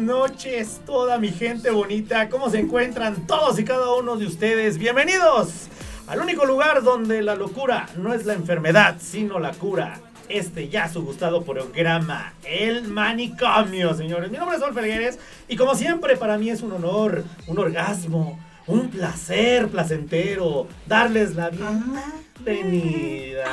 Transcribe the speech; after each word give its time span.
Noches, 0.00 0.80
toda 0.86 1.18
mi 1.18 1.28
gente 1.28 1.70
bonita. 1.70 2.28
¿Cómo 2.28 2.50
se 2.50 2.58
encuentran 2.58 3.26
todos 3.26 3.58
y 3.58 3.64
cada 3.64 3.92
uno 3.94 4.16
de 4.16 4.26
ustedes? 4.26 4.78
Bienvenidos 4.78 5.68
al 6.06 6.20
único 6.20 6.46
lugar 6.46 6.82
donde 6.82 7.22
la 7.22 7.34
locura 7.34 7.86
no 7.96 8.14
es 8.14 8.24
la 8.24 8.32
enfermedad, 8.34 8.96
sino 8.98 9.38
la 9.38 9.52
cura. 9.52 10.00
Este 10.28 10.68
ya 10.68 10.88
su 10.88 11.02
gustado 11.02 11.42
programa, 11.42 12.32
El 12.44 12.88
Manicomio, 12.88 13.94
señores. 13.94 14.30
Mi 14.30 14.38
nombre 14.38 14.56
es 14.56 14.62
Sol 14.62 14.72
Felgueres 14.72 15.18
y 15.48 15.56
como 15.56 15.74
siempre 15.74 16.16
para 16.16 16.38
mí 16.38 16.50
es 16.50 16.62
un 16.62 16.72
honor, 16.72 17.24
un 17.46 17.58
orgasmo, 17.58 18.38
un 18.66 18.88
placer 18.88 19.68
placentero 19.68 20.66
darles 20.86 21.34
la 21.34 21.50
bienvenida. 21.50 23.44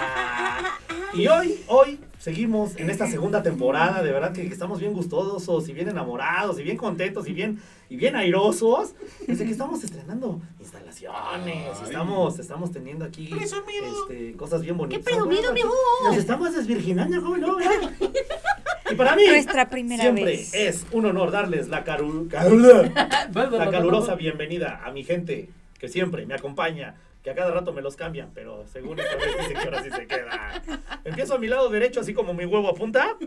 Y 1.14 1.28
hoy, 1.28 1.60
hoy 1.68 2.00
seguimos 2.32 2.76
en 2.76 2.90
esta 2.90 3.08
segunda 3.08 3.42
temporada, 3.42 4.04
de 4.04 4.12
verdad 4.12 4.34
que 4.34 4.46
estamos 4.48 4.82
bien 4.82 4.92
gustosos 4.92 5.70
y 5.70 5.72
bien 5.72 5.88
enamorados 5.88 6.60
y 6.60 6.64
bien 6.64 6.76
contentos 6.76 7.26
y 7.26 7.32
bien, 7.32 7.62
y 7.90 7.96
bien 7.96 8.18
airosos. 8.18 8.96
Desde 9.26 9.46
que 9.46 9.52
estamos 9.52 9.82
estrenando 9.82 10.42
instalaciones, 10.60 11.82
estamos, 11.86 12.38
estamos 12.38 12.74
teniendo 12.74 13.06
aquí 13.06 13.30
este, 13.42 14.34
cosas 14.36 14.62
bien 14.62 14.76
bonitas. 14.76 15.06
¡Qué 15.06 15.10
presumido, 15.10 15.54
mijo! 15.54 15.72
Nos 16.04 16.18
estamos 16.18 16.54
desvirginando, 16.54 17.22
joven, 17.22 17.40
¿no? 17.42 17.58
Y 18.92 18.96
para 18.96 19.16
mí, 19.16 19.24
Nuestra 19.28 19.70
primera 19.70 20.02
siempre 20.02 20.24
vez. 20.26 20.54
es 20.54 20.86
un 20.92 21.06
honor 21.06 21.32
darles 21.32 21.70
la, 21.70 21.86
caru- 21.86 22.28
caru- 22.30 23.52
la 23.58 23.70
calurosa 23.72 24.16
bienvenida 24.16 24.82
a 24.84 24.92
mi 24.92 25.06
gente 25.06 25.50
que 25.80 25.88
siempre 25.88 26.26
me 26.26 26.34
acompaña, 26.34 26.96
que 27.24 27.30
a 27.30 27.36
cada 27.36 27.52
rato 27.52 27.74
me 27.74 27.82
los 27.82 27.96
cambian, 27.96 28.32
pero 28.34 28.66
según 28.68 29.00
esta 29.00 29.16
vez 29.16 29.38
dicen 29.38 29.58
que 29.58 29.64
ahora 29.66 29.84
sí 29.84 29.90
se 29.92 30.08
queda. 30.08 30.64
Empiezo 31.04 31.36
a 31.36 31.38
mi 31.38 31.48
lado 31.48 31.70
derecho, 31.70 32.00
así 32.00 32.14
como 32.14 32.34
mi 32.34 32.46
huevo 32.46 32.70
apunta. 32.70 33.18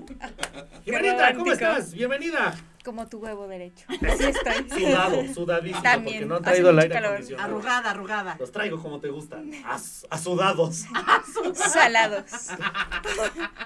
Bienvenida, 0.85 1.35
¿cómo 1.35 1.53
estás? 1.53 1.93
Bienvenida. 1.93 2.55
Como 2.85 3.07
tu 3.09 3.19
huevo 3.19 3.47
derecho. 3.47 3.85
Así 4.09 4.25
estoy. 4.25 4.71
Sudado, 4.81 5.35
sudadísimo, 5.35 5.83
También, 5.83 6.15
porque 6.17 6.27
no 6.27 6.35
hace 6.37 6.45
traído 6.45 6.71
el 6.71 6.79
aire 6.79 6.97
acondicionado. 6.97 7.49
Arrugada, 7.49 7.91
arrugada. 7.91 8.37
Los 8.39 8.53
traigo 8.53 8.81
como 8.83 9.01
te 9.01 9.09
gustan, 9.09 9.51
as- 9.67 10.07
asudados. 10.09 10.87
Salados. 11.55 12.25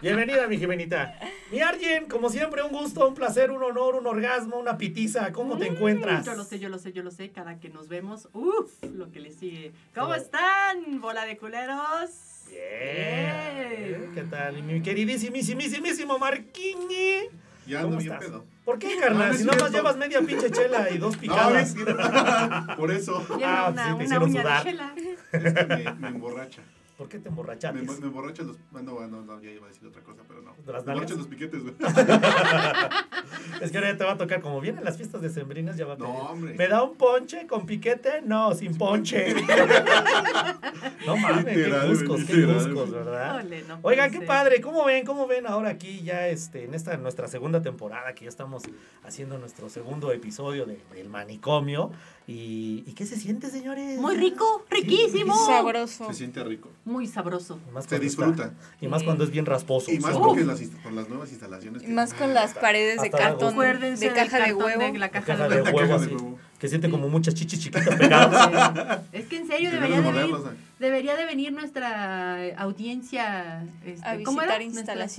Bienvenida, 0.03 0.48
mi 0.48 0.59
Jimenita. 0.59 1.17
Mi 1.53 1.61
Arjen, 1.61 2.07
como 2.07 2.29
siempre, 2.29 2.63
un 2.63 2.73
gusto, 2.73 3.07
un 3.07 3.14
placer, 3.14 3.51
un 3.53 3.63
honor, 3.63 3.95
un 3.95 4.07
orgasmo, 4.07 4.57
una 4.57 4.77
pitiza. 4.79 5.30
¿Cómo 5.33 5.57
te 5.58 5.69
encuentras? 5.69 6.24
Yo 6.27 6.35
lo 6.35 6.42
sé, 6.45 6.58
yo 6.58 6.69
lo 6.69 6.79
sé, 6.79 6.92
yo 6.92 7.03
lo 7.05 7.11
sé. 7.13 7.30
Cada 7.30 7.61
que 7.61 7.69
nos 7.69 7.86
vemos, 7.89 8.29
uff, 8.33 8.73
lo 8.83 9.13
que 9.13 9.20
le 9.20 9.30
sigue. 9.30 9.73
¿Cómo 9.95 10.14
están, 10.14 11.01
bola 11.01 11.24
de 11.24 11.36
culeros? 11.36 12.11
Bien. 12.51 14.11
¿Qué 14.13 14.23
tal? 14.29 14.58
Y 14.58 14.63
mi 14.63 14.83
queridísimísimísimo 14.83 16.19
Marquiñi. 16.19 17.29
Ya 17.67 17.80
¿Cómo 17.83 17.95
ando 17.95 17.98
bien 18.02 18.13
estás? 18.13 18.29
pedo. 18.29 18.45
¿Por 18.64 18.79
qué, 18.79 18.95
No, 18.97 19.01
carnal? 19.02 19.29
no 19.30 19.35
si 19.39 19.45
nada 19.45 19.58
más 19.63 19.73
llevas 19.73 19.97
media 19.97 20.20
pinche 20.20 20.51
chela 20.51 20.91
y 20.91 20.98
dos 20.98 21.14
No, 21.17 21.20
picadas. 21.20 21.75
es- 21.77 22.75
por 22.77 22.91
eso. 22.91 23.27
Ah, 23.45 23.69
una, 23.73 23.83
sí, 23.83 23.89
te 23.89 23.95
una 23.95 24.05
hicieron 24.05 24.30
sudar. 24.33 24.64
de 24.64 24.70
chela. 24.70 24.95
Es 25.33 25.52
que 25.55 25.64
me, 25.67 25.92
me 25.95 26.08
emborracha. 26.08 26.63
¿Por 26.96 27.08
qué 27.08 27.18
te 27.18 27.24
Me, 27.24 27.30
emborrachaste? 27.30 27.80
me 27.82 27.92
emborracha 28.06 28.42
los. 28.44 28.56
No, 28.72 28.80
no, 28.82 29.06
no, 29.08 29.22
no, 29.22 29.42
ya 29.42 29.50
iba 29.50 29.66
a 29.66 29.68
decir 29.68 29.86
otra 29.88 30.02
cosa, 30.02 30.22
pero 30.28 30.42
no. 30.42 30.52
¿De 30.64 30.72
las 30.72 30.84
Me 30.86 30.92
emborracha 30.92 31.14
nalgas? 31.14 31.18
los 31.18 31.27
piquetes, 31.27 31.62
güey. 31.62 31.74
Es 33.60 33.70
que 33.70 33.78
ahora 33.78 33.92
ya 33.92 33.98
te 33.98 34.05
va 34.05 34.12
a 34.12 34.16
tocar, 34.16 34.40
como 34.40 34.60
vienen 34.60 34.84
las 34.84 34.96
fiestas 34.96 35.20
decembrinas, 35.22 35.77
ya 35.77 35.86
va 35.86 35.94
a 35.94 35.96
No, 35.96 36.06
pedir. 36.06 36.20
hombre. 36.28 36.55
¿Me 36.55 36.68
da 36.68 36.82
un 36.82 36.96
ponche 36.96 37.46
con 37.46 37.66
piquete? 37.66 38.22
No, 38.22 38.55
sin 38.55 38.77
ponche. 38.77 39.34
no 41.06 41.16
mames, 41.16 41.44
qué 41.44 41.56
Literal, 41.56 41.88
buscos, 41.88 42.24
qué 42.24 42.44
buscos, 42.46 42.90
¿verdad? 42.90 43.44
Ole, 43.44 43.62
no 43.64 43.78
Oigan, 43.82 44.11
qué 44.11 44.18
ser. 44.18 44.26
padre, 44.26 44.61
¿cómo 44.61 44.84
ven? 44.84 45.05
¿Cómo 45.05 45.26
ven 45.26 45.46
ahora 45.46 45.70
aquí 45.70 46.02
ya 46.02 46.28
este, 46.28 46.64
en 46.64 46.74
esta 46.74 46.96
nuestra 46.96 47.28
segunda 47.28 47.62
temporada 47.62 48.14
que 48.14 48.24
ya 48.24 48.28
estamos 48.28 48.62
haciendo 49.05 49.38
nuestro 49.38 49.68
segundo 49.68 50.12
episodio 50.12 50.64
de 50.66 50.80
El 50.96 51.08
Manicomio? 51.08 51.90
¿Y, 52.27 52.85
¿y 52.86 52.92
qué 52.95 53.05
se 53.05 53.17
siente, 53.17 53.51
señores? 53.51 54.01
Muy 54.01 54.17
rico, 54.17 54.64
riquísimo. 54.70 55.35
Sabroso. 55.46 56.07
Se 56.08 56.14
siente 56.14 56.42
rico. 56.42 56.70
Muy 56.86 57.07
sabroso. 57.07 57.58
Y 57.68 57.73
más 57.73 57.85
Se 57.85 57.98
disfruta. 57.98 58.45
está- 58.45 58.55
y 58.80 58.89
más 58.89 59.02
cuando 59.02 59.24
es 59.24 59.30
bien 59.30 59.45
rasposo. 59.45 59.90
Y 59.92 59.98
más 59.98 60.14
sí. 60.14 60.20
porque 60.24 60.42
las, 60.45 60.61
con 60.83 60.96
las 60.96 61.08
nuevas 61.11 61.30
instalaciones. 61.30 61.83
Y 61.83 61.89
Más 61.89 62.14
con 62.14 62.33
las 62.33 62.55
paredes 62.55 63.02
de 63.02 63.11
cartón. 63.11 63.52
Acuérdense 63.52 64.08
De 64.08 64.14
caja 64.14 64.39
de 64.46 64.55
huevo. 64.55 64.80
de 64.92 64.98
la 64.98 65.11
caja, 65.11 65.27
caja 65.27 65.48
de 65.48 65.57
de 65.57 65.62
La 65.64 65.70
huevo. 65.70 65.77
huevo 65.79 65.89
caja 65.92 66.01
de 66.01 66.07
así, 66.07 66.14
huevo. 66.24 66.39
que 66.58 66.68
siente 66.68 66.89
como 66.90 67.08
muchas 67.11 67.35
chichis 67.35 67.61
chiquitas 67.61 67.95
pegadas. 67.96 69.01
Es 69.12 69.27
que 69.27 69.36
en 69.36 69.46
serio 69.46 69.70
debería 69.70 70.01
de 70.01 70.29
debería 70.79 71.17
de 71.17 71.24
venir 71.24 71.52
nuestra 71.52 72.46
audiencia. 72.57 73.67
Este, 73.85 74.07
A 74.07 74.23
¿Cómo 74.23 74.39
visitar 74.40 74.57
era? 74.57 74.62
Instalaciones. 74.64 75.14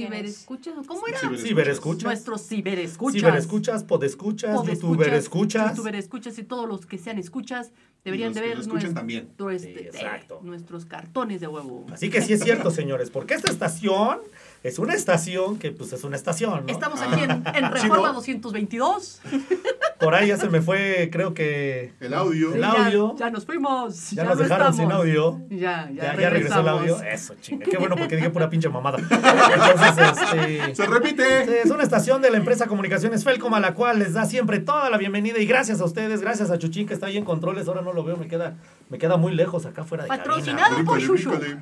ciberescuchas. 0.46 0.74
¿Cómo 0.88 1.08
era? 1.08 1.20
Ciberescuchas. 1.20 1.48
Ciberescuchas. 1.48 2.04
Nuestros 2.04 2.48
ciberescuchas. 2.48 3.20
Ciberescuchas, 3.22 3.84
podescuchas, 3.84 4.56
Podescuchas, 4.56 4.82
youtuber 4.82 5.14
escuchas. 5.14 5.70
youtuber 5.76 5.96
escuchas 5.96 6.38
y 6.40 6.44
todos 6.44 6.68
los 6.68 6.86
que 6.86 6.98
sean 6.98 7.18
escuchas 7.18 7.72
deberían 8.04 8.34
de 8.34 8.42
ver 8.42 8.58
también. 8.94 9.30
nuestro- 9.38 9.60
Sí, 9.60 9.68
eh, 9.78 10.28
nuestros 10.44 10.86
cartones 10.86 11.42
de 11.42 11.48
huevo. 11.48 11.86
Así 11.92 12.10
que 12.10 12.22
sí 12.22 12.34
es 12.34 12.44
cierto, 12.44 12.70
señores, 12.72 13.10
porque 13.10 13.34
esta 13.34 13.52
estación 13.52 14.20
es 14.68 14.80
una 14.80 14.94
estación 14.96 15.58
que 15.60 15.72
pues 15.72 15.94
es 15.94 16.04
una 16.04 16.16
estación, 16.16 16.66
¿no? 16.66 16.72
Estamos 16.72 17.00
aquí 17.02 17.22
en, 17.24 17.32
en 17.32 17.44
Sí, 17.46 17.62
Reforma 17.72 18.08
¿no? 18.10 18.14
222. 18.14 19.22
Por 20.00 20.14
ahí 20.14 20.28
ya 20.28 20.38
se 20.38 20.50
me 20.50 20.62
fue, 20.62 21.10
creo 21.12 21.34
que 21.34 21.94
El 22.00 22.14
audio. 22.14 22.54
El 22.54 22.62
Ya- 22.62 22.86
audio. 22.86 23.16
Ya, 23.18 23.30
nos 23.30 23.46
fuimos. 23.46 24.12
ya, 24.12 24.24
Ya, 24.24 24.30
nos 24.30 24.38
no 24.38 24.44
dejaron 24.44 24.74
sin 24.74 24.92
audio. 24.92 25.40
Ya, 25.50 25.90
ya, 25.94 26.14
Ya, 26.14 26.20
ya 26.20 26.30
regresó 26.30 26.60
el 26.60 26.68
audio. 26.68 27.02
Eso, 27.02 27.36
chinga. 27.42 27.66
Qué 27.66 27.78
bueno 27.78 27.96
porque 27.96 28.16
dije 28.16 28.30
pura 28.30 28.50
pinche 28.50 28.68
mamada. 28.70 28.98
Entonces, 29.00 30.18
este... 30.32 30.76
¡Se 30.76 30.86
repite! 30.86 31.62
Es 31.62 31.72
una 31.72 31.84
estación 31.84 32.22
de 32.22 32.30
la 32.32 32.38
empresa 32.38 32.68
Comunicaciones 32.68 33.24
Felcom 33.24 33.54
a 33.54 33.60
la 33.60 33.74
cual 33.74 34.00
les 34.00 34.14
da 34.14 34.26
siempre 34.26 34.60
toda 34.60 34.90
la 34.90 34.98
bienvenida 34.98 35.40
y 35.40 35.46
gracias 35.46 35.80
a 35.80 35.86
ustedes, 35.86 36.22
gracias 36.22 36.50
a 36.52 36.58
Chuchín 36.58 36.88
que 36.88 36.94
está 36.94 37.06
ahí 37.08 37.18
en 37.18 37.24
controles, 37.26 37.68
ahora 37.68 37.82
no 37.82 37.94
lo 37.94 38.04
veo, 38.04 38.18
me 38.18 38.28
queda, 38.28 38.56
me 38.90 38.98
queda 38.98 39.16
muy 39.18 39.34
lejos 39.34 39.66
acá 39.66 39.84
fuera 39.84 40.04
de 40.04 40.10
Patrocinado 40.10 40.76
cabina. 40.76 40.90
por 40.90 41.00
bríncale. 41.08 41.58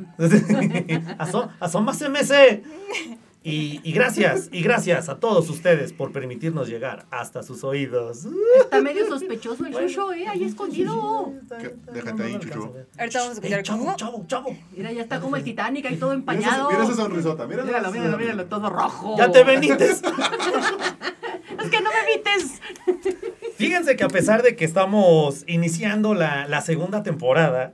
Aso- 1.19 1.49
asómase, 1.59 2.09
MC. 2.09 2.63
Y, 3.45 3.81
y 3.83 3.91
gracias, 3.91 4.47
y 4.53 4.61
gracias 4.61 5.09
a 5.09 5.19
todos 5.19 5.49
ustedes 5.49 5.91
por 5.91 6.13
permitirnos 6.13 6.69
llegar 6.69 7.05
hasta 7.11 7.43
sus 7.43 7.65
oídos. 7.65 8.25
Está 8.61 8.81
medio 8.81 9.05
sospechoso 9.05 9.65
el. 9.65 9.73
Shushu, 9.73 10.13
¿eh? 10.13 10.27
Ahí 10.29 10.45
escondido. 10.45 11.33
¿Qué? 11.59 11.75
Déjate 11.91 12.23
ahí, 12.23 12.39
Chucho. 12.39 12.73
Ahorita 12.97 13.19
vamos 13.19 13.31
a 13.31 13.33
escuchar 13.33 13.63
chavo, 13.63 13.93
chavo, 13.97 14.25
chavo. 14.27 14.57
Mira, 14.71 14.93
ya 14.93 15.01
está 15.01 15.19
como 15.19 15.35
el 15.35 15.43
Titanic 15.43 15.85
ahí 15.87 15.97
todo 15.97 16.11
Mira 16.15 16.31
esa, 16.31 16.35
empañado. 16.39 16.69
mira 16.71 16.83
esa 16.85 16.95
sonrisota. 16.95 17.45
Mira 17.45 17.63
Míralo, 17.65 17.91
míralo, 17.91 18.17
míralo, 18.17 18.45
todo 18.45 18.69
rojo. 18.69 19.17
Ya 19.17 19.29
te 19.29 19.43
venites. 19.43 20.01
Es 21.63 21.69
que 21.69 21.81
no 21.81 21.89
me 21.91 22.13
evites. 22.13 22.61
Fíjense 23.57 23.95
que 23.95 24.03
a 24.03 24.07
pesar 24.07 24.41
de 24.41 24.55
que 24.55 24.65
estamos 24.65 25.43
iniciando 25.47 26.13
la, 26.13 26.47
la 26.47 26.61
segunda 26.61 27.03
temporada, 27.03 27.73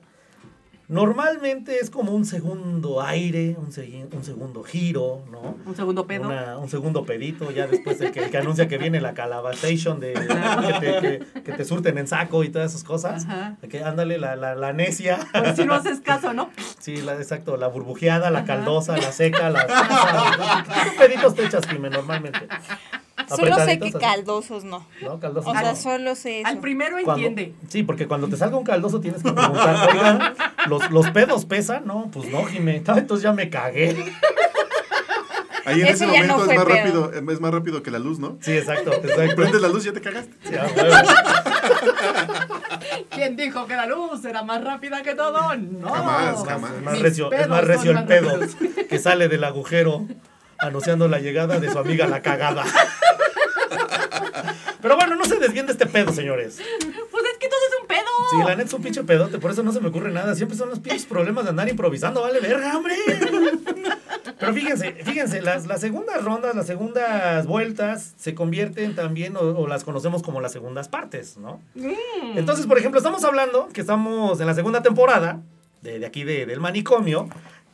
normalmente 0.89 1.77
es 1.79 1.89
como 1.91 2.11
un 2.13 2.25
segundo 2.25 3.01
aire, 3.01 3.55
un, 3.57 3.71
segui- 3.71 4.07
un 4.11 4.23
segundo 4.23 4.63
giro, 4.63 5.23
¿no? 5.31 5.55
Un 5.65 5.75
segundo 5.75 6.05
pedo. 6.07 6.27
Una- 6.27 6.57
un 6.57 6.67
segundo 6.67 7.05
pedito, 7.05 7.51
ya 7.51 7.67
después 7.67 7.99
de 7.99 8.11
que, 8.11 8.35
anuncia 8.37 8.67
que 8.67 8.77
viene 8.79 8.99
la 8.99 9.13
calabazation 9.13 9.99
de 9.99 10.13
que 10.13 10.19
te, 10.79 10.99
que- 11.33 11.41
que 11.43 11.51
te 11.53 11.63
surten 11.63 11.97
en 11.99 12.07
saco 12.07 12.43
y 12.43 12.49
todas 12.49 12.71
esas 12.71 12.83
cosas. 12.83 13.25
Ajá. 13.25 13.57
Que 13.69 13.83
ándale 13.83 14.17
la, 14.17 14.35
la, 14.35 14.55
la 14.55 14.73
necia. 14.73 15.19
Por 15.31 15.55
si 15.55 15.63
no 15.65 15.75
haces 15.75 16.01
caso, 16.01 16.33
¿no? 16.33 16.49
Sí, 16.79 16.97
la, 16.97 17.13
exacto, 17.13 17.55
la 17.55 17.67
burbujeada, 17.67 18.31
la 18.31 18.39
Ajá. 18.39 18.47
caldosa, 18.47 18.97
la 18.97 19.11
seca, 19.11 19.49
la... 19.51 19.65
¿Qué 19.65 21.07
peditos 21.07 21.35
te 21.35 21.45
echas, 21.45 21.67
Jimé, 21.67 21.89
normalmente? 21.91 22.47
Solo 23.27 23.55
sé 23.65 23.79
que 23.79 23.91
caldosos 23.91 24.63
no. 24.63 24.85
¿No? 25.01 25.19
Caldosos 25.19 25.51
O 25.51 25.59
sea, 25.59 25.71
no. 25.71 25.75
solo 25.75 26.15
sé 26.15 26.39
eso. 26.41 26.47
Al 26.47 26.59
primero 26.59 26.97
Cuando- 27.03 27.25
entiende. 27.27 27.53
sí, 27.67 27.83
porque 27.83 28.07
cuando 28.07 28.27
te 28.27 28.37
salga 28.37 28.57
un 28.57 28.63
caldoso 28.63 28.99
tienes 29.01 29.23
que 29.23 29.31
preguntar, 29.31 29.89
oigan, 29.91 30.33
¿los, 30.67 30.89
los 30.91 31.09
pedos 31.11 31.45
pesan? 31.45 31.85
No, 31.85 32.09
pues 32.11 32.29
no, 32.31 32.43
Jimé. 32.45 32.83
Ah, 32.87 32.95
Entonces 32.97 33.23
ya 33.23 33.33
me 33.33 33.49
cagué. 33.49 34.13
Ahí 35.65 35.81
en 35.81 35.87
Ese 35.87 36.05
ese 36.05 36.13
ya 36.13 36.23
no 36.25 36.37
momento 36.37 36.51
es 36.51 36.57
más 36.57 36.65
pedo. 36.65 36.75
rápido, 36.75 37.11
es 37.31 37.41
más 37.41 37.51
rápido 37.53 37.83
que 37.83 37.91
la 37.91 37.99
luz, 37.99 38.17
¿no? 38.17 38.37
Sí, 38.41 38.53
exacto, 38.57 38.91
exacto. 38.93 39.35
Prendes 39.35 39.61
la 39.61 39.67
luz 39.67 39.83
y 39.83 39.87
ya 39.87 39.93
te 39.93 40.01
cagaste. 40.01 40.33
¿Quién 43.11 43.35
dijo 43.35 43.65
que 43.67 43.75
la 43.75 43.85
luz 43.85 44.23
era 44.25 44.43
más 44.43 44.63
rápida 44.63 45.01
que 45.03 45.13
todo? 45.15 45.55
No. 45.55 45.89
Jamás, 45.89 46.43
jamás. 46.45 46.71
Es 46.73 46.81
más 46.81 46.99
recio, 46.99 47.31
es 47.31 47.47
más 47.47 47.63
recio 47.65 47.91
el 47.91 48.05
pedo 48.05 48.29
rápidos. 48.39 48.55
que 48.89 48.99
sale 48.99 49.27
del 49.27 49.43
agujero 49.43 50.05
anunciando 50.61 51.07
la 51.07 51.19
llegada 51.19 51.59
de 51.59 51.71
su 51.71 51.77
amiga 51.79 52.07
la 52.07 52.21
cagada. 52.21 52.63
Pero 54.81 54.95
bueno, 54.95 55.15
no 55.15 55.25
se 55.25 55.35
desvíen 55.37 55.65
de 55.65 55.73
este 55.73 55.85
pedo, 55.85 56.13
señores. 56.13 56.57
Pues 57.11 57.25
es 57.25 57.37
que 57.37 57.47
todo 57.49 57.59
es 57.69 57.81
un 57.81 57.87
pedo. 57.87 58.05
Sí, 58.31 58.37
la 58.47 58.55
neta 58.55 58.63
es 58.67 58.73
un 58.73 58.81
pinche 58.81 59.03
pedote, 59.03 59.37
por 59.37 59.51
eso 59.51 59.61
no 59.61 59.73
se 59.73 59.81
me 59.81 59.89
ocurre 59.89 60.11
nada. 60.11 60.35
Siempre 60.35 60.57
son 60.57 60.69
los 60.69 60.79
pinches 60.79 61.05
problemas 61.05 61.43
de 61.43 61.49
andar 61.49 61.67
improvisando, 61.67 62.21
vale 62.21 62.39
verga, 62.39 62.77
hombre. 62.77 62.95
Pero 64.39 64.53
fíjense, 64.53 64.93
fíjense, 65.03 65.41
las, 65.41 65.65
las 65.67 65.81
segundas 65.81 66.23
rondas, 66.23 66.55
las 66.55 66.65
segundas 66.65 67.45
vueltas 67.45 68.13
se 68.17 68.33
convierten 68.35 68.95
también, 68.95 69.35
o, 69.35 69.41
o 69.41 69.67
las 69.67 69.83
conocemos 69.83 70.23
como 70.23 70.39
las 70.39 70.53
segundas 70.53 70.87
partes, 70.87 71.35
¿no? 71.37 71.61
Entonces, 72.35 72.65
por 72.65 72.77
ejemplo, 72.77 72.99
estamos 72.99 73.23
hablando 73.25 73.67
que 73.73 73.81
estamos 73.81 74.39
en 74.39 74.47
la 74.47 74.53
segunda 74.53 74.81
temporada 74.81 75.41
de, 75.81 75.99
de 75.99 76.05
aquí 76.05 76.23
de- 76.23 76.45
del 76.45 76.61
manicomio. 76.61 77.27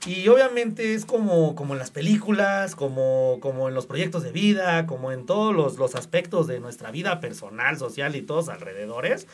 Y 0.05 0.27
obviamente 0.27 0.93
es 0.93 1.03
como, 1.05 1.55
como 1.55 1.73
en 1.73 1.79
las 1.79 1.89
películas, 1.89 2.75
como, 2.75 3.39
como 3.41 3.69
en 3.69 3.73
los 3.73 3.87
proyectos 3.87 4.21
de 4.23 4.31
vida, 4.31 4.85
como 4.85 5.11
en 5.11 5.25
todos 5.25 5.55
los, 5.55 5.77
los 5.77 5.95
aspectos 5.95 6.45
de 6.45 6.59
nuestra 6.59 6.91
vida 6.91 7.19
personal, 7.19 7.77
social 7.79 8.15
y 8.15 8.21
todos 8.21 8.49
alrededores. 8.49 9.25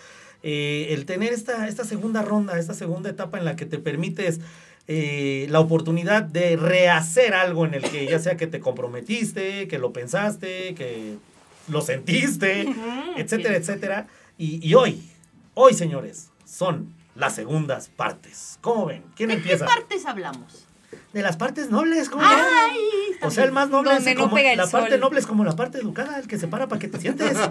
eh, 0.43 0.87
el 0.91 1.05
tener 1.05 1.33
esta, 1.33 1.67
esta 1.67 1.83
segunda 1.83 2.21
ronda, 2.21 2.57
esta 2.57 2.73
segunda 2.73 3.09
etapa 3.09 3.37
en 3.37 3.45
la 3.45 3.55
que 3.55 3.65
te 3.65 3.77
permites 3.79 4.39
eh, 4.87 5.45
la 5.49 5.59
oportunidad 5.59 6.23
de 6.23 6.55
rehacer 6.57 7.33
algo 7.33 7.65
en 7.65 7.73
el 7.75 7.83
que 7.83 8.05
ya 8.07 8.19
sea 8.19 8.37
que 8.37 8.47
te 8.47 8.59
comprometiste, 8.59 9.67
que 9.67 9.77
lo 9.77 9.93
pensaste, 9.93 10.73
que 10.73 11.17
lo 11.67 11.81
sentiste, 11.81 12.67
etcétera, 13.17 13.55
etcétera. 13.55 14.07
Y, 14.37 14.65
y 14.67 14.73
hoy, 14.73 15.03
hoy 15.53 15.73
señores, 15.73 16.29
son 16.45 16.93
las 17.13 17.35
segundas 17.35 17.89
partes. 17.89 18.57
¿Cómo 18.61 18.85
ven? 18.87 19.03
¿Quién 19.15 19.29
¿De 19.29 19.35
qué 19.35 19.41
empieza? 19.41 19.65
partes 19.65 20.05
hablamos? 20.05 20.60
De 21.13 21.21
las 21.21 21.37
partes 21.37 21.69
nobles, 21.69 22.09
¿cómo 22.09 22.23
Ay? 22.25 22.77
O 23.21 23.29
sea, 23.31 23.43
el 23.43 23.51
más 23.51 23.69
noble 23.69 23.95
es 23.95 24.05
no 24.05 24.23
como, 24.23 24.35
pega 24.35 24.51
el 24.51 24.57
la 24.57 24.67
parte 24.67 24.97
noble 24.97 25.19
es 25.19 25.27
como 25.27 25.43
la 25.43 25.55
parte 25.55 25.77
educada, 25.77 26.17
el 26.19 26.27
que 26.27 26.37
se 26.37 26.47
para 26.47 26.67
para 26.67 26.79
que 26.79 26.87
te 26.87 26.99
sientes. 26.99 27.37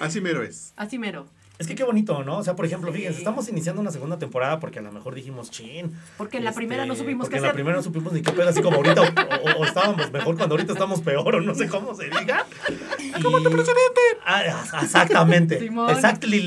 Así 0.00 0.20
mero 0.20 0.42
es. 0.42 0.72
así 0.76 0.98
mero. 0.98 1.28
Es 1.58 1.66
que 1.66 1.74
qué 1.74 1.84
bonito, 1.84 2.24
¿no? 2.24 2.38
O 2.38 2.42
sea, 2.44 2.56
por 2.56 2.64
ejemplo, 2.66 2.92
fíjense, 2.92 3.18
estamos 3.18 3.48
iniciando 3.48 3.80
una 3.80 3.90
segunda 3.92 4.18
temporada 4.18 4.58
porque 4.58 4.80
a 4.80 4.82
lo 4.82 4.90
mejor 4.90 5.14
dijimos, 5.14 5.50
chin. 5.50 5.92
Porque 6.16 6.38
en 6.38 6.44
la 6.44 6.50
este, 6.50 6.58
primera 6.60 6.86
no 6.86 6.96
supimos 6.96 7.26
porque 7.26 7.34
qué 7.34 7.36
en 7.38 7.42
la 7.42 7.48
hacer. 7.48 7.54
primera 7.54 7.76
no 7.76 7.82
supimos 7.82 8.12
ni 8.12 8.22
qué 8.22 8.32
pedo, 8.32 8.48
así 8.48 8.62
como 8.62 8.76
ahorita, 8.78 9.02
o, 9.02 9.04
o- 9.04 9.60
o 9.60 9.64
estábamos 9.64 10.10
mejor 10.10 10.36
cuando 10.36 10.54
ahorita 10.54 10.72
estamos 10.72 11.00
peor, 11.02 11.36
o 11.36 11.40
no 11.40 11.54
sé 11.54 11.68
cómo 11.68 11.94
se 11.94 12.04
diga. 12.04 12.46
Como 13.22 13.38
tu 13.42 13.50
precedente. 13.50 14.00
exactamente. 14.82 15.58
Simón. 15.60 15.90
Exactly. 15.90 16.38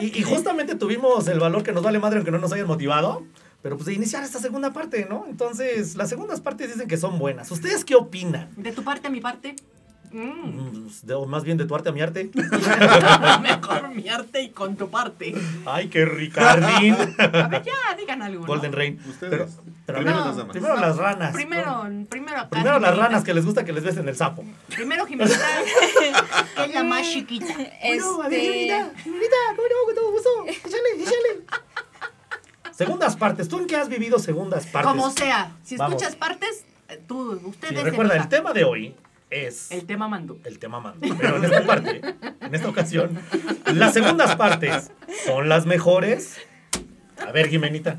Y, 0.00 0.18
y 0.18 0.22
justamente 0.22 0.74
tuvimos 0.74 1.28
el 1.28 1.38
valor 1.38 1.62
que 1.62 1.72
nos 1.72 1.82
vale 1.82 1.98
madre 1.98 2.16
aunque 2.16 2.30
no 2.30 2.38
nos 2.38 2.52
hayan 2.52 2.66
motivado. 2.66 3.24
Pero 3.62 3.76
pues 3.76 3.86
de 3.86 3.92
iniciar 3.92 4.24
esta 4.24 4.38
segunda 4.38 4.72
parte, 4.72 5.06
¿no? 5.08 5.26
Entonces, 5.28 5.94
las 5.94 6.08
segundas 6.08 6.40
partes 6.40 6.72
dicen 6.72 6.88
que 6.88 6.96
son 6.96 7.18
buenas. 7.18 7.50
¿Ustedes 7.50 7.84
qué 7.84 7.94
opinan? 7.94 8.48
De 8.56 8.72
tu 8.72 8.82
parte 8.82 9.08
a 9.08 9.10
mi 9.10 9.20
parte. 9.20 9.54
Mm, 10.12 10.50
Mm, 10.50 10.88
de- 11.02 11.14
o 11.14 11.26
más 11.26 11.44
bien 11.44 11.56
de 11.58 11.64
tu 11.66 11.74
arte 11.74 11.88
a 11.88 11.92
mi 11.92 12.00
arte. 12.00 12.30
Mejor 13.42 13.88
mi 13.94 14.08
arte 14.08 14.42
y 14.42 14.50
con 14.50 14.76
tu 14.76 14.90
parte. 14.90 15.34
Ay, 15.66 15.88
qué 15.88 16.04
ricardín. 16.04 16.94
A 17.18 17.48
ver, 17.48 17.62
ya, 17.62 17.94
digan 17.96 18.22
algo. 18.22 18.40
¿no? 18.42 18.46
Golden 18.46 18.72
Rain. 18.72 19.00
Ustedes. 19.08 19.30
Pero, 19.30 19.48
pero 19.86 19.98
a 19.98 20.00
Primero 20.02 20.16
ver, 20.18 20.26
las 20.26 20.36
damas. 20.36 20.52
Primero 20.52 20.76
las 20.76 20.96
ranas. 20.96 21.32
Primero, 21.32 21.88
primero 22.08 22.36
acá. 22.38 22.48
Primero 22.50 22.78
las 22.80 22.96
ranas 22.96 23.24
que 23.24 23.34
les 23.34 23.44
gusta 23.44 23.64
que 23.64 23.72
les 23.72 23.84
besen 23.84 24.08
el 24.08 24.16
sapo. 24.16 24.44
Primero 24.74 25.06
Jimenita, 25.06 25.36
que 26.56 26.64
es 26.64 26.74
la 26.74 26.84
más 26.84 27.02
chiquita. 27.08 27.46
Este, 27.82 28.00
Jimenita, 28.00 28.92
¿cómo 29.56 29.68
no? 29.68 29.86
Con 29.86 29.94
todo 29.94 30.10
gusto. 30.12 30.30
Échale, 30.46 30.88
échale. 30.98 31.44
Segundas 32.72 33.16
partes. 33.16 33.48
¿Tú 33.48 33.58
en 33.58 33.66
qué 33.66 33.76
has 33.76 33.88
vivido 33.88 34.18
segundas 34.18 34.66
partes? 34.66 34.90
Como 34.90 35.10
sea, 35.10 35.52
si 35.64 35.76
Vamos. 35.76 35.94
escuchas 35.96 36.16
partes, 36.16 36.64
tú, 37.06 37.38
Sí, 37.38 37.46
ustedes. 37.46 37.82
recuerda, 37.84 38.16
el 38.16 38.28
tema 38.28 38.52
de 38.52 38.64
hoy 38.64 38.94
es 39.30 39.70
El 39.70 39.86
tema 39.86 40.08
mando. 40.08 40.38
el 40.44 40.58
tema 40.58 40.80
mando. 40.80 41.06
Pero 41.18 41.36
en 41.36 41.44
esta 41.44 41.64
parte, 41.64 42.00
en 42.40 42.54
esta 42.54 42.68
ocasión, 42.68 43.18
las 43.66 43.94
segundas 43.94 44.36
partes 44.36 44.90
son 45.26 45.48
las 45.48 45.66
mejores. 45.66 46.36
A 47.26 47.32
ver, 47.32 47.48
Jimenita. 47.48 47.98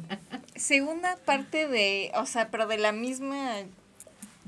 segunda 0.56 1.18
parte 1.26 1.68
de, 1.68 2.12
o 2.16 2.26
sea, 2.26 2.50
pero 2.50 2.68
de 2.68 2.78
la 2.78 2.92
misma 2.92 3.58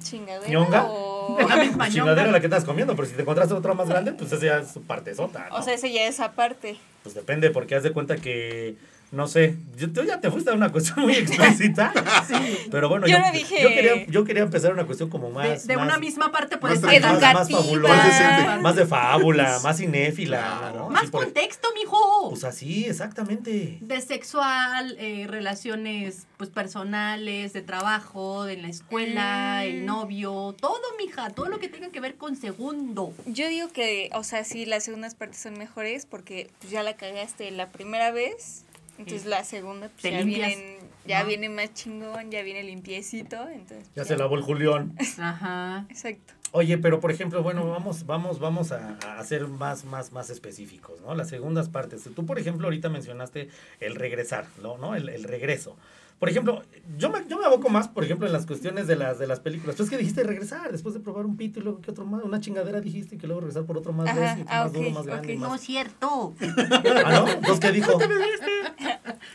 chingadera 0.02 0.52
¿Ñonga? 0.52 0.86
o 0.90 1.38
De 1.38 1.46
la 1.48 1.56
misma 1.58 1.90
Chingadera 1.90 2.32
la 2.32 2.40
que 2.40 2.48
estás 2.48 2.66
comiendo, 2.66 2.96
pero 2.96 3.08
si 3.08 3.14
te 3.14 3.22
encontraste 3.22 3.54
otra 3.54 3.74
más 3.74 3.88
grande, 3.88 4.12
pues 4.14 4.32
esa 4.32 4.44
ya 4.44 4.58
es 4.60 4.72
su 4.72 4.82
parte 4.82 5.14
sota, 5.14 5.48
¿no? 5.50 5.56
o 5.58 5.62
sea, 5.62 5.74
ese 5.76 5.92
ya 5.92 6.08
es 6.08 6.20
aparte. 6.20 6.78
Pues 7.04 7.16
depende, 7.16 7.52
porque 7.52 7.76
haz 7.76 7.84
de 7.84 7.92
cuenta 7.92 8.16
que, 8.18 8.76
no 9.14 9.28
sé, 9.28 9.56
yo, 9.78 9.92
tú 9.94 10.04
ya 10.04 10.20
te 10.20 10.30
fuiste 10.32 10.50
a 10.50 10.54
una 10.54 10.72
cuestión 10.72 11.02
muy 11.02 11.14
explícita. 11.16 11.94
Pero 12.72 12.90
bueno, 12.90 13.06
Yo 13.08 13.14
yo, 13.18 13.20
no 13.20 13.32
dije- 13.32 13.62
yo 13.62 13.70
quería, 13.70 14.06
yo 14.08 14.24
quería 14.26 14.44
empezar 14.44 14.74
una 14.74 14.86
cuestión 14.86 15.10
como 15.10 15.30
más. 15.30 15.68
de 15.68 15.78
más, 15.78 15.86
una 15.86 15.98
misma 16.00 16.32
parte 16.32 16.56
sacar 16.56 16.80
tranquila. 16.80 17.34
más, 17.34 17.50
fabulosa. 17.52 18.58
Más 18.62 18.76
de 18.76 18.86
fábula, 18.86 19.60
más 19.64 19.78
cinéfila. 19.78 20.58
Claro. 20.60 20.78
¿no? 20.80 20.90
Más 20.90 21.10
por- 21.12 21.24
contexto, 21.26 21.68
mijo. 21.76 22.30
Pues 22.30 22.44
así, 22.44 22.86
exactamente. 22.86 23.78
de 23.80 24.02
sexual, 24.02 24.96
eh, 25.00 25.28
relaciones 25.30 26.26
pues 26.38 26.50
personales, 26.50 27.54
de 27.54 27.62
trabajo, 27.62 28.44
de 28.46 28.58
la 28.58 28.68
escuela, 28.68 29.60
Mm. 29.62 29.68
el 29.68 29.86
novio, 29.86 30.56
todo, 30.60 30.82
mija, 30.98 31.30
todo 31.30 31.48
lo 31.48 31.60
que 31.60 31.70
tenga 31.70 31.90
que 31.90 32.00
ver 32.00 32.16
con 32.16 32.36
segundo. 32.36 33.14
Yo 33.26 33.48
digo 33.48 33.70
que, 33.70 34.10
o 34.14 34.24
sea, 34.24 34.44
sí, 34.44 34.66
las 34.66 34.84
segundas 34.84 35.16
partes 35.16 35.38
son 35.40 35.58
mejores 35.58 36.06
porque 36.06 36.50
pues, 36.60 36.72
ya 36.72 36.84
la 36.84 36.96
cagaste 36.96 37.50
la 37.52 37.70
primera 37.70 38.12
vez. 38.12 38.64
Entonces 39.04 39.28
la 39.28 39.44
segunda 39.44 39.90
pues, 39.90 40.02
Te 40.02 40.12
ya, 40.12 40.24
vienen, 40.24 40.78
ya 41.06 41.22
¿no? 41.22 41.28
viene 41.28 41.50
más 41.50 41.74
chingón, 41.74 42.32
ya 42.32 42.42
viene 42.42 42.64
limpiecito. 42.64 43.48
Entonces, 43.50 43.90
Ya 43.96 44.04
se 44.06 44.18
lavó 44.18 44.36
el 44.36 44.42
Julián. 44.42 44.96
Ajá. 45.20 45.86
Exacto. 45.90 46.34
Oye, 46.56 46.78
pero 46.78 47.00
por 47.00 47.12
ejemplo, 47.12 47.42
bueno, 47.42 47.68
vamos, 47.68 48.06
vamos, 48.06 48.40
vamos 48.40 48.72
a, 48.72 48.98
a 49.18 49.24
ser 49.24 49.48
más, 49.48 49.86
más, 49.86 50.12
más 50.12 50.30
específicos, 50.30 51.02
¿no? 51.02 51.16
Las 51.16 51.30
segundas 51.30 51.68
partes. 51.68 52.08
Tú, 52.16 52.26
por 52.28 52.38
ejemplo, 52.38 52.68
ahorita 52.68 52.90
mencionaste 52.90 53.50
el 53.80 53.96
regresar, 53.96 54.46
¿no? 54.62 54.78
¿no? 54.78 54.96
El, 54.96 55.10
el 55.10 55.24
regreso. 55.24 55.76
Por 56.20 56.30
ejemplo, 56.30 56.64
yo 56.98 57.10
me, 57.10 57.20
yo 57.28 57.38
me 57.38 57.46
aboco 57.46 57.68
más, 57.70 57.90
por 57.90 58.04
ejemplo, 58.06 58.26
en 58.28 58.34
las 58.34 58.46
cuestiones 58.46 58.88
de 58.88 58.96
las, 58.96 59.20
de 59.20 59.28
las 59.28 59.40
películas. 59.42 59.76
Tú 59.76 59.84
es 59.84 59.90
que 59.90 59.98
dijiste 59.98 60.24
regresar, 60.24 60.72
después 60.72 60.94
de 60.94 61.02
probar 61.02 61.26
un 61.26 61.36
pito 61.36 61.60
y 61.60 61.64
luego 61.64 61.82
que 61.82 61.92
otro 61.92 62.06
más, 62.06 62.24
una 62.24 62.40
chingadera 62.40 62.80
dijiste 62.80 63.16
y 63.16 63.18
que 63.18 63.28
luego 63.28 63.42
regresar 63.42 63.64
por 63.66 63.78
otro 63.78 63.92
más 63.92 64.08
Ajá, 64.08 64.20
veces, 64.20 64.46
ah, 64.50 64.64
más 64.64 64.74
duro, 64.74 64.88
ok, 64.88 64.94
más 64.96 65.06
grande. 65.06 65.34
ok. 65.34 65.40
más- 65.40 65.50
No 65.50 65.56
es 65.56 65.62
cierto. 65.62 66.34
Ah, 66.40 67.12
¿no? 67.12 67.28
Entonces, 67.28 67.60
¿qué 67.60 67.72
dijo? 67.74 67.98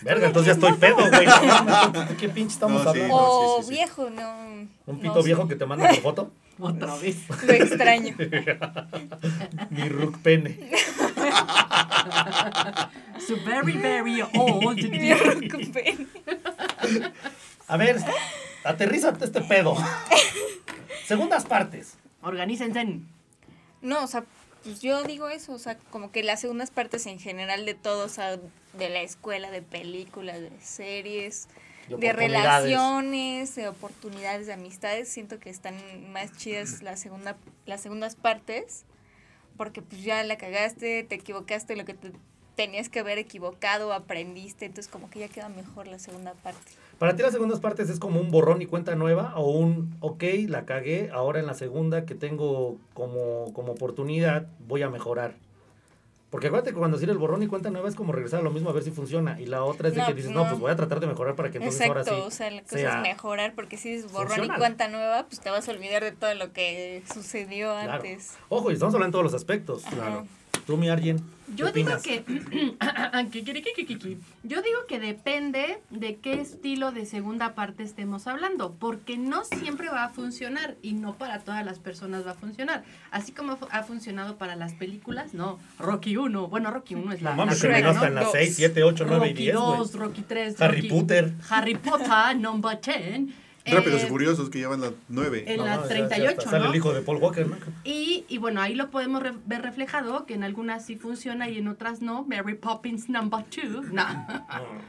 Verga, 0.03 0.27
entonces 0.29 0.47
ya 0.47 0.53
estoy 0.53 0.73
pedo, 0.79 0.97
güey. 0.97 2.07
¿De 2.09 2.17
qué 2.17 2.29
pinche 2.29 2.55
estamos 2.55 2.85
No, 2.85 2.93
sí. 2.93 3.01
hablando? 3.01 3.15
O 3.17 3.57
sí, 3.59 3.63
sí, 3.63 3.69
sí. 3.69 3.75
viejo, 3.75 4.11
no. 4.11 4.39
¿Un 4.87 4.97
no 4.97 4.99
pito 5.01 5.23
viejo 5.23 5.47
que 5.49 5.57
te 5.57 5.67
manda 5.67 5.89
por 5.89 5.97
foto? 6.01 6.33
Otra 6.61 6.97
vez. 6.97 7.17
Lo 7.47 7.53
extraño. 7.53 8.15
Mi 9.71 9.89
rook 9.89 10.19
pene. 10.19 10.59
So 13.27 13.35
very, 13.45 13.73
very 13.77 14.23
old. 14.23 14.79
Me 14.91 15.15
preocupé. 15.17 16.07
A 17.67 17.77
ver, 17.77 17.99
aterrízate 18.65 19.25
este 19.25 19.41
pedo. 19.43 19.77
Segundas 21.07 21.45
partes. 21.45 21.95
Organícense. 22.23 23.01
No, 23.81 24.05
o 24.05 24.07
sea, 24.07 24.25
pues 24.63 24.81
yo 24.81 25.03
digo 25.05 25.29
eso, 25.29 25.53
o 25.53 25.59
sea, 25.59 25.79
como 25.91 26.11
que 26.11 26.23
las 26.23 26.41
segundas 26.41 26.71
partes 26.71 27.07
en 27.07 27.19
general 27.19 27.65
de 27.65 27.75
todo, 27.75 28.07
o 28.07 28.09
sea, 28.09 28.39
de 28.73 28.89
la 28.89 29.01
escuela, 29.01 29.51
de 29.51 29.63
películas, 29.63 30.41
de 30.41 30.51
series, 30.61 31.49
De 31.89 32.13
relaciones, 32.13 33.55
de 33.55 33.69
oportunidades, 33.69 34.47
de 34.47 34.53
amistades, 34.53 35.09
siento 35.09 35.39
que 35.39 35.49
están 35.49 35.77
más 36.13 36.37
chidas 36.37 36.83
la 36.83 36.97
segunda, 36.97 37.37
las 37.65 37.81
segundas 37.81 38.15
partes, 38.15 38.85
porque 39.57 39.81
pues 39.81 40.03
ya 40.03 40.23
la 40.25 40.37
cagaste, 40.37 41.05
te 41.05 41.15
equivocaste, 41.15 41.77
lo 41.77 41.85
que 41.85 41.95
te 41.95 42.13
tenías 42.59 42.89
que 42.89 42.99
haber 42.99 43.19
equivocado, 43.19 43.93
aprendiste, 43.93 44.67
entonces 44.67 44.91
como 44.91 45.09
que 45.09 45.21
ya 45.21 45.29
queda 45.29 45.49
mejor 45.49 45.87
la 45.87 46.01
segunda 46.01 46.35
parte. 46.35 46.59
Para 46.99 47.15
ti 47.15 47.23
las 47.23 47.31
segundas 47.31 47.61
partes 47.61 47.89
es 47.89 48.01
como 48.01 48.21
un 48.21 48.33
borrón 48.33 48.61
y 48.61 48.67
cuenta 48.67 48.97
nueva 48.97 49.33
o 49.37 49.49
un, 49.49 49.95
ok, 50.01 50.25
la 50.49 50.65
cagué, 50.65 51.09
ahora 51.13 51.39
en 51.39 51.47
la 51.47 51.55
segunda 51.55 52.05
que 52.05 52.17
tengo 52.17 52.77
como, 52.95 53.53
como 53.53 53.71
oportunidad 53.73 54.49
voy 54.67 54.83
a 54.83 54.91
mejorar. 54.91 55.35
Porque 56.31 56.49
acuérdate 56.49 56.73
que 56.73 56.77
cuando 56.79 56.97
decir 56.97 57.09
el 57.11 57.17
borrón 57.17 57.45
y 57.45 57.47
cuenta 57.47 57.71
nueva 57.71 57.89
es 57.89 57.95
como 57.95 58.13
regresar 58.13 58.41
a 58.41 58.43
lo 58.43 58.51
mismo 58.51 58.69
a 58.71 58.73
ver 58.73 58.83
si 58.83 58.91
funciona. 58.91 59.41
Y 59.41 59.47
la 59.47 59.63
otra 59.63 59.87
es 59.89 59.95
de 59.95 60.01
No, 60.01 60.09
que 60.09 60.15
dices, 60.15 60.33
no. 60.33 60.43
no. 60.43 60.49
pues 60.49 60.61
voy 60.61 60.73
a 60.73 60.77
tratar 60.77 60.99
de 60.99 61.07
mejorar 61.07 61.37
para 61.37 61.51
que 61.53 61.59
entonces 61.59 61.81
Exacto, 61.81 62.11
ahora 62.11 62.27
o 62.27 62.31
sí. 62.33 62.37
sea, 62.39 62.51
la 62.51 62.63
cosa 62.63 62.77
sea 62.77 62.97
es 62.97 63.03
mejorar, 63.03 63.55
porque 63.55 63.77
si 63.77 63.93
es 63.95 64.13
borrón 64.13 64.45
y 64.45 64.49
cuenta 64.49 64.89
nueva, 64.89 65.27
pues 65.27 65.41
te 65.41 65.49
vas 65.51 65.67
a 65.69 65.71
olvidar 65.71 66.03
de 66.03 66.11
todo 66.13 66.35
lo 66.35 66.53
que 66.53 67.03
sucedió 67.15 67.69
Claro. 67.73 67.93
antes. 67.93 68.35
Ojo, 68.49 68.71
y 68.71 68.75
estamos 68.75 68.93
hablando 68.95 69.07
en 69.09 69.13
todos 69.13 69.25
los 69.33 69.35
aspectos. 69.35 69.85
Claro. 69.85 70.27
Tú, 70.69 70.77
mi 70.77 70.91
Arjen. 70.91 71.19
Yo 71.57 71.73
¿qué 71.73 71.75
digo 71.83 71.93
que, 72.05 72.25
yo 74.43 74.61
digo 74.61 74.79
que 74.87 75.01
depende 75.01 75.79
de 75.89 76.17
qué 76.17 76.43
estilo 76.43 76.93
de 76.93 77.07
segunda 77.07 77.55
parte 77.55 77.85
estemos 77.85 78.27
hablando, 78.27 78.75
porque 78.79 79.17
no 79.17 79.47
siempre 79.47 79.89
va 79.89 80.05
a 80.05 80.09
funcionar 80.11 80.77
y 80.83 80.93
no 80.93 81.15
para 81.15 81.39
todas 81.39 81.65
las 81.65 81.79
personas 81.79 82.27
va 82.27 82.33
a 82.33 82.35
funcionar. 82.35 82.85
Así 83.11 83.33
como 83.33 83.57
ha 83.71 83.83
funcionado 83.83 84.37
para 84.37 84.57
las 84.57 84.75
películas, 84.75 85.33
no. 85.33 85.59
Rocky 85.79 86.19
1, 86.19 86.49
bueno, 86.49 86.71
Rocky 86.71 86.97
1 86.97 87.13
es 87.13 87.23
la, 87.23 87.31
No 87.31 87.37
mames, 87.37 87.65
la 87.65 87.77
hasta 87.79 87.93
¿no? 88.01 88.05
en 88.09 88.15
las 88.17 88.25
Dos. 88.25 88.33
6, 88.35 88.55
7, 88.55 88.85
8, 88.85 89.05
9 89.09 89.27
y 89.27 89.31
Rocky 89.31 89.43
10, 89.45 89.57
güey. 89.57 89.77
2, 89.79 89.95
Rocky 89.95 90.23
3, 90.29 90.61
Harry 90.61 90.77
Rocky- 90.83 90.89
Potter. 90.91 91.33
Harry 91.49 91.75
Potter, 91.77 92.37
number 92.39 92.79
10. 92.79 93.21
Rápidos 93.71 94.03
Eh, 94.03 94.07
y 94.07 94.09
Furiosos 94.09 94.51
que 94.51 94.59
llevan 94.59 94.81
las 94.81 94.93
nueve. 95.09 95.45
en 95.47 95.59
No, 95.59 95.65
la 95.65 95.77
ya- 95.77 95.83
ya 95.83 95.89
38, 95.89 96.39
hasta 96.39 96.51
Sale 96.51 96.65
¿no? 96.65 96.71
el 96.71 96.77
hijo 96.77 96.93
de 96.93 97.03
Paul 97.03 97.19
Walker, 97.19 97.47
¿no? 97.47 97.57
Y, 97.85 98.25
y 98.29 98.39
bueno, 98.39 98.61
ahí 98.61 98.75
lo 98.75 98.91
podemos 98.91 99.23
re- 99.23 99.35
ver 99.47 99.63
reflejado, 99.63 100.27
que 100.27 100.35
en 100.35 100.45
algunas 100.45 100.85
sí 100.85 100.97
funciona 100.97 101.49
y 101.49 101.59
en 101.59 101.69
otras 101.69 102.01
no. 102.03 102.25
Mary 102.25 102.55
Poppins 102.55 103.09
number 103.09 103.45
2. 103.51 103.87
No. 103.93 104.05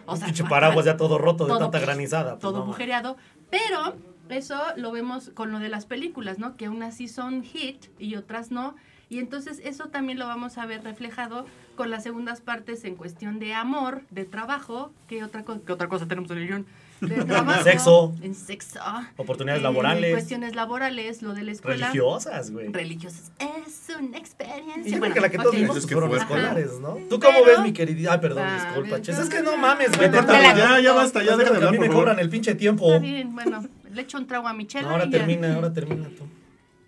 O 0.06 0.16
sea, 0.16 0.28
paraguas 0.50 0.86
ya 0.86 0.98
todo 0.98 1.18
roto 1.18 1.46
de 1.46 1.50
Todo- 1.50 1.60
tanta 1.60 1.80
granizada. 1.80 2.32
pues, 2.32 2.42
todo 2.42 2.58
no, 2.60 2.64
agujereado. 2.64 3.18
Pero 3.50 3.96
eso 4.30 4.62
lo 4.76 4.92
vemos 4.92 5.32
con 5.34 5.52
lo 5.52 5.60
de 5.60 5.70
las 5.70 5.86
películas, 5.86 6.38
¿no? 6.40 6.56
Que 6.56 6.70
unas 6.70 6.96
sí 6.98 7.08
son 7.08 7.44
hit 7.44 7.86
y 7.98 8.16
otras 8.16 8.52
no. 8.52 8.76
Y 9.12 9.18
entonces 9.18 9.60
eso 9.64 9.88
también 9.88 10.20
lo 10.20 10.28
vamos 10.28 10.60
a 10.60 10.68
ver 10.68 10.84
reflejado 10.84 11.48
con 11.76 11.90
las 11.90 12.04
segundas 12.04 12.42
partes 12.42 12.84
en 12.86 12.96
cuestión 12.96 13.40
de 13.40 13.56
amor, 13.56 14.04
de 14.12 14.24
trabajo. 14.26 14.92
¿Qué 15.08 15.24
otra, 15.24 15.44
co- 15.44 15.64
qué 15.66 15.72
otra 15.74 15.88
cosa 15.88 16.08
tenemos 16.08 16.30
en 16.30 16.38
el 16.38 16.48
guion? 16.48 16.66
De 17.02 17.24
trabajo. 17.26 17.64
Sexo. 17.64 18.16
En 18.22 18.36
sexo. 18.36 18.80
Oportunidades 19.18 19.60
en 19.60 19.64
laborales. 19.64 20.12
Cuestiones 20.12 20.56
laborales, 20.56 21.22
lo 21.22 21.34
de 21.34 21.44
la 21.44 21.52
escuela. 21.52 21.88
Religiosas, 21.88 22.52
güey. 22.52 22.68
Religiosas. 22.72 23.32
Es 23.40 23.96
una 23.98 24.18
experiencia. 24.18 24.96
Y 24.96 25.00
Bueno, 25.00 25.14
que 25.14 25.22
la 25.22 25.30
que 25.30 25.38
todos 25.38 25.50
ok. 25.50 25.56
vimos 25.56 25.70
Eso 25.72 25.80
es 25.80 25.86
que 25.86 25.94
fueron 25.96 26.10
fue- 26.10 26.20
escolares, 26.20 26.80
¿no? 26.80 26.96
¿Tú 27.10 27.20
Pero- 27.20 27.34
cómo 27.34 27.46
ves, 27.46 27.60
mi 27.62 27.72
querida? 27.74 28.14
Ay, 28.14 28.20
perdón, 28.20 28.44
Ah, 28.46 28.66
disculpa, 28.66 29.02
ches. 29.02 29.18
Es 29.18 29.30
que 29.30 29.42
no 29.42 29.56
mames, 29.58 29.96
güey. 29.98 30.12
Ya, 30.12 30.80
ya, 30.82 30.94
basta, 30.94 31.24
ya 31.24 31.38
deja 31.38 31.52
de 31.60 31.68
a 31.68 31.72
mí 31.72 31.80
me 31.80 31.90
cobran 31.90 32.20
el 32.20 32.30
pinche 32.30 32.56
tiempo. 32.56 32.88
Está 32.88 33.00
bien, 33.00 33.34
bueno, 33.34 33.64
le 33.92 34.02
echo 34.02 34.18
un 34.18 34.28
trago 34.28 34.48
a 34.48 34.54
mi 34.54 34.66
chela 34.68 34.90
Ahora 34.92 35.10
termina, 35.10 35.54
ahora 35.56 35.74
termina 35.74 36.08
tú. 36.10 36.26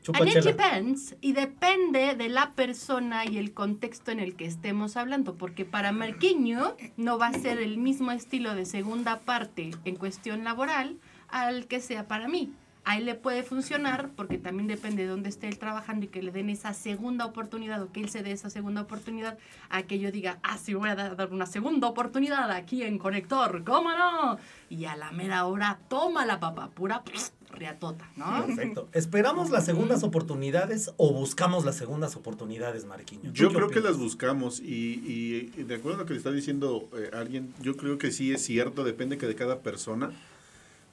And 0.07 0.27
it 0.27 0.43
depends, 0.43 1.15
y 1.21 1.33
depende 1.33 2.15
de 2.15 2.27
la 2.27 2.53
persona 2.53 3.25
y 3.25 3.37
el 3.37 3.53
contexto 3.53 4.11
en 4.11 4.19
el 4.19 4.35
que 4.35 4.45
estemos 4.45 4.97
hablando, 4.97 5.35
porque 5.35 5.63
para 5.63 5.91
Marquiño 5.91 6.75
no 6.97 7.19
va 7.19 7.27
a 7.27 7.33
ser 7.33 7.59
el 7.59 7.77
mismo 7.77 8.11
estilo 8.11 8.55
de 8.55 8.65
segunda 8.65 9.19
parte 9.19 9.71
en 9.85 9.95
cuestión 9.95 10.43
laboral 10.43 10.97
al 11.27 11.67
que 11.67 11.81
sea 11.81 12.07
para 12.07 12.27
mí. 12.27 12.51
A 12.83 12.97
él 12.97 13.05
le 13.05 13.13
puede 13.13 13.43
funcionar 13.43 14.09
porque 14.15 14.39
también 14.39 14.67
depende 14.67 15.03
de 15.03 15.09
dónde 15.09 15.29
esté 15.29 15.47
él 15.47 15.59
trabajando 15.59 16.05
y 16.05 16.09
que 16.09 16.23
le 16.23 16.31
den 16.31 16.49
esa 16.49 16.73
segunda 16.73 17.25
oportunidad 17.25 17.79
o 17.83 17.91
que 17.91 17.99
él 17.99 18.09
se 18.09 18.23
dé 18.23 18.31
esa 18.31 18.49
segunda 18.49 18.81
oportunidad 18.81 19.37
a 19.69 19.83
que 19.83 19.99
yo 19.99 20.11
diga, 20.11 20.39
ah, 20.41 20.57
sí, 20.57 20.73
voy 20.73 20.89
a 20.89 20.95
dar 20.95 21.31
una 21.31 21.45
segunda 21.45 21.87
oportunidad 21.87 22.49
aquí 22.49 22.81
en 22.81 22.97
Conector, 22.97 23.63
¿cómo 23.63 23.91
no? 23.91 24.39
Y 24.67 24.85
a 24.85 24.95
la 24.95 25.11
mera 25.11 25.45
hora, 25.45 25.77
toma 25.89 26.25
la 26.25 26.39
papa, 26.39 26.69
pura 26.71 27.03
pss, 27.03 27.33
riatota, 27.51 28.09
¿no? 28.15 28.45
Perfecto. 28.45 28.87
¿Esperamos 28.93 29.49
las 29.49 29.65
segundas 29.65 30.03
oportunidades 30.03 30.91
o 30.97 31.13
buscamos 31.13 31.65
las 31.65 31.75
segundas 31.75 32.15
oportunidades, 32.15 32.85
Marquiño? 32.85 33.21
¿Tú 33.23 33.31
Yo 33.33 33.49
creo 33.53 33.69
que 33.69 33.79
las 33.81 33.97
buscamos 33.97 34.59
y, 34.59 34.65
y- 34.65 35.51
y 35.57 35.63
de 35.63 35.75
acuerdo 35.75 35.97
a 35.99 36.01
lo 36.01 36.05
que 36.07 36.13
le 36.13 36.17
está 36.17 36.31
diciendo 36.31 36.89
eh, 36.97 37.09
alguien, 37.13 37.53
yo 37.61 37.75
creo 37.77 37.97
que 37.97 38.11
sí 38.11 38.31
es 38.33 38.41
cierto, 38.43 38.83
depende 38.83 39.17
que 39.17 39.27
de 39.27 39.35
cada 39.35 39.59
persona. 39.59 40.11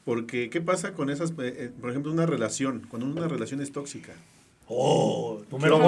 Porque, 0.05 0.49
¿qué 0.49 0.61
pasa 0.61 0.95
con 0.95 1.11
esas, 1.11 1.31
eh, 1.33 1.35
eh, 1.39 1.71
por 1.81 1.91
ejemplo, 1.91 2.11
una 2.11 2.25
relación? 2.27 2.87
Cuando 2.89 3.07
una 3.07 3.29
relación 3.29 3.61
es 3.61 3.73
tóxica. 3.73 4.15
Oh, 4.67 5.43
tú 5.51 5.59
me 5.59 5.65
¿Qué 5.65 5.69
lo. 5.71 5.79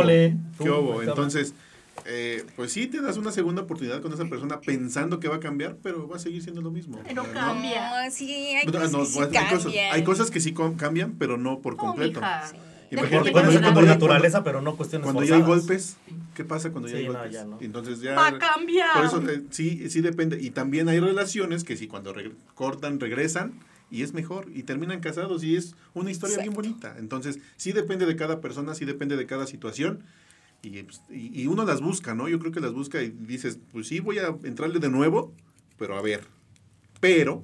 Tú, 0.59 0.65
¿Qué 0.65 0.71
hubo? 0.71 1.03
Entonces, 1.03 1.55
eh, 2.07 2.45
pues 2.57 2.73
sí 2.73 2.87
te 2.87 3.01
das 3.01 3.17
una 3.17 3.31
segunda 3.33 3.63
oportunidad 3.63 4.01
con 4.01 4.13
esa 4.13 4.25
persona 4.27 4.61
pensando 4.61 5.21
que 5.21 5.29
va 5.29 5.37
a 5.37 5.41
cambiar, 5.41 5.77
pero 5.83 6.09
va 6.09 6.17
a 6.17 6.19
seguir 6.19 6.43
siendo 6.43 6.63
lo 6.63 6.71
mismo. 6.71 6.99
Pero 7.07 7.25
cambia. 7.33 8.05
No, 8.05 8.11
sí, 8.11 8.33
hay 8.57 8.67
no- 8.67 8.73
cosas 8.73 8.93
no, 8.93 8.99
que 9.01 9.07
sí 9.07 9.19
hay, 9.21 9.45
cosas, 9.47 9.63
cambian. 9.65 9.95
hay 9.95 10.05
cosas 10.05 10.31
que 10.31 10.41
sí 10.41 10.55
cambian, 10.77 11.17
pero 11.19 11.37
no 11.37 11.61
por 11.61 11.77
completo. 11.77 12.21
Sí. 12.51 12.57
Imagínate 12.93 13.31
cuando- 13.31 13.75
por 13.75 13.85
naturaleza, 13.85 14.43
pero 14.43 14.61
no 14.63 14.77
cuestiones 14.77 15.05
Cuando 15.05 15.23
ya 15.23 15.37
hay 15.37 15.43
golpes, 15.43 15.97
¿qué 16.35 16.45
pasa 16.45 16.71
cuando 16.73 16.89
ya 16.89 16.97
Sí, 16.97 17.03
hay 17.03 17.07
no, 17.07 17.13
golpes? 17.13 17.33
ya 17.33 17.45
no. 17.45 17.59
Entonces 17.61 18.01
ya... 18.01 18.15
Va 18.15 18.27
a 18.29 18.39
cambiar. 18.39 18.95
Por 18.95 19.05
eso 19.05 19.31
eh, 19.31 19.43
sí, 19.51 19.89
sí 19.91 20.01
depende. 20.01 20.41
Y 20.41 20.51
también 20.51 20.89
hay 20.89 20.99
relaciones 20.99 21.63
que 21.63 21.77
sí, 21.77 21.87
cuando 21.87 22.13
regre- 22.13 22.35
cortan, 22.55 22.99
regresan 22.99 23.53
y 23.93 24.03
es 24.03 24.13
mejor 24.13 24.49
y 24.53 24.65
terminan 24.65 24.99
casados 25.01 25.45
y 25.45 25.55
es 25.55 25.77
una 25.95 26.11
historia 26.11 26.39
bien 26.39 26.53
bonita. 26.53 26.97
Entonces 26.99 27.39
sí 27.57 27.71
depende 27.71 28.07
de 28.07 28.17
cada 28.17 28.41
persona, 28.41 28.75
sí 28.75 28.85
depende 28.85 29.17
de 29.17 29.27
cada 29.27 29.47
situación. 29.47 30.03
Y, 30.63 30.83
pues, 30.83 31.03
y, 31.11 31.43
y 31.43 31.47
uno 31.47 31.65
las 31.65 31.81
busca, 31.81 32.15
¿no? 32.15 32.29
Yo 32.29 32.39
creo 32.39 32.53
que 32.53 32.61
las 32.61 32.73
busca 32.73 33.03
y 33.03 33.11
dices, 33.11 33.59
pues 33.73 33.89
sí, 33.89 34.01
voy 34.01 34.19
a 34.19 34.37
entrarle 34.45 34.79
de 34.79 34.91
nuevo, 34.91 35.33
pero 35.79 35.97
a 35.97 36.03
ver. 36.03 36.27
Pero, 37.01 37.43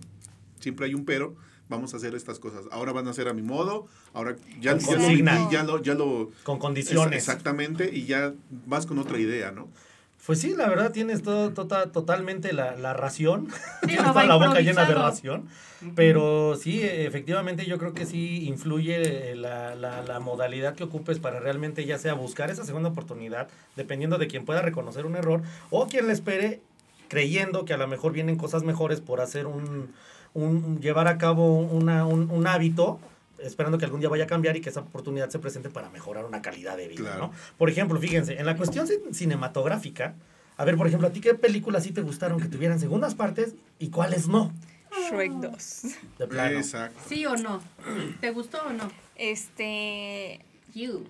siempre 0.60 0.86
hay 0.86 0.94
un 0.94 1.04
pero, 1.04 1.34
vamos 1.68 1.94
a 1.94 1.96
hacer 1.96 2.14
estas 2.14 2.38
cosas. 2.38 2.64
Ahora 2.70 2.92
van 2.92 3.08
a 3.08 3.12
ser 3.12 3.28
a 3.28 3.32
mi 3.32 3.42
modo, 3.42 3.86
ahora 4.12 4.36
ya, 4.60 4.74
lo 4.74 5.50
ya 5.50 5.62
lo... 5.64 5.82
Ya 5.82 5.94
lo 5.94 6.30
Con 6.42 6.58
condiciones. 6.58 7.16
Exactamente, 7.16 7.90
y 7.92 8.04
ya 8.04 8.34
vas 8.66 8.86
con 8.86 8.98
otra 8.98 9.18
idea, 9.18 9.50
¿no? 9.50 9.68
Pues 10.26 10.40
sí, 10.40 10.54
la 10.56 10.68
verdad 10.68 10.90
tienes 10.92 11.22
todo, 11.22 11.52
tota- 11.52 11.92
totalmente 11.92 12.52
la, 12.52 12.74
la 12.76 12.92
ración. 12.94 13.48
Sí, 13.82 13.86
tienes 13.86 14.04
toda 14.04 14.24
la 14.26 14.34
boca 14.34 14.60
llena 14.60 14.84
de 14.84 14.94
ración. 14.94 15.48
Pero 15.94 16.56
sí, 16.56 16.80
efectivamente 16.82 17.66
yo 17.66 17.78
creo 17.78 17.92
que 17.92 18.06
sí 18.06 18.46
influye 18.48 19.30
eh, 19.32 19.36
la, 19.36 19.74
la, 19.74 20.02
la 20.02 20.18
modalidad 20.20 20.74
que 20.74 20.84
ocupes 20.84 21.18
para 21.18 21.38
realmente 21.38 21.84
ya 21.84 21.98
sea 21.98 22.14
buscar 22.14 22.50
esa 22.50 22.64
segunda 22.64 22.88
oportunidad, 22.88 23.48
dependiendo 23.76 24.18
de 24.18 24.26
quien 24.26 24.44
pueda 24.44 24.62
reconocer 24.62 25.04
un 25.06 25.16
error, 25.16 25.42
o 25.70 25.86
quien 25.86 26.06
le 26.06 26.12
espere 26.14 26.60
creyendo 27.08 27.64
que 27.64 27.74
a 27.74 27.76
lo 27.76 27.86
mejor 27.86 28.12
vienen 28.12 28.36
cosas 28.36 28.64
mejores 28.64 29.00
por 29.00 29.20
hacer 29.20 29.46
un- 29.46 29.92
un- 30.34 30.80
llevar 30.80 31.08
a 31.08 31.18
cabo 31.18 31.58
una, 31.60 32.04
un, 32.06 32.30
un 32.30 32.46
hábito 32.46 32.98
esperando 33.38 33.78
que 33.78 33.84
algún 33.84 34.00
día 34.00 34.08
vaya 34.08 34.24
a 34.24 34.26
cambiar 34.26 34.56
y 34.56 34.60
que 34.60 34.70
esa 34.70 34.80
oportunidad 34.80 35.28
se 35.30 35.38
presente 35.38 35.68
para 35.70 35.90
mejorar 35.90 36.24
una 36.24 36.42
calidad 36.42 36.76
de 36.76 36.88
vida, 36.88 37.02
Claro. 37.02 37.28
¿no? 37.28 37.32
Por 37.58 37.70
ejemplo, 37.70 37.98
fíjense, 38.00 38.38
en 38.38 38.46
la 38.46 38.56
cuestión 38.56 38.86
cin- 38.86 39.12
cinematográfica, 39.12 40.14
a 40.56 40.64
ver, 40.64 40.76
por 40.76 40.86
ejemplo, 40.86 41.08
¿a 41.08 41.12
ti 41.12 41.20
qué 41.20 41.34
películas 41.34 41.84
sí 41.84 41.92
te 41.92 42.00
gustaron 42.00 42.40
que 42.40 42.48
tuvieran 42.48 42.80
segundas 42.80 43.14
partes 43.14 43.54
y 43.78 43.90
cuáles 43.90 44.26
no? 44.28 44.52
Shrek 45.10 45.32
2. 45.32 45.82
De 46.18 46.26
plano. 46.26 46.58
Exacto. 46.58 46.98
¿Sí 47.08 47.26
o 47.26 47.36
no? 47.36 47.60
¿Te 48.20 48.30
gustó 48.30 48.58
o 48.66 48.72
no? 48.72 48.90
Este. 49.16 50.40
You. 50.74 51.04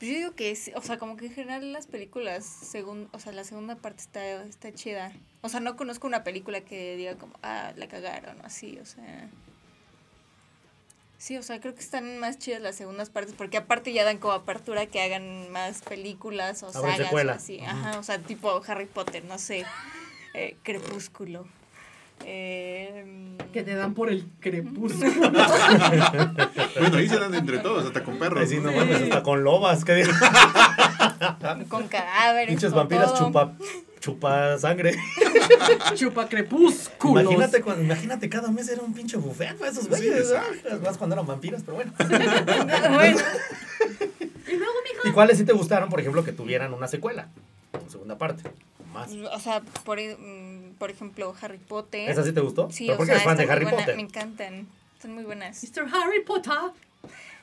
Yo 0.00 0.06
digo 0.06 0.32
que 0.34 0.54
sí, 0.54 0.70
o 0.76 0.82
sea, 0.82 0.96
como 0.98 1.16
que 1.16 1.26
en 1.26 1.32
general 1.32 1.72
las 1.72 1.86
películas, 1.88 2.44
según, 2.44 3.08
o 3.12 3.18
sea, 3.18 3.32
la 3.32 3.42
segunda 3.44 3.74
parte 3.76 4.00
está, 4.02 4.42
está 4.44 4.72
chida. 4.72 5.12
O 5.40 5.48
sea, 5.48 5.58
no 5.60 5.74
conozco 5.76 6.06
una 6.06 6.22
película 6.22 6.60
que 6.60 6.96
diga 6.96 7.16
como, 7.16 7.34
ah, 7.42 7.72
la 7.76 7.88
cagaron 7.88 8.40
o 8.40 8.44
así, 8.44 8.78
o 8.80 8.86
sea. 8.86 9.28
Sí, 11.18 11.36
o 11.36 11.42
sea, 11.42 11.60
creo 11.60 11.74
que 11.74 11.80
están 11.80 12.18
más 12.18 12.38
chidas 12.38 12.62
las 12.62 12.76
segundas 12.76 13.10
partes 13.10 13.34
porque 13.36 13.56
aparte 13.56 13.92
ya 13.92 14.04
dan 14.04 14.18
como 14.18 14.34
apertura 14.34 14.86
que 14.86 15.02
hagan 15.02 15.50
más 15.50 15.82
películas 15.82 16.62
o 16.62 16.72
sagas 16.72 17.12
o 17.12 17.30
así. 17.30 17.60
Ajá, 17.60 17.98
o 17.98 18.04
sea, 18.04 18.20
tipo 18.20 18.62
Harry 18.68 18.86
Potter, 18.86 19.24
no 19.24 19.36
sé, 19.36 19.66
eh, 20.34 20.56
Crepúsculo. 20.62 21.48
Eh, 22.24 23.36
Que 23.52 23.62
te 23.62 23.74
dan 23.74 23.94
por 23.94 24.10
el 24.10 24.26
crepúsculo. 24.40 25.10
Bueno, 26.78 26.96
ahí 26.96 27.08
se 27.08 27.18
dan 27.18 27.34
entre 27.34 27.58
todos, 27.58 27.86
hasta 27.86 28.04
con 28.04 28.18
perros. 28.18 28.48
Sí, 28.48 28.58
hasta 29.02 29.22
con 29.22 29.42
lobas, 29.42 29.84
que 29.84 30.04
con 31.68 31.88
cadáveres. 31.88 32.48
pinches 32.48 32.70
con 32.70 32.78
vampiras 32.80 33.14
todo. 33.14 33.26
chupa, 33.26 33.52
chupa 34.00 34.58
sangre. 34.58 34.96
Chupa 35.96 36.28
crepúsculos. 36.28 37.22
Imagínate, 37.24 37.60
cuando- 37.62 37.82
imagínate, 37.82 38.28
cada 38.28 38.48
mes 38.50 38.68
era 38.68 38.82
un 38.82 38.92
pinche 38.94 39.16
buffet 39.16 39.56
para 39.56 39.70
esos 39.70 39.88
güeyes. 39.88 40.32
Más 40.82 40.96
cuando 40.98 41.14
eran 41.16 41.26
vampiras, 41.26 41.62
pero 41.64 41.76
bueno. 41.76 41.92
bueno, 41.98 43.18
Y 44.46 44.56
luego, 44.56 44.72
mijo. 44.92 45.08
¿Y 45.08 45.10
cuáles 45.12 45.38
sí 45.38 45.44
te 45.44 45.52
gustaron, 45.52 45.88
por 45.88 46.00
ejemplo, 46.00 46.22
que 46.24 46.32
tuvieran 46.32 46.72
una 46.74 46.86
secuela? 46.88 47.28
Una 47.72 47.90
segunda 47.90 48.18
parte. 48.18 48.44
o 48.80 48.84
Más. 48.94 49.10
o 49.12 49.40
sea, 49.40 49.62
por, 49.84 49.98
mm, 49.98 50.47
por 50.78 50.90
ejemplo, 50.90 51.34
Harry 51.40 51.58
Potter. 51.58 52.08
¿Esa 52.10 52.24
sí 52.24 52.32
te 52.32 52.40
gustó? 52.40 52.70
Sí, 52.70 52.86
¿Pero 52.86 53.02
o 53.02 53.04
sea, 53.06 53.14
eres 53.14 53.24
fan 53.24 53.36
de 53.36 53.42
está 53.44 53.52
muy 53.54 53.56
Harry 53.56 53.64
buena, 53.64 53.78
Potter? 53.78 53.96
Me 53.96 54.02
encantan. 54.02 54.66
Son 55.02 55.12
muy 55.14 55.24
buenas. 55.24 55.62
Mr. 55.62 55.86
Harry 55.94 56.22
Potter. 56.24 56.52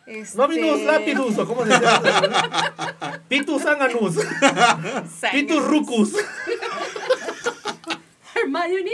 Este, 0.06 0.38
Nominus 0.38 0.82
lapidus, 0.82 1.38
o 1.40 1.48
cómo 1.48 1.66
se 1.66 1.72
llama. 1.72 3.22
Pitus 3.28 3.66
anganus. 3.66 4.16
Pitus 5.32 5.64
rucus. 5.66 6.14
Hermione. 8.36 8.92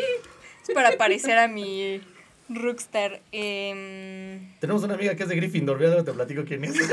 Es 0.63 0.73
para 0.73 0.95
parecer 0.97 1.37
a 1.37 1.47
mi 1.47 2.01
Rockstar. 2.47 3.21
em, 3.31 4.53
Tenemos 4.59 4.83
una 4.83 4.93
amiga 4.93 5.15
que 5.15 5.23
es 5.23 5.29
de 5.29 5.35
Gryffindor, 5.35 5.79
luego 5.79 6.03
te 6.03 6.13
platico 6.13 6.43
quién 6.45 6.63
es. 6.65 6.75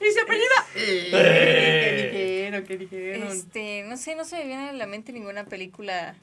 Y 0.00 0.10
se 0.10 0.20
apellida. 0.20 0.66
Este, 3.32 3.84
no 3.84 3.96
sé, 3.96 4.14
no 4.14 4.24
se 4.24 4.36
me 4.36 4.44
viene 4.44 4.68
a 4.70 4.72
la 4.72 4.86
mente 4.86 5.12
ninguna 5.12 5.44
película 5.44 6.14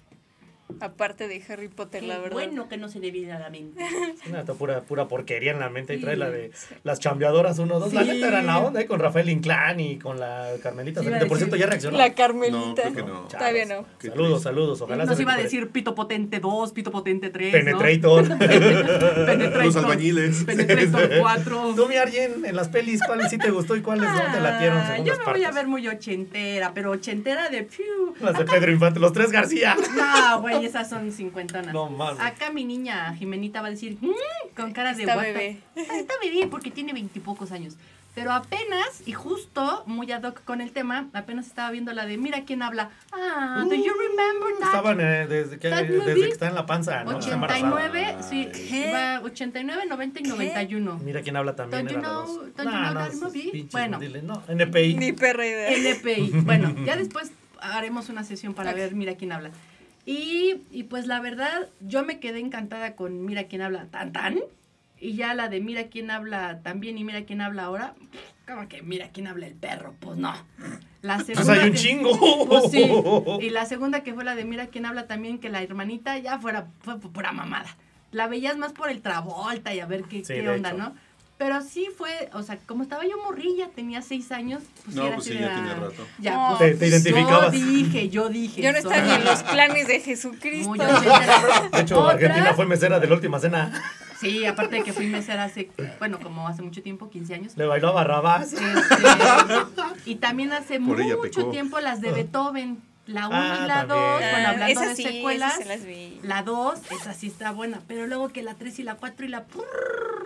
Aparte 0.82 1.28
de 1.28 1.42
Harry 1.50 1.68
Potter, 1.68 2.04
la 2.04 2.18
verdad. 2.20 2.32
bueno 2.32 2.70
que 2.70 2.78
no 2.78 2.90
se 2.90 3.00
le 3.00 3.12
viene 3.12 3.34
a 3.34 3.40
la 3.40 3.50
mente. 3.50 3.84
Una 4.30 4.44
pura, 4.46 4.82
pura 4.82 5.08
porquería 5.08 5.52
en 5.52 5.60
la 5.60 5.70
mente. 5.70 5.96
Y 5.96 6.00
trae 6.00 6.14
Sí. 6.14 6.20
la 6.20 6.30
de 6.30 6.52
las 6.84 7.00
chambeadoras 7.00 7.58
1, 7.60 7.80
2. 7.80 7.92
La 7.94 8.04
Sí. 8.04 8.08
neta 8.10 8.28
era 8.28 8.42
la 8.44 8.60
onda, 8.60 8.80
¿eh? 8.82 8.86
Con 8.86 9.00
Rafael 9.00 9.30
Inclán 9.30 9.80
y 9.80 9.98
con 9.98 10.20
la 10.20 10.48
Carmelita. 10.62 11.02
Sí, 11.02 11.08
Salinas. 11.08 11.28
Por 11.28 11.38
cierto, 11.38 11.56
ya 11.56 11.66
reaccionó. 11.66 11.98
La 11.98 12.10
No, 12.10 12.16
Carmelita. 12.16 12.82
creo 12.84 12.94
que 12.94 13.04
no. 13.04 13.22
Todavía 13.28 13.66
no. 13.66 13.86
Qué 14.00 14.10
Saludos, 14.10 14.30
triste. 14.32 14.44
saludos. 14.44 14.82
Ojalá 14.82 15.06
Nos 15.06 15.16
se 15.18 15.24
iba 15.24 15.34
a 15.34 15.38
decir 15.38 15.70
Pito 15.70 15.96
Potente 15.96 16.40
2, 16.40 16.72
Pito 16.72 16.92
Potente 16.92 17.30
3. 17.30 17.52
Penetrator. 17.52 18.28
Penetrator. 18.38 19.66
Los 19.66 19.76
albañiles. 19.76 20.44
Penetrator 20.46 21.10
4. 21.20 21.74
Tú, 21.76 21.88
mi 21.88 21.96
Arjen, 21.96 22.46
en 22.46 22.56
las 22.56 22.70
pelis, 22.70 23.02
¿cuáles 23.06 23.30
sí 23.30 23.38
te 23.38 23.52
gustó 23.52 23.76
y 23.76 23.82
cuáles 23.82 24.10
no 24.10 24.22
te 24.34 24.40
latieron? 24.40 24.80
Segundas 24.86 25.06
yo 25.18 25.26
me 25.26 25.32
voy 25.34 25.44
a 25.44 25.52
ver 25.52 25.68
muy 25.68 25.88
ochentera, 25.88 26.72
pero 26.74 26.92
ochentera 26.92 27.50
de 27.50 27.64
piu. 27.64 28.14
Las 28.22 28.38
de 28.38 28.46
Pedro 28.46 28.72
Infante, 28.72 29.00
los 29.00 29.14
tres 29.14 29.32
García. 29.32 29.76
No, 29.96 30.42
güey, 30.42 30.59
esas 30.66 30.89
son 30.89 31.12
cincuentonas. 31.12 31.74
No 31.74 31.89
mames. 31.89 32.20
Acá 32.22 32.51
mi 32.51 32.63
niña 32.66 33.13
Jimenita 33.16 33.62
va 33.62 33.68
a 33.68 33.72
decir, 33.72 33.98
"Mm", 34.01 34.56
con 34.56 34.72
cara 34.74 34.94
de 34.94 35.04
Está 35.04 35.16
the- 35.20 35.22
bebé. 35.34 35.60
Ah, 35.78 35.98
Está 36.00 36.13
bebé 36.22 36.48
porque 36.48 36.72
tiene 36.72 36.94
veintipocos 36.94 37.51
años. 37.51 37.75
Pero 38.16 38.34
apenas, 38.34 39.04
y 39.06 39.13
justo, 39.13 39.84
muy 39.86 40.12
ad 40.12 40.24
hoc 40.24 40.44
con 40.44 40.60
el 40.62 40.72
tema, 40.72 41.08
apenas 41.13 41.46
estaba 41.46 41.70
viendo 41.72 41.94
la 41.94 42.06
de 42.06 42.18
Mira 42.18 42.44
quién 42.44 42.63
habla. 42.63 42.89
Ah, 43.13 43.63
do 43.63 43.75
you 43.75 43.94
remember 43.94 44.50
that? 44.60 44.66
Estaban 44.68 45.00
eh, 45.00 45.28
desde, 45.28 45.60
que, 45.60 45.70
That 45.70 45.84
desde 45.86 46.16
que 46.16 46.28
está 46.28 46.48
en 46.48 46.56
la 46.56 46.66
panza, 46.66 47.04
¿no? 47.06 47.12
Está 47.20 47.36
89, 47.38 48.00
embarazada. 48.00 48.24
sí, 48.24 48.50
¿Qué? 48.51 48.92
va 48.92 49.22
89, 49.24 49.84
90 49.88 50.20
y 50.20 50.24
91. 50.24 51.00
Mira 51.06 51.22
quién 51.22 51.38
habla 51.38 51.56
también. 51.56 51.86
Don't 51.86 51.96
you 51.96 52.01
know- 52.01 52.25
don't 52.25 52.58
you 52.58 52.63
Nah, 52.66 52.92
know 52.92 52.94
no, 53.04 53.10
that 53.10 53.13
movie? 53.22 53.51
pinches, 53.51 53.72
Bueno. 53.72 54.00
dile, 54.00 54.22
no, 54.24 54.44
NPI. 54.50 54.96
Ni 54.96 55.13
perra 55.13 55.46
idea. 55.46 55.70
LPI. 55.94 56.32
Bueno, 56.44 56.75
ya 56.86 56.98
después 56.98 57.32
haremos 57.62 58.10
una 58.10 58.24
sesión 58.24 58.54
para 58.54 58.74
ver 58.74 58.96
Mira 58.96 59.16
quién 59.16 59.32
habla. 59.32 59.51
Y, 60.06 60.62
y 60.72 60.84
pues 60.84 61.06
la 61.08 61.20
verdad, 61.20 61.68
yo 61.82 62.03
me 62.03 62.20
quedé 62.20 62.39
encantada 62.39 62.96
con 62.96 63.25
Mira 63.25 63.44
quién 63.46 63.62
habla 63.62 63.86
tan 63.86 64.12
tan. 64.12 64.39
Y 65.00 65.13
ya 65.13 65.34
la 65.34 65.48
de 65.48 65.62
Mira 65.62 65.86
quién 65.88 66.12
habla 66.12 66.62
también 66.62 66.98
y 66.98 67.03
Mira 67.03 67.24
quién 67.24 67.41
habla 67.41 67.63
ahora. 67.63 67.94
Como 68.48 68.68
que 68.68 68.82
Mira 68.82 69.10
quién 69.13 69.27
habla 69.27 69.48
el 69.48 69.53
perro. 69.53 69.96
Pues 70.00 70.18
no. 70.18 70.34
La 71.01 71.20
segunda. 71.20 71.46
Pues 71.46 71.50
hay 71.60 71.70
un 71.70 71.75
chingo. 71.75 72.46
Pues 72.48 72.72
sí. 72.72 72.86
Y 73.41 73.50
la 73.51 73.65
segunda 73.65 74.03
que 74.03 74.13
fue 74.13 74.24
la 74.24 74.36
de 74.36 74.46
Mira 74.46 74.68
quién 74.68 74.86
habla 74.86 75.08
también, 75.08 75.39
que 75.39 75.50
la 75.50 75.62
hermanita 75.62 76.18
ya 76.18 76.39
fuera, 76.39 76.68
fue 76.82 77.00
por 77.00 77.12
pura 77.12 77.32
mamada. 77.32 77.77
La 78.12 78.27
veías 78.27 78.58
más 78.58 78.74
por 78.74 78.89
el 78.89 79.01
Travolta 79.01 79.74
y 79.74 79.79
a 79.79 79.86
ver 79.86 80.03
qué, 80.06 80.25
Sí, 80.25 80.34
qué 80.34 80.50
onda, 80.50 80.70
hecho. 80.70 80.77
¿no? 80.79 80.96
Pero 81.39 81.62
sí 81.62 81.88
fue, 81.98 82.29
o 82.34 82.43
sea, 82.43 82.60
como 82.67 82.84
estaba 82.84 83.05
yo 83.05 83.15
morrilla, 83.24 83.69
tenía 83.74 84.01
seis 84.01 84.29
años, 84.34 84.62
pues 84.84 84.93
No, 84.98 85.05
era 85.05 85.15
pues 85.15 85.25
sí, 85.25 85.34
ya 85.36 85.53
tiene 85.53 85.69
ah, 85.72 85.75
rato. 85.75 86.05
Ya, 86.19 86.34
No. 86.36 86.58
pues, 86.58 86.72
Te- 86.74 86.77
te 86.77 86.88
identificabas. 86.88 87.53
Yo 87.53 87.65
dije, 87.65 88.10
yo 88.10 88.27
dije. 88.27 88.62
Yo 88.62 88.74
no 88.74 88.77
estaba 88.77 89.00
ni 89.01 89.12
en 89.13 89.24
los 89.24 89.43
planes 89.43 89.88
de 89.88 90.01
Jesucristo. 90.01 90.67
Muy 90.67 90.81
ochentera. 90.81 91.69
De 91.72 91.79
hecho, 91.79 91.98
Otra- 91.98 92.12
Argentina 92.15 92.53
fue 92.53 92.65
mesera 92.65 93.00
de 93.00 93.08
la 93.08 93.15
última 93.15 93.39
cena. 93.39 93.72
Sí, 94.19 94.46
aparte 94.46 94.75
de 94.75 94.84
que 94.84 94.91
fui 94.91 95.08
mesera 95.08 95.46
hace, 95.46 95.72
bueno, 95.98 96.19
como 96.19 96.46
hace 96.46 96.62
mucho 96.62 96.84
tiempo, 96.84 97.10
15 97.10 97.34
años. 97.34 97.53
Le 97.55 97.65
bailó 97.65 97.88
a 97.88 97.91
Barrabás. 97.93 98.51
Este, 98.51 98.65
y 100.03 100.15
también 100.15 100.51
hace 100.51 100.77
Por 100.81 101.01
mucho 101.01 101.46
tiempo 101.51 101.79
las 101.79 102.01
de 102.01 102.12
Beethoven, 102.12 102.81
la 103.10 103.28
1 103.28 103.38
Ah, 103.38 103.60
y 103.63 103.68
la 103.68 103.86
2, 103.86 103.88
también. 103.88 104.32
bueno, 104.32 104.48
Ah, 104.48 104.51
hablando 104.51 104.82
esas 104.82 104.88
de 104.89 104.96
sí, 104.96 105.04
secuelas. 105.04 105.56
se 105.56 105.66
las 105.66 105.86
vi. 105.86 106.20
La 106.24 106.44
2, 106.44 106.80
esa 106.92 107.13
sí 107.13 107.28
está 107.28 107.51
buena, 107.51 107.82
pero 107.88 108.08
luego 108.08 108.30
que 108.30 108.44
la 108.44 108.54
3 108.56 108.80
y 108.80 108.84
la 108.84 108.96
4 108.96 109.25
y 109.25 109.30
la... 109.30 109.46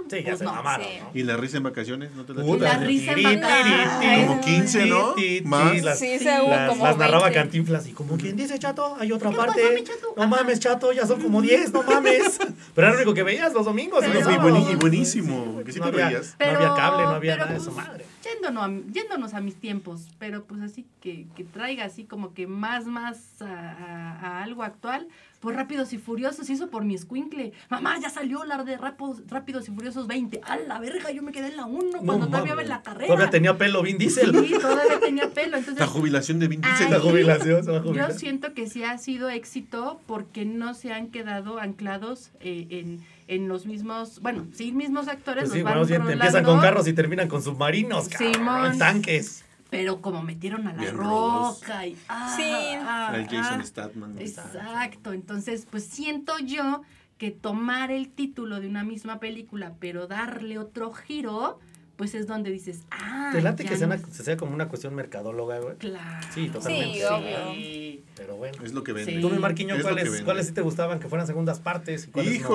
Sí, 0.10 0.18
ya 0.22 0.24
Pues 0.32 0.40
se 0.40 0.44
no, 0.46 0.54
mamaron, 0.54 0.86
sí. 0.86 0.94
¿no? 1.00 1.10
¿Y 1.14 1.24
la 1.24 1.38
risa 1.38 1.58
en 1.58 1.64
vacaciones? 1.64 2.12
¿No 2.12 2.26
te 2.26 2.34
la 2.34 2.44
Puta, 2.44 2.66
la 2.66 2.78
risa 2.86 3.14
en 3.14 3.40
vacaciones. 3.42 4.28
Como 4.28 4.42
15, 4.42 4.86
¿no? 4.86 5.16
Más. 5.46 5.82
las- 5.82 6.00
Sí, 6.00 6.08
esa 6.08 6.44
hubo 6.44 6.50
las, 6.52 6.70
como 6.70 6.84
las 6.86 6.98
narraba 6.98 7.24
20. 7.30 7.40
Cantinflas 7.40 7.88
y 7.88 7.94
como 7.94 8.18
quien 8.18 8.36
dice, 8.36 8.60
chato, 8.60 8.96
hay 9.00 9.12
otra 9.12 9.30
¿Qué 9.32 9.36
parte. 9.38 9.62
pasó, 9.62 9.74
mi 9.74 9.84
chato? 9.84 10.14
No 10.18 10.28
mames, 10.28 10.60
chato, 10.60 10.92
ya 10.92 11.08
son 11.08 11.22
como 11.22 11.42
10, 11.42 11.72
no 11.72 11.84
mames. 11.84 12.38
Pero 12.76 12.88
era 12.88 12.90
lo 12.92 12.98
único 12.98 13.14
que 13.14 13.24
veías 13.24 13.54
los 13.54 13.66
domingos. 13.66 14.04
y 14.04 14.08
Pero- 14.08 14.20
los 14.20 14.28
Sí, 14.28 14.36
sábados. 14.36 14.52
buení- 14.68 14.80
buenísimo. 14.80 15.62
Que 15.64 15.72
sí 15.72 15.80
no 15.80 15.86
te 15.86 15.92
había, 16.04 16.06
veías. 16.20 16.36
no 16.40 16.46
había 16.46 16.74
cable, 16.76 17.04
no 17.04 17.10
había 17.12 17.38
nada 17.38 17.54
de 17.54 17.60
su 17.60 17.74
pues, 17.74 17.88
madre. 17.88 18.06
Yéndonos 18.24 18.64
a, 18.64 18.92
yéndonos 18.94 19.34
a 19.34 19.42
mis 19.42 19.56
tiempos, 19.56 20.08
pero 20.18 20.44
pues 20.46 20.62
así 20.62 20.86
que, 21.02 21.26
que 21.36 21.44
traiga 21.44 21.84
así 21.86 22.04
como 22.06 22.34
que 22.34 22.48
más, 22.48 22.73
más 22.86 23.42
a, 23.42 23.46
a- 23.46 24.20
a 24.40 24.44
algo 24.44 24.64
actual, 24.64 25.08
pues 25.40 25.56
Rápidos 25.58 25.92
y 25.92 25.98
Furiosos 25.98 26.50
hizo 26.50 26.70
por 26.70 26.86
mi 26.86 26.96
escuincle. 26.96 27.52
Mamá, 27.70 28.00
ya 28.00 28.10
salió 28.10 28.46
la 28.46 28.64
de 28.64 28.78
Rápidos, 28.78 29.24
Rápidos 29.28 29.68
y 29.68 29.72
Furiosos 29.74 30.08
20. 30.08 30.40
A 30.46 30.56
la 30.58 30.80
verga, 30.80 31.12
yo 31.12 31.22
me 31.22 31.32
quedé 31.34 31.48
en 31.48 31.58
la 31.58 31.66
1 31.66 31.90
cuando 32.00 32.18
No 32.20 32.28
todavía 32.28 32.54
iba 32.54 32.62
en 32.62 32.70
la 32.70 32.82
carrera. 32.82 33.08
Todavía 33.08 33.30
tenía 33.30 33.58
pelo 33.58 33.82
Vin 33.82 33.98
Diesel. 33.98 34.32
Sí, 34.48 34.54
todavía 34.60 35.00
tenía 35.02 35.30
pelo. 35.30 35.58
Entonces, 35.58 35.80
La 35.82 35.88
jubilación 35.88 36.40
de 36.40 36.48
Vin 36.48 36.62
Diesel. 36.62 36.90
La 36.92 37.00
jubilación, 37.00 37.64
se 37.64 37.72
va 37.72 37.80
a 37.80 37.84
yo 37.84 38.12
siento 38.18 38.54
que 38.54 38.68
sí 38.70 38.84
ha 38.84 38.98
sido 38.98 39.30
éxito 39.30 40.00
porque 40.06 40.46
no 40.46 40.74
se 40.74 40.94
han 40.94 41.08
quedado 41.08 41.60
anclados 41.60 42.32
eh, 42.40 42.68
en, 42.70 43.06
en 43.28 43.50
los 43.50 43.66
mismos, 43.66 44.22
bueno, 44.22 44.46
sí, 44.54 44.72
mismos 44.72 45.10
actores 45.10 45.44
Pues 45.46 45.54
sí, 45.54 45.62
van 45.64 45.74
bueno, 45.74 45.88
sí, 45.88 45.94
empiezan 45.96 46.46
con 46.46 46.62
carros 46.62 46.88
y 46.88 46.94
terminan 46.94 47.28
con 47.28 47.42
submarinos, 47.44 48.08
cabrón, 48.08 48.78
tanques. 48.78 49.44
Pero 49.74 50.02
como 50.02 50.22
metieron 50.22 50.68
a 50.68 50.74
la 50.74 50.82
Bien 50.82 50.96
roca 50.96 51.88
y 51.88 51.98
ah, 52.08 52.34
Sí. 52.38 52.44
ah, 52.48 53.12
El 53.16 53.28
Jason 53.28 53.62
ah, 53.62 53.66
Statham. 53.66 54.18
Exacto, 54.20 55.14
entonces 55.14 55.68
pues 55.70 55.84
siento 55.86 56.38
yo 56.40 56.84
que 57.18 57.32
tomar 57.32 57.90
el 57.92 58.10
título 58.10 58.60
de 58.60 58.68
una 58.68 58.84
misma 58.84 59.20
película, 59.20 59.74
pero 59.80 60.08
darle 60.08 60.60
otro 60.60 60.94
giro, 60.94 61.60
pues 61.96 62.14
es 62.16 62.28
donde 62.28 62.52
dices, 62.52 62.82
ah, 62.92 63.30
¿Te 63.32 63.42
late 63.42 63.64
que 63.66 63.76
sea, 63.78 63.88
no 63.88 63.96
una- 63.96 64.04
es- 64.08 64.16
se 64.16 64.24
sea 64.24 64.38
como 64.38 64.54
una 64.54 64.68
cuestión 64.68 64.94
mercadóloga, 64.94 65.60
güey? 65.60 65.76
Claro. 65.78 66.28
Sí, 66.34 66.50
totalmente. 66.50 66.98
Sí, 67.00 67.04
obvio. 67.04 67.54
Sí, 67.54 68.04
Pero 68.16 68.36
bueno. 68.36 68.64
Es 68.64 68.74
lo 68.74 68.84
que 68.84 68.94
vende. 68.94 69.16
Sí. 69.16 69.22
Tú, 69.22 69.30
mi 69.32 69.40
Marquiño, 69.40 69.76
¿cuáles. 69.82 70.22
¿cuáles 70.22 70.48
sí 70.48 70.54
te 70.54 70.62
gustaban 70.62 71.00
que 71.00 71.08
fueran 71.08 71.26
segundas 71.28 71.60
partes? 71.60 72.08
y 72.08 72.12
cuáles 72.12 72.42
no? 72.42 72.48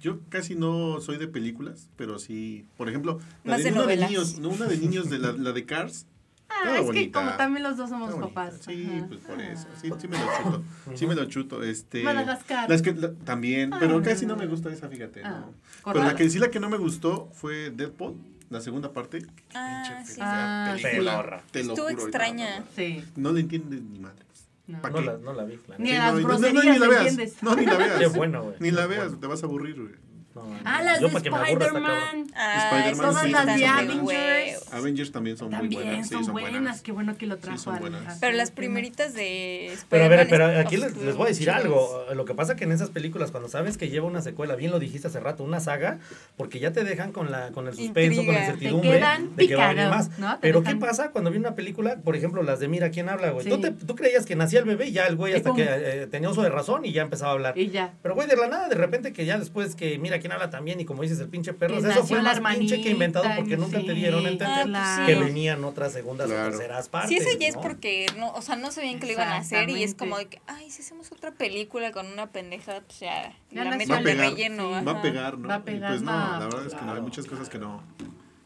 Yo 0.00 0.20
casi 0.30 0.54
no 0.54 1.00
soy 1.00 1.18
de 1.18 1.28
películas, 1.28 1.88
pero 1.96 2.18
sí. 2.18 2.64
Por 2.76 2.88
ejemplo, 2.88 3.20
la 3.44 3.52
Más 3.54 3.64
de 3.64 3.72
una 3.72 3.86
de 3.86 3.96
niños, 3.98 4.38
no, 4.38 4.48
una 4.48 4.66
de 4.66 4.78
niños 4.78 5.10
de 5.10 5.18
la, 5.18 5.32
la 5.32 5.52
de 5.52 5.66
Cars. 5.66 6.06
Ah, 6.48 6.54
Estaba 6.62 6.74
es 6.76 6.80
que 6.80 6.86
bonita. 6.86 7.18
como 7.20 7.36
también 7.36 7.62
los 7.62 7.76
dos 7.76 7.90
somos 7.90 8.08
Está 8.08 8.20
bonita. 8.22 8.40
papás. 8.42 8.60
Sí, 8.66 8.88
ajá. 8.96 9.06
pues 9.06 9.20
por 9.20 9.40
eso. 9.40 9.66
Sí, 9.80 9.90
sí 10.00 10.08
me 10.08 10.18
lo 10.18 10.24
chuto. 10.42 10.62
Sí 10.96 11.06
me 11.06 11.14
lo 11.14 11.24
chuto. 11.26 11.62
Este, 11.62 12.02
Madagascar. 12.02 12.68
Las 12.68 12.82
que, 12.82 12.92
la- 12.94 13.12
también, 13.12 13.70
pero 13.78 14.02
casi 14.02 14.26
no 14.26 14.36
me 14.36 14.46
gusta 14.46 14.72
esa, 14.72 14.88
fíjate. 14.88 15.22
Ah, 15.22 15.44
no. 15.46 15.92
Pero 15.92 16.04
la 16.04 16.14
que 16.16 16.28
sí 16.28 16.38
la 16.40 16.50
que 16.50 16.58
no 16.58 16.68
me 16.68 16.76
gustó 16.78 17.30
fue 17.34 17.70
Deadpool, 17.70 18.16
la 18.48 18.60
segunda 18.60 18.92
parte. 18.92 19.24
Ah, 19.54 20.02
sí. 20.04 20.16
Ah, 20.20 20.76
película. 20.82 21.42
Te 21.52 21.62
lo 21.62 21.74
Estuvo 21.74 21.88
juro. 21.90 22.02
extraña. 22.02 22.58
no, 22.58 22.64
no, 22.64 22.66
Sí. 22.74 23.04
No, 23.16 23.28
no 23.28 23.32
le 23.34 23.40
entiendes 23.42 23.82
ni 23.82 23.98
madre. 24.00 24.24
No. 24.66 24.80
¿Pa' 24.82 24.90
No 24.90 25.00
la, 25.00 25.18
no 25.18 25.32
la 25.32 25.44
vi. 25.44 25.58
la 25.66 25.78
Ni 25.78 25.92
las 25.92 26.14
no, 26.14 26.62
ni 26.62 26.78
la 26.78 26.88
veas. 26.88 27.42
No, 27.42 27.56
ni 27.56 27.66
la 27.66 27.76
veas. 27.76 27.98
Qué 27.98 28.06
bueno, 28.06 28.42
güey. 28.44 28.56
Ni 28.60 28.70
la 28.70 28.86
veas, 28.86 29.06
bueno. 29.06 29.20
te 29.20 29.26
vas 29.26 29.42
a 29.42 29.46
aburrir, 29.46 29.80
güey. 29.80 29.94
No, 30.32 30.42
Ah, 30.64 30.80
las 30.82 31.00
yo 31.00 31.08
de. 31.08 31.16
Spider-Man. 31.18 32.26
Ah, 32.36 32.70
Spider-Man, 32.70 32.84
sí, 32.86 32.94
sí 33.26 33.32
Todas 33.32 33.46
las 33.46 33.56
de 33.58 33.66
Avengers. 33.66 34.72
Avengers 34.72 35.12
también 35.12 35.36
son 35.36 35.48
muy 35.50 35.58
También 35.58 35.82
buenas. 35.82 36.06
Sí, 36.08 36.14
son, 36.14 36.24
son 36.24 36.32
buenas. 36.34 36.50
buenas. 36.52 36.82
Qué 36.82 36.92
bueno 36.92 37.16
que 37.18 37.26
lo 37.26 37.36
trajo. 37.38 37.58
son 37.58 37.74
al- 37.74 37.80
buenas. 37.80 38.06
al- 38.06 38.20
Pero 38.20 38.36
las 38.36 38.50
primeritas 38.52 39.14
de 39.14 39.72
Pero 39.88 40.04
a 40.04 40.08
ver, 40.08 40.20
Spider-Man 40.20 40.50
pero 40.52 40.60
aquí 40.60 40.76
les, 40.76 40.96
les 40.98 41.16
voy 41.16 41.24
a 41.26 41.28
decir 41.28 41.50
algo. 41.50 42.04
Lo 42.14 42.24
que 42.24 42.34
pasa 42.34 42.54
que 42.54 42.62
en 42.64 42.70
esas 42.72 42.90
películas, 42.90 43.32
cuando 43.32 43.48
sabes 43.48 43.76
que 43.76 43.88
lleva 43.88 44.06
una 44.06 44.22
secuela, 44.22 44.54
bien 44.54 44.70
lo 44.70 44.78
dijiste 44.78 45.08
hace 45.08 45.18
rato, 45.18 45.42
una 45.42 45.58
saga, 45.58 45.98
porque 46.36 46.60
ya 46.60 46.72
te 46.72 46.84
dejan 46.84 47.10
con 47.10 47.32
la 47.32 47.50
con 47.50 47.66
el 47.66 47.74
suspenso, 47.74 48.24
con 48.24 48.34
la 48.34 48.40
incertidumbre 48.40 48.90
Te 48.90 48.96
quedan 48.98 49.36
de 49.36 49.48
que 49.48 49.56
va 49.56 49.64
a 49.70 49.74
venir 49.74 49.88
más. 49.88 50.10
Pero 50.40 50.60
dejan- 50.62 50.74
¿qué 50.78 50.86
pasa 50.86 51.10
cuando 51.10 51.30
viene 51.30 51.48
una 51.48 51.56
película, 51.56 51.96
por 51.96 52.14
ejemplo, 52.14 52.42
las 52.44 52.60
de 52.60 52.68
Mira 52.68 52.90
quién 52.90 53.08
habla, 53.08 53.30
güey? 53.30 53.44
Sí. 53.44 53.50
¿Tú, 53.50 53.60
te- 53.60 53.72
tú 53.72 53.96
creías 53.96 54.26
que 54.26 54.36
nacía 54.36 54.60
el 54.60 54.64
bebé 54.66 54.86
y 54.86 54.92
ya 54.92 55.06
el 55.06 55.16
güey 55.16 55.34
hasta 55.34 55.52
que 55.54 55.66
eh, 55.68 56.06
tenía 56.06 56.30
uso 56.30 56.42
de 56.42 56.50
razón 56.50 56.84
y 56.84 56.92
ya 56.92 57.02
empezaba 57.02 57.30
a 57.32 57.34
hablar. 57.34 57.58
Y 57.58 57.70
ya. 57.70 57.94
Pero 58.02 58.14
güey, 58.14 58.28
de 58.28 58.36
la 58.36 58.46
nada, 58.46 58.68
de 58.68 58.76
repente 58.76 59.12
que 59.12 59.24
ya 59.26 59.36
después 59.36 59.74
que 59.74 59.98
Mira 59.98 60.19
quién 60.20 60.32
habla 60.32 60.50
también 60.50 60.78
y 60.80 60.84
como 60.84 61.02
dices 61.02 61.18
el 61.20 61.28
pinche 61.28 61.52
perro, 61.52 61.80
Que 61.82 61.88
eso 61.88 62.04
fue 62.04 62.22
más 62.22 62.40
pinche 62.40 62.80
que 62.80 62.90
inventado 62.90 63.26
porque 63.36 63.56
nunca 63.56 63.80
sí, 63.80 63.86
te 63.86 63.94
dieron 63.94 64.24
a 64.24 64.28
entender 64.30 64.66
Ah, 64.74 65.04
que 65.06 65.14
sí. 65.14 65.20
venían 65.20 65.64
otras 65.64 65.92
segundas 65.92 66.28
Claro. 66.28 66.48
o 66.48 66.50
terceras 66.50 66.88
partes. 66.88 67.10
Sí, 67.10 67.16
eso 67.16 67.38
ya 67.38 67.48
es 67.48 67.56
porque, 67.56 68.06
no, 68.16 68.32
o 68.32 68.42
sea, 68.42 68.56
no 68.56 68.70
sabían 68.70 69.00
que 69.00 69.06
lo 69.06 69.12
iban 69.12 69.28
a 69.28 69.38
hacer 69.38 69.68
y 69.70 69.82
es 69.82 69.94
como 69.94 70.16
de 70.18 70.26
que, 70.26 70.40
ay, 70.46 70.70
si 70.70 70.82
hacemos 70.82 71.10
otra 71.12 71.32
película 71.32 71.90
con 71.92 72.06
una 72.06 72.30
pendejada, 72.30 72.82
pues 72.82 73.00
ya, 73.00 73.32
Ya 73.50 73.64
la 73.64 73.74
a 73.74 73.76
de 73.76 74.14
relleno. 74.14 74.70
Va 74.84 74.92
a 74.92 75.02
pegar, 75.02 75.38
¿no? 75.38 75.48
Va 75.48 75.56
a 75.56 75.64
pegar, 75.64 75.90
pues 75.92 76.02
no, 76.02 76.12
no, 76.12 76.38
la 76.38 76.44
verdad 76.46 76.66
es 76.66 76.74
que 76.74 76.76
no, 76.76 76.80
hay 76.82 76.86
claro. 76.88 77.02
muchas 77.02 77.26
cosas 77.26 77.48
que 77.48 77.58
no. 77.58 77.82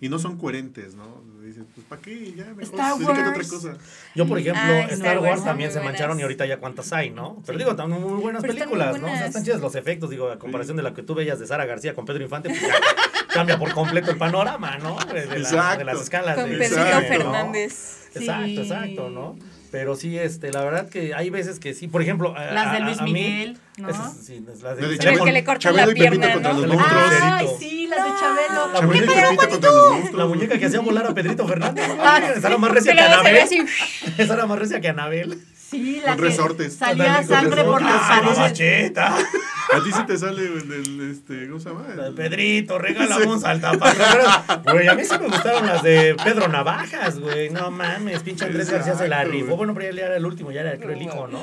Y 0.00 0.08
no 0.08 0.18
son 0.18 0.36
coherentes, 0.36 0.94
¿no? 0.94 1.22
Dices, 1.42 1.64
pues 1.74 1.86
¿para 1.86 2.00
qué? 2.02 2.32
Ya, 2.34 2.44
mejor 2.46 2.62
Star 2.62 2.90
a 2.90 2.94
otra 2.94 3.30
Wars. 3.30 3.48
cosa. 3.50 3.76
Yo, 4.14 4.26
por 4.26 4.38
ejemplo, 4.38 4.62
Star 4.62 4.92
Star 4.92 5.18
Wars 5.18 5.30
Wars, 5.30 5.44
también 5.44 5.70
se 5.72 5.80
mancharon 5.80 6.18
y 6.18 6.22
ahorita 6.22 6.44
ya 6.46 6.58
cuántas 6.58 6.92
hay, 6.92 7.10
¿no? 7.10 7.42
Pero 7.46 7.58
digo, 7.58 7.76
también 7.76 8.02
muy 8.02 8.20
buenas 8.20 8.42
Pero 8.42 8.52
están 8.54 8.68
películas, 8.68 9.00
muy 9.00 9.08
¿no? 9.08 9.14
O 9.14 9.16
sea, 9.16 9.26
están 9.26 9.44
chidas 9.44 9.60
los 9.60 9.74
efectos, 9.76 10.10
digo, 10.10 10.30
a 10.30 10.38
comparación 10.38 10.76
de 10.76 10.82
la 10.82 10.92
que 10.94 11.02
tú 11.02 11.14
veías 11.14 11.38
de 11.38 11.46
Sara 11.46 11.64
García 11.64 11.94
con 11.94 12.04
Pedro 12.04 12.22
Infante, 12.22 12.48
pues 12.48 12.60
ya 12.60 12.68
cambia 13.32 13.58
por 13.58 13.72
completo 13.72 14.10
el 14.10 14.18
panorama, 14.18 14.76
¿no? 14.78 14.96
De, 15.06 15.22
de 15.22 15.26
la- 15.26 15.36
Exacto. 15.36 15.78
de 15.78 15.84
las 15.84 16.00
escalas. 16.00 16.36
Con 16.38 16.50
de-. 16.50 16.68
¿no? 16.68 16.76
Fernández. 17.02 18.08
Exacto, 18.14 18.60
exacto, 18.62 19.10
¿no? 19.10 19.36
Pero 19.74 19.96
sí, 19.96 20.16
este, 20.16 20.52
la 20.52 20.62
verdad 20.62 20.88
que 20.88 21.14
hay 21.14 21.30
veces 21.30 21.58
que 21.58 21.74
sí, 21.74 21.88
por 21.88 22.00
ejemplo, 22.00 22.32
a- 22.36 22.44
Las 22.52 22.70
de 22.70 22.76
a- 22.76 22.80
Luis 22.80 23.00
a 23.00 23.02
mí- 23.02 23.12
Miguel, 23.12 23.58
¿no? 23.76 23.88
esas 23.88 24.16
sí, 24.24 24.38
las 24.46 24.76
de, 24.76 24.86
de 24.86 24.92
el 24.92 24.98
Chabelo, 25.00 25.24
que 25.24 25.32
le 25.32 25.42
cortan 25.42 25.60
Chabelo 25.74 25.86
la 25.86 25.90
y 25.90 25.94
Pepito 25.96 26.10
pierna, 26.20 26.32
contra 26.32 26.52
¿no? 26.52 26.58
los 26.60 26.66
monstruos. 26.76 27.12
Ay, 27.22 27.48
sí, 27.58 27.86
las 27.88 28.04
de 28.04 28.10
Chabelo. 28.20 28.66
La 28.72 28.78
Chabelo 28.78 28.94
y 28.94 29.06
muñeca- 29.08 29.28
Pepito 29.30 29.48
contra 29.50 29.70
los 29.72 29.90
monstruos. 29.90 30.18
La 30.18 30.26
muñeca 30.26 30.58
que 30.60 30.66
hacía 30.66 30.78
volar 30.80 31.06
a 31.08 31.12
Pedrito 31.14 31.48
Fernández. 31.48 31.84
Ah, 32.00 32.20
Esa 32.36 32.46
era 32.48 32.56
más 32.58 32.70
recia 32.70 32.94
Que 32.94 33.00
Anabel. 33.00 33.36
Esa 34.18 34.34
era 34.34 34.46
más 34.46 34.58
recia 34.60 34.80
que 34.80 34.88
Anabel. 34.90 35.42
Sí, 35.58 36.00
la 36.04 36.12
Con 36.12 36.16
que 36.22 36.28
resortes. 36.28 36.74
salía 36.76 37.20
sangre 37.24 37.64
por 37.64 37.82
las 37.82 37.92
resortes. 38.24 38.92
Ah, 38.96 39.10
paredes. 39.16 39.28
A 39.74 39.82
ti 39.84 39.90
sí 39.92 40.06
te 40.06 40.16
sale 40.18 40.42
el, 40.46 40.72
el, 40.72 41.10
este, 41.10 41.48
¿cómo 41.48 41.60
se 41.60 41.68
llama? 41.70 41.86
El- 42.06 42.14
Pedrito, 42.14 42.78
regálame 42.78 43.26
un 43.26 43.40
saltapajas. 43.40 44.62
Güey, 44.64 44.88
a 44.88 44.94
mí 44.94 45.04
sí 45.04 45.14
me 45.20 45.26
gustaron 45.28 45.66
las 45.66 45.82
de 45.82 46.14
Pedro 46.22 46.48
Navajas, 46.48 47.18
güey. 47.18 47.50
No 47.50 47.70
mames, 47.70 48.22
pinche 48.22 48.44
Andrés 48.44 48.70
García 48.70 48.94
se 48.94 49.08
la 49.08 49.16
Exacto, 49.22 49.32
rifó. 49.32 49.44
güey. 49.46 49.56
Bueno, 49.58 49.74
pero 49.74 49.92
ya 49.94 50.06
era 50.06 50.16
el 50.16 50.26
último, 50.26 50.50
ya 50.52 50.60
era 50.62 50.76
creo 50.76 50.90
el 50.92 51.02
hijo, 51.02 51.26
¿no? 51.28 51.40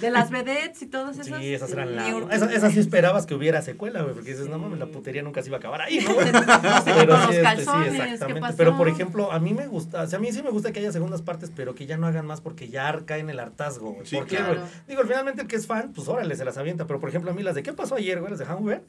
De 0.00 0.10
las 0.10 0.30
vedettes 0.30 0.82
y 0.82 0.86
todas 0.86 1.18
esas. 1.18 1.38
Sí, 1.40 1.54
esas 1.54 1.70
eran 1.70 1.94
la. 1.94 2.08
Esas, 2.30 2.52
esas 2.52 2.72
sí 2.72 2.80
esperabas 2.80 3.26
que 3.26 3.34
hubiera 3.34 3.62
secuela, 3.62 4.02
güey, 4.02 4.14
porque 4.14 4.30
dices, 4.30 4.48
no 4.48 4.58
mames, 4.58 4.78
la 4.78 4.86
putería 4.86 5.22
nunca 5.22 5.42
se 5.42 5.48
iba 5.48 5.56
a 5.56 5.60
acabar 5.60 5.82
ahí, 5.82 5.98
¿no? 6.04 6.14
Pero 6.16 7.16
sí, 7.28 7.36
este, 7.36 7.64
sí, 7.64 7.70
¿qué 7.82 8.12
exactamente. 8.12 8.54
Pero 8.56 8.76
por 8.76 8.88
ejemplo, 8.88 9.30
a 9.30 9.38
mí 9.38 9.54
me 9.54 9.66
gusta, 9.66 10.02
o 10.02 10.06
sea, 10.06 10.18
a 10.18 10.20
mí 10.20 10.32
sí 10.32 10.42
me 10.42 10.50
gusta 10.50 10.72
que 10.72 10.80
haya 10.80 10.92
segundas 10.92 11.22
partes, 11.22 11.52
pero 11.54 11.74
que 11.74 11.86
ya 11.86 11.96
no 11.96 12.06
hagan 12.06 12.26
más 12.26 12.40
porque 12.40 12.68
ya 12.68 13.00
cae 13.06 13.20
en 13.20 13.30
el 13.30 13.38
hartazgo, 13.38 13.92
güey. 13.92 14.06
Sí, 14.06 14.16
¿Por 14.16 14.26
qué, 14.26 14.36
claro. 14.36 14.54
güey? 14.54 14.66
Digo, 14.88 15.02
finalmente 15.02 15.42
el 15.42 15.48
que 15.48 15.56
es 15.56 15.66
fan, 15.66 15.92
pues 15.94 16.08
órale, 16.08 16.34
se 16.36 16.44
las 16.44 16.58
avienta. 16.58 16.86
Pero 16.86 17.00
por 17.00 17.08
ejemplo, 17.08 17.30
a 17.30 17.34
mí 17.34 17.42
las 17.42 17.54
de 17.54 17.62
¿qué 17.62 17.72
pasó 17.72 17.94
ayer, 17.94 18.18
güey? 18.18 18.30
Las 18.30 18.40
de 18.40 18.46
Hangover. 18.46 18.82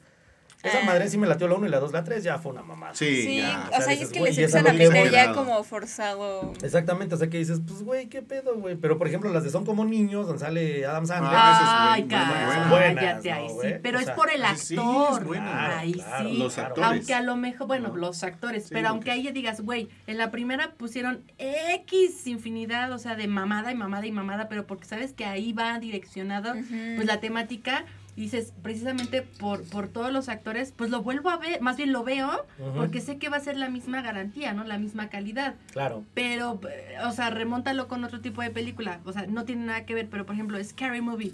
Esa 0.66 0.78
Ah. 0.82 0.84
madre 0.84 1.08
sí 1.08 1.18
me 1.18 1.26
latió 1.26 1.48
la 1.48 1.54
1 1.54 1.66
y 1.66 1.70
la 1.70 1.78
2, 1.80 1.92
la 1.92 2.04
3 2.04 2.22
ya 2.24 2.38
fue 2.38 2.52
una 2.52 2.62
mamada. 2.62 2.94
Sí, 2.94 3.22
Sí, 3.22 3.36
ya. 3.38 3.70
o 3.76 3.80
sea, 3.82 3.94
y 3.94 4.02
es 4.02 4.10
que 4.10 4.20
les 4.20 4.30
empiezan 4.30 4.66
a 4.68 4.72
meter 4.72 5.10
ya 5.10 5.32
como 5.32 5.62
forzado. 5.64 6.52
Exactamente, 6.62 7.14
o 7.14 7.18
sea 7.18 7.28
que 7.28 7.38
dices, 7.38 7.60
pues 7.66 7.82
güey, 7.82 8.06
qué 8.08 8.22
pedo, 8.22 8.54
güey. 8.56 8.76
Pero 8.76 8.98
por 8.98 9.06
ejemplo, 9.08 9.30
las 9.32 9.44
de 9.44 9.50
Son 9.50 9.64
como 9.64 9.84
niños, 9.84 10.26
donde 10.26 10.40
sale 10.40 10.84
Adam 10.86 11.06
Sandler. 11.06 11.32
Ah, 11.34 11.92
Ay, 11.94 12.04
cállate, 12.04 13.30
¿no, 13.30 13.34
ahí 13.36 13.48
sí. 13.62 13.68
Pero 13.82 13.98
O 13.98 14.00
es 14.00 14.10
por 14.10 14.30
el 14.30 14.42
sí, 14.56 14.74
es 14.74 14.78
actor. 14.80 15.36
Ahí 15.38 15.92
Claro, 15.94 16.28
sí. 16.28 16.36
Los 16.36 16.58
actores. 16.58 16.90
Aunque 16.90 17.14
a 17.14 17.20
lo 17.22 17.36
mejor, 17.36 17.66
bueno, 17.66 17.88
¿no? 17.88 17.96
los 17.96 18.22
actores, 18.22 18.64
Sí, 18.64 18.70
pero 18.72 18.88
aunque 18.88 19.06
que- 19.06 19.10
ahí 19.12 19.22
ya 19.22 19.32
digas, 19.32 19.60
güey, 19.60 19.88
en 20.06 20.18
la 20.18 20.30
primera 20.30 20.72
pusieron 20.76 21.22
X 21.38 22.26
infinidad, 22.26 22.92
o 22.92 22.98
sea, 22.98 23.14
de 23.16 23.26
mamada 23.28 23.70
y 23.72 23.74
mamada 23.74 24.06
y 24.06 24.12
mamada, 24.12 24.48
pero 24.48 24.66
porque 24.66 24.84
sabes 24.84 25.12
que 25.12 25.24
ahí 25.24 25.52
va 25.52 25.78
direccionado 25.78 26.52
pues 26.52 27.06
la 27.06 27.20
temática 27.20 27.84
y 28.16 28.22
dices, 28.22 28.52
precisamente 28.62 29.20
por, 29.22 29.62
por 29.64 29.88
todos 29.88 30.10
los 30.10 30.28
actores, 30.30 30.72
pues 30.74 30.90
lo 30.90 31.02
vuelvo 31.02 31.28
a 31.30 31.36
ver, 31.36 31.60
más 31.60 31.76
bien 31.76 31.92
lo 31.92 32.02
veo, 32.02 32.46
porque 32.74 33.00
sé 33.02 33.18
que 33.18 33.28
va 33.28 33.36
a 33.36 33.40
ser 33.40 33.56
la 33.58 33.68
misma 33.68 34.00
garantía, 34.00 34.54
¿no? 34.54 34.64
La 34.64 34.78
misma 34.78 35.08
calidad. 35.10 35.54
Claro. 35.72 36.02
Pero, 36.14 36.58
eh, 36.68 36.96
o 37.06 37.12
sea, 37.12 37.28
remóntalo 37.30 37.88
con 37.88 38.02
otro 38.04 38.20
tipo 38.22 38.40
de 38.40 38.50
película. 38.50 39.00
O 39.04 39.12
sea, 39.12 39.26
no 39.26 39.44
tiene 39.44 39.66
nada 39.66 39.84
que 39.84 39.94
ver, 39.94 40.08
pero 40.10 40.24
por 40.24 40.34
ejemplo, 40.34 40.62
Scary 40.64 41.02
Movie. 41.02 41.32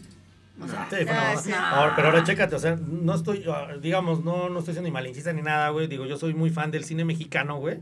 O 0.60 0.66
sea, 0.68 0.86
Sí, 0.90 0.96
Ah, 1.08 1.12
mamada. 1.14 1.36
sí. 1.38 1.50
Ahora, 1.56 1.96
pero 1.96 2.08
ahora 2.08 2.24
chécate, 2.24 2.54
o 2.56 2.58
sea, 2.58 2.76
no 2.76 3.14
estoy, 3.14 3.44
ah, 3.48 3.68
digamos, 3.80 4.22
no, 4.24 4.48
no 4.50 4.58
estoy 4.58 4.74
siendo 4.74 4.88
ni 4.88 4.92
malinchista 4.92 5.32
ni 5.32 5.40
nada, 5.42 5.68
güey. 5.70 5.86
Digo, 5.86 6.04
yo 6.06 6.16
soy 6.18 6.34
muy 6.34 6.50
fan 6.50 6.70
del 6.72 6.84
cine 6.84 7.04
mexicano, 7.04 7.56
güey. 7.58 7.78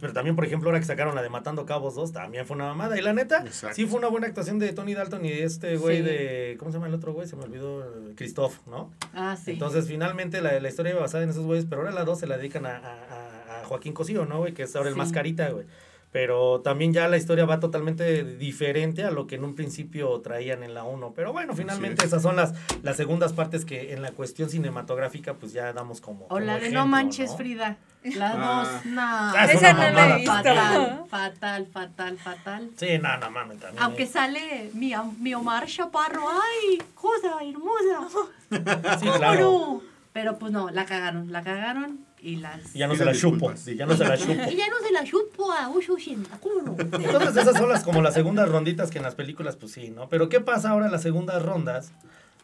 Pero 0.00 0.12
también, 0.12 0.36
por 0.36 0.44
ejemplo, 0.44 0.68
ahora 0.68 0.78
que 0.80 0.86
sacaron 0.86 1.14
la 1.14 1.22
de 1.22 1.28
Matando 1.28 1.64
Cabos 1.66 1.94
2, 1.94 2.12
también 2.12 2.46
fue 2.46 2.56
una 2.56 2.66
mamada. 2.66 2.98
Y 2.98 3.02
la 3.02 3.12
neta, 3.12 3.42
Exacto. 3.44 3.74
sí 3.76 3.86
fue 3.86 3.98
una 3.98 4.08
buena 4.08 4.26
actuación 4.26 4.58
de 4.58 4.72
Tony 4.72 4.94
Dalton 4.94 5.24
y 5.24 5.30
de 5.30 5.44
este 5.44 5.76
güey 5.76 5.98
Sí. 5.98 6.02
de. 6.02 6.56
¿Cómo 6.58 6.70
se 6.70 6.76
llama 6.76 6.88
el 6.88 6.94
otro 6.94 7.12
güey? 7.12 7.26
Se 7.28 7.36
me 7.36 7.44
olvidó. 7.44 7.84
Christoph, 8.16 8.54
¿no? 8.66 8.90
ah, 9.14 9.36
sí. 9.42 9.52
Entonces, 9.52 9.86
finalmente, 9.86 10.40
la, 10.40 10.58
la 10.60 10.68
historia 10.68 10.92
iba 10.92 11.00
basada 11.00 11.24
en 11.24 11.30
esos 11.30 11.44
güeyes, 11.44 11.66
pero 11.68 11.82
ahora 11.82 11.92
la 11.92 12.04
2 12.04 12.18
se 12.18 12.26
la 12.26 12.36
dedican 12.36 12.66
a, 12.66 12.76
a- 12.78 13.60
a 13.60 13.64
Joaquín 13.64 13.92
Cosío, 13.92 14.24
¿no, 14.26 14.38
güey? 14.38 14.54
Que 14.54 14.62
es 14.64 14.74
ahora 14.76 14.88
el 14.88 14.96
mascarita, 14.96 15.48
güey. 15.50 15.66
Pero 16.10 16.60
también 16.62 16.94
ya 16.94 17.06
la 17.06 17.18
historia 17.18 17.44
va 17.44 17.60
totalmente 17.60 18.24
diferente 18.24 19.04
a 19.04 19.10
lo 19.10 19.26
que 19.26 19.34
en 19.34 19.44
un 19.44 19.54
principio 19.54 20.18
traían 20.22 20.62
en 20.62 20.72
la 20.72 20.84
1. 20.84 21.12
Pero 21.14 21.32
bueno, 21.34 21.54
finalmente 21.54 22.02
es. 22.02 22.08
esas 22.08 22.22
son 22.22 22.34
las, 22.36 22.54
las 22.82 22.96
segundas 22.96 23.34
partes 23.34 23.66
que 23.66 23.92
en 23.92 24.00
la 24.00 24.12
cuestión 24.12 24.48
cinematográfica 24.48 25.34
pues 25.34 25.52
ya 25.52 25.70
damos 25.74 26.00
como... 26.00 26.26
o 26.30 26.40
la 26.40 26.54
de 26.54 26.58
ejemplo, 26.60 26.80
No 26.80 26.86
Manches 26.86 27.32
¿no? 27.32 27.36
Frida. 27.36 27.76
La 28.04 28.30
Ah. 28.30 28.64
dos, 28.72 28.86
no. 28.86 29.02
Ah, 29.02 29.44
es 29.44 29.54
Esa 29.56 29.72
no 29.74 29.80
la 29.90 30.08
he 30.14 30.16
visto. 30.18 30.32
fatal, 30.32 31.04
fatal, 31.10 31.66
fatal, 31.66 32.18
fatal. 32.18 32.70
Sí, 32.76 32.98
no, 32.98 33.18
no 33.18 33.30
mames 33.30 33.58
también. 33.58 33.82
Aunque 33.82 34.06
sale 34.06 34.70
mi, 34.72 34.94
mi 35.20 35.34
Omar 35.34 35.66
Chaparro, 35.66 36.22
¡ay! 36.30 36.82
¡Cosa 36.94 37.36
hermosa! 37.42 38.28
Sí, 38.98 39.06
¿Cómo 39.06 39.18
claro. 39.18 39.40
no? 39.40 39.82
Pero 40.14 40.38
pues 40.38 40.52
no, 40.52 40.70
la 40.70 40.86
cagaron, 40.86 41.30
la 41.32 41.42
cagaron 41.42 42.07
y 42.22 42.36
las... 42.36 42.74
Y 42.74 42.78
ya 42.78 42.86
no 42.86 42.94
se 42.94 43.04
la 43.04 43.14
chupo. 43.14 43.52
Sí, 43.56 43.76
ya 43.76 43.86
no 43.86 43.96
se 43.96 44.04
la 44.04 44.16
chupo. 44.16 44.32
Y 44.50 44.56
ya 44.56 44.68
no 44.68 44.78
se 44.84 44.92
la 44.92 45.04
chupo 45.04 45.52
a 45.52 45.68
Ushushin, 45.68 46.26
¿cómo 46.40 46.62
no? 46.62 46.76
Entonces 46.78 47.36
esas 47.36 47.56
son 47.56 47.68
las 47.68 47.84
como 47.84 48.02
las 48.02 48.14
segundas 48.14 48.48
ronditas 48.48 48.90
que 48.90 48.98
en 48.98 49.04
las 49.04 49.14
películas 49.14 49.56
pues 49.56 49.72
sí, 49.72 49.90
¿no? 49.90 50.08
Pero 50.08 50.28
¿qué 50.28 50.40
pasa 50.40 50.70
ahora 50.70 50.86
en 50.86 50.92
las 50.92 51.02
segundas 51.02 51.42
rondas? 51.42 51.92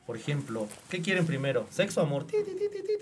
Por 0.07 0.19
ejemplo, 0.19 0.69
¿qué 0.91 1.01
quieren 1.01 1.25
primero? 1.25 1.67
¿Sexo, 1.71 2.03
amor? 2.03 2.27
Ti, 2.27 2.37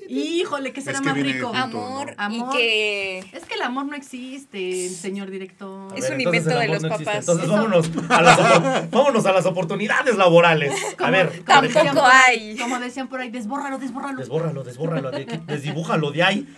ti. 0.06 0.14
Híjole, 0.14 0.72
¿qué 0.72 0.80
será 0.80 1.00
que 1.00 1.04
más 1.06 1.16
rico? 1.16 1.48
junto, 1.48 1.58
Amor, 1.84 2.06
¿no? 2.16 2.22
Amor. 2.22 2.54
y 2.54 2.58
que 2.58 3.18
Es 3.32 3.44
que 3.44 3.54
el 3.54 3.62
amor 3.62 3.86
no 3.86 3.96
existe, 3.96 4.88
señor 4.88 5.30
director. 5.30 5.92
A 5.92 5.96
Es 5.96 6.02
ver, 6.04 6.14
un 6.14 6.20
invento 6.20 6.50
el 6.50 6.56
de 6.58 6.62
amor 6.64 6.74
los 6.74 6.82
no 6.82 6.88
existe. 6.88 7.04
papás. 7.04 7.20
Entonces 7.28 7.48
vámonos 7.48 7.90
a, 8.08 8.22
las, 8.22 8.90
vámonos 8.90 9.26
a 9.26 9.32
las 9.32 9.46
oportunidades 9.46 10.16
laborales. 10.16 10.72
A 10.98 11.10
ver, 11.10 11.28
como 11.30 11.44
Tampoco 11.44 11.74
decían 11.74 11.94
por 11.96 12.04
ahí- 12.04 12.50
hay. 12.50 12.56
Como 12.58 12.78
decían 12.78 13.08
por 13.08 13.20
ahí, 13.20 13.30
desbórralo, 13.30 13.78
desbórralo. 13.78 14.18
desbórralo, 14.20 14.62
desbórralo, 14.62 15.10
de- 15.10 15.40
desdibújalo 15.46 16.12
de 16.12 16.22
ahí. 16.22 16.56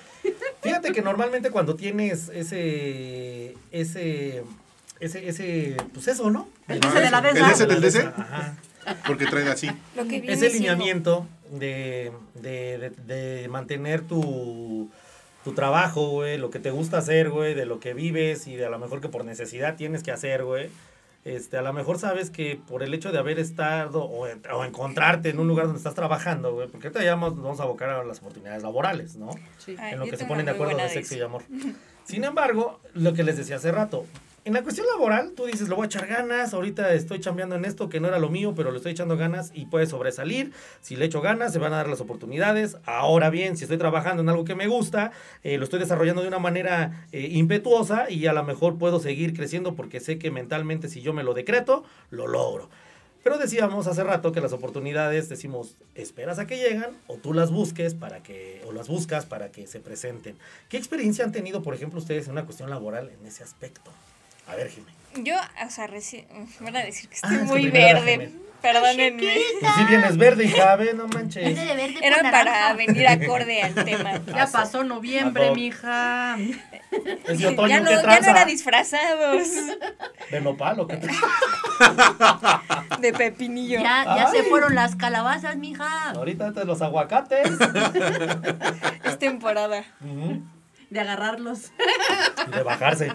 Fíjate 0.63 0.93
que 0.93 1.01
normalmente 1.01 1.51
cuando 1.51 1.75
tienes 1.75 2.29
ese, 2.35 3.55
ese, 3.71 4.43
ese, 5.01 5.29
ese, 5.29 5.77
pues 5.95 6.09
eso, 6.09 6.31
¿no? 6.31 6.49
El 6.69 6.81
Ah, 6.83 6.89
ese 6.91 7.01
de 7.01 7.11
la 7.11 7.19
¿El 7.19 7.35
desa. 7.35 7.51
ese 7.53 7.67
del 7.67 7.81
DC? 7.81 8.01
Ajá. 8.03 8.55
Porque 9.07 9.27
trae 9.27 9.49
así. 9.49 9.71
lo 9.97 10.07
que 10.07 10.23
Ese 10.27 10.51
lineamiento 10.51 11.27
de, 11.51 12.13
de, 12.35 12.93
de, 13.07 13.15
de 13.15 13.49
mantener 13.49 14.03
tu, 14.03 14.91
tu 15.45 15.53
trabajo, 15.53 16.09
güey, 16.09 16.39
lo 16.39 16.51
que 16.51 16.59
te 16.59 16.71
gusta 16.71 16.99
hacer, 16.99 17.31
güey, 17.31 17.55
de 17.55 17.67
lo 17.67 17.81
que 17.81 17.95
vives 17.95 18.47
y 18.47 18.57
de 18.57 18.67
a 18.67 18.71
lo 18.71 18.79
mejor 18.79 19.01
que 19.01 19.09
por 19.09 19.25
necesidad 19.25 19.77
tienes 19.77 20.03
que 20.03 20.11
hacer, 20.11 20.45
güey. 20.45 20.71
Este, 21.25 21.57
a 21.57 21.63
lo 21.63 21.73
mejor 21.73 21.99
sabes 21.99 22.29
que 22.29 22.61
por 22.69 22.83
el 22.83 22.93
hecho 22.93 23.11
de 23.11 23.19
haber 23.19 23.39
estado 23.39 24.05
o, 24.05 24.27
o 24.27 24.65
encontrarte 24.65 25.31
en 25.31 25.39
un 25.39 25.49
lugar 25.49 25.65
donde 25.67 25.79
estás 25.79 25.95
trabajando, 25.95 26.53
güey, 26.53 26.69
porque 26.69 26.89
ahorita 26.89 27.03
ya 27.03 27.15
vamos, 27.15 27.37
vamos 27.37 27.61
a 27.61 27.63
abocar 27.63 27.89
a 27.89 28.05
las 28.05 28.19
oportunidades 28.19 28.63
laborales, 28.63 29.17
¿no? 29.17 29.31
Ay, 29.79 29.95
en 29.95 30.01
lo 30.01 30.07
que 30.07 30.19
se 30.19 30.27
ponen 30.27 30.45
de 30.45 30.53
acuerdo 30.53 30.77
de 30.77 30.89
sexo 30.91 31.17
y 31.17 31.23
amor. 31.23 31.43
Sin 32.05 32.25
embargo, 32.25 32.79
lo 32.93 33.15
que 33.15 33.23
les 33.23 33.39
decía 33.39 33.57
hace 33.57 33.73
rato, 33.73 34.05
en 34.45 34.53
la 34.53 34.63
cuestión 34.63 34.87
laboral, 34.87 35.33
tú 35.35 35.47
dices, 35.47 35.71
le 35.71 35.75
voy 35.75 35.85
a 35.85 35.87
echar 35.87 36.07
ganas, 36.07 36.53
ahorita 36.53 36.93
estoy 36.93 37.19
chambeando 37.19 37.57
en 37.57 37.65
esto 37.65 37.89
que 37.89 37.99
no 37.99 38.09
era 38.09 38.19
lo 38.19 38.29
mío, 38.29 38.53
pero 38.55 38.71
le 38.71 38.77
estoy 38.77 38.93
echando 38.93 39.17
ganas 39.17 39.51
y 39.55 39.67
puede 39.67 39.87
sobresalir. 39.87 40.53
Si 40.83 40.97
le 40.97 41.07
echo 41.07 41.23
ganas, 41.23 41.55
se 41.55 41.59
van 41.59 41.73
a 41.73 41.77
dar 41.77 41.89
las 41.89 42.03
oportunidades. 42.03 42.77
Ahora 42.85 43.31
bien, 43.31 43.57
si 43.57 43.65
estoy 43.65 43.79
trabajando 43.79 44.23
en 44.23 44.29
algo 44.29 44.45
que 44.45 44.55
me 44.55 44.67
gusta, 44.67 45.13
eh, 45.45 45.57
lo 45.57 45.65
estoy 45.65 45.81
desarrollando 45.81 46.21
de 46.21 46.29
una 46.29 46.39
manera 46.39 47.07
eh, 47.13 47.29
impetuosa 47.33 48.11
y 48.11 48.27
a 48.27 48.35
lo 48.35 48.45
mejor 48.45 48.77
puedo 48.77 49.01
seguir 49.01 49.33
creciendo 49.33 49.75
porque 49.77 49.99
sé 49.99 50.19
que 50.19 50.31
mentalmente 50.31 50.89
si 50.89 51.01
yo 51.01 51.15
me 51.15 51.25
lo 51.25 51.33
decreto, 51.33 51.83
lo 52.11 52.27
logro. 52.27 52.69
Pero 53.23 53.39
decíamos 53.39 53.87
hace 53.87 54.05
rato 54.05 54.33
que 54.33 54.43
las 54.43 54.53
oportunidades, 54.53 55.31
decimos, 55.31 55.79
esperas 55.95 56.39
a 56.39 56.47
que 56.47 56.59
llegan 56.59 56.91
o 57.07 57.17
tú 57.17 57.33
las 57.33 57.51
busques 57.51 57.95
para 57.95 58.23
que, 58.23 58.63
o 58.67 58.73
las 58.73 58.89
buscas 58.89 59.25
para 59.25 59.51
que 59.51 59.67
se 59.67 59.81
presenten. 59.81 60.37
¿Qué 60.69 60.77
experiencia 60.77 61.25
han 61.25 61.33
tenido, 61.33 61.63
por 61.63 61.75
ejemplo, 61.75 61.99
ustedes 61.99 62.27
en 62.27 62.33
una 62.33 62.45
cuestión 62.45 62.69
laboral 62.69 63.09
en 63.09 63.27
ese 63.27 63.43
aspecto? 63.43 63.91
A 64.47 64.57
ver, 64.57 64.69
Jimé. 64.71 64.93
Yo, 65.17 65.35
o 65.65 65.71
sea, 65.71 65.87
recién. 65.87 66.27
Me 66.61 66.67
van 66.71 66.77
a 66.77 66.85
decir 66.85 67.09
que 67.09 67.17
Ah, 67.23 67.29
estoy 67.29 67.37
es 67.37 67.43
que 67.43 67.47
muy 67.49 67.71
verde. 67.71 68.33
Perdónenme. 68.65 69.35
Pues 69.61 69.73
si 69.75 69.85
vienes 69.85 70.17
verde, 70.17 70.45
hija, 70.47 70.75
ve, 70.77 70.95
no 70.95 71.07
manches. 71.07 71.59
Era 72.03 72.23
para 72.23 72.73
venir 72.73 73.07
acorde 73.07 73.63
al 73.63 73.75
tema. 73.75 74.13
Ya 74.27 74.47
pasó 74.47 74.83
noviembre, 74.85 75.51
mija. 75.51 76.39
Es 77.27 77.41
de 77.41 77.49
otoño, 77.49 77.69
ya, 77.69 77.81
no, 77.81 77.91
¿qué 77.91 77.97
ya 77.97 78.21
no 78.21 78.31
era 78.31 78.45
disfrazados 78.47 79.49
¿De 80.31 80.41
nopal 80.41 80.81
o 80.81 80.87
qué? 80.87 80.97
de 83.01 83.13
pepinillo. 83.13 83.81
Ya, 83.81 84.05
ya 84.17 84.31
se 84.31 84.45
fueron 84.45 84.75
las 84.75 84.97
calabazas, 84.97 85.59
mija. 85.59 86.13
Ahorita 86.13 86.55
te 86.55 86.65
los 86.65 86.81
aguacates. 86.81 87.47
Es 89.05 89.19
temporada. 89.19 89.85
Ujú. 90.01 90.43
De 90.95 91.01
agarrarlos. 91.01 91.73
De 92.55 92.63
bajarse. 92.63 93.13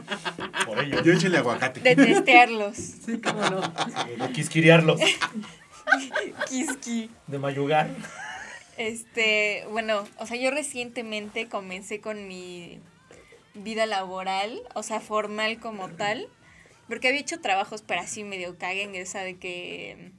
Por 0.66 0.84
ello. 0.84 1.02
Yo 1.02 1.14
échale 1.14 1.38
aguacate. 1.38 1.80
De 1.80 1.96
testearlos. 1.96 2.76
Sí, 2.76 3.22
cómo 3.22 3.42
no. 3.50 3.62
De 3.62 4.34
quisquiriarlos. 4.34 5.00
Kiski. 6.50 7.10
De 7.28 7.40
mayugar. 7.40 7.90
Este, 8.76 9.66
bueno, 9.72 10.04
o 10.18 10.26
sea, 10.26 10.36
yo 10.36 10.52
recientemente 10.52 11.48
comencé 11.48 12.02
con 12.02 12.28
mi 12.28 12.82
vida 13.54 13.86
laboral, 13.86 14.62
o 14.74 14.84
sea, 14.84 15.00
formal 15.00 15.62
como 15.62 15.88
tal, 15.90 16.28
porque 16.90 17.08
había 17.08 17.22
hecho 17.22 17.40
trabajos, 17.40 17.82
pero 17.82 18.02
así 18.02 18.26
medio 18.26 18.58
caguen, 18.58 18.94
esa 18.96 19.22
de 19.22 19.38
que 19.38 20.12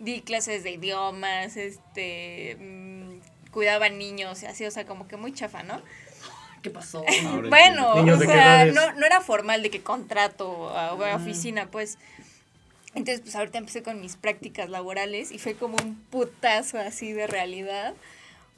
mm, 0.00 0.04
di 0.04 0.20
clases 0.20 0.62
de 0.62 0.72
idiomas, 0.72 1.56
este, 1.56 2.56
mm, 2.60 3.20
cuidaba 3.50 3.88
niños 3.88 4.42
y 4.42 4.46
así, 4.46 4.66
o 4.66 4.70
sea, 4.70 4.84
como 4.84 5.08
que 5.08 5.16
muy 5.16 5.32
chafa, 5.32 5.62
¿no? 5.62 5.80
¿Qué 6.62 6.70
pasó? 6.70 7.04
Ahora 7.26 7.48
Bueno, 7.48 7.92
o 7.94 8.18
sea, 8.18 8.66
no, 8.66 8.92
no 8.92 9.06
era 9.06 9.20
formal 9.20 9.62
de 9.62 9.70
que 9.70 9.80
contrato 9.82 10.70
a, 10.70 10.92
oficina, 11.14 11.66
pues. 11.70 11.98
Entonces, 12.94 13.20
pues 13.20 13.36
ahorita 13.36 13.58
empecé 13.58 13.82
con 13.82 14.00
mis 14.00 14.16
prácticas 14.16 14.68
laborales 14.70 15.30
y 15.30 15.38
fue 15.38 15.54
como 15.54 15.76
un 15.82 15.96
putazo 16.10 16.78
así 16.78 17.12
de 17.12 17.26
realidad. 17.26 17.94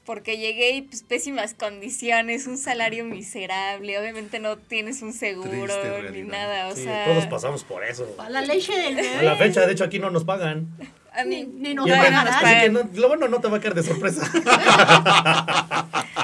porque 0.07 0.39
llegué 0.39 0.71
y 0.73 0.83
pues 0.83 1.03
pésimas 1.03 1.55
condiciones, 1.55 2.47
un 2.47 2.57
salario 2.59 3.05
miserable, 3.05 3.99
obviamente 3.99 4.39
no 4.41 4.57
tienes 4.57 5.03
un 5.03 5.13
seguro 5.13 5.75
ni 6.11 6.23
nada, 6.23 6.69
o 6.69 6.75
Sí, 6.75 6.85
sea, 6.85 7.05
todos 7.05 7.27
pasamos 7.27 7.63
por 7.65 7.85
eso. 7.85 8.09
A 8.19 8.29
la 8.31 8.41
leche 8.41 8.73
del 8.77 8.97
bebé. 8.97 9.19
A 9.19 9.23
la 9.23 9.37
fecha, 9.37 9.67
de 9.67 9.73
hecho, 9.73 9.85
aquí 9.85 9.99
no 9.99 10.11
nos 10.11 10.25
pagan. 10.25 10.67
a 11.13 11.25
mí 11.25 11.45
Ni- 11.45 11.69
ni 11.69 11.75
nos 11.75 11.87
no 11.87 11.95
nos 11.97 12.05
así 12.27 12.39
que 12.39 12.43
pagan. 12.45 12.73
no- 12.73 12.89
lo 12.95 13.09
bueno 13.09 13.29
no 13.29 13.41
te 13.41 13.49
va 13.49 13.59
a 13.59 13.61
caer 13.61 13.75
de 13.75 13.83
sorpresa. 13.83 14.23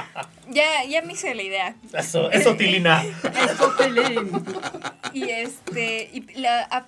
Ya, 0.56 0.84
ya 0.84 1.02
me 1.02 1.12
hice 1.12 1.34
la 1.34 1.42
idea. 1.42 1.76
Eso, 1.92 2.30
eso, 2.30 2.56
Tilina. 2.56 3.04
Eso. 3.04 3.74
Y 5.12 5.30
este, 5.30 6.10
y 6.12 6.20
la, 6.34 6.62
a- 6.62 6.86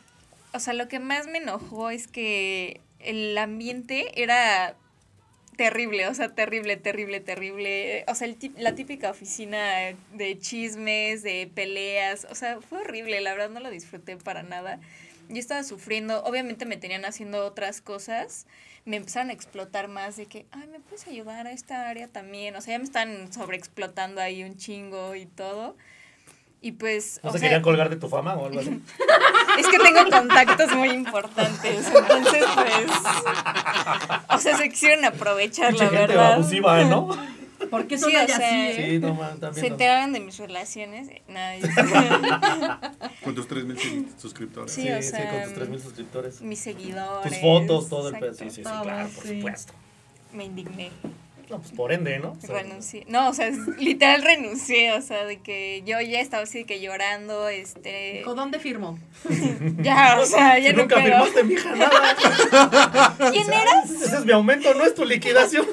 o 0.52 0.60
sea, 0.60 0.72
lo 0.74 0.88
que 0.88 0.98
más 0.98 1.26
me 1.26 1.38
enojó 1.38 1.90
es 1.90 2.06
que 2.08 2.80
el 3.00 3.36
ambiente 3.38 4.22
era 4.22 4.74
terrible, 5.56 6.06
o 6.08 6.14
sea, 6.14 6.28
terrible, 6.34 6.76
terrible, 6.76 7.20
terrible. 7.20 8.04
O 8.06 8.14
sea, 8.14 8.26
el 8.28 8.38
tip- 8.38 8.56
la 8.58 8.74
típica 8.74 9.10
oficina 9.10 9.60
de 10.12 10.38
chismes, 10.38 11.22
de 11.22 11.50
peleas, 11.54 12.26
o 12.30 12.34
sea, 12.34 12.60
fue 12.60 12.78
horrible, 12.80 13.20
la 13.20 13.32
verdad 13.32 13.50
no 13.50 13.60
lo 13.60 13.70
disfruté 13.70 14.16
para 14.16 14.42
nada. 14.42 14.78
Yo 15.28 15.38
estaba 15.38 15.62
sufriendo, 15.62 16.22
obviamente 16.24 16.64
me 16.64 16.76
tenían 16.76 17.04
haciendo 17.04 17.44
otras 17.44 17.80
cosas, 17.80 18.46
me 18.84 18.96
empezaron 18.96 19.30
a 19.30 19.32
explotar 19.34 19.88
más 19.88 20.16
de 20.16 20.26
que, 20.26 20.46
ay, 20.52 20.66
¿me 20.68 20.80
puedes 20.80 21.06
ayudar 21.06 21.46
a 21.46 21.52
esta 21.52 21.88
área 21.88 22.08
también? 22.08 22.56
O 22.56 22.60
sea, 22.60 22.72
ya 22.74 22.78
me 22.78 22.84
están 22.84 23.32
sobreexplotando 23.32 24.20
ahí 24.20 24.42
un 24.44 24.56
chingo 24.56 25.14
y 25.14 25.26
todo. 25.26 25.76
Y 26.60 26.72
pues, 26.72 27.20
¿No 27.22 27.30
o 27.30 27.32
se 27.32 27.38
sea, 27.38 27.48
querían 27.48 27.62
colgar 27.62 27.88
de 27.88 27.96
tu 27.96 28.08
fama 28.08 28.34
o 28.34 28.46
algo 28.46 28.58
así? 28.60 28.82
es 29.58 29.66
que 29.68 29.78
tengo 29.78 30.10
contactos 30.10 30.74
muy 30.74 30.88
importantes, 30.90 31.86
entonces 31.86 32.44
pues, 32.54 32.90
o 34.30 34.38
sea, 34.38 34.56
se 34.56 34.68
quisieron 34.68 35.04
aprovechar, 35.04 35.68
Pinche 35.68 35.84
la 35.84 35.90
gente 35.90 36.06
verdad. 36.14 36.32
abusiva, 36.34 36.82
¿no? 36.84 37.08
¿Por 37.70 37.86
qué 37.86 37.98
son 37.98 38.10
Sí, 38.10 38.16
o 38.16 38.20
así, 38.20 38.32
sea, 38.32 38.70
eh? 38.70 38.86
Sí, 38.90 38.98
no 38.98 39.14
mames, 39.14 39.34
Se 39.34 39.40
también. 39.40 39.62
no. 39.66 39.72
enteraron 39.72 40.12
de 40.12 40.20
mis 40.20 40.38
relaciones. 40.38 41.08
Nada, 41.28 41.56
Con 43.24 43.34
tus 43.34 43.48
3.000 43.48 44.06
suscriptores. 44.16 44.72
Sí, 44.72 44.82
Sí, 44.82 44.88
o 44.90 45.02
sí, 45.02 45.08
sea, 45.08 45.30
con 45.30 45.42
tus 45.44 45.54
3000 45.54 45.80
suscriptores. 45.80 46.40
mis 46.40 46.58
seguidores. 46.60 47.30
Tus 47.32 47.40
fotos, 47.40 47.88
todo 47.88 48.08
el 48.08 48.14
pedo. 48.18 48.30
exacto. 48.32 48.44
Sí, 48.54 48.62
sí, 48.62 48.64
sí, 48.64 48.82
claro, 48.82 49.08
por 49.08 49.24
sí. 49.24 49.36
supuesto. 49.38 49.72
Me 50.32 50.44
indigné. 50.44 50.90
No, 51.50 51.58
pues 51.60 51.72
por 51.72 51.92
ende, 51.92 52.18
¿no? 52.18 52.32
O 52.32 52.46
sea, 52.46 52.56
Renuncié. 52.60 53.06
No, 53.08 53.30
o 53.30 53.32
sea, 53.32 53.46
es- 53.46 53.56
literal 53.78 54.20
renuncié, 54.22 54.92
o 54.92 55.00
sea, 55.00 55.24
de 55.24 55.38
que 55.40 55.82
yo 55.86 55.98
ya 56.02 56.20
estaba 56.20 56.42
así 56.42 56.58
de 56.58 56.64
que 56.66 56.78
llorando, 56.80 57.48
este... 57.48 58.20
¿Con 58.22 58.36
dónde 58.36 58.58
firmó? 58.58 58.98
Ya, 59.80 60.18
o 60.20 60.26
sea, 60.26 60.58
ya 60.58 60.70
Si 60.70 60.76
no 60.76 60.82
nunca 60.82 61.00
firmaste, 61.00 61.44
mija, 61.44 61.74
nada. 61.74 63.16
¿Quién 63.32 63.50
eras? 63.50 63.90
Ese 63.90 64.16
es 64.16 64.24
mi 64.26 64.32
aumento, 64.32 64.74
no 64.74 64.84
es 64.84 64.94
tu 64.94 65.04
liquidación. 65.06 65.66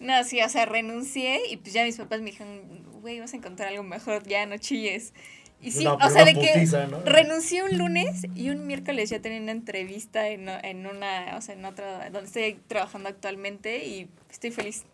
No, 0.00 0.22
sí, 0.24 0.40
o 0.42 0.48
sea, 0.48 0.66
renuncié 0.66 1.40
y 1.50 1.56
pues 1.56 1.72
ya 1.72 1.84
mis 1.84 1.96
papás 1.96 2.20
me 2.20 2.30
dijeron, 2.30 2.60
güey, 3.00 3.20
vas 3.20 3.32
a 3.32 3.36
encontrar 3.36 3.70
algo 3.70 3.82
mejor, 3.82 4.22
ya 4.24 4.44
no 4.46 4.58
chilles. 4.58 5.12
Y 5.60 5.70
sí, 5.70 5.84
No, 5.84 5.94
o 5.94 6.10
sea, 6.10 6.26
de 6.26 6.34
que 6.34 6.50
putiza, 6.52 6.86
¿no? 6.86 7.00
renuncié 7.06 7.62
un 7.62 7.78
lunes 7.78 8.26
y 8.34 8.50
un 8.50 8.66
miércoles 8.66 9.08
ya 9.08 9.20
tenía 9.20 9.40
una 9.40 9.52
entrevista 9.52 10.28
en, 10.28 10.48
en 10.48 10.86
una, 10.86 11.36
o 11.36 11.40
sea, 11.40 11.54
en 11.54 11.64
otra, 11.64 12.10
donde 12.10 12.26
estoy 12.26 12.60
trabajando 12.68 13.08
actualmente 13.08 13.86
y 13.86 14.08
estoy 14.30 14.50
feliz. 14.50 14.84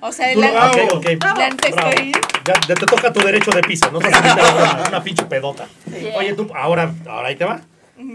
O 0.00 0.12
sea, 0.12 0.34
la, 0.36 0.48
ah, 0.48 0.70
ok, 0.70 0.94
ok. 0.94 1.04
la 1.04 1.48
neta 1.50 1.68
Bravo. 1.70 1.90
estoy... 1.90 2.12
Ya, 2.44 2.54
ya 2.68 2.74
te 2.74 2.86
toca 2.86 3.12
tu 3.12 3.20
derecho 3.20 3.50
de 3.50 3.60
piso, 3.62 3.90
no 3.90 4.00
seas 4.00 4.20
una, 4.76 4.88
una 4.88 5.04
pinche 5.04 5.24
pedota. 5.24 5.68
Oye, 6.16 6.34
tú, 6.34 6.50
ahora, 6.54 6.94
ahora 7.06 7.28
ahí 7.28 7.36
te 7.36 7.44
va. 7.44 7.60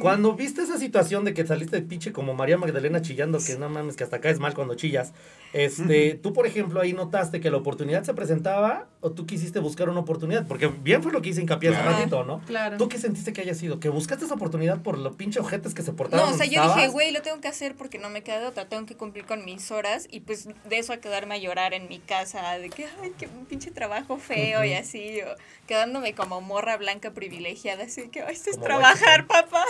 Cuando 0.02 0.34
viste 0.34 0.62
esa 0.62 0.78
situación 0.78 1.26
de 1.26 1.34
que 1.34 1.46
saliste 1.46 1.76
de 1.76 1.82
pinche 1.82 2.14
como 2.14 2.34
María 2.34 2.58
Magdalena 2.58 3.02
chillando, 3.02 3.40
que 3.40 3.58
no 3.58 3.70
mames, 3.70 3.96
que 3.96 4.04
hasta 4.04 4.22
caes 4.22 4.40
mal 4.40 4.54
cuando 4.54 4.76
chillas, 4.76 5.14
este, 5.54 6.16
tú, 6.16 6.34
por 6.34 6.48
ejemplo, 6.48 6.82
ahí 6.82 6.94
notaste 6.94 7.40
que 7.40 7.50
la 7.52 7.58
oportunidad 7.58 8.04
se 8.04 8.14
presentaba 8.14 8.88
o 9.02 9.12
tú 9.12 9.26
quisiste 9.26 9.60
buscar 9.60 9.88
una 9.90 10.00
oportunidad, 10.00 10.48
porque 10.48 10.68
bien 10.68 11.04
fue 11.04 11.12
lo 11.12 11.22
que 11.22 11.30
hice 11.30 11.42
hincapié 11.42 11.70
hace 11.70 11.82
Claro. 11.82 11.98
ratito, 11.98 12.24
¿no? 12.24 12.40
Claro. 12.46 12.78
¿Tú 12.78 12.90
qué 12.90 12.98
sentiste 12.98 13.34
que 13.34 13.42
haya 13.42 13.54
sido? 13.54 13.80
¿Que 13.80 13.90
buscaste 13.90 14.26
esa 14.26 14.34
oportunidad 14.34 14.82
por 14.82 14.98
los 14.98 15.16
pinche 15.16 15.40
ojetes 15.40 15.74
que 15.74 15.84
se 15.84 15.94
portaron? 15.94 16.26
No, 16.28 16.34
o 16.34 16.38
sea, 16.38 16.46
yo 16.48 16.64
dije, 16.74 16.88
güey, 16.88 17.12
lo 17.12 17.22
tengo 17.22 17.40
que 17.40 17.48
hacer 17.48 17.76
porque 17.76 18.00
no 18.00 18.10
me 18.10 18.24
queda 18.24 18.40
de 18.40 18.48
otra, 18.48 18.68
tengo 18.68 18.86
que 18.86 18.96
cumplir 18.96 19.26
con 19.26 19.46
mis 19.46 19.72
horas 19.72 20.08
y 20.10 20.22
pues 20.22 20.48
de 20.48 20.78
eso 20.80 20.92
a 20.94 20.98
quedarme 20.98 21.36
a 21.36 21.38
llorar 21.38 21.74
en 21.74 21.88
mi 21.88 22.00
casa, 22.00 22.58
de 22.58 22.70
que, 22.70 22.86
ay, 23.02 23.14
qué 23.18 23.28
pinche 23.48 23.70
trabajo 23.72 24.18
feo 24.18 24.64
y 24.64 24.74
así, 24.74 25.20
o 25.22 25.36
quedándome 25.68 26.16
como 26.16 26.42
morra 26.42 26.78
blanca 26.78 27.12
privilegiada, 27.12 27.84
así 27.84 28.08
que, 28.10 28.22
ay, 28.22 28.34
esto 28.34 28.50
es 28.50 28.56
Como 28.56 28.66
trabajar, 28.68 29.28
papá. 29.28 29.66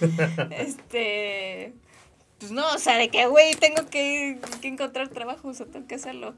este, 0.50 1.74
pues 2.38 2.52
no, 2.52 2.74
o 2.74 2.78
sea, 2.78 2.98
de 2.98 3.08
que, 3.08 3.26
güey, 3.26 3.54
tengo 3.54 3.86
que, 3.90 4.38
que 4.60 4.68
encontrar 4.68 5.08
trabajo, 5.08 5.48
o 5.48 5.54
sea, 5.54 5.66
tengo 5.66 5.86
que 5.86 5.94
hacerlo. 5.94 6.34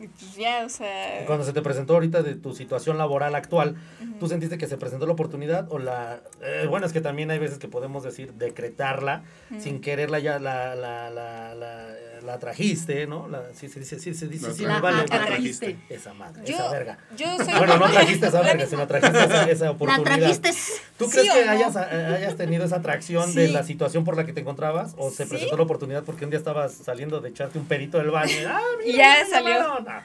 Y 0.00 0.08
pues 0.08 0.34
ya, 0.34 0.64
o 0.64 0.68
sea... 0.68 1.24
Cuando 1.26 1.44
se 1.44 1.52
te 1.52 1.62
presentó 1.62 1.94
ahorita 1.94 2.22
de 2.22 2.34
tu 2.34 2.52
situación 2.52 2.98
laboral 2.98 3.34
actual, 3.36 3.76
¿tú 4.18 4.26
sentiste 4.26 4.58
que 4.58 4.66
se 4.66 4.76
presentó 4.76 5.06
la 5.06 5.12
oportunidad 5.12 5.70
o 5.70 5.78
la... 5.78 6.20
eh, 6.42 6.66
bueno, 6.68 6.84
es 6.86 6.92
que 6.92 7.00
también 7.00 7.30
hay 7.30 7.38
veces 7.38 7.58
que 7.58 7.68
podemos 7.68 8.02
decir 8.02 8.34
decretarla, 8.34 9.22
sin 9.58 9.80
quererla 9.80 10.18
ya 10.18 10.40
la, 10.40 10.74
la, 10.74 11.10
la, 11.10 11.54
la, 11.54 11.94
la 12.24 12.38
trajiste, 12.38 13.06
¿no? 13.06 13.28
La, 13.28 13.42
sí, 13.54 13.68
sí, 13.68 13.84
sí, 13.84 13.98
sí, 14.00 14.14
sí, 14.14 14.38
La 14.40 14.52
sí, 14.52 14.62
La 14.64 14.74
me 14.76 14.80
vale. 14.80 15.02
atrajiste. 15.02 15.76
Esa 15.88 16.14
madre, 16.14 16.42
Yo, 16.44 16.54
esa 16.54 16.70
verga. 16.70 16.98
yo 17.16 17.36
soy... 17.44 17.54
Bueno, 17.58 17.76
no 17.78 17.90
trajiste 17.90 18.26
esa 18.26 18.40
verga, 18.40 18.66
sino 18.66 18.86
trajiste 18.86 19.18
esa, 19.24 19.50
esa 19.50 19.64
La 19.66 19.70
oportunidad. 19.72 20.16
trajiste. 20.18 20.50
¿Tú 20.98 21.04
¿Sí 21.06 21.10
crees 21.12 21.32
que 21.32 21.44
no? 21.44 21.50
hayas, 21.52 21.76
eh, 21.76 22.14
hayas 22.16 22.36
tenido 22.36 22.64
esa 22.64 22.76
atracción 22.76 23.34
de 23.34 23.48
la 23.48 23.62
situación 23.62 24.04
por 24.04 24.16
la 24.16 24.24
que 24.24 24.32
te 24.32 24.40
encontrabas? 24.40 24.94
¿O 24.98 25.10
se 25.10 25.24
Sí. 25.24 25.30
presentó 25.30 25.56
la 25.56 25.62
oportunidad 25.64 26.02
porque 26.04 26.24
un 26.24 26.30
día 26.30 26.38
estabas 26.38 26.72
saliendo 26.74 27.20
de 27.20 27.28
echarte 27.30 27.58
un 27.58 27.66
perito 27.66 27.98
del 27.98 28.10
baño? 28.10 28.32
y, 28.32 28.44
¡Ah, 28.48 28.60
mira, 28.84 28.96
ya 29.22 29.26
salió. 29.28 29.54
Ah. 29.86 30.02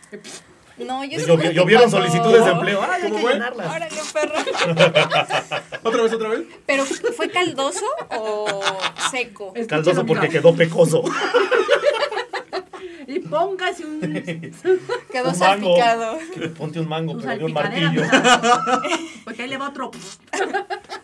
No, 0.78 1.04
yo 1.04 1.18
Llovi- 1.20 1.26
siento 1.26 1.38
que 1.40 1.54
llovieron 1.54 1.90
cuando- 1.90 2.08
solicitudes 2.10 2.46
de 2.46 2.52
empleo. 2.52 2.82
¡Ay, 2.82 3.02
hay 3.04 3.10
¿Cómo 3.12 3.22
fue? 3.22 3.34
Órale, 3.36 3.88
perro. 4.14 4.34
¿Otra 5.84 6.04
vez, 6.04 6.14
otra 6.14 6.30
vez? 6.30 6.42
Pero 6.66 6.86
¿fue 6.86 7.30
caldoso 7.30 7.86
o 8.12 8.62
seco? 9.12 9.54
Caldoso 9.68 10.06
porque 10.06 10.30
quedó 10.30 10.56
pecoso. 10.56 11.04
Y 13.12 13.20
póngase 13.22 13.86
un, 13.86 14.00
Quedó 15.12 15.32
Un 15.32 15.40
mango. 15.40 15.76
salpicado. 15.76 16.18
Ponte 16.56 16.80
un 16.80 16.88
mango, 16.88 17.18
pero 17.20 17.38
de 17.40 17.44
un 17.46 17.54
martillo. 17.54 18.04
Porque 19.26 19.42
ahí 19.44 19.50
le 19.50 19.58
va 19.58 19.70
otro. 19.70 19.90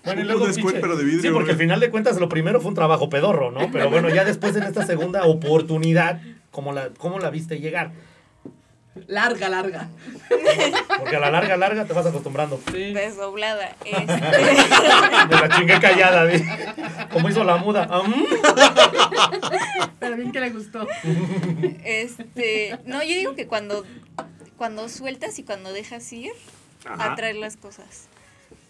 Bueno, 0.06 0.22
y 0.22 0.24
luego, 0.26 0.46
pinche- 0.46 0.80
pero 0.80 0.96
de 0.98 1.04
vidrio, 1.04 1.22
Sí, 1.24 1.30
porque 1.32 1.52
al 1.54 1.58
final 1.58 1.80
de 1.80 1.90
cuentas 1.90 2.20
lo 2.20 2.30
primero 2.30 2.62
fue 2.62 2.70
un 2.70 2.76
trabajo 2.76 3.10
pedorro, 3.10 3.50
¿no? 3.50 3.72
Pero 3.72 3.90
bueno, 3.90 4.08
ya 4.10 4.24
después 4.24 4.56
en 4.56 4.62
esta 4.62 4.86
segunda 4.86 5.24
oportunidad, 5.26 6.22
¿cómo 6.52 6.74
la, 6.74 6.90
cómo 7.00 7.18
la 7.18 7.32
viste 7.32 7.60
llegar? 7.60 7.92
Larga, 9.08 9.50
larga. 9.50 9.90
Porque 10.98 11.16
a 11.18 11.20
la 11.20 11.30
larga, 11.30 11.58
larga 11.58 11.86
te 11.86 11.94
vas 11.94 12.06
acostumbrando. 12.06 12.60
Desdoblada. 12.72 13.76
Este, 13.84 14.04
De 14.06 15.36
la 15.36 15.50
chingue 15.56 15.80
callada, 15.80 16.24
¿ves? 16.24 16.42
Como 17.12 17.30
hizo 17.30 17.44
la 17.44 17.58
muda. 17.58 17.88
Ah, 17.92 18.04
mm. 18.04 18.26
Pero 20.00 20.16
bien 20.16 20.32
que 20.32 20.40
le 20.40 20.50
gustó. 20.52 20.88
este, 21.84 22.80
no, 22.86 23.04
yo 23.04 23.16
digo 23.16 23.36
que 23.36 23.48
cuando, 23.48 23.84
cuando 24.58 24.88
sueltas 24.88 25.38
y 25.40 25.44
cuando 25.44 25.74
dejas 25.74 26.12
ir, 26.14 26.32
Ajá. 26.86 27.12
atraer 27.14 27.36
las 27.36 27.58
cosas. 27.58 28.08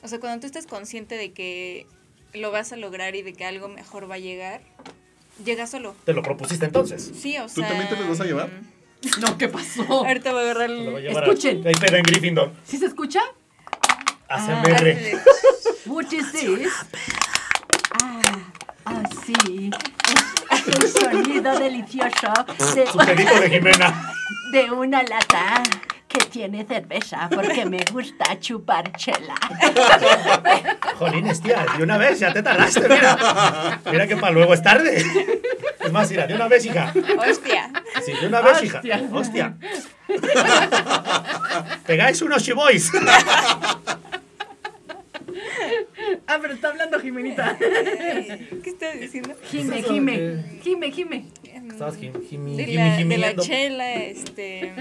O 0.01 0.07
sea, 0.07 0.19
cuando 0.19 0.39
tú 0.41 0.47
estás 0.47 0.65
consciente 0.65 1.15
de 1.17 1.31
que 1.33 1.85
lo 2.33 2.51
vas 2.51 2.73
a 2.73 2.77
lograr 2.77 3.15
y 3.15 3.21
de 3.21 3.33
que 3.33 3.45
algo 3.45 3.67
mejor 3.67 4.09
va 4.09 4.15
a 4.15 4.19
llegar, 4.19 4.61
llega 5.43 5.67
solo. 5.67 5.95
Te 6.05 6.13
lo 6.13 6.23
propusiste 6.23 6.65
entonces. 6.65 7.11
Sí, 7.15 7.38
o 7.38 7.43
¿Tú 7.43 7.61
sea. 7.61 7.67
también 7.67 7.89
te 7.89 7.95
los 7.95 8.07
vas 8.09 8.21
a 8.21 8.25
llevar? 8.25 8.49
No, 9.19 9.37
¿qué 9.37 9.47
pasó? 9.47 9.83
Ahorita 9.89 10.31
voy 10.31 10.41
a 10.41 10.51
agarrar 10.51 10.69
voy 10.69 11.05
a 11.07 11.11
el. 11.11 11.17
a- 11.17 11.21
Escuchen. 11.21 11.65
Hay 11.67 11.73
peda 11.75 11.97
en 11.97 12.03
Gryffindor. 12.03 12.51
¿Sí 12.65 12.77
se 12.77 12.85
escucha? 12.87 13.19
ACMR. 14.27 14.97
What 15.85 16.11
is 16.11 16.31
this? 16.31 16.69
Ah, 18.01 18.21
ah, 18.85 19.03
sí. 19.25 19.69
Es 20.51 20.67
el 20.67 20.87
sonido 20.89 21.59
delicioso 21.59 22.33
Su 22.57 22.97
de 22.97 23.49
Jimena. 23.49 24.13
de, 24.51 24.59
de 24.63 24.71
una 24.71 25.03
lata 25.03 25.61
que 26.17 26.25
tiene 26.25 26.65
cerveza 26.65 27.30
porque 27.34 27.65
me 27.65 27.80
gusta 27.91 28.39
chupar 28.39 28.91
chela. 28.93 29.36
Jolines, 30.97 31.41
tía, 31.41 31.65
de 31.78 31.84
una 31.84 31.97
vez, 31.97 32.19
ya 32.19 32.32
te 32.34 32.41
tardaste, 32.41 32.88
mira. 32.88 33.80
Mira 33.91 34.08
que 34.08 34.15
para 34.17 34.32
luego 34.32 34.54
es 34.54 34.62
tarde. 34.62 35.04
Es 35.80 35.91
más, 35.91 36.10
mira, 36.10 36.28
de 36.28 36.36
una 36.36 36.47
vez, 36.47 36.65
hija. 36.65 36.93
Hostia. 37.30 37.71
Sí, 38.06 38.13
de 38.13 38.28
una 38.28 38.41
vez, 38.41 38.63
hija. 38.63 38.82
Hostia. 39.12 39.58
Pegáis 41.86 42.21
unos 42.21 42.43
chibois. 42.43 42.91
Ah, 46.28 46.38
pero 46.41 46.54
está 46.54 46.69
hablando 46.69 46.99
Jimenita. 46.99 47.58
¿Qué 47.58 48.69
estás 48.69 48.99
diciendo? 48.99 49.36
Jime, 49.49 49.84
Jime. 49.84 50.43
Jime, 50.63 50.91
Jime. 50.91 51.25
Estabas 51.71 51.97
jim, 51.97 52.13
jimi, 52.30 52.56
De 52.56 52.65
jimi, 52.65 52.75
la, 52.78 52.84
de 52.84 52.89
la 52.89 52.95
jimiendo. 52.97 53.43
chela, 53.43 53.93
este. 53.95 54.73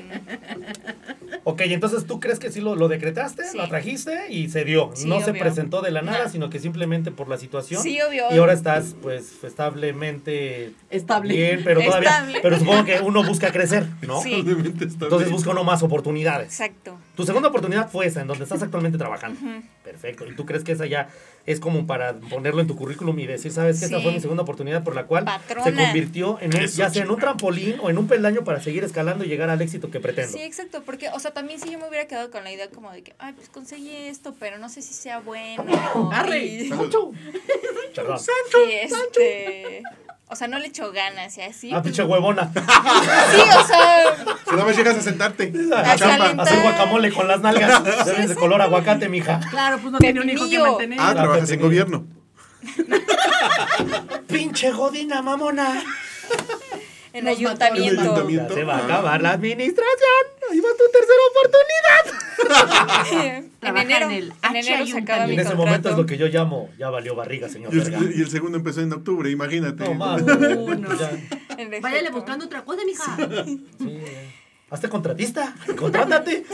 Ok, 1.45 1.61
entonces 1.63 2.07
tú 2.07 2.21
crees 2.21 2.39
que 2.39 2.51
sí 2.51 2.61
lo, 2.61 2.75
lo 2.75 2.89
decretaste, 2.89 3.45
Sí. 3.45 3.59
lo 3.59 3.69
trajiste 3.69 4.31
y 4.31 4.49
se 4.49 4.65
dio. 4.65 4.91
Sí, 4.95 5.07
no 5.09 5.21
se 5.21 5.33
presentó 5.35 5.83
de 5.83 5.91
la 5.91 6.03
nada, 6.03 6.25
No. 6.25 6.31
sino 6.31 6.51
que 6.51 6.59
simplemente 6.59 7.11
por 7.11 7.29
la 7.29 7.37
situación. 7.37 7.83
Sí, 7.83 7.99
obvio. 8.01 8.25
Y 8.31 8.39
ahora 8.39 8.53
estás, 8.53 8.95
pues, 9.03 9.43
establemente 9.45 10.73
Estable. 10.91 11.35
bien, 11.35 11.61
pero 11.65 11.81
todavía. 11.85 12.09
Estable. 12.11 12.39
Pero 12.43 12.59
supongo 12.59 12.85
que 12.85 13.01
uno 13.01 13.25
busca 13.25 13.53
crecer, 13.53 13.87
¿no? 14.07 14.21
Sí. 14.23 14.45
Entonces 14.47 15.31
busca 15.31 15.51
uno 15.51 15.65
más 15.65 15.83
oportunidades. 15.83 16.47
Exacto. 16.49 16.97
Tu 17.17 17.25
segunda 17.25 17.49
oportunidad 17.49 17.89
fue 17.91 18.07
esa, 18.07 18.21
en 18.23 18.27
donde 18.27 18.43
estás 18.45 18.63
actualmente 18.63 18.99
trabajando. 18.99 19.39
Perfecto. 19.85 20.27
¿Y 20.27 20.35
tú 20.35 20.45
crees 20.47 20.65
que 20.65 20.73
esa 20.73 20.87
ya 20.87 21.09
es 21.47 21.61
como 21.61 21.87
para 21.87 22.15
ponerlo 22.15 22.61
en 22.61 22.67
tu 22.67 22.75
currículum 22.75 23.17
y 23.21 23.27
decir, 23.27 23.53
sabes 23.53 23.79
que 23.79 23.87
esa 23.87 23.99
Sí. 23.99 24.03
fue 24.03 24.13
mi 24.13 24.21
segunda 24.21 24.43
oportunidad 24.43 24.83
por 24.83 24.95
la 24.97 25.05
cual 25.07 25.25
Patrona. 25.25 25.65
se 25.65 25.73
convirtió 25.75 26.39
en 26.41 26.55
un- 26.57 26.67
ya 26.67 26.91
sea 26.91 27.03
en 27.05 27.11
un 27.11 27.19
trampolín 27.21 27.77
o 27.81 27.91
en 27.91 27.99
un 27.99 28.09
peldaño 28.09 28.43
para 28.45 28.61
seguir 28.61 28.83
escalando 28.83 29.25
y 29.25 29.29
llegar 29.29 29.49
al 29.51 29.61
éxito 29.63 29.91
que 29.91 30.01
pretendo? 30.01 30.33
Sí, 30.37 30.43
exacto, 30.43 30.83
porque, 30.85 31.09
o 31.11 31.19
sea, 31.21 31.33
también 31.33 31.61
si 31.61 31.71
yo 31.71 31.79
me 31.79 31.89
hubiera 31.89 32.07
quedado 32.09 32.31
con 32.31 32.43
la 32.45 32.51
idea 32.53 32.69
como 32.71 32.91
de 32.91 33.03
que, 33.03 33.15
ay, 33.19 33.33
pues 33.35 33.49
conseguí 33.49 33.95
esto, 33.95 34.35
pero 34.41 34.59
no 34.59 34.69
sé 34.69 34.83
si 34.83 34.95
sea 34.95 35.21
bueno. 35.21 35.65
Arre. 36.13 36.45
y. 36.45 36.69
Perdón. 37.95 38.19
y, 38.69 38.73
este, 38.73 39.83
o 40.35 40.37
sea, 40.37 40.49
no 40.49 40.59
le 40.59 40.67
echo 40.67 40.91
ganas 40.91 41.39
y 41.39 41.43
así. 41.43 41.69
Ah, 41.71 41.75
pues, 41.75 41.85
pinche 41.85 42.03
huevona. 42.03 42.51
sí, 42.53 42.61
o 42.61 43.67
sea, 43.69 44.17
Si 44.45 44.51
nada 44.51 44.65
más 44.65 44.77
llegas 44.77 44.97
a 44.97 45.01
sentarte. 45.01 45.53
A 45.73 45.93
hacer 46.43 46.61
guacamole 46.61 47.13
con 47.13 47.29
las 47.29 47.41
nalgas. 47.41 47.85
Debes 48.05 48.31
de 48.31 48.35
color 48.35 48.61
aguacate, 48.61 49.09
mija. 49.09 49.39
Claro, 49.49 49.79
pues 49.79 49.93
no 49.93 49.99
tiene 50.01 50.21
un 50.21 50.29
hijo 50.29 50.51
que 50.51 50.59
mantener. 50.59 50.99
Ah, 51.01 51.15
trabajas 51.15 51.49
en 51.53 51.61
gobierno. 51.61 52.05
Pinche 54.27 54.73
godina, 54.73 55.23
mamona. 55.23 55.81
en 57.13 57.29
ayuntamiento. 57.29 57.93
En 57.93 57.99
el 57.99 58.01
ayuntamiento. 58.01 58.49
Ya 58.49 58.55
se 58.55 58.65
va 58.65 58.75
a 58.75 58.79
acabar 58.79 59.23
la 59.23 59.31
administración. 59.31 59.87
Ahí 60.51 60.59
va 60.59 60.69
tu 60.77 60.85
tercera 60.91 61.23
oportunidad. 63.07 63.54
En 63.85 63.89
Trabaja 63.89 64.07
enero, 64.07 64.11
en 64.11 64.13
el 64.13 64.33
en 64.43 64.57
enero 64.57 64.87
se 64.87 64.99
acaba 64.99 65.27
mi 65.27 65.31
Y 65.31 65.35
en 65.35 65.41
ese 65.41 65.49
contrato. 65.51 65.57
momento 65.67 65.89
es 65.91 65.97
lo 65.97 66.07
que 66.07 66.17
yo 66.19 66.27
llamo, 66.29 66.71
ya 66.79 66.91
valió 66.91 67.15
barriga, 67.15 67.49
señor 67.49 67.75
Y 67.75 67.79
el, 67.81 68.19
y 68.19 68.23
el 68.23 68.31
segundo 68.31 68.59
empezó 68.59 68.81
en 68.81 68.93
octubre, 68.93 69.31
imagínate. 69.31 69.95
No 69.95 70.17
En 71.57 71.81
Váyale 71.83 72.11
buscando 72.11 72.45
otra 72.47 72.65
cosa, 72.65 72.83
mija. 72.85 73.17
sí, 73.17 73.65
ya. 73.79 74.11
Hazte 74.71 74.89
contratista, 74.89 75.55
contrátate. 75.79 76.45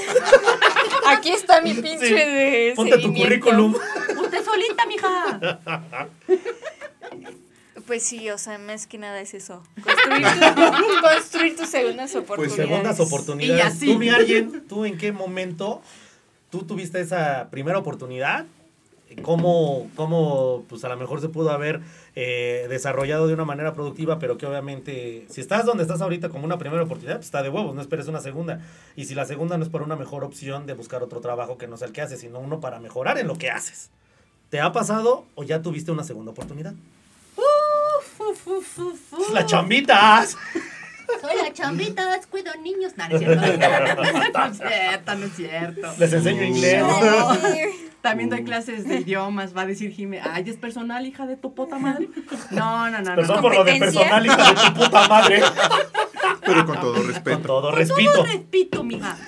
Aquí 1.06 1.30
está 1.30 1.62
mi 1.62 1.72
pinche 1.74 2.06
Sí. 2.06 2.12
de 2.14 2.72
Ponte 2.76 2.98
tu 2.98 3.14
currículum. 3.14 3.74
Usted 3.74 4.44
solita, 4.44 4.84
mija. 4.86 5.58
Pues 7.86 8.02
sí, 8.04 8.28
o 8.30 8.38
sea, 8.38 8.58
más 8.58 8.86
que 8.86 8.98
nada 8.98 9.20
es 9.20 9.34
eso. 9.34 9.62
Construir, 9.82 10.26
tu- 10.54 11.00
construir 11.00 11.56
tus 11.56 11.68
segundas 11.68 12.12
Pues 12.12 12.22
oportunidades. 12.24 12.68
segundas 12.68 12.98
Y 12.98 13.02
oportunidades. 13.02 13.64
así. 13.64 13.86
¿Tú, 13.86 13.98
mi 13.98 14.08
alguien, 14.10 14.64
tú 14.68 14.84
en 14.84 14.96
qué 14.98 15.12
momento 15.12 15.82
tú 16.50 16.64
tuviste 16.64 17.00
esa 17.00 17.48
primera 17.50 17.78
oportunidad? 17.78 18.46
¿Cómo, 19.22 19.90
cómo 19.96 20.64
pues 20.68 20.84
a 20.84 20.88
lo 20.88 20.96
mejor 20.96 21.20
se 21.20 21.28
pudo 21.28 21.50
haber 21.50 21.80
eh, 22.14 22.66
desarrollado 22.68 23.26
de 23.26 23.34
una 23.34 23.44
manera 23.44 23.74
productiva, 23.74 24.20
pero 24.20 24.38
que 24.38 24.46
obviamente, 24.46 25.26
si 25.28 25.40
estás 25.40 25.66
donde 25.66 25.82
estás 25.82 26.00
ahorita 26.00 26.28
como 26.28 26.44
una 26.44 26.58
primera 26.58 26.84
oportunidad, 26.84 27.16
pues 27.16 27.26
está 27.26 27.42
de 27.42 27.48
huevos, 27.48 27.74
no 27.74 27.80
esperes 27.80 28.06
una 28.06 28.20
segunda. 28.20 28.60
Y 28.94 29.06
si 29.06 29.16
la 29.16 29.24
segunda 29.24 29.58
no 29.58 29.64
es 29.64 29.70
para 29.70 29.84
una 29.84 29.96
mejor 29.96 30.22
opción 30.22 30.66
de 30.66 30.74
buscar 30.74 31.02
otro 31.02 31.20
trabajo 31.20 31.58
que 31.58 31.66
no 31.66 31.76
sea 31.76 31.88
el 31.88 31.92
que 31.92 32.02
haces, 32.02 32.20
sino 32.20 32.38
uno 32.38 32.60
para 32.60 32.78
mejorar 32.78 33.18
en 33.18 33.26
lo 33.26 33.34
que 33.34 33.50
haces. 33.50 33.90
¿Te 34.48 34.60
ha 34.60 34.70
pasado 34.70 35.24
o 35.34 35.42
ya 35.42 35.60
tuviste 35.60 35.90
una 35.90 36.04
segunda 36.04 36.30
oportunidad? 36.30 36.74
Uf, 37.36 38.46
uf, 38.46 38.78
uf. 38.78 39.32
¡Las 39.32 39.46
chambitas! 39.46 40.36
Soy 41.20 41.36
la 41.42 41.52
chambita, 41.52 42.20
cuido 42.30 42.52
niños. 42.62 42.92
No, 42.96 43.08
no 43.08 43.16
es 43.16 43.20
cierto. 43.20 43.42
No 44.34 44.46
es 44.46 44.56
cierto, 44.58 45.14
no 45.16 45.26
es 45.26 45.32
cierto. 45.36 45.88
Les 45.98 46.12
enseño 46.12 46.42
inglés. 46.44 46.84
También 48.02 48.30
doy 48.30 48.44
clases 48.44 48.86
de 48.88 48.96
idiomas, 49.00 49.54
va 49.54 49.62
a 49.62 49.66
decir 49.66 49.90
Jimé. 49.92 50.20
Ay, 50.22 50.44
es 50.48 50.56
personal, 50.56 51.04
hija 51.06 51.26
de 51.26 51.36
tu 51.36 51.54
puta 51.54 51.78
madre. 51.78 52.08
No, 52.50 52.88
no, 52.90 52.98
no, 53.02 53.14
Perdón 53.14 53.36
no. 53.36 53.42
por 53.42 53.54
lo 53.54 53.64
de 53.64 53.78
personal, 53.78 54.24
hija 54.24 54.54
de 54.54 54.54
tu 54.68 54.74
puta 54.74 55.06
madre. 55.08 55.42
Pero 56.46 56.64
con 56.66 56.80
todo 56.80 56.94
Con 56.94 57.06
respeto. 57.08 57.40
todo 57.42 57.62
Con 57.70 57.76
respeto. 57.78 58.12
todo 58.12 58.24
respeto, 58.24 58.84
mija. 58.84 59.18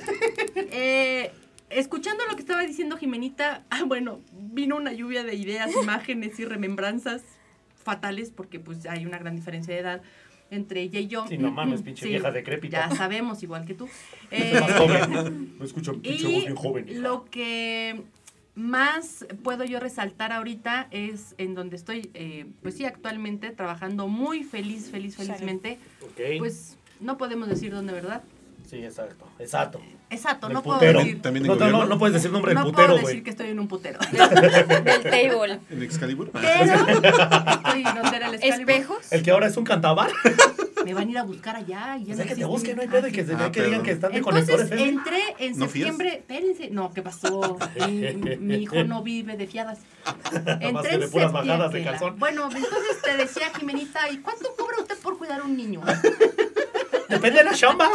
Eh, 0.57 1.33
escuchando 1.69 2.25
lo 2.27 2.35
que 2.35 2.41
estaba 2.41 2.63
diciendo 2.63 2.97
Jimenita, 2.97 3.63
ah, 3.71 3.83
bueno, 3.85 4.21
vino 4.33 4.77
una 4.77 4.93
lluvia 4.93 5.23
de 5.23 5.35
ideas, 5.35 5.71
imágenes 5.83 6.39
y 6.41 6.47
remembranzas 6.47 7.23
fatales, 7.85 8.31
porque 8.35 8.59
pues 8.61 8.87
hay 8.87 9.05
una 9.05 9.19
gran 9.19 9.35
diferencia 9.37 9.75
de 9.75 9.81
edad 9.81 10.03
entre 10.53 10.83
ella 10.83 11.01
y 11.01 11.09
yo. 11.09 11.27
Sí, 11.29 11.39
no 11.39 11.51
mames, 11.51 11.83
pinche 11.83 12.07
vieja 12.07 12.31
decrépita. 12.31 12.89
Ya 12.91 12.97
sabemos, 12.97 13.43
igual 13.43 13.65
que 13.65 13.75
tú. 13.75 13.89
Es 14.31 14.61
más 14.61 14.71
Eh, 14.71 14.75
joven. 14.79 15.55
No 15.59 15.65
escucho 15.65 15.93
pinche 16.01 16.25
voz 16.25 16.43
bien 16.45 16.55
joven. 16.57 16.89
hija. 16.89 17.01
lo 17.01 17.25
que 17.27 18.03
más 18.55 19.27
puedo 19.43 19.65
yo 19.65 19.81
resaltar 19.81 20.31
ahorita 20.33 20.89
es 20.91 21.35
en 21.39 21.55
donde 21.55 21.77
estoy, 21.77 22.11
eh, 22.15 22.47
pues 22.63 22.77
sí, 22.77 22.85
actualmente 22.85 23.51
trabajando 23.51 24.09
muy 24.09 24.45
feliz, 24.45 24.91
feliz, 24.91 25.17
felizmente. 25.17 25.79
Ok. 26.03 26.21
Pues 26.39 26.77
no 27.01 27.17
podemos 27.17 27.49
decir 27.49 27.73
dónde, 27.73 27.93
¿verdad? 27.95 28.23
Sí, 28.73 28.85
exacto. 28.85 29.29
Exacto. 29.39 29.81
Exacto, 30.11 30.49
no 30.49 30.63
puedo 30.63 30.79
putero. 30.79 30.99
decir. 31.01 31.23
También 31.23 31.45
en 31.45 31.49
No, 31.49 31.55
no, 31.55 31.61
no, 31.61 31.71
gobierno. 31.73 31.95
no 31.95 31.99
puedes 31.99 32.15
decir 32.15 32.31
nombre 32.33 32.51
del 32.55 32.59
no 32.59 32.65
putero, 32.71 32.87
puedo 32.89 33.01
güey. 33.03 33.07
decir 33.15 33.25
que 33.25 33.31
estoy 33.31 33.49
en 33.51 33.61
un 33.61 33.69
putero. 33.69 33.99
Del 34.11 35.03
table. 35.03 35.61
En 35.71 35.83
Excalibur. 35.83 36.31
Pero 36.33 36.49
estoy 36.75 37.83
donde 37.85 38.17
era 38.17 38.27
el 38.29 38.35
Excalibur. 38.35 38.71
¿Espejos? 38.71 39.13
El 39.13 39.23
que 39.23 39.31
ahora 39.31 39.47
es 39.47 39.57
un 39.57 39.65
cantabar. 39.65 40.11
Me 40.85 40.95
van 40.95 41.07
a 41.07 41.11
ir 41.13 41.19
a 41.19 41.23
buscar 41.23 41.55
allá. 41.57 41.97
Y 41.97 42.07
ya 42.07 42.15
O 42.15 42.17
no 42.17 42.17
sea, 42.17 42.17
que 42.17 42.17
te 42.17 42.23
existe. 42.43 42.45
busquen, 42.47 42.77
no 42.77 42.83
hay 42.83 42.89
Ah, 42.89 42.91
pedo 42.91 43.07
y 43.07 43.11
sí. 43.11 43.17
que, 43.17 43.25
se- 43.25 43.35
Ah, 43.35 43.53
que 43.53 43.61
digan 43.63 43.71
perdón. 43.71 43.85
que 43.85 43.91
están 43.93 44.13
de 44.13 44.21
conector 44.21 44.61
Entonces 44.61 44.79
FM. 44.81 44.99
entré 44.99 45.23
en 45.39 45.59
¿No 45.59 45.69
fías? 45.69 45.89
septiembre. 45.89 46.09
Espérense. 46.19 46.71
No, 46.71 46.93
¿qué 46.93 47.03
pasó? 47.03 47.59
Mi, 47.89 48.37
mi 48.37 48.55
hijo 48.57 48.83
no 48.85 49.03
vive 49.03 49.37
de 49.37 49.47
fiadas. 49.47 49.79
más 50.05 50.47
Entré 50.61 50.91
que 50.91 50.99
de 50.99 51.05
en 51.05 51.11
puras 51.11 51.33
bajadas 51.33 51.73
de 51.73 51.79
septiembre. 51.79 51.91
calzón. 52.01 52.19
Bueno, 52.19 52.49
entonces 52.55 53.01
te 53.03 53.17
decía 53.17 53.51
Jimenita, 53.59 54.11
¿y 54.11 54.19
cuánto 54.19 54.55
cobra 54.59 54.77
usted 54.81 54.99
por 54.99 55.17
cuidar 55.19 55.41
a 55.41 55.45
un 55.45 55.57
niño? 55.57 55.81
Depende 57.09 57.39
de 57.39 57.45
la 57.45 57.53
chamba. 57.55 57.89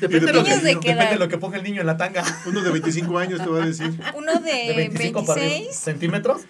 Depende 0.00 0.26
de, 0.26 0.32
lo 0.32 0.44
que, 0.44 0.56
de 0.56 0.80
qué 0.80 0.88
depende 0.90 1.12
de 1.14 1.18
lo 1.18 1.28
que 1.28 1.38
ponga 1.38 1.56
el 1.58 1.62
niño 1.64 1.80
en 1.80 1.86
la 1.86 1.96
tanga. 1.96 2.24
Uno 2.46 2.60
de 2.62 2.70
25 2.70 3.18
años 3.18 3.40
te 3.42 3.46
va 3.48 3.62
a 3.62 3.66
decir. 3.66 3.98
Uno 4.14 4.34
de, 4.40 4.52
De 4.52 4.74
25 4.76 5.24
para 5.24 5.40
arriba. 5.40 5.54
26. 5.54 5.76
centímetros. 5.76 6.42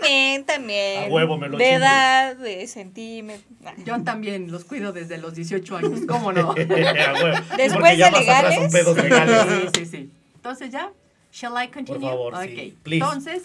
También, 0.00 0.44
también. 0.44 1.04
A 1.04 1.06
huevo 1.14 1.38
me 1.38 1.48
lo 1.48 1.58
De 1.58 1.64
chingo. 1.64 1.76
edad, 1.78 2.36
de 2.36 2.66
centímetros. 2.66 3.44
Yo 3.84 4.02
también 4.02 4.50
los 4.50 4.64
cuido 4.64 4.92
desde 4.92 5.18
los 5.18 5.34
18 5.34 5.76
años, 5.76 6.00
¿cómo 6.08 6.32
no? 6.32 6.50
A 6.50 6.54
huevo. 6.54 7.38
Después 7.56 7.98
de 7.98 8.10
legales. 8.10 8.72
pedos 8.72 8.96
legales. 8.96 9.70
Sí, 9.74 9.84
sí, 9.84 9.86
sí. 9.86 10.10
Entonces 10.36 10.70
ya, 10.70 10.90
shall 11.32 11.52
I 11.62 11.68
continue? 11.68 12.00
favor, 12.08 12.34
Ok. 12.34 12.42
sí, 12.44 12.76
please. 12.82 13.04
Entonces, 13.04 13.42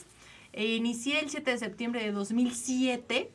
eh, 0.54 0.66
inicié 0.76 1.20
el 1.20 1.30
7 1.30 1.52
de 1.52 1.58
septiembre 1.58 2.04
de 2.04 2.12
2007. 2.12 3.30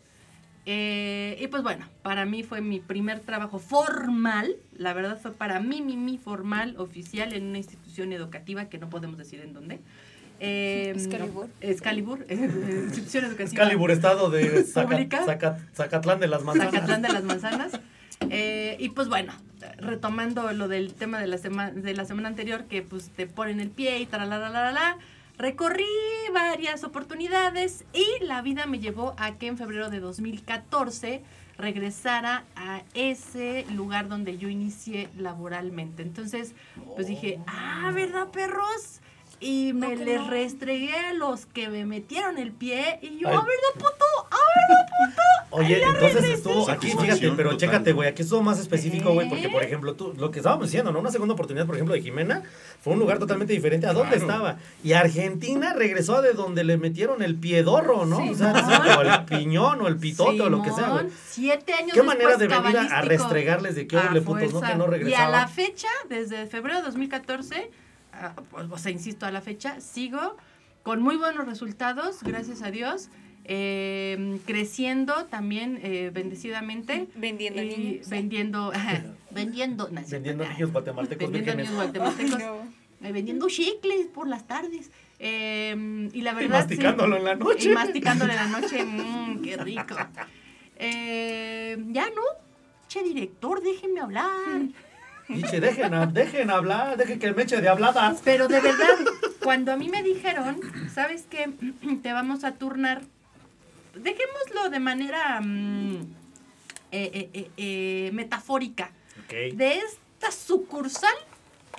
Eh, 0.66 1.36
y 1.40 1.48
pues 1.48 1.62
bueno, 1.62 1.88
para 2.02 2.24
mí 2.24 2.42
fue 2.42 2.60
mi 2.60 2.78
primer 2.80 3.20
trabajo 3.20 3.58
formal. 3.58 4.54
La 4.76 4.92
verdad 4.92 5.18
fue 5.20 5.32
para 5.32 5.60
mí, 5.60 5.82
mi, 5.82 5.96
mi 5.96 6.18
formal, 6.18 6.74
oficial, 6.78 7.32
en 7.32 7.46
una 7.46 7.58
institución 7.58 8.12
educativa 8.12 8.66
que 8.66 8.78
no 8.78 8.88
podemos 8.88 9.18
decir 9.18 9.40
en 9.40 9.52
dónde. 9.52 9.80
Eh, 10.40 10.92
Excalibur. 10.96 11.46
no, 11.46 11.68
Excalibur, 11.68 12.26
eh, 12.28 12.34
institución 12.84 13.24
educativa. 13.26 13.48
Excalibur, 13.62 13.90
estado 13.90 14.30
de 14.30 14.64
Zaca-. 14.64 15.24
Zaca- 15.24 15.58
Zacatlán 15.74 16.18
de 16.20 16.26
las 16.28 16.42
Manzanas. 16.42 16.72
Zacatlán 16.74 17.02
de 17.02 17.08
las 17.12 17.22
Manzanas. 17.24 17.72
Eh, 18.30 18.76
y 18.80 18.88
pues 18.90 19.08
bueno, 19.08 19.32
retomando 19.78 20.52
lo 20.52 20.68
del 20.68 20.94
tema 20.94 21.20
de 21.20 21.26
la, 21.26 21.38
sema- 21.38 21.70
de 21.70 21.94
la 21.94 22.04
semana 22.04 22.28
anterior, 22.28 22.64
que 22.64 22.82
pues 22.82 23.10
te 23.10 23.26
ponen 23.26 23.60
el 23.60 23.70
pie 23.70 23.98
y 24.00 24.06
la 24.26 24.96
recorrí 25.38 25.86
varias 26.32 26.84
oportunidades 26.84 27.84
y 27.92 28.24
la 28.24 28.42
vida 28.42 28.66
me 28.66 28.78
llevó 28.78 29.14
a 29.18 29.36
que 29.38 29.46
en 29.46 29.58
febrero 29.58 29.90
de 29.90 30.00
2014 30.00 31.22
regresara 31.58 32.44
a 32.56 32.82
ese 32.94 33.66
lugar 33.72 34.08
donde 34.08 34.38
yo 34.38 34.48
inicié 34.48 35.08
laboralmente. 35.16 36.02
Entonces, 36.02 36.54
pues 36.94 37.06
dije, 37.06 37.40
ah, 37.46 37.90
¿verdad, 37.94 38.30
perros? 38.30 39.00
Y 39.42 39.72
me 39.72 39.88
que 39.96 40.04
les 40.04 40.20
no. 40.20 40.30
restregué 40.30 40.94
a 40.94 41.12
los 41.14 41.46
que 41.46 41.68
me 41.68 41.84
metieron 41.84 42.38
el 42.38 42.52
pie 42.52 42.98
y 43.02 43.18
yo, 43.18 43.28
Ay. 43.28 43.34
ah, 43.36 43.44
¿verdad, 43.44 43.74
puto? 43.74 44.04
Ah, 44.30 44.36
¿verdad, 44.68 44.86
puto? 44.86 45.22
Oye, 45.54 45.82
entonces 45.82 46.24
estuvo 46.30 46.70
aquí, 46.70 46.92
fíjate, 46.92 47.30
pero 47.32 47.50
total. 47.50 47.58
chécate, 47.58 47.92
güey, 47.92 48.08
aquí 48.08 48.22
estuvo 48.22 48.40
más 48.40 48.58
específico, 48.58 49.12
güey, 49.12 49.28
porque, 49.28 49.48
por 49.50 49.62
ejemplo, 49.62 49.94
tú, 49.94 50.14
lo 50.16 50.30
que 50.30 50.38
estábamos 50.38 50.68
diciendo, 50.68 50.92
¿no? 50.92 51.00
Una 51.00 51.10
segunda 51.10 51.34
oportunidad, 51.34 51.66
por 51.66 51.74
ejemplo, 51.74 51.94
de 51.94 52.00
Jimena, 52.00 52.42
fue 52.80 52.94
un 52.94 53.00
lugar 53.00 53.18
totalmente 53.18 53.52
diferente 53.52 53.86
a 53.86 53.92
donde 53.92 54.16
Claro. 54.16 54.32
estaba. 54.32 54.56
Y 54.82 54.92
Argentina 54.94 55.74
regresó 55.74 56.22
de 56.22 56.32
donde 56.32 56.64
le 56.64 56.78
metieron 56.78 57.22
el 57.22 57.34
piedorro, 57.36 58.06
¿no? 58.06 58.18
O 58.30 58.34
sea, 58.34 58.96
o 58.98 59.02
el 59.02 59.24
piñón, 59.26 59.80
o 59.82 59.88
el 59.88 59.96
pitote, 59.98 60.40
o 60.40 60.48
lo 60.48 60.62
que 60.62 60.70
sea, 60.70 60.88
güey. 60.88 61.06
Siete 61.28 61.74
años 61.74 61.90
¿Qué 61.92 62.02
manera 62.02 62.36
de 62.38 62.46
venir 62.48 62.78
a- 62.78 62.98
a 62.98 63.02
restregarles 63.02 63.74
de 63.74 63.86
qué 63.86 63.98
A 63.98 64.08
ole 64.10 64.22
putos, 64.22 64.54
no? 64.54 64.60
Que 64.62 64.74
no 64.76 64.84
Y 64.84 64.86
a 64.86 64.90
regresaban. 64.90 65.32
la 65.32 65.48
fecha, 65.48 65.88
desde 66.08 66.46
febrero 66.46 66.78
de 66.78 66.84
2014, 66.84 67.70
pues, 68.50 68.66
o 68.70 68.78
sea, 68.78 68.90
insisto, 68.92 69.26
a 69.26 69.30
la 69.30 69.40
fecha, 69.40 69.80
sigo 69.80 70.36
con 70.82 71.00
muy 71.02 71.16
buenos 71.16 71.46
resultados, 71.46 72.22
gracias 72.22 72.62
a 72.62 72.70
Dios, 72.70 73.08
eh, 73.44 74.38
creciendo 74.46 75.24
también 75.26 75.78
eh, 75.82 76.10
bendecidamente. 76.12 77.08
Vendiendo 77.16 77.62
y 77.62 77.68
niños. 77.76 78.08
vendiendo 78.08 78.72
vendiendo, 79.30 79.88
no, 79.90 80.00
Vendiendo 80.08 80.44
niños 80.48 80.72
guatemaltecos 80.72 81.30
vendiendo 81.30 81.62
niños 81.62 81.74
guatemaltecos, 81.82 82.38
No. 82.38 83.06
eh, 83.08 83.12
vendiendo 83.12 83.48
chicles 83.48 84.06
por 84.14 84.28
las 84.28 84.46
tardes. 84.46 84.90
eh, 85.18 86.08
y 86.12 86.20
la 86.22 86.32
Y 86.32 86.34
verdad 86.34 86.66
sí. 86.68 86.74
masticándolo 86.76 87.16
en 87.16 87.24
la 87.24 87.34
noche. 87.36 87.70
Y 87.70 87.74
masticándolo 87.74 88.30
en 88.32 88.36
la 88.36 88.46
noche, 88.48 88.84
mmm, 88.84 89.42
qué 89.42 89.56
rico. 89.56 89.94
Eh, 90.76 91.76
ya 91.90 92.06
no, 92.10 92.22
che 92.88 93.02
director, 93.02 93.62
déjenme 93.62 94.00
hablar. 94.00 94.30
Diche, 95.34 95.60
dejen, 95.60 96.12
dejen 96.12 96.50
hablar, 96.50 96.96
dejen 96.96 97.18
que 97.18 97.32
me 97.32 97.42
eche 97.42 97.60
de 97.60 97.68
habladas. 97.68 98.20
Pero 98.24 98.48
de 98.48 98.60
verdad, 98.60 98.98
cuando 99.42 99.72
a 99.72 99.76
mí 99.76 99.88
me 99.88 100.02
dijeron, 100.02 100.60
¿sabes 100.94 101.26
qué? 101.28 101.50
Te 102.02 102.12
vamos 102.12 102.44
a 102.44 102.52
turnar. 102.52 103.02
Dejémoslo 103.94 104.70
de 104.70 104.80
manera 104.80 105.40
mm, 105.40 105.96
eh, 106.92 107.30
eh, 107.32 107.50
eh, 107.56 108.10
metafórica. 108.12 108.90
De 109.28 109.78
esta 109.78 110.30
sucursal 110.30 111.14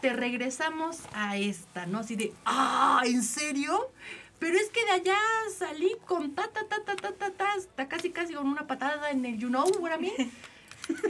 te 0.02 0.12
regresamos 0.12 1.00
a 1.14 1.38
esta, 1.38 1.86
¿no? 1.86 2.00
Así 2.00 2.16
de, 2.16 2.34
ah, 2.46 3.04
¿en 3.06 3.24
serio? 3.24 3.92
Pero 4.40 4.58
es 4.58 4.70
que 4.70 4.84
de 4.84 4.92
allá 4.92 5.18
salí 5.58 5.96
con 6.06 6.36
ta, 6.36 6.50
ta, 6.50 6.68
ta, 6.68 6.84
ta, 6.84 6.96
ta, 6.96 7.14
ta, 7.14 7.32
ta, 7.32 7.54
hasta 7.54 7.88
casi, 7.88 8.10
casi 8.10 8.34
con 8.34 8.48
una 8.48 8.68
patada 8.68 9.12
en 9.12 9.26
el 9.26 9.38
you 9.38 9.48
know 9.48 9.66
what 9.80 9.92
I 9.98 10.02
mean. 10.02 10.32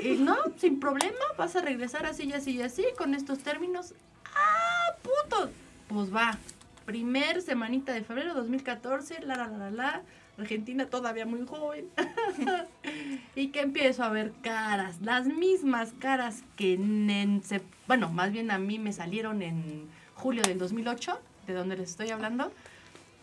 Y 0.01 0.15
no, 0.15 0.37
sin 0.57 0.79
problema, 0.79 1.25
vas 1.37 1.55
a 1.55 1.61
regresar 1.61 2.05
así 2.05 2.23
y 2.23 2.33
así 2.33 2.51
y 2.51 2.61
así, 2.61 2.85
con 2.97 3.13
estos 3.13 3.39
términos. 3.39 3.93
¡Ah, 4.35 4.95
puto! 5.01 5.49
Pues 5.87 6.13
va. 6.13 6.37
Primer 6.85 7.41
semanita 7.41 7.93
de 7.93 8.03
febrero 8.03 8.33
2014, 8.33 9.21
la, 9.21 9.35
la, 9.35 9.47
la, 9.47 9.71
la. 9.71 10.03
Argentina 10.37 10.87
todavía 10.87 11.25
muy 11.25 11.45
joven. 11.45 11.87
y 13.35 13.49
que 13.49 13.61
empiezo 13.61 14.03
a 14.03 14.09
ver 14.09 14.33
caras, 14.41 15.01
las 15.01 15.27
mismas 15.27 15.93
caras 15.99 16.43
que 16.55 16.73
en, 16.73 17.41
bueno, 17.87 18.09
más 18.09 18.31
bien 18.31 18.51
a 18.51 18.57
mí 18.57 18.79
me 18.79 18.93
salieron 18.93 19.41
en 19.41 19.87
julio 20.15 20.41
del 20.43 20.57
2008, 20.57 21.19
de 21.47 21.53
donde 21.53 21.77
les 21.77 21.91
estoy 21.91 22.09
hablando. 22.09 22.51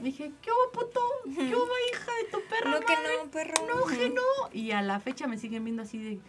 Dije, 0.02 0.32
¿qué 0.42 0.50
hubo, 0.50 0.72
puto? 0.72 1.00
¿Qué 1.24 1.54
hubo, 1.54 1.68
hija 1.92 2.10
de 2.24 2.30
tu 2.30 2.38
perra? 2.48 2.70
No 2.70 2.80
que 2.80 2.94
no, 2.94 3.30
perro. 3.30 3.54
No, 3.66 3.86
que 3.86 4.08
no. 4.10 4.22
Y 4.52 4.70
a 4.72 4.82
la 4.82 4.98
fecha 5.00 5.26
me 5.26 5.36
siguen 5.38 5.64
viendo 5.64 5.82
así 5.82 5.98
de, 5.98 6.20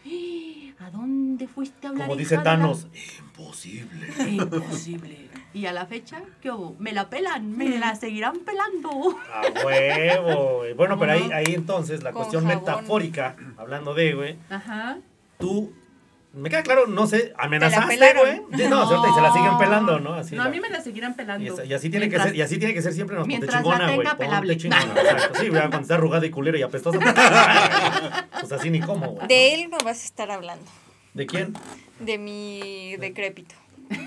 "¡Ah! 0.77 0.85
¿a 0.87 0.91
dónde 0.91 1.47
fuiste 1.47 1.87
a 1.87 1.91
hablar? 1.91 2.07
Como 2.07 2.19
hija 2.19 2.23
dice 2.23 2.37
de 2.37 2.37
la-?" 2.37 2.43
Thanos, 2.43 2.87
imposible. 3.19 4.07
Imposible. 4.29 5.29
Y 5.53 5.65
a 5.65 5.73
la 5.73 5.85
fecha, 5.85 6.21
¿qué 6.39 6.49
hubo? 6.49 6.77
Me 6.79 6.93
la 6.93 7.09
pelan, 7.09 7.57
me 7.57 7.77
la 7.77 7.93
seguirán 7.95 8.39
pelando. 8.39 8.89
A 9.33 9.65
huevo, 9.65 10.59
güey. 10.59 10.73
Bueno, 10.73 10.97
pero 10.97 11.11
ahí, 11.11 11.29
ahí 11.33 11.53
entonces 11.53 12.03
la 12.03 12.13
Con 12.13 12.21
cuestión 12.21 12.45
jabón. 12.45 12.59
metafórica, 12.63 13.35
hablando 13.57 13.93
de, 13.93 14.13
güey, 14.13 14.37
Ajá. 14.49 14.99
tú, 15.39 15.73
me 16.33 16.49
queda 16.49 16.63
claro, 16.63 16.87
no 16.87 17.07
sé, 17.07 17.33
amenazaste, 17.37 17.97
güey. 18.13 18.41
Sí, 18.55 18.67
No, 18.69 18.87
cierto, 18.87 19.07
y 19.09 19.13
se 19.13 19.21
la 19.21 19.33
siguen 19.33 19.57
pelando, 19.57 19.99
¿no? 19.99 20.13
Así 20.13 20.35
no, 20.35 20.43
a 20.43 20.49
mí 20.49 20.59
me 20.61 20.69
la 20.69 20.79
seguirán 20.81 21.13
pelando. 21.15 21.43
y, 21.43 21.47
esa- 21.49 21.65
y 21.65 21.73
así 21.73 21.89
tiene 21.89 22.05
Mientras- 22.07 22.23
que 22.27 22.29
ser, 22.29 22.37
y 22.37 22.41
así 22.41 22.57
tiene 22.57 22.73
que 22.73 22.81
ser 22.81 22.93
siempre, 22.93 23.15
no, 23.17 23.23
ponte 23.25 23.47
chingona, 23.47 23.91
güey. 23.95 24.07
ponte 24.07 24.57
chingona, 24.57 24.81
exacto. 25.01 25.39
Sí, 25.39 25.49
güey, 25.49 25.59
cuando 25.61 25.79
está 25.81 25.95
arrugada 25.95 26.25
y 26.25 26.29
culera 26.29 26.57
y 26.57 26.61
apestosa, 26.61 26.99
pues, 26.99 27.13
pues 28.39 28.51
así 28.53 28.69
ni 28.69 28.79
cómo, 28.79 29.07
güey. 29.11 29.27
De 29.27 29.53
él 29.55 29.69
no 29.69 29.77
vas 29.79 30.01
a 30.01 30.05
estar 30.05 30.31
hablando. 30.31 30.65
¿De 31.13 31.25
quién? 31.25 31.53
De 31.99 32.17
mi 32.17 32.95
decrépito. 32.97 33.55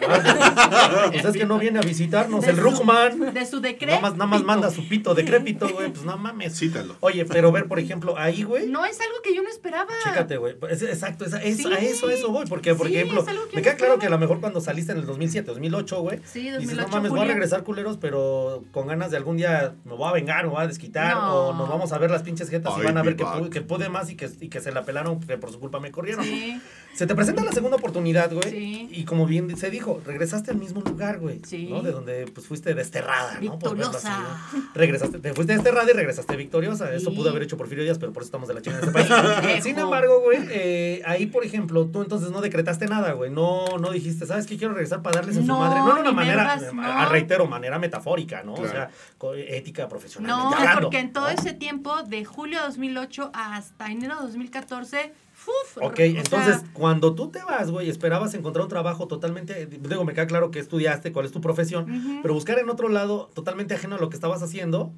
Ah, 0.09 1.09
pues 1.13 1.25
es 1.25 1.33
que 1.37 1.47
no 1.47 1.59
viene 1.59 1.79
a 1.79 1.83
visitarnos 1.83 2.45
De 2.45 2.51
el 2.51 2.57
Ruckman. 2.57 3.33
De 3.35 3.47
su 3.47 3.61
decreto. 3.61 3.87
Nada 3.95 4.01
más, 4.01 4.13
nada 4.13 4.27
más 4.27 4.43
manda 4.43 4.71
su 4.71 4.87
pito 4.89 5.15
decrépito, 5.15 5.69
güey. 5.69 5.91
Pues 5.93 6.05
no 6.05 6.17
mames. 6.17 6.57
Cítalo. 6.59 6.97
Oye, 7.01 7.25
pero 7.25 7.51
ver, 7.53 7.67
por 7.67 7.79
ejemplo, 7.79 8.17
ahí, 8.19 8.43
güey. 8.43 8.67
No 8.69 8.85
es 8.85 9.01
algo 9.01 9.15
que 9.23 9.35
yo 9.35 9.43
no 9.43 9.49
esperaba. 9.49 9.89
Chécate, 10.05 10.37
güey. 10.37 10.57
Es- 10.71 10.83
exacto, 10.83 11.25
es, 11.25 11.33
Sí. 11.57 11.67
a 11.73 11.77
eso, 11.79 12.11
eso 12.11 12.31
voy. 12.31 12.47
Porque, 12.47 12.75
por 12.75 12.89
Sí, 12.89 12.95
ejemplo, 12.97 13.23
es 13.23 13.29
algo 13.29 13.49
que 13.49 13.57
me 13.57 13.63
queda 13.63 13.73
no 13.73 13.79
claro 13.79 13.99
que 13.99 14.07
a 14.07 14.11
lo 14.11 14.19
mejor 14.19 14.41
cuando 14.41 14.61
saliste 14.61 14.93
en 14.93 14.99
el 14.99 15.07
2007, 15.07 15.47
2008, 15.49 16.01
güey. 16.01 16.19
Sí, 16.25 16.41
Dices, 16.41 16.55
2008, 16.57 16.89
no 16.89 16.97
mames, 16.97 17.11
voy 17.11 17.19
a 17.19 17.23
julio. 17.23 17.35
regresar 17.35 17.65
culeros, 17.65 17.97
pero 17.99 18.65
con 18.73 18.87
ganas 18.87 19.11
de 19.11 19.17
algún 19.17 19.37
día 19.37 19.75
me 19.85 19.95
voy 19.95 20.09
a 20.09 20.13
vengar, 20.13 20.45
me 20.45 20.51
voy 20.51 20.63
a 20.63 20.67
desquitar, 20.67 21.15
No. 21.17 21.35
o 21.49 21.55
nos 21.55 21.69
vamos 21.69 21.93
a 21.93 21.99
ver 21.99 22.11
las 22.11 22.23
pinches 22.23 22.51
jetas 22.51 22.73
y 22.79 22.83
van 22.83 22.97
a 22.99 23.03
ver 23.03 23.17
que, 23.17 23.25
back. 23.25 23.37
pu- 23.41 23.49
que 23.51 23.61
pude 23.63 23.89
más 23.89 24.11
y 24.11 24.17
que, 24.17 24.29
y 24.41 24.49
que 24.49 24.61
se 24.61 24.73
la 24.73 24.85
pelaron, 24.85 25.21
que 25.21 25.37
por 25.39 25.51
su 25.53 25.59
culpa 25.61 25.81
me 25.81 25.91
corrieron. 25.91 26.25
Sí, 26.25 26.61
Se 26.95 27.07
te 27.09 27.15
presenta 27.17 27.43
la 27.43 27.51
segunda 27.51 27.77
oportunidad, 27.77 28.33
güey. 28.33 28.51
Sí. 28.51 28.89
Y 28.93 29.05
como 29.05 29.27
bien 29.27 29.57
se 29.57 29.69
dijo, 29.75 30.01
regresaste 30.05 30.51
al 30.51 30.57
mismo 30.57 30.81
lugar, 30.81 31.19
güey. 31.19 31.41
Sí. 31.45 31.67
¿no? 31.71 31.83
De 31.83 31.93
donde 31.93 32.27
pues 32.35 32.47
fuiste 32.47 32.75
desterrada, 32.75 33.39
¿no? 33.41 33.59
Por 33.59 33.69
así, 33.69 33.77
Victoriosa. 33.77 34.19
¿no? 34.53 34.69
Regresaste, 34.75 35.19
te 35.19 35.35
fuiste 35.35 35.53
desterrada 35.55 35.91
y 35.91 35.95
regresaste 35.95 36.37
victoriosa. 36.37 36.93
Eso 36.95 37.11
Sí. 37.11 37.17
pudo 37.17 37.31
haber 37.31 37.43
hecho 37.43 37.57
Porfirio 37.57 37.85
Díaz, 37.85 37.99
pero 37.99 38.13
por 38.13 38.23
eso 38.23 38.29
estamos 38.29 38.49
de 38.49 38.55
la 38.55 38.63
chingada 38.63 38.83
en 38.83 38.89
este 38.89 39.09
país. 39.43 39.63
Sin 39.65 39.79
embargo, 39.79 40.21
güey, 40.21 40.39
eh, 40.51 41.03
ahí, 41.07 41.27
por 41.27 41.45
ejemplo, 41.45 41.87
tú 41.87 42.03
entonces 42.03 42.31
no 42.31 42.41
decretaste 42.41 42.87
nada, 42.87 43.13
güey. 43.13 43.31
No, 43.31 43.67
no 43.79 43.91
dijiste, 43.91 44.27
¿sabes 44.27 44.47
qué? 44.47 44.57
Quiero 44.57 44.75
regresar 44.75 45.03
para 45.03 45.17
darles 45.17 45.37
en 45.37 45.47
No, 45.47 45.55
su 45.57 45.61
madre. 45.61 45.81
No, 45.81 45.95
de 45.95 46.01
una 46.01 46.13
manera, 46.13 46.53
a- 46.53 46.57
no. 46.73 46.83
a- 46.83 47.07
reitero, 47.07 47.47
manera 47.47 47.79
metafórica, 47.79 48.43
¿no? 48.43 48.53
O 48.55 48.57
Claro. 48.57 48.71
sea, 48.73 48.91
co- 49.19 49.35
ética 49.35 49.89
profesional. 49.89 50.29
No, 50.31 50.55
hablando, 50.55 50.83
porque 50.83 50.99
en 50.99 51.13
todo 51.13 51.25
¿no? 51.25 51.31
ese 51.31 51.53
tiempo, 51.53 52.03
de 52.03 52.25
julio 52.25 52.59
de 52.61 52.67
2008 52.67 53.31
hasta 53.35 53.91
enero 53.91 54.17
de 54.17 54.23
2014, 54.23 55.13
Ok, 55.77 55.93
o 55.93 55.97
sea, 55.97 56.05
entonces 56.07 56.63
cuando 56.73 57.15
tú 57.15 57.29
te 57.31 57.43
vas, 57.43 57.71
güey, 57.71 57.89
esperabas 57.91 58.35
encontrar 58.35 58.63
un 58.65 58.69
trabajo 58.69 59.07
totalmente, 59.09 59.67
digo, 59.67 60.05
me 60.05 60.15
queda 60.15 60.27
claro 60.27 60.51
que 60.51 60.59
estudiaste, 60.59 61.13
cuál 61.13 61.27
es 61.27 61.33
tu 61.33 61.41
profesión, 61.41 62.21
pero 62.23 62.35
buscar 62.35 62.59
en 62.59 62.69
otro 62.71 62.89
lado 62.89 63.31
totalmente 63.35 63.75
ajeno 63.75 63.97
a 63.97 63.99
lo 63.99 64.09
que 64.09 64.15
estabas 64.17 64.43
haciendo, 64.43 64.93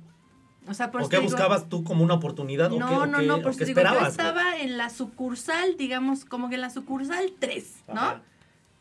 o 0.68 0.74
sea, 0.74 0.90
por 0.90 1.02
¿o 1.02 1.08
qué 1.08 1.16
digo- 1.16 1.30
buscabas 1.30 1.68
tú 1.68 1.84
como 1.84 2.02
una 2.04 2.14
oportunidad? 2.14 2.72
¿O 2.72 2.78
No, 2.78 2.86
o 3.02 3.06
no, 3.06 3.18
qué- 3.20 3.26
no, 3.26 3.36
o 3.36 3.42
por 3.42 3.56
qué 3.56 3.64
eso 3.64 3.72
digo, 3.72 3.80
yo 3.82 4.06
estaba 4.10 4.56
en 4.58 4.76
la 4.76 4.90
sucursal, 4.90 5.76
digamos, 5.76 6.24
como 6.24 6.48
que 6.48 6.56
en 6.56 6.60
la 6.60 6.70
sucursal 6.70 7.32
3, 7.38 7.76
¿no? 7.88 7.94
Ajá. 8.00 8.22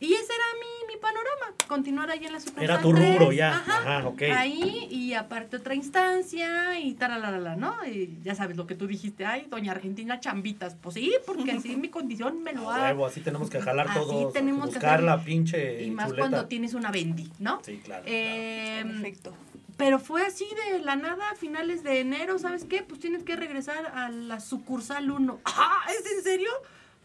Y 0.05 0.13
ese 0.13 0.33
era 0.33 0.45
mi, 0.59 0.93
mi 0.93 0.99
panorama, 0.99 1.53
continuar 1.67 2.09
ahí 2.11 2.25
en 2.25 2.33
la 2.33 2.39
sucursal 2.39 2.63
Era 2.63 2.79
tu 2.81 2.91
rubro 2.91 3.27
3, 3.27 3.37
ya, 3.37 3.55
Ajá, 3.55 3.97
ajá, 3.97 4.07
ok. 4.07 4.21
Ahí 4.35 4.87
y 4.91 5.13
aparte 5.13 5.57
otra 5.57 5.73
instancia 5.75 6.79
y 6.79 6.93
tal, 6.93 7.59
¿no? 7.59 7.75
Y 7.85 8.19
ya 8.23 8.35
sabes 8.35 8.55
lo 8.57 8.67
que 8.67 8.75
tú 8.75 8.87
dijiste, 8.87 9.25
ay, 9.25 9.47
doña 9.49 9.71
Argentina 9.71 10.19
chambitas. 10.19 10.75
Pues 10.75 10.95
sí, 10.95 11.13
porque 11.25 11.51
así 11.53 11.75
mi 11.75 11.89
condición 11.89 12.43
me 12.43 12.53
lo 12.53 12.69
ha... 12.69 12.89
así 13.07 13.21
tenemos 13.21 13.49
que 13.49 13.61
jalar 13.61 13.87
Así 13.89 13.99
todos, 13.99 14.33
tenemos 14.33 14.65
que 14.69 14.75
buscar 14.75 14.95
hacer- 14.95 15.03
la 15.05 15.23
pinche 15.23 15.83
Y 15.83 15.91
más 15.91 16.07
chuleta. 16.07 16.21
cuando 16.29 16.47
tienes 16.47 16.73
una 16.73 16.91
bendi, 16.91 17.31
¿no? 17.39 17.61
Sí, 17.63 17.79
claro. 17.83 18.03
Eh, 18.07 18.83
Perfecto. 18.85 19.33
pero 19.77 19.99
fue 19.99 20.21
así 20.25 20.45
de 20.71 20.79
la 20.79 20.95
nada, 20.95 21.31
a 21.31 21.35
finales 21.35 21.83
de 21.83 21.99
enero, 21.99 22.37
¿sabes 22.39 22.65
qué? 22.65 22.83
Pues 22.83 22.99
tienes 22.99 23.23
que 23.23 23.35
regresar 23.35 23.87
a 23.95 24.09
la 24.09 24.39
sucursal 24.39 25.09
1. 25.11 25.39
¡Ah! 25.45 25.81
¿Es 25.89 26.11
en 26.11 26.23
serio? 26.23 26.49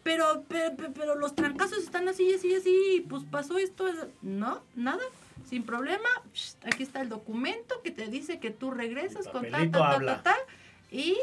Pero, 0.02 0.44
pero, 0.48 0.74
pero 0.94 1.14
los 1.14 1.34
trancazos 1.34 1.78
están 1.78 2.08
así, 2.08 2.32
así, 2.32 2.54
así, 2.54 2.96
y 2.96 3.00
pues 3.00 3.24
pasó 3.24 3.58
esto. 3.58 3.84
No, 4.22 4.62
nada, 4.74 5.02
sin 5.48 5.62
problema. 5.64 6.08
Aquí 6.64 6.82
está 6.82 7.02
el 7.02 7.08
documento 7.08 7.82
que 7.82 7.90
te 7.90 8.08
dice 8.08 8.40
que 8.40 8.50
tú 8.50 8.70
regresas 8.70 9.28
con 9.28 9.42
ta, 9.42 9.50
papelito 9.50 9.78
ta, 9.78 9.88
ta, 9.88 9.94
habla. 9.94 10.22
ta, 10.22 10.22
ta, 10.22 10.36
y 10.90 11.16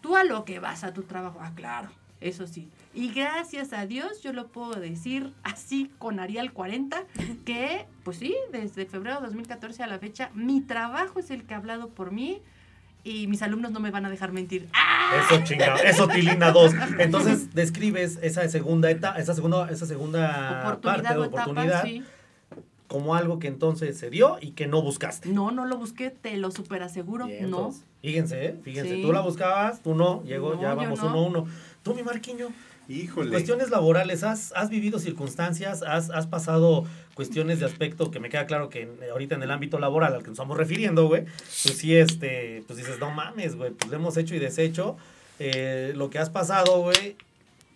tú 0.00 0.16
a 0.16 0.24
lo 0.24 0.44
que 0.44 0.58
vas 0.58 0.84
a 0.84 0.92
tu 0.92 1.02
trabajo. 1.02 1.38
Ah, 1.40 1.52
claro, 1.54 1.88
eso 2.20 2.46
sí. 2.46 2.68
Y 2.94 3.10
gracias 3.10 3.72
a 3.72 3.86
Dios, 3.86 4.22
yo 4.22 4.32
lo 4.32 4.48
puedo 4.48 4.74
decir 4.74 5.32
así 5.42 5.90
con 5.98 6.20
Arial 6.20 6.52
40, 6.52 7.04
que, 7.46 7.86
pues 8.04 8.18
sí, 8.18 8.34
desde 8.50 8.84
febrero 8.84 9.16
de 9.16 9.26
2014 9.26 9.82
a 9.82 9.86
la 9.86 9.98
fecha, 9.98 10.30
mi 10.34 10.60
trabajo 10.60 11.20
es 11.20 11.30
el 11.30 11.44
que 11.44 11.54
ha 11.54 11.56
hablado 11.56 11.88
por 11.88 12.12
mí 12.12 12.42
y 13.04 13.26
mis 13.26 13.42
alumnos 13.42 13.72
no 13.72 13.80
me 13.80 13.90
van 13.90 14.06
a 14.06 14.10
dejar 14.10 14.32
mentir. 14.32 14.68
¡Ah! 14.74 15.10
Eso 15.24 15.42
chingado, 15.44 15.76
eso 15.82 16.08
Tilina 16.08 16.52
2. 16.52 16.72
Entonces 16.98 17.54
describes 17.54 18.18
esa 18.22 18.48
segunda 18.48 18.90
etapa, 18.90 19.18
esa 19.18 19.34
segunda, 19.34 19.68
esa 19.70 19.86
segunda 19.86 20.62
Oportunidad 20.64 20.80
parte 20.80 21.02
de 21.18 21.26
etapa, 21.26 21.42
oportunidad 21.42 21.82
sí. 21.84 22.02
como 22.88 23.14
algo 23.14 23.38
que 23.38 23.48
entonces 23.48 23.98
se 23.98 24.10
dio 24.10 24.38
y 24.40 24.52
que 24.52 24.66
no 24.68 24.82
buscaste. 24.82 25.28
No, 25.30 25.50
no 25.50 25.64
lo 25.64 25.76
busqué, 25.78 26.10
te 26.10 26.36
lo 26.36 26.50
super 26.50 26.82
aseguro, 26.82 27.26
Bien, 27.26 27.50
no. 27.50 27.56
entonces, 27.58 27.84
Fíjense, 28.02 28.44
¿eh? 28.46 28.56
fíjense, 28.62 28.96
Sí. 28.96 29.02
tú 29.02 29.12
la 29.12 29.20
buscabas, 29.20 29.80
tú 29.82 29.94
no, 29.94 30.22
llegó, 30.24 30.54
No, 30.54 30.62
ya 30.62 30.74
vamos 30.74 31.00
no. 31.02 31.06
uno 31.08 31.18
a 31.18 31.22
uno. 31.26 31.46
Tú, 31.82 31.94
mi 31.94 32.02
Marquiño, 32.02 32.48
Híjole. 32.88 33.30
cuestiones 33.30 33.70
laborales, 33.70 34.24
¿has, 34.24 34.52
has 34.52 34.68
vivido 34.68 34.98
circunstancias, 34.98 35.82
has, 35.82 36.10
has 36.10 36.26
pasado 36.26 36.84
cuestiones 37.14 37.60
de 37.60 37.66
aspecto 37.66 38.10
que 38.10 38.20
me 38.20 38.28
queda 38.28 38.46
claro 38.46 38.68
que 38.68 38.88
ahorita 39.10 39.34
en 39.36 39.42
el 39.42 39.50
ámbito 39.50 39.78
laboral 39.78 40.14
al 40.14 40.20
que 40.22 40.28
nos 40.28 40.34
estamos 40.34 40.56
refiriendo, 40.56 41.06
güey, 41.06 41.24
pues 41.24 41.78
sí, 41.78 41.96
este, 41.96 42.64
pues 42.66 42.78
dices, 42.78 42.98
no 42.98 43.10
mames, 43.10 43.56
güey, 43.56 43.70
pues 43.70 43.90
lo 43.90 43.96
hemos 43.96 44.16
hecho 44.16 44.34
y 44.34 44.38
deshecho. 44.38 44.96
Eh, 45.38 45.92
lo 45.96 46.10
que 46.10 46.18
has 46.18 46.30
pasado, 46.30 46.80
güey, 46.80 47.16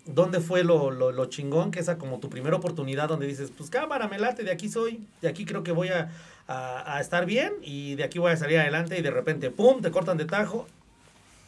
¿dónde 0.07 0.41
fue 0.41 0.65
lo, 0.65 0.91
lo, 0.91 1.13
lo 1.13 1.27
chingón? 1.27 1.71
Que 1.71 1.81
esa 1.81 1.99
como 1.99 2.19
tu 2.19 2.29
primera 2.29 2.57
oportunidad 2.57 3.09
donde 3.09 3.27
dices, 3.27 3.53
pues 3.57 3.71
cámara, 3.71 4.09
me 4.09 4.19
late, 4.19 4.43
de 4.43 4.51
aquí 4.51 4.69
soy, 4.69 5.01
de 5.23 5.29
aquí 5.29 5.45
creo 5.45 5.63
que 5.63 5.73
voy 5.73 5.89
a, 5.89 6.11
a, 6.49 6.97
a 6.97 7.01
estar 7.01 7.27
bien 7.27 7.53
y 7.63 7.95
de 7.95 8.05
aquí 8.05 8.19
voy 8.19 8.33
a 8.33 8.37
salir 8.37 8.59
adelante 8.59 8.99
y 8.99 9.03
de 9.03 9.11
repente, 9.11 9.51
¡pum!, 9.51 9.81
te 9.81 9.91
cortan 9.91 10.17
de 10.17 10.25
tajo. 10.27 10.67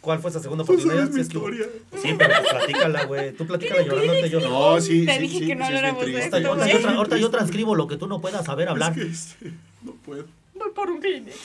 ¿Cuál 0.01 0.21
fue 0.21 0.31
esa 0.31 0.41
segunda 0.41 0.65
Tú 0.65 0.73
oportunidad? 0.73 1.09
mi 1.09 1.15
Si 1.15 1.21
es 1.21 1.29
hubo- 1.35 1.51
historia. 1.51 1.67
Sí, 2.01 2.15
pero 2.17 2.35
pues 2.41 2.51
platícala, 2.53 3.05
güey. 3.05 3.33
Tú 3.33 3.47
platícala 3.47 3.83
llorándote 3.83 4.31
yo 4.31 4.41
no. 4.41 4.75
No, 4.75 4.81
sí, 4.81 5.05
Te 5.05 5.15
sí, 5.15 5.19
dije 5.21 5.39
sí, 5.41 5.47
que 5.47 5.55
no 5.57 5.65
habláramos 5.67 6.07
de 6.07 6.19
esto, 6.19 6.37
Ahorita, 6.37 6.67
yo, 6.69 6.79
tra- 6.81 6.95
ahorita 6.97 7.17
yo 7.19 7.31
transcribo 7.31 7.75
lo 7.75 7.89
que 7.89 7.97
tú 7.97 8.07
no 8.07 8.21
puedas 8.21 8.47
saber 8.47 8.69
hablar. 8.69 8.93
Es 8.99 9.37
que, 9.41 9.47
este, 9.49 9.57
no 9.83 9.93
puedo. 9.95 10.25
Voy 10.55 10.71
por 10.75 10.91
un 10.91 11.01
Kleenex. 11.01 11.37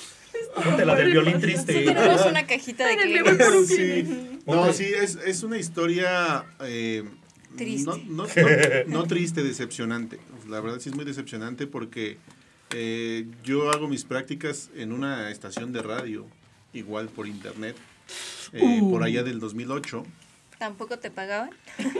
Ponte 0.64 0.86
la 0.86 0.95
del 0.95 1.12
violín 1.12 1.39
triste. 1.39 1.74
Tenemos 1.84 2.26
una 2.26 2.45
cajita 2.45 2.88
de 2.88 3.24
un 3.24 3.68
Sí. 3.68 4.39
No, 4.45 4.72
sí, 4.74 4.86
es, 4.86 5.16
es 5.26 5.43
una 5.43 5.58
historia 5.58 6.45
eh, 6.62 7.04
Triste. 7.58 7.86
No, 7.89 7.97
no, 7.97 8.26
no- 8.26 8.28
no 8.88 9.04
triste, 9.06 9.43
decepcionante. 9.43 10.20
La 10.49 10.60
verdad 10.60 10.80
sí 10.80 10.89
es 10.89 10.95
muy 10.95 11.06
decepcionante 11.06 11.68
porque 11.68 12.18
eh, 12.72 13.26
yo 13.43 13.72
hago 13.72 13.88
mis 13.88 14.04
prácticas 14.06 14.70
en 14.76 14.91
una 14.91 15.30
estación 15.32 15.72
de 15.74 15.82
radio, 15.84 16.26
igual 16.74 17.10
por 17.10 17.28
internet, 17.28 17.76
eh, 18.54 18.80
Uh. 18.82 18.91
por 18.91 19.04
allá 19.04 19.24
del 19.24 19.39
2008. 19.39 20.06
¿Tampoco 20.60 20.97
te 20.99 21.10
pagaban? 21.12 21.49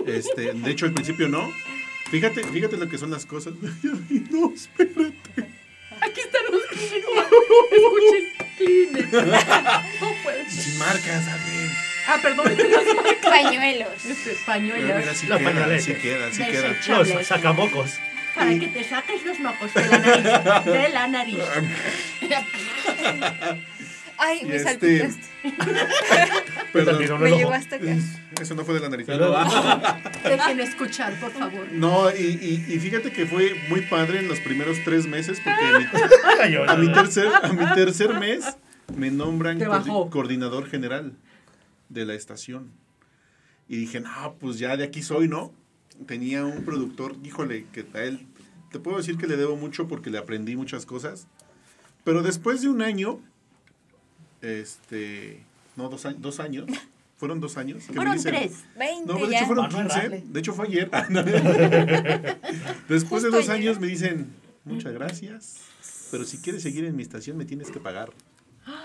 Este, 0.08 0.54
de 0.54 0.72
hecho, 0.72 0.86
al 0.86 0.94
principio 0.94 1.28
no. 1.28 1.52
Fíjate, 2.12 2.44
fíjate 2.44 2.78
lo 2.78 2.88
que 2.90 2.98
son 2.98 3.12
las 3.12 3.26
cosas. 3.26 3.54
No, 4.32 4.54
espérate. 4.54 5.14
Aquí 6.02 6.20
están 6.20 6.42
los 6.52 6.62
Kleenex. 6.66 7.06
Escuchen, 7.72 8.26
Kleenex. 8.58 9.12
No 10.02 10.12
puede 10.24 10.50
ser. 10.50 10.64
Si 10.64 10.78
marcas, 10.78 11.28
alguien. 11.28 11.72
Ah, 12.08 12.20
perdón, 12.22 12.48
es 12.52 12.58
que 12.58 12.64
los 12.68 12.84
Pañuelos. 13.24 14.06
este, 14.06 14.32
Mira, 14.32 14.46
pañuelos. 14.46 14.98
mira, 15.00 15.14
sí 15.16 15.28
La 15.28 15.38
queda, 15.40 15.80
sí 15.80 15.94
queda, 15.96 16.32
sí 16.34 16.44
queda. 16.44 16.76
Los 16.98 17.28
sacamocos. 17.28 17.92
Para 18.36 18.60
que 18.60 18.68
te 18.68 18.84
saques 18.84 19.24
los 19.26 19.40
mocos 19.40 19.74
de 19.74 19.86
la 19.88 19.98
nariz. 20.00 20.24
De 20.66 20.90
la 20.90 21.08
nariz. 21.08 21.40
Ay, 24.18 24.40
Y 24.42 24.46
me 24.46 24.56
este- 24.56 25.00
salpicaste. 25.00 25.24
Perdón. 26.74 27.22
Me 27.24 27.32
llegó 27.32 27.52
hasta 27.52 27.76
acá. 27.76 27.96
Eso 28.42 28.56
no 28.56 28.66
fue 28.66 28.74
de 28.76 28.80
la 28.80 28.90
nariz. 28.90 29.06
Pero- 29.08 29.34
Dejen 30.24 30.60
escuchar, 30.60 31.20
por 31.20 31.32
favor. 31.32 31.68
No, 31.72 32.10
y, 32.10 32.22
y- 32.24 32.74
y 32.74 32.80
fíjate 32.80 33.12
que 33.12 33.26
fue 33.26 33.56
muy 33.70 33.82
padre 33.82 34.20
en 34.20 34.28
los 34.28 34.40
primeros 34.40 34.78
tres 34.84 35.06
meses 35.08 35.40
porque 35.44 35.66
a 36.44 36.48
mi, 36.48 36.56
a 36.68 36.76
mi 36.76 36.94
tercer, 36.94 37.28
a 37.42 37.54
mi 37.54 37.66
tercer 37.76 38.20
mes 38.20 38.46
me 38.96 39.12
nombran 39.12 39.60
bajó. 39.60 40.10
coordinador 40.10 40.68
general 40.70 41.14
de 41.90 42.06
la 42.06 42.14
estación. 42.16 42.72
Y 43.68 43.78
dije, 43.78 44.00
no, 44.02 44.36
pues 44.40 44.60
ya 44.60 44.76
de 44.78 44.84
aquí 44.84 45.02
soy, 45.02 45.28
¿no? 45.28 45.54
Tenía 46.08 46.44
un 46.44 46.66
productor, 46.66 47.16
híjole, 47.24 47.66
que 47.72 47.86
a 47.94 48.04
él, 48.04 48.26
te 48.72 48.80
puedo 48.80 48.98
decir 48.98 49.18
que 49.18 49.28
le 49.28 49.38
debo 49.38 49.56
mucho 49.56 49.88
porque 49.88 50.10
le 50.10 50.18
aprendí 50.18 50.56
muchas 50.56 50.86
cosas. 50.86 51.28
Pero 52.04 52.24
después 52.24 52.62
de 52.62 52.68
un 52.70 52.82
año, 52.82 53.20
este, 54.44 55.40
no, 55.76 55.90
dos, 55.90 56.06
años, 56.06 56.22
dos 56.22 56.40
años, 56.40 56.66
fueron 57.18 57.40
dos 57.40 57.58
años. 57.58 57.84
que 57.86 57.92
me 57.92 57.96
Fueron 57.96 58.16
dicen- 58.18 58.32
tres. 58.36 58.64
20 58.78 59.06
no, 59.14 59.20
de 59.26 59.32
ya. 59.32 59.38
hecho 59.38 59.46
fueron 59.48 59.66
Para 59.70 59.84
no 59.84 59.90
15. 59.90 60.00
errarle. 60.00 60.24
De 60.28 60.40
hecho 60.40 60.54
fue 60.54 60.68
ayer. 60.68 60.90
Después 62.88 63.24
de 63.24 63.30
dos 63.30 63.50
ayer. 63.50 63.52
años 63.70 63.80
me 63.80 63.88
dicen, 63.88 64.28
muchas 64.66 64.94
gracias, 64.94 65.58
pero 66.12 66.26
si 66.26 66.38
quieres 66.40 66.62
seguir 66.64 66.86
en 66.86 66.96
mi 66.96 67.04
estación 67.04 67.38
me 67.38 67.46
tienes 67.46 67.72
que 67.72 67.80
pagar. 67.80 68.12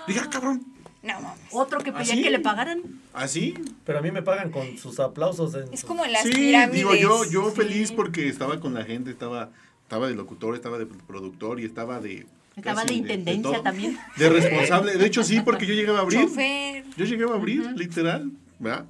Dije, 0.07 0.21
ah, 0.23 0.29
cabrón, 0.31 0.65
No 1.03 1.21
mames. 1.21 1.39
Otro 1.53 1.79
que 1.79 1.93
pedía 1.93 2.13
¿Ah, 2.13 2.17
sí? 2.17 2.23
que 2.23 2.31
le 2.31 2.41
pagaran. 2.41 2.83
¿así? 3.13 3.55
Pero 3.87 4.01
a 4.01 4.03
mí 4.03 4.11
me 4.11 4.23
pagan 4.23 4.51
con 4.51 4.77
sus 4.79 4.99
aplausos. 4.99 5.55
en 5.55 5.73
Es 5.73 5.85
como 5.85 6.05
en 6.05 6.13
las 6.13 6.23
sí, 6.25 6.33
pirámides. 6.33 6.73
digo, 6.77 6.95
yo, 6.97 7.25
yo 7.31 7.51
Sí. 7.51 7.57
feliz 7.57 7.93
porque 7.93 8.29
estaba 8.29 8.59
con 8.59 8.75
la 8.75 8.85
gente, 8.85 9.11
estaba, 9.13 9.51
estaba 9.83 10.09
de 10.09 10.15
locutor, 10.17 10.57
estaba 10.57 10.79
de 10.79 10.87
productor 10.87 11.61
y 11.61 11.65
estaba 11.65 12.01
de... 12.01 12.27
Estaba 12.59 12.85
de 12.85 12.95
intendencia 12.95 13.53
todo. 13.53 13.63
también. 13.63 13.97
De 14.17 14.29
responsable. 14.29 14.97
De 14.97 15.07
hecho, 15.07 15.23
sí, 15.25 15.41
porque 15.41 15.67
yo 15.67 15.75
llegaba 15.75 15.99
a 16.01 16.03
abrir. 16.03 16.21
Chofer. 16.21 16.85
Yo 16.97 17.05
llegaba 17.05 17.33
a 17.33 17.37
abrir, 17.37 17.65
literal, 17.77 18.31
¿verdad? 18.59 18.85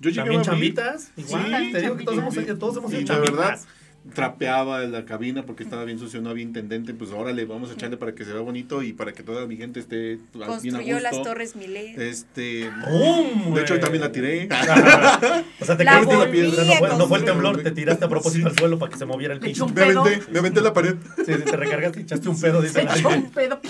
Yo 0.00 0.12
También 0.12 0.40
a 0.40 0.42
abrir. 0.42 0.42
chambitas. 0.42 1.12
Igual, 1.16 1.46
Sí, 1.66 1.72
te 1.72 1.80
digo 1.82 1.96
que 1.96 2.04
todos 2.04 2.18
hemos, 2.18 2.34
chambitas. 2.34 2.58
todos 2.58 2.76
hemos 2.78 2.92
hecho 2.92 3.12
la 3.12 3.18
verdad, 3.20 3.42
chambitas. 3.50 3.68
Trapeaba 4.14 4.80
la 4.80 5.04
cabina 5.04 5.44
porque 5.46 5.62
estaba 5.62 5.84
bien 5.84 5.98
sucio, 5.98 6.20
no 6.20 6.30
había 6.30 6.42
intendente, 6.42 6.92
pues 6.92 7.10
órale, 7.12 7.44
vamos 7.44 7.70
a 7.70 7.74
echarle 7.74 7.96
para 7.96 8.14
que 8.14 8.24
se 8.24 8.32
vea 8.32 8.42
bonito 8.42 8.82
y 8.82 8.92
para 8.92 9.12
que 9.12 9.22
toda 9.22 9.46
mi 9.46 9.56
gente 9.56 9.80
esté 9.80 10.18
bien 10.32 10.42
a 10.42 10.46
Construyó 10.46 11.00
las 11.00 11.12
gusto. 11.12 11.28
Torres 11.28 11.56
Milet. 11.56 11.98
Este, 11.98 12.68
¡Bum, 12.90 13.54
de 13.54 13.60
hecho, 13.62 13.78
también 13.80 14.00
la 14.02 14.12
tiré. 14.12 14.48
O 15.60 15.64
sea, 15.64 15.76
te 15.76 15.84
La 15.84 15.92
caíste 15.92 16.16
la 16.16 16.30
piedra. 16.30 16.64
No 16.64 16.72
fue, 16.74 16.88
no 16.98 17.06
fue 17.08 17.18
el 17.18 17.24
temblor, 17.24 17.62
te 17.62 17.70
tiraste 17.70 18.04
a 18.04 18.08
propósito 18.08 18.48
al 18.48 18.56
suelo 18.58 18.78
para 18.78 18.90
que 18.92 18.98
se 18.98 19.06
moviera 19.06 19.34
el 19.34 19.40
piso. 19.40 19.68
Me 19.68 19.82
aventé, 19.82 20.20
me 20.32 20.38
aventé 20.40 20.58
en 20.58 20.64
la 20.64 20.72
pared. 20.74 20.96
Sí, 21.16 21.24
sí, 21.26 21.42
te 21.44 21.56
recargaste 21.56 22.00
y 22.00 22.02
echaste 22.02 22.28
un 22.28 22.40
pedo, 22.40 22.60
dice 22.60 22.80
Se 22.80 22.84
la 22.84 22.96
echó 22.96 23.08
un 23.08 23.30
pedo. 23.30 23.60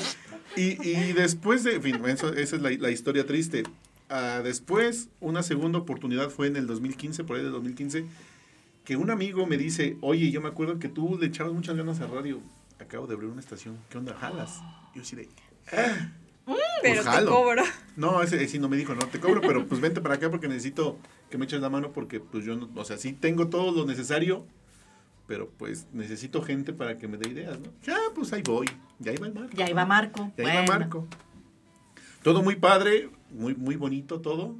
Y, 0.56 0.86
y 0.88 1.12
después 1.12 1.64
de, 1.64 1.74
en 1.76 1.82
fin, 1.82 2.00
eso- 2.06 2.32
esa 2.34 2.56
es 2.56 2.62
la, 2.62 2.70
la 2.70 2.90
historia 2.90 3.26
triste. 3.26 3.62
Ah, 4.08 4.40
después, 4.44 5.08
una 5.20 5.42
segunda 5.42 5.78
oportunidad 5.78 6.28
fue 6.30 6.46
en 6.46 6.56
el 6.56 6.66
2015, 6.66 7.24
por 7.24 7.36
ahí 7.36 7.42
del 7.42 7.52
2015, 7.52 8.04
que 8.84 8.96
un 8.96 9.10
amigo 9.10 9.46
me 9.46 9.56
dice, 9.56 9.96
oye, 10.00 10.30
yo 10.30 10.40
me 10.40 10.48
acuerdo 10.48 10.78
que 10.78 10.88
tú 10.88 11.18
le 11.20 11.26
echabas 11.26 11.52
muchas 11.52 11.76
ganas 11.76 12.00
a 12.00 12.06
radio. 12.06 12.40
Acabo 12.80 13.06
de 13.06 13.14
abrir 13.14 13.30
una 13.30 13.40
estación. 13.40 13.78
¿Qué 13.88 13.98
onda? 13.98 14.14
¿Jalas? 14.14 14.60
Yo 14.94 15.02
así 15.02 15.14
de... 15.16 15.28
pero 16.46 16.56
pues 16.82 16.98
te 16.98 17.02
jalo. 17.02 17.30
cobro. 17.30 17.62
No, 17.96 18.22
ese 18.22 18.46
sí 18.48 18.58
no 18.58 18.68
me 18.68 18.76
dijo, 18.76 18.94
no 18.94 19.06
te 19.06 19.20
cobro, 19.20 19.40
pero 19.40 19.66
pues 19.66 19.80
vente 19.80 20.00
para 20.00 20.16
acá 20.16 20.30
porque 20.30 20.48
necesito 20.48 20.98
que 21.30 21.38
me 21.38 21.44
eches 21.44 21.60
la 21.60 21.70
mano 21.70 21.92
porque 21.92 22.18
pues 22.20 22.44
yo, 22.44 22.56
no, 22.56 22.68
o 22.74 22.84
sea, 22.84 22.98
sí 22.98 23.12
tengo 23.12 23.48
todo 23.48 23.70
lo 23.70 23.86
necesario, 23.86 24.44
pero 25.28 25.48
pues 25.48 25.86
necesito 25.92 26.42
gente 26.42 26.72
para 26.72 26.96
que 26.98 27.06
me 27.06 27.18
dé 27.18 27.30
ideas, 27.30 27.60
¿no? 27.60 27.68
Ya, 27.84 27.96
pues 28.14 28.32
ahí 28.32 28.42
voy, 28.42 28.66
ya 28.98 29.12
iba 29.12 29.26
el 29.28 29.34
Marco. 29.34 29.56
Ya 29.56 29.70
iba 29.70 29.86
Marco. 29.86 30.32
Ya 30.36 30.42
iba 30.42 30.52
Bueno. 30.54 30.72
Marco. 30.72 31.06
Todo 32.22 32.42
muy 32.42 32.56
padre, 32.56 33.10
muy, 33.30 33.54
muy 33.54 33.76
bonito 33.76 34.20
todo, 34.20 34.56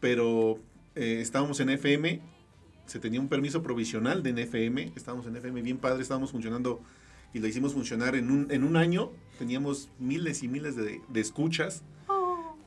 pero 0.00 0.58
eh, 0.94 1.18
estábamos 1.20 1.58
en 1.60 1.70
FM, 1.70 2.20
se 2.90 2.98
tenía 2.98 3.20
un 3.20 3.28
permiso 3.28 3.62
provisional 3.62 4.24
de 4.24 4.30
FM, 4.42 4.94
estábamos 4.96 5.24
en 5.26 5.36
FM 5.36 5.62
bien 5.62 5.78
padre, 5.78 6.02
estábamos 6.02 6.32
funcionando 6.32 6.80
y 7.32 7.38
lo 7.38 7.46
hicimos 7.46 7.72
funcionar 7.72 8.16
en 8.16 8.32
un, 8.32 8.50
en 8.50 8.64
un 8.64 8.76
año, 8.76 9.12
teníamos 9.38 9.88
miles 10.00 10.42
y 10.42 10.48
miles 10.48 10.74
de, 10.74 11.00
de 11.08 11.20
escuchas 11.20 11.84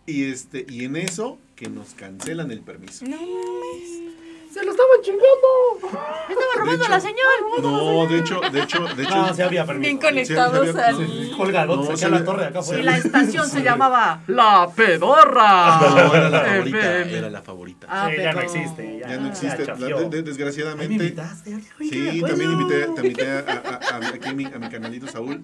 y, 0.05 0.23
este, 0.23 0.65
y 0.69 0.85
en 0.85 0.95
eso 0.95 1.39
que 1.57 1.69
nos 1.69 1.93
cancelan 1.93 2.51
el 2.51 2.61
permiso. 2.61 3.03
No 3.05 3.17
mames. 3.17 4.12
¡Se 4.53 4.63
lo 4.63 4.71
estaban 4.71 5.01
chingando! 5.01 5.97
Estaba 6.29 6.53
robando 6.57 6.83
hecho- 6.83 6.91
la 6.91 6.99
señal. 6.99 7.17
No, 7.61 8.05
de 8.07 8.19
hecho, 8.19 8.39
de 8.51 8.61
hecho, 8.61 8.85
de 8.95 9.03
hecho, 9.03 9.15
No, 9.15 9.33
sí 9.33 9.41
había 9.41 9.65
permiso. 9.65 9.81
Bien 9.87 9.97
conectados 9.97 10.69
había- 10.69 10.85
al... 10.87 10.95
Sí, 10.97 11.31
Colgado, 11.35 11.75
No, 11.75 11.83
se 11.85 11.97
se 11.97 12.09
la 12.09 12.23
torre 12.23 12.45
acá 12.45 12.61
se 12.61 12.79
Y 12.79 12.83
la 12.83 12.97
estación 12.97 13.47
se 13.49 13.63
llamaba 13.63 14.21
La 14.27 14.69
Pedorra. 14.75 15.79
no, 15.81 16.13
era 16.15 16.29
la 16.29 16.39
favorita, 16.41 16.97
era 17.01 17.29
la 17.29 17.41
favorita. 17.41 17.87
Ah, 17.89 18.09
Sí, 18.15 18.21
ya 18.21 18.33
no 18.33 18.41
existe. 18.41 18.99
Ya, 18.99 19.07
ya 19.09 19.17
no 19.17 19.27
existe, 19.29 19.65
chafió. 19.65 19.85
de- 19.87 19.93
de- 19.93 19.99
Ay, 20.03 20.09
me 20.09 20.21
desgraciadamente. 20.21 20.93
invitaste. 20.93 21.55
Oye, 21.55 21.63
oye, 21.79 21.89
¿qué 21.89 22.11
Sí, 22.11 22.21
también 22.21 22.51
invité, 22.51 22.87
te 22.95 23.01
invité 23.01 23.31
a, 23.31 23.39
a- 23.39 23.95
a- 23.95 24.07
aquí 24.13 24.29
a 24.29 24.33
mi, 24.33 24.45
a 24.45 24.59
mi 24.59 24.69
canalito 24.69 25.07
Saúl. 25.07 25.41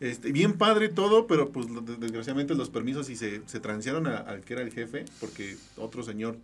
Este, 0.00 0.30
bien 0.32 0.54
padre 0.58 0.88
todo, 0.88 1.26
pero 1.26 1.50
pues 1.50 1.66
desgraciadamente 1.98 2.54
los 2.54 2.68
permisos 2.70 3.08
y 3.10 3.16
se, 3.16 3.42
se 3.46 3.60
transearon 3.60 4.06
a- 4.06 4.18
al 4.18 4.40
que 4.42 4.54
era 4.54 4.62
el 4.62 4.72
jefe, 4.72 5.04
porque 5.20 5.56
otro 5.76 6.02
señor 6.02 6.36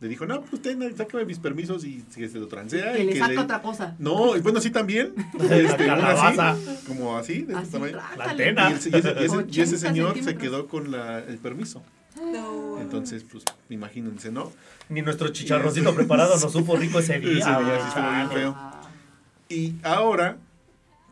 le 0.00 0.08
dijo, 0.08 0.24
no, 0.26 0.40
pues 0.40 0.54
usted 0.54 0.78
sácame 0.96 1.24
mis 1.26 1.38
permisos 1.38 1.84
y 1.84 2.02
que 2.14 2.28
se 2.28 2.38
lo 2.38 2.48
transea. 2.48 2.94
Que 2.94 3.02
y 3.02 3.06
le 3.06 3.12
que 3.12 3.18
saca 3.18 3.32
le- 3.32 3.38
otra 3.38 3.60
cosa. 3.62 3.94
No, 3.98 4.34
y 4.36 4.40
bueno, 4.40 4.60
sí 4.60 4.70
también. 4.70 5.12
La 5.38 5.56
Este, 5.58 5.90
así, 5.90 6.84
como 6.86 7.16
así, 7.18 7.42
de 7.42 7.54
este 7.54 7.72
tamaño. 7.72 7.98
La 8.16 8.24
antena. 8.30 8.70
Y, 8.70 8.74
ese, 8.74 8.88
y 8.90 8.94
ese- 8.96 9.10
y 9.20 9.24
ese 9.24 9.36
80 9.36 9.76
señor 9.78 10.22
se 10.22 10.36
quedó 10.36 10.66
con 10.68 10.90
la- 10.90 11.18
el 11.18 11.38
permiso. 11.38 11.82
No. 12.16 12.80
Entonces, 12.80 13.24
pues, 13.30 13.44
imagínense, 13.68 14.32
¿no? 14.32 14.50
Ni 14.88 15.02
nuestro 15.02 15.28
chicharroncito 15.28 15.94
preparado 15.94 16.36
nos 16.38 16.50
supo 16.52 16.76
rico 16.76 16.98
ese 16.98 17.18
día. 17.20 17.30
Ese 17.32 17.64
día 17.64 17.80
sí 17.82 17.88
estuvo 17.88 18.10
bien 18.10 18.26
Ah, 18.26 18.30
feo. 18.32 18.56
Y 19.48 19.74
ahora 19.82 20.36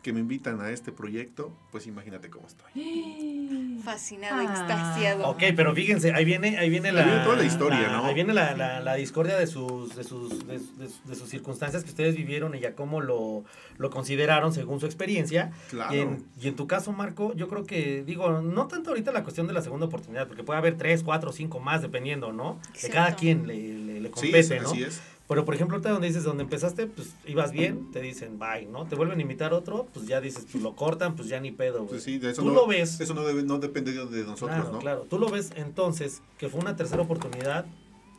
que 0.01 0.13
me 0.13 0.19
invitan 0.21 0.61
a 0.61 0.69
este 0.71 0.91
proyecto, 0.91 1.51
pues 1.71 1.85
imagínate 1.87 2.29
cómo 2.29 2.47
estoy. 2.47 2.69
Fascinado, 3.83 4.35
Ah. 4.37 4.43
extasiado. 4.43 5.27
Ok, 5.29 5.43
pero 5.55 5.73
fíjense, 5.73 6.13
ahí 6.13 6.25
viene, 6.25 6.57
ahí 6.57 6.69
viene 6.69 6.91
la, 6.91 7.01
Ahí 7.01 7.07
viene 7.09 7.23
toda 7.23 7.35
la 7.37 7.43
historia, 7.45 7.81
la- 7.81 7.91
¿no? 7.97 8.05
Ahí 8.05 8.13
viene 8.13 8.33
la, 8.33 8.55
la- 8.55 8.79
la 8.81 8.95
discordia 8.95 9.37
de 9.37 9.47
sus, 9.47 9.95
de 9.95 10.03
sus, 10.03 10.45
de, 10.47 10.59
de- 10.59 10.89
de 11.05 11.15
sus 11.15 11.29
circunstancias 11.29 11.83
que 11.83 11.89
ustedes 11.89 12.15
vivieron 12.15 12.55
y 12.55 12.59
ya 12.59 12.75
cómo 12.75 13.01
lo, 13.01 13.43
lo 13.77 13.89
consideraron 13.89 14.53
según 14.53 14.79
su 14.79 14.85
experiencia. 14.85 15.51
Claro. 15.69 15.95
Y 15.95 15.99
en, 15.99 16.25
y 16.41 16.47
en 16.49 16.55
tu 16.55 16.67
caso, 16.67 16.91
Marco, 16.91 17.33
yo 17.35 17.47
creo 17.47 17.65
que, 17.65 18.03
digo, 18.05 18.41
no 18.41 18.67
tanto 18.67 18.89
ahorita 18.91 19.11
la 19.11 19.23
cuestión 19.23 19.47
de 19.47 19.53
la 19.53 19.61
segunda 19.61 19.85
oportunidad, 19.87 20.27
porque 20.27 20.43
puede 20.43 20.59
haber 20.59 20.77
tres, 20.77 21.03
cuatro, 21.03 21.31
cinco 21.31 21.59
más, 21.59 21.81
dependiendo, 21.81 22.31
¿no? 22.33 22.59
De 22.63 22.69
Exacto. 22.75 22.95
cada 22.95 23.15
quien 23.15 23.47
le, 23.47 23.55
le, 23.55 23.99
le 24.01 24.07
Sí, 24.09 24.13
compete, 24.13 24.39
es- 24.57 24.61
¿no? 24.63 24.69
así 24.71 24.83
es. 24.83 25.01
Pero, 25.29 25.45
por 25.45 25.53
ejemplo, 25.53 25.75
ahorita 25.75 25.91
donde 25.91 26.07
dices, 26.07 26.23
donde 26.23 26.41
empezaste, 26.41 26.87
pues 26.87 27.13
ibas 27.27 27.51
bien, 27.51 27.91
te 27.91 28.01
dicen 28.01 28.39
bye, 28.39 28.65
¿no? 28.65 28.87
Te 28.87 28.95
vuelven 28.95 29.19
a 29.19 29.21
invitar 29.21 29.53
otro, 29.53 29.87
pues 29.93 30.07
ya 30.07 30.19
dices, 30.19 30.47
pues 30.51 30.63
lo 30.63 30.75
cortan, 30.75 31.15
pues 31.15 31.27
ya 31.27 31.39
ni 31.39 31.51
pedo, 31.51 31.81
güey. 31.81 31.89
Pues 31.89 32.03
sí, 32.03 32.17
de 32.17 32.31
eso 32.31 32.41
Tú 32.41 32.47
no, 32.47 32.55
lo 32.55 32.65
ves. 32.67 32.99
Eso 32.99 33.13
no, 33.13 33.23
debe, 33.23 33.43
no 33.43 33.59
depende 33.59 33.91
de 33.91 34.23
nosotros, 34.23 34.49
Claro, 34.49 34.71
¿no? 34.71 34.79
claro. 34.79 35.05
Tú 35.07 35.19
lo 35.19 35.29
ves 35.29 35.51
entonces 35.55 36.23
que 36.39 36.49
fue 36.49 36.59
una 36.59 36.75
tercera 36.75 37.03
oportunidad 37.03 37.67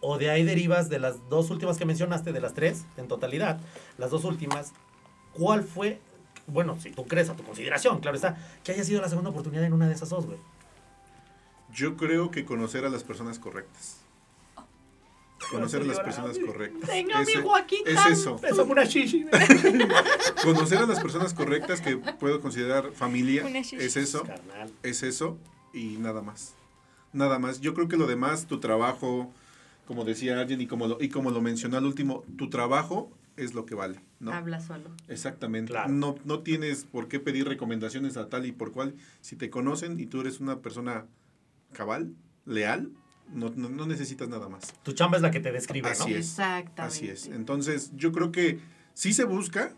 o 0.00 0.18
de 0.18 0.30
ahí 0.30 0.44
derivas 0.44 0.88
de 0.88 1.00
las 1.00 1.28
dos 1.28 1.50
últimas 1.50 1.78
que 1.78 1.84
mencionaste, 1.84 2.32
de 2.32 2.40
las 2.40 2.54
tres 2.54 2.84
en 2.96 3.08
totalidad, 3.08 3.60
las 3.98 4.12
dos 4.12 4.22
últimas, 4.24 4.72
¿cuál 5.32 5.64
fue, 5.64 5.98
bueno, 6.46 6.78
si 6.78 6.92
tú 6.92 7.08
crees 7.08 7.28
a 7.28 7.34
tu 7.34 7.42
consideración, 7.42 7.98
claro 7.98 8.14
está, 8.14 8.36
que 8.62 8.70
haya 8.70 8.84
sido 8.84 9.00
la 9.00 9.08
segunda 9.08 9.30
oportunidad 9.30 9.64
en 9.64 9.72
una 9.72 9.88
de 9.88 9.94
esas 9.94 10.10
dos, 10.10 10.26
güey? 10.26 10.38
Yo 11.74 11.96
creo 11.96 12.30
que 12.30 12.44
conocer 12.44 12.84
a 12.84 12.88
las 12.88 13.02
personas 13.02 13.40
correctas. 13.40 13.96
Conocer 15.50 15.82
a 15.82 15.84
las 15.84 16.00
personas 16.00 16.38
correctas. 16.38 16.88
Tenga 16.88 17.18
mi 17.18 17.32
Ese- 17.32 17.42
Joaquín 17.42 17.80
es 17.86 18.06
eso. 18.06 18.36
Pésame 18.36 18.72
una 18.72 18.84
shishi, 18.84 19.24
güey. 19.24 19.32
Conocer 20.44 20.78
a 20.78 20.86
las 20.86 21.00
personas 21.00 21.34
correctas 21.34 21.80
que 21.80 21.96
puedo 21.96 22.40
considerar 22.40 22.92
familia. 22.92 23.44
Una 23.46 23.60
shishi. 23.60 23.76
Es 23.76 23.96
eso. 23.96 24.24
Es 24.82 25.02
eso 25.02 25.38
y 25.72 25.96
nada 25.98 26.22
más. 26.22 26.54
Nada 27.12 27.38
más. 27.38 27.60
Yo 27.60 27.74
creo 27.74 27.88
que 27.88 27.96
lo 27.96 28.06
demás, 28.06 28.46
tu 28.46 28.60
trabajo, 28.60 29.32
como 29.86 30.04
decía 30.04 30.38
alguien 30.40 30.60
y 30.60 30.66
como 30.66 30.86
lo, 30.86 30.98
y 31.00 31.08
como 31.08 31.30
lo 31.30 31.40
mencionó 31.40 31.78
al 31.78 31.86
último, 31.86 32.22
tu 32.36 32.50
trabajo 32.50 33.10
es 33.36 33.54
lo 33.54 33.64
que 33.64 33.74
vale, 33.74 34.00
¿no? 34.20 34.32
Habla 34.32 34.60
solo. 34.60 34.90
Exactamente. 35.08 35.72
Claro. 35.72 35.90
No, 35.90 36.16
no 36.24 36.40
tienes 36.40 36.84
por 36.84 37.08
qué 37.08 37.18
pedir 37.18 37.48
recomendaciones 37.48 38.16
a 38.16 38.28
tal 38.28 38.44
y 38.46 38.52
por 38.52 38.70
cual. 38.72 38.94
Si 39.22 39.36
te 39.36 39.48
conocen 39.50 39.98
y 39.98 40.06
tú 40.06 40.20
eres 40.20 40.40
una 40.40 40.60
persona 40.60 41.06
cabal, 41.72 42.14
leal, 42.44 42.90
no, 43.32 43.50
no, 43.54 43.68
no 43.68 43.86
necesitas 43.86 44.28
nada 44.28 44.48
más. 44.48 44.72
Tu 44.82 44.92
chamba 44.92 45.16
es 45.16 45.22
la 45.22 45.30
que 45.30 45.40
te 45.40 45.52
describe, 45.52 45.88
¿no? 45.88 45.92
Así 45.92 46.12
es. 46.12 46.28
Exactamente. 46.30 46.82
Así 46.82 47.08
es. 47.08 47.26
Entonces, 47.26 47.90
yo 47.96 48.12
creo 48.12 48.32
que 48.32 48.60
sí 48.94 49.12
se 49.12 49.24
busca, 49.24 49.72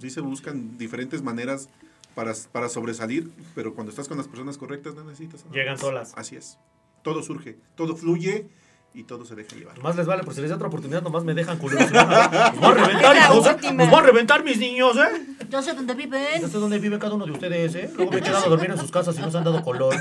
sí 0.00 0.10
se 0.10 0.20
buscan 0.20 0.76
diferentes 0.78 1.22
maneras 1.22 1.68
para, 2.14 2.34
para 2.52 2.68
sobresalir, 2.68 3.30
pero 3.54 3.74
cuando 3.74 3.90
estás 3.90 4.08
con 4.08 4.18
las 4.18 4.28
personas 4.28 4.58
correctas 4.58 4.94
no 4.94 5.04
necesitas 5.04 5.44
nada 5.44 5.54
Llegan 5.56 5.74
más. 5.74 5.80
solas. 5.80 6.12
Así 6.16 6.36
es. 6.36 6.58
Todo 7.02 7.22
surge, 7.22 7.56
todo 7.76 7.96
fluye 7.96 8.48
y 8.94 9.04
todo 9.04 9.24
se 9.24 9.34
deja 9.34 9.54
llevar. 9.54 9.80
Más 9.82 9.94
les 9.96 10.06
vale, 10.06 10.24
por 10.24 10.34
si 10.34 10.40
les 10.40 10.50
da 10.50 10.56
otra 10.56 10.68
oportunidad, 10.68 11.02
nomás 11.02 11.22
me 11.24 11.34
dejan 11.34 11.58
culeros. 11.58 11.90
Nos 11.92 12.06
van 12.08 12.22
a 12.22 12.74
reventar, 12.74 13.16
hijos, 13.16 13.46
¿eh? 13.46 13.72
Nos 13.72 13.90
van 13.90 14.02
a 14.02 14.06
reventar 14.06 14.42
mis 14.44 14.58
niños, 14.58 14.96
¿eh? 14.96 15.26
Yo 15.50 15.62
sé 15.62 15.72
dónde 15.74 15.94
viven. 15.94 16.42
No 16.42 16.48
sé 16.48 16.58
dónde 16.58 16.78
vive 16.78 16.98
cada 16.98 17.14
uno 17.14 17.24
de 17.24 17.32
ustedes, 17.32 17.74
¿eh? 17.74 17.90
Luego 17.96 18.10
me 18.12 18.18
he 18.18 18.22
quedado 18.22 18.46
a 18.46 18.48
dormir 18.48 18.70
en 18.70 18.78
sus 18.78 18.90
casas 18.90 19.16
y 19.18 19.20
no 19.20 19.30
se 19.30 19.38
han 19.38 19.44
dado 19.44 19.62
color. 19.62 19.94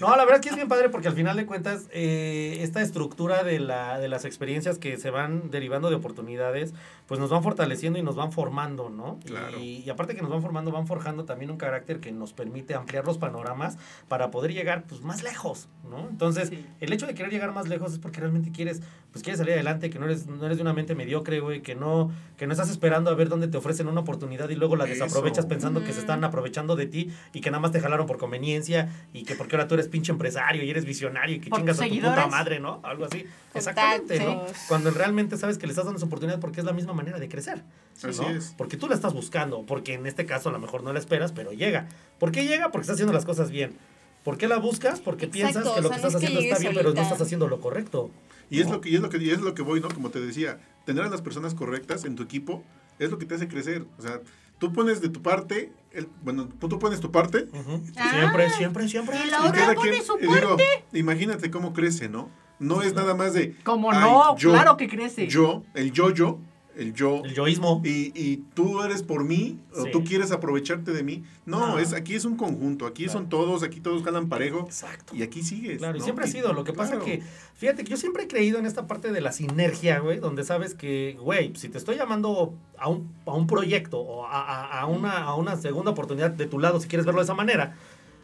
No, 0.00 0.08
la 0.16 0.24
verdad 0.24 0.36
es 0.36 0.40
que 0.40 0.48
es 0.50 0.56
bien 0.56 0.68
padre 0.68 0.88
porque 0.88 1.08
al 1.08 1.14
final 1.14 1.36
de 1.36 1.46
cuentas, 1.46 1.86
eh, 1.92 2.58
esta 2.60 2.82
estructura 2.82 3.44
de, 3.44 3.60
la, 3.60 3.98
de 3.98 4.08
las 4.08 4.24
experiencias 4.24 4.78
que 4.78 4.96
se 4.96 5.10
van 5.10 5.50
derivando 5.50 5.88
de 5.90 5.96
oportunidades, 5.96 6.74
pues 7.06 7.20
nos 7.20 7.30
van 7.30 7.42
fortaleciendo 7.42 7.98
y 7.98 8.02
nos 8.02 8.16
van 8.16 8.32
formando, 8.32 8.90
¿no? 8.90 9.18
Claro. 9.24 9.58
Y, 9.58 9.82
y 9.84 9.90
aparte 9.90 10.14
que 10.14 10.22
nos 10.22 10.30
van 10.30 10.42
formando, 10.42 10.70
van 10.70 10.86
forjando 10.86 11.24
también 11.24 11.50
un 11.50 11.56
carácter 11.56 12.00
que 12.00 12.12
nos 12.12 12.32
permite 12.32 12.74
ampliar 12.74 13.04
los 13.06 13.16
panoramas 13.18 13.78
para 14.08 14.30
poder 14.30 14.52
llegar 14.52 14.84
pues 14.88 15.02
más 15.02 15.22
lejos, 15.22 15.68
¿no? 15.88 16.08
Entonces, 16.08 16.48
Sí. 16.50 16.64
el 16.80 16.92
hecho 16.92 17.06
de 17.06 17.14
querer 17.14 17.30
llegar 17.32 17.52
más 17.52 17.68
lejos 17.68 17.92
es 17.92 17.98
porque 18.08 18.20
realmente 18.20 18.50
quieres, 18.50 18.80
pues 19.12 19.22
quieres 19.22 19.38
salir 19.38 19.52
adelante, 19.52 19.90
que 19.90 19.98
no 19.98 20.06
eres, 20.06 20.26
no 20.26 20.46
eres 20.46 20.56
de 20.56 20.62
una 20.62 20.72
mente 20.72 20.94
mediocre, 20.94 21.40
güey, 21.40 21.60
que 21.60 21.74
no, 21.74 22.10
que 22.38 22.46
no 22.46 22.52
estás 22.52 22.70
esperando 22.70 23.10
a 23.10 23.14
ver 23.14 23.28
dónde 23.28 23.48
te 23.48 23.58
ofrecen 23.58 23.86
una 23.86 24.00
oportunidad 24.00 24.48
y 24.48 24.54
luego 24.54 24.76
la 24.76 24.84
Eso. 24.84 24.94
desaprovechas 24.94 25.44
pensando 25.44 25.84
que 25.84 25.92
se 25.92 26.00
están 26.00 26.24
aprovechando 26.24 26.74
de 26.74 26.86
ti 26.86 27.12
y 27.34 27.42
que 27.42 27.50
nada 27.50 27.60
más 27.60 27.70
te 27.70 27.80
jalaron 27.80 28.06
por 28.06 28.16
conveniencia 28.16 28.88
y 29.12 29.24
que 29.24 29.34
porque 29.34 29.56
ahora 29.56 29.68
tú 29.68 29.74
eres 29.74 29.88
pinche 29.88 30.10
empresario 30.10 30.64
y 30.64 30.70
eres 30.70 30.86
visionario 30.86 31.36
y 31.36 31.40
que 31.40 31.50
Por 31.50 31.58
chingas 31.58 31.80
a 31.82 31.86
tu 31.86 31.94
puta 31.96 32.26
madre, 32.28 32.60
¿no? 32.60 32.80
Algo 32.82 33.04
así. 33.04 33.26
Exactamente, 33.52 34.20
¿no? 34.20 34.46
Cuando 34.68 34.90
realmente 34.90 35.36
sabes 35.36 35.58
que 35.58 35.66
le 35.66 35.72
estás 35.72 35.84
dando 35.84 35.98
esa 35.98 36.06
oportunidad 36.06 36.40
porque 36.40 36.60
es 36.60 36.66
la 36.66 36.72
misma 36.72 36.94
manera 36.94 37.18
de 37.18 37.28
crecer. 37.28 37.62
Así 38.02 38.22
¿no? 38.22 38.30
es. 38.30 38.54
Porque 38.56 38.78
tú 38.78 38.88
la 38.88 38.94
estás 38.94 39.12
buscando, 39.12 39.66
porque 39.66 39.92
en 39.92 40.06
este 40.06 40.24
caso 40.24 40.48
a 40.48 40.52
lo 40.52 40.58
mejor 40.58 40.82
no 40.82 40.94
la 40.94 40.98
esperas, 40.98 41.32
pero 41.32 41.52
llega. 41.52 41.88
¿Por 42.18 42.32
qué 42.32 42.46
llega? 42.46 42.70
Porque 42.70 42.82
estás 42.82 42.94
haciendo 42.94 43.12
las 43.12 43.26
cosas 43.26 43.50
bien. 43.50 43.76
¿Por 44.24 44.36
qué 44.36 44.48
la 44.48 44.58
buscas? 44.58 45.00
Porque 45.00 45.26
Exacto, 45.26 45.52
piensas 45.52 45.74
que 45.74 45.80
lo 45.80 45.88
o 45.88 45.90
que 45.90 45.96
estás 45.96 46.14
es 46.14 46.20
que 46.20 46.26
haciendo 46.26 46.40
está 46.40 46.58
bien, 46.58 46.74
pero 46.74 46.92
no 46.92 47.00
estás 47.00 47.20
haciendo 47.20 47.48
lo 47.48 47.60
correcto. 47.60 48.10
Y 48.50 48.60
es 48.60 48.66
¿no? 48.66 48.74
lo 48.74 48.80
que 48.80 48.90
y 48.90 48.94
es 48.94 49.00
lo 49.00 49.08
que 49.10 49.18
y 49.18 49.30
es 49.30 49.40
lo 49.40 49.54
que 49.54 49.62
voy, 49.62 49.80
¿no? 49.80 49.88
Como 49.88 50.10
te 50.10 50.20
decía, 50.20 50.58
tener 50.84 51.04
a 51.04 51.08
las 51.08 51.22
personas 51.22 51.54
correctas 51.54 52.04
en 52.04 52.16
tu 52.16 52.22
equipo 52.22 52.62
es 52.98 53.10
lo 53.10 53.18
que 53.18 53.26
te 53.26 53.34
hace 53.34 53.48
crecer. 53.48 53.84
O 53.98 54.02
sea, 54.02 54.20
tú 54.58 54.72
pones 54.72 55.00
de 55.00 55.08
tu 55.08 55.22
parte, 55.22 55.72
el, 55.92 56.08
bueno, 56.22 56.48
tú, 56.58 56.68
tú 56.68 56.78
pones 56.78 57.00
tu 57.00 57.10
parte 57.12 57.46
Ujú. 57.52 57.82
Ah. 57.96 58.10
Siempre, 58.12 58.50
siempre, 58.50 58.88
siempre. 58.88 59.16
Y 59.24 59.30
la 59.30 59.38
y 59.38 59.48
otra 59.48 59.52
cada 59.52 59.74
pone 59.74 59.90
quien, 59.90 60.04
su 60.04 60.18
y 60.18 60.26
digo, 60.26 60.56
imagínate 60.92 61.50
cómo 61.50 61.72
crece, 61.72 62.08
¿no? 62.08 62.30
No 62.58 62.82
es 62.82 62.92
nada 62.94 63.14
más 63.14 63.34
de 63.34 63.54
Como 63.62 63.92
no, 63.92 64.36
yo- 64.36 64.50
claro 64.50 64.76
que 64.76 64.88
crece. 64.88 65.28
yo, 65.28 65.62
el 65.74 65.92
yo 65.92 66.10
yo, 66.10 66.40
el 66.78 66.94
yo 66.94 67.22
El 67.24 67.34
yoísmo. 67.34 67.82
y, 67.84 68.12
y 68.14 68.44
tú 68.54 68.82
eres 68.82 69.02
por 69.02 69.24
mí 69.24 69.58
o 69.76 69.82
Sí. 69.84 69.90
tú 69.92 70.04
quieres 70.04 70.30
aprovecharte 70.32 70.92
de 70.92 71.02
mí. 71.02 71.24
No, 71.44 71.68
No. 71.68 71.78
es 71.78 71.92
aquí 71.92 72.14
es 72.14 72.24
un 72.24 72.36
conjunto, 72.36 72.86
aquí 72.86 73.04
Claro. 73.04 73.18
son 73.18 73.28
todos, 73.28 73.62
aquí 73.62 73.80
todos 73.80 74.02
jalan 74.02 74.28
parejo 74.28 74.60
Exacto. 74.60 75.14
y 75.16 75.22
aquí 75.22 75.42
sigues. 75.42 75.78
Claro, 75.78 75.98
y 75.98 76.00
siempre 76.00 76.24
ha 76.24 76.28
sido. 76.28 76.52
Lo 76.52 76.64
que 76.64 76.72
pasa 76.72 76.92
claro. 76.92 77.04
que, 77.04 77.22
fíjate 77.54 77.84
que 77.84 77.90
yo 77.90 77.96
siempre 77.96 78.22
he 78.24 78.28
creído 78.28 78.58
en 78.58 78.66
esta 78.66 78.86
parte 78.86 79.12
de 79.12 79.20
la 79.20 79.32
sinergia, 79.32 79.98
güey, 79.98 80.20
donde 80.20 80.44
sabes 80.44 80.74
que, 80.74 81.18
güey, 81.20 81.54
si 81.56 81.68
te 81.68 81.78
estoy 81.78 81.96
llamando 81.96 82.54
a 82.78 82.88
un, 82.88 83.12
a 83.26 83.32
un 83.34 83.46
proyecto 83.46 83.98
o 83.98 84.24
a, 84.26 84.40
a- 84.40 84.80
a 84.80 84.86
una, 84.86 85.18
a 85.24 85.34
una 85.34 85.56
segunda 85.56 85.90
oportunidad 85.90 86.30
de 86.30 86.46
tu 86.46 86.58
lado, 86.58 86.80
si 86.80 86.88
quieres 86.88 87.04
verlo 87.06 87.20
de 87.20 87.24
esa 87.24 87.34
manera, 87.34 87.76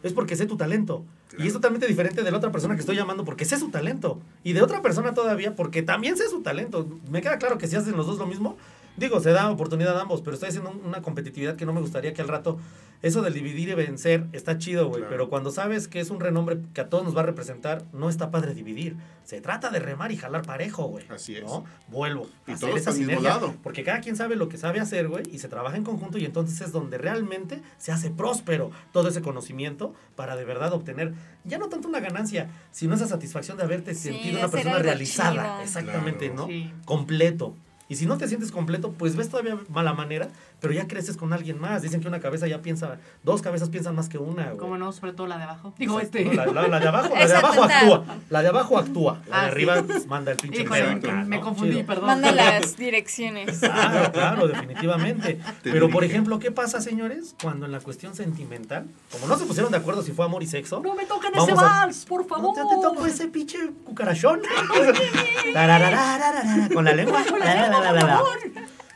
es 0.05 0.13
porque 0.13 0.37
sé 0.37 0.47
tu 0.47 0.57
talento. 0.57 1.03
Y 1.39 1.47
es 1.47 1.53
totalmente 1.55 1.87
diferente 1.87 2.23
de 2.23 2.31
la 2.31 2.37
otra 2.37 2.53
persona 2.53 2.75
que 2.75 2.81
estoy 2.81 2.95
llamando 2.95 3.25
porque 3.25 3.47
sé 3.47 3.59
su 3.59 3.71
talento. 3.71 4.21
Y 4.45 4.53
de 4.53 4.63
otra 4.63 4.83
persona 4.83 5.15
todavía 5.15 5.57
porque 5.57 5.83
también 5.83 6.19
sé 6.19 6.29
su 6.29 6.43
talento. 6.43 6.87
Me 7.11 7.23
queda 7.23 7.39
claro 7.39 7.57
que 7.57 7.67
si 7.67 7.75
hacen 7.75 7.97
los 7.97 8.07
dos 8.07 8.19
lo 8.19 8.27
mismo, 8.27 8.59
digo, 8.97 9.21
se 9.21 9.31
da 9.31 9.51
oportunidad 9.51 9.97
a 9.99 10.03
ambos, 10.03 10.23
pero 10.23 10.35
estoy 10.35 10.49
haciendo 10.51 10.71
un- 10.71 10.85
una 10.85 11.03
competitividad 11.03 11.57
que 11.57 11.67
no 11.67 11.73
me 11.73 11.81
gustaría 11.81 12.15
que 12.15 12.23
al 12.23 12.29
rato, 12.29 12.59
eso 13.03 13.21
del 13.21 13.35
dividir 13.35 13.69
y 13.69 13.75
vencer 13.75 14.27
está 14.33 14.57
chido, 14.57 14.87
güey. 14.89 15.01
Claro. 15.03 15.11
Pero 15.11 15.29
cuando 15.29 15.51
sabes 15.51 15.89
que 15.89 16.01
es 16.01 16.09
un 16.11 16.21
renombre 16.21 16.59
que 16.73 16.81
a 16.81 16.89
todos 16.89 17.05
nos 17.05 17.15
va 17.15 17.21
a 17.21 17.25
representar, 17.25 17.83
no 17.93 18.09
está 18.09 18.31
padre 18.31 18.55
dividir. 18.55 18.97
Se 19.25 19.41
trata 19.43 19.69
de 19.71 19.79
remar 19.79 20.11
y 20.13 20.17
jalar 20.17 20.43
parejo, 20.43 20.85
güey. 20.85 21.05
Así 21.11 21.37
es. 21.37 21.43
¿no? 21.45 21.65
Vuelvo. 21.89 22.27
Y 22.47 22.53
a 22.53 22.55
hacer 22.55 22.69
todos 22.71 22.81
esa 22.81 22.91
al 22.91 22.97
mismo 22.97 23.11
sinergia, 23.11 23.29
lado. 23.35 23.55
Porque 23.63 23.85
cada 23.85 24.01
quien 24.01 24.17
sabe 24.17 24.37
lo 24.37 24.49
que 24.49 24.57
sabe 24.57 24.81
hacer, 24.81 25.09
güey, 25.09 25.25
y 25.31 25.39
se 25.39 25.49
trabaja 25.49 25.77
en 25.77 25.85
conjunto 25.85 26.17
y 26.19 26.25
entonces 26.25 26.61
es 26.63 26.73
donde 26.73 26.97
realmente 26.97 27.61
se 27.79 27.93
hace 27.93 28.11
próspero 28.11 28.71
todo 28.93 29.09
ese 29.09 29.21
conocimiento 29.21 29.93
para 30.17 30.35
de 30.37 30.45
verdad 30.47 30.73
obtener 30.73 31.13
ya 31.45 31.59
no 31.59 31.69
tanto 31.69 31.89
una 31.89 32.01
ganancia, 32.01 32.51
sino 32.71 32.95
esa 32.95 33.07
satisfacción 33.07 33.59
de 33.59 33.65
haberte 33.65 33.95
Sí, 33.95 34.09
sentido 34.13 34.39
una 34.39 34.49
persona 34.49 34.79
realizada. 34.79 35.43
chido. 35.43 35.61
Exactamente, 35.63 36.27
Claro. 36.31 36.43
¿no? 36.43 36.47
Sí. 36.49 36.73
Completo. 36.87 37.55
Y 37.89 37.97
si 37.97 38.07
no 38.07 38.17
te 38.17 38.29
sientes 38.29 38.51
completo, 38.51 38.93
pues 38.93 39.17
ves 39.17 39.29
todavía 39.29 39.59
mala 39.69 39.93
manera, 39.93 40.31
pero 40.65 40.75
ya 40.75 40.89
creces 40.89 41.17
con 41.19 41.33
alguien 41.33 41.61
más. 41.61 41.83
Dicen 41.83 42.01
que 42.01 42.09
una 42.09 42.21
cabeza 42.21 42.47
ya 42.47 42.63
piensa, 42.63 42.97
dos 43.23 43.43
cabezas 43.43 43.69
piensan 43.69 43.95
más 43.95 44.09
que 44.09 44.17
una, 44.19 44.45
güey. 44.47 44.57
Como 44.57 44.79
no, 44.79 44.93
sobre 44.93 45.13
todo 45.13 45.27
la 45.27 45.37
de 45.37 45.45
abajo. 45.45 45.75
Digo, 45.79 46.01
Exacto, 46.01 46.19
este. 46.19 46.35
¿no? 46.35 46.45
La, 46.47 46.53
la- 46.63 46.69
la 46.69 46.81
de 46.81 46.89
abajo, 46.89 47.15
la 47.15 47.27
de 47.27 47.35
abajo 47.37 47.65
actúa. 47.65 48.05
La 48.31 48.43
de 48.43 48.49
abajo 48.49 48.79
actúa. 48.79 49.19
La 49.29 49.41
de 49.41 49.45
Ah, 49.45 49.47
arriba 49.49 49.83
pues, 49.87 50.07
manda 50.07 50.33
el 50.33 50.39
pinche 50.39 50.63
Híjole, 50.63 50.97
me 51.27 51.37
¿no? 51.37 51.41
confundí, 51.43 51.75
Chido. 51.75 51.87
perdón. 51.87 52.07
Manda 52.07 52.33
las 52.33 52.77
direcciones. 52.77 53.59
Claro, 53.59 54.13
claro, 54.13 54.49
definitivamente. 54.49 55.39
Te 55.63 55.71
Pero, 55.71 55.91
por 55.91 56.05
ejemplo, 56.05 56.39
¿qué 56.39 56.51
pasa, 56.51 56.81
señores? 56.81 57.35
Cuando 57.43 57.67
en 57.67 57.73
la 57.73 57.81
cuestión 57.81 58.15
sentimental, 58.15 58.87
como 59.13 59.27
no 59.27 59.37
se 59.37 59.45
pusieron 59.45 59.71
de 59.71 59.79
acuerdo 59.79 60.03
si 60.03 60.13
fue 60.13 60.25
amor 60.25 60.43
y 60.43 60.47
sexo, 60.47 60.81
No 60.81 60.95
me 60.95 61.05
toquen 61.05 61.33
ese 61.37 61.53
a- 61.53 61.55
vals, 61.55 62.07
por 62.07 62.23
no 62.23 62.29
favor. 62.29 62.55
te, 62.55 62.63
te 62.63 62.83
toco 62.83 63.07
ese 63.07 63.29
pinche 63.29 63.59
cucarachón. 63.85 64.41
Con 66.75 66.85
la 66.85 66.93
lengua. 66.95 67.23
La, 67.39 67.55
la, 67.55 67.69
la, 67.81 67.93
la, 67.93 68.03
la. 68.03 68.23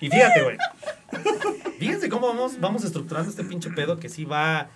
Y 0.00 0.08
fíjate, 0.10 0.42
güey. 0.42 0.56
Fíjense 1.78 2.08
cómo 2.08 2.28
vamos, 2.28 2.58
vamos 2.60 2.84
estructurando 2.84 3.30
este 3.30 3.44
pinche 3.44 3.70
pedo 3.70 3.98
que 3.98 4.08
sí 4.08 4.24
va, 4.24 4.68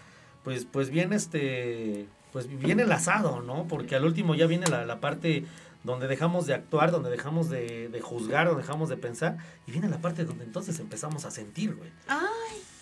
pues, 0.44 0.66
pues 0.70 0.90
bien, 0.90 1.12
este, 1.12 2.06
pues 2.32 2.46
bien 2.48 2.80
enlazado, 2.80 3.40
¿no? 3.42 3.66
Porque 3.68 3.96
al 3.96 4.04
último 4.04 4.34
ya 4.34 4.46
viene 4.46 4.66
la, 4.68 4.84
la 4.86 5.00
parte 5.00 5.44
donde 5.84 6.06
dejamos 6.06 6.46
de 6.46 6.54
actuar, 6.54 6.92
donde 6.92 7.10
dejamos 7.10 7.50
de, 7.50 7.88
de 7.88 8.00
juzgar, 8.00 8.46
donde 8.46 8.62
dejamos 8.62 8.88
de 8.88 8.96
pensar, 8.96 9.36
y 9.66 9.72
viene 9.72 9.88
la 9.88 9.98
parte 9.98 10.24
donde 10.24 10.44
entonces 10.44 10.78
empezamos 10.78 11.24
a 11.24 11.32
sentir, 11.32 11.74
güey. 11.74 11.90
Ay, 12.06 12.20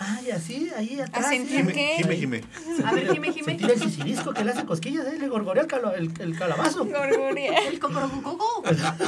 Ay, 0.03 0.31
así, 0.31 0.71
ahí 0.77 0.99
atrás. 1.01 1.29
sentir 1.29 1.57
Jime, 1.59 1.73
¿Qué? 1.75 1.95
Jime, 1.99 2.17
Jime. 2.17 2.45
A 2.87 2.93
ver, 2.93 3.11
Jime, 3.13 3.33
Jime. 3.33 3.45
Sentir 3.53 3.71
el 3.71 3.81
sisirisco 3.81 4.33
que 4.33 4.45
le 4.45 4.53
hace 4.53 4.65
cosquillas, 4.67 5.07
¿eh? 5.07 5.19
le 5.19 5.29
gorgorea 5.29 5.63
el, 5.63 5.69
calo- 5.69 5.95
el, 5.95 6.11
el 6.21 6.39
calabazo. 6.39 6.85
Gorgorea. 6.87 7.69
el 7.69 7.79
cocorocococo. 7.79 8.63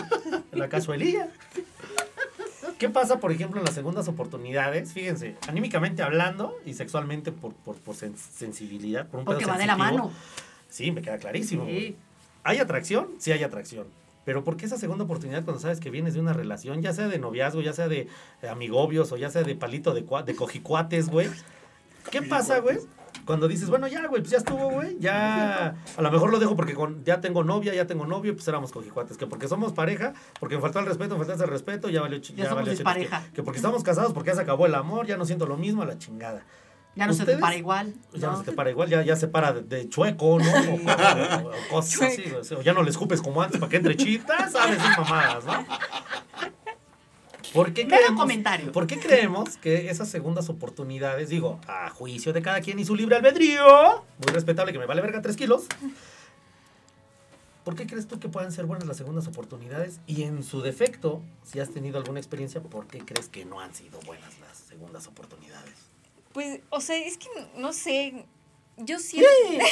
la 0.52 0.68
casuelilla. 0.68 1.28
¿Qué 2.82 2.88
pasa, 2.88 3.20
por 3.20 3.30
ejemplo, 3.30 3.60
en 3.60 3.64
las 3.64 3.76
segundas 3.76 4.08
oportunidades? 4.08 4.92
Fíjense, 4.92 5.36
anímicamente 5.46 6.02
hablando 6.02 6.58
y 6.66 6.74
sexualmente 6.74 7.30
por, 7.30 7.52
por, 7.54 7.76
por 7.76 7.94
sen- 7.94 8.16
sensibilidad, 8.16 9.06
por 9.06 9.20
un 9.20 9.24
pedo 9.24 9.36
Porque 9.36 9.48
va 9.48 9.56
de 9.56 9.66
la 9.66 9.76
mano. 9.76 10.10
Sí, 10.68 10.90
me 10.90 11.00
queda 11.00 11.16
clarísimo. 11.18 11.64
Sí. 11.66 11.94
¿Hay 12.42 12.58
atracción? 12.58 13.06
Sí 13.18 13.30
hay 13.30 13.44
atracción. 13.44 13.86
Pero 14.24 14.42
¿por 14.42 14.56
qué 14.56 14.66
esa 14.66 14.78
segunda 14.78 15.04
oportunidad 15.04 15.44
cuando 15.44 15.60
sabes 15.60 15.78
que 15.78 15.90
vienes 15.90 16.14
de 16.14 16.20
una 16.20 16.32
relación, 16.32 16.82
ya 16.82 16.92
sea 16.92 17.06
de 17.06 17.20
noviazgo, 17.20 17.60
ya 17.60 17.72
sea 17.72 17.86
de, 17.86 18.08
de 18.40 18.48
amigobios 18.48 19.12
o 19.12 19.16
ya 19.16 19.30
sea 19.30 19.44
de 19.44 19.54
palito 19.54 19.94
de 19.94 20.34
cojicuates, 20.34 21.08
güey? 21.08 21.28
¿Qué 22.10 22.20
pasa, 22.22 22.58
güey? 22.58 22.78
Cuando 23.24 23.46
dices, 23.48 23.68
bueno, 23.70 23.86
ya, 23.86 24.06
güey, 24.08 24.20
pues 24.20 24.30
ya 24.32 24.38
estuvo, 24.38 24.68
güey, 24.70 24.96
ya... 24.98 25.76
A 25.96 26.02
lo 26.02 26.10
mejor 26.10 26.30
lo 26.32 26.38
dejo 26.40 26.56
porque 26.56 26.74
con- 26.74 27.04
ya 27.04 27.20
tengo 27.20 27.44
novia, 27.44 27.72
ya 27.74 27.86
tengo 27.86 28.04
novio, 28.06 28.34
pues 28.34 28.48
éramos 28.48 28.72
cojicuates. 28.72 29.16
Que 29.16 29.26
porque 29.26 29.46
somos 29.48 29.72
pareja, 29.72 30.12
porque 30.40 30.56
me 30.56 30.60
faltó 30.62 30.80
el 30.80 30.86
respeto, 30.86 31.16
me 31.16 31.24
faltó 31.24 31.44
el 31.44 31.50
respeto, 31.50 31.88
ya 31.88 32.00
valió... 32.00 32.18
ch- 32.18 32.34
Ya 32.34 32.44
somos 32.48 32.64
valió 32.64 32.72
chetos. 32.72 32.78
dispareja. 32.94 33.22
Que, 33.28 33.32
que 33.34 33.42
porque 33.44 33.58
estamos 33.58 33.82
casados, 33.84 34.12
porque 34.12 34.30
ya 34.30 34.34
se 34.36 34.42
acabó 34.42 34.66
el 34.66 34.74
amor, 34.74 35.06
ya 35.06 35.16
no 35.16 35.24
siento 35.24 35.46
lo 35.46 35.56
mismo, 35.56 35.82
a 35.82 35.86
la 35.86 35.98
chingada. 35.98 36.42
Ya 36.94 37.06
no 37.06 37.14
se 37.14 37.24
te 37.24 37.38
para 37.38 37.56
igual. 37.56 37.94
Ya 38.12 38.26
no 38.26 38.32
¿no? 38.32 38.38
se 38.40 38.44
te 38.50 38.52
para 38.52 38.70
igual, 38.70 38.88
ya, 38.90 39.02
ya 39.02 39.16
se 39.16 39.26
para 39.28 39.52
de, 39.52 39.62
de 39.62 39.88
chueco, 39.88 40.38
¿no? 40.38 40.50
O, 40.52 40.74
o- 40.74 41.48
o 41.48 41.52
cosas 41.70 42.02
así, 42.02 42.54
o 42.54 42.60
ya 42.60 42.74
no 42.74 42.82
le 42.82 42.90
escupes 42.90 43.22
como 43.22 43.40
antes 43.40 43.58
para 43.60 43.70
que 43.70 43.76
entre 43.76 43.96
chitas, 43.96 44.52
¿sabes? 44.52 44.76
Esas 44.78 44.98
mamadas, 44.98 45.44
¿no? 45.46 45.52
¿Por 47.52 47.74
qué, 47.74 47.86
creemos, 47.86 48.20
comentario. 48.20 48.72
¿Por 48.72 48.86
qué 48.86 48.98
creemos 48.98 49.56
que 49.58 49.90
esas 49.90 50.08
segundas 50.08 50.48
oportunidades, 50.48 51.28
digo, 51.28 51.60
a 51.66 51.90
juicio 51.90 52.32
de 52.32 52.42
cada 52.42 52.60
quien 52.60 52.78
y 52.78 52.84
su 52.84 52.94
libre 52.96 53.16
albedrío, 53.16 54.04
muy 54.18 54.32
respetable 54.32 54.72
que 54.72 54.78
me 54.78 54.86
vale 54.86 55.02
verga 55.02 55.20
tres 55.20 55.36
kilos, 55.36 55.66
¿por 57.64 57.74
qué 57.74 57.86
crees 57.86 58.08
tú 58.08 58.18
que 58.18 58.28
puedan 58.28 58.52
ser 58.52 58.66
buenas 58.66 58.86
las 58.86 58.96
segundas 58.96 59.26
oportunidades? 59.26 60.00
Y 60.06 60.22
en 60.22 60.42
su 60.42 60.62
defecto, 60.62 61.22
si 61.44 61.60
has 61.60 61.70
tenido 61.70 61.98
alguna 61.98 62.20
experiencia, 62.20 62.62
¿por 62.62 62.86
qué 62.86 63.00
crees 63.00 63.28
que 63.28 63.44
no 63.44 63.60
han 63.60 63.74
sido 63.74 64.00
buenas 64.06 64.38
las 64.40 64.56
segundas 64.56 65.06
oportunidades? 65.06 65.74
Pues, 66.32 66.60
o 66.70 66.80
sea, 66.80 66.96
es 66.96 67.18
que 67.18 67.28
no 67.56 67.72
sé. 67.72 68.24
Yo 68.78 68.98
siento. 68.98 69.28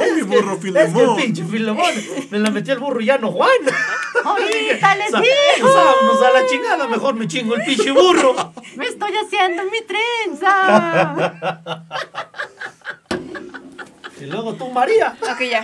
¡Ay, 0.00 0.12
mi 0.16 0.22
burro 0.22 0.54
Es 0.54 0.58
que 0.60 0.66
Filemón! 0.72 1.16
pinche 1.16 1.44
Filemón 1.44 1.92
me 2.30 2.38
la 2.38 2.50
metió 2.50 2.72
el 2.74 2.80
burro 2.80 3.00
y 3.00 3.04
ya 3.06 3.18
no 3.18 3.30
Juan. 3.30 3.50
Ahorita 4.24 4.96
les 4.96 5.10
Sa- 5.10 5.20
digo. 5.20 5.68
Vámonos 5.74 6.22
a 6.22 6.30
la 6.32 6.46
chingada, 6.46 6.86
mejor 6.88 7.14
me 7.14 7.28
chingo 7.28 7.54
el 7.54 7.62
pinche 7.64 7.90
burro. 7.92 8.34
Me 8.76 8.86
estoy 8.86 9.12
haciendo 9.16 9.64
mi 9.64 9.80
trenza. 9.82 11.34
Y 14.20 14.24
luego 14.26 14.54
tú, 14.54 14.68
María. 14.70 15.16
Ok, 15.22 15.40
ya. 15.42 15.62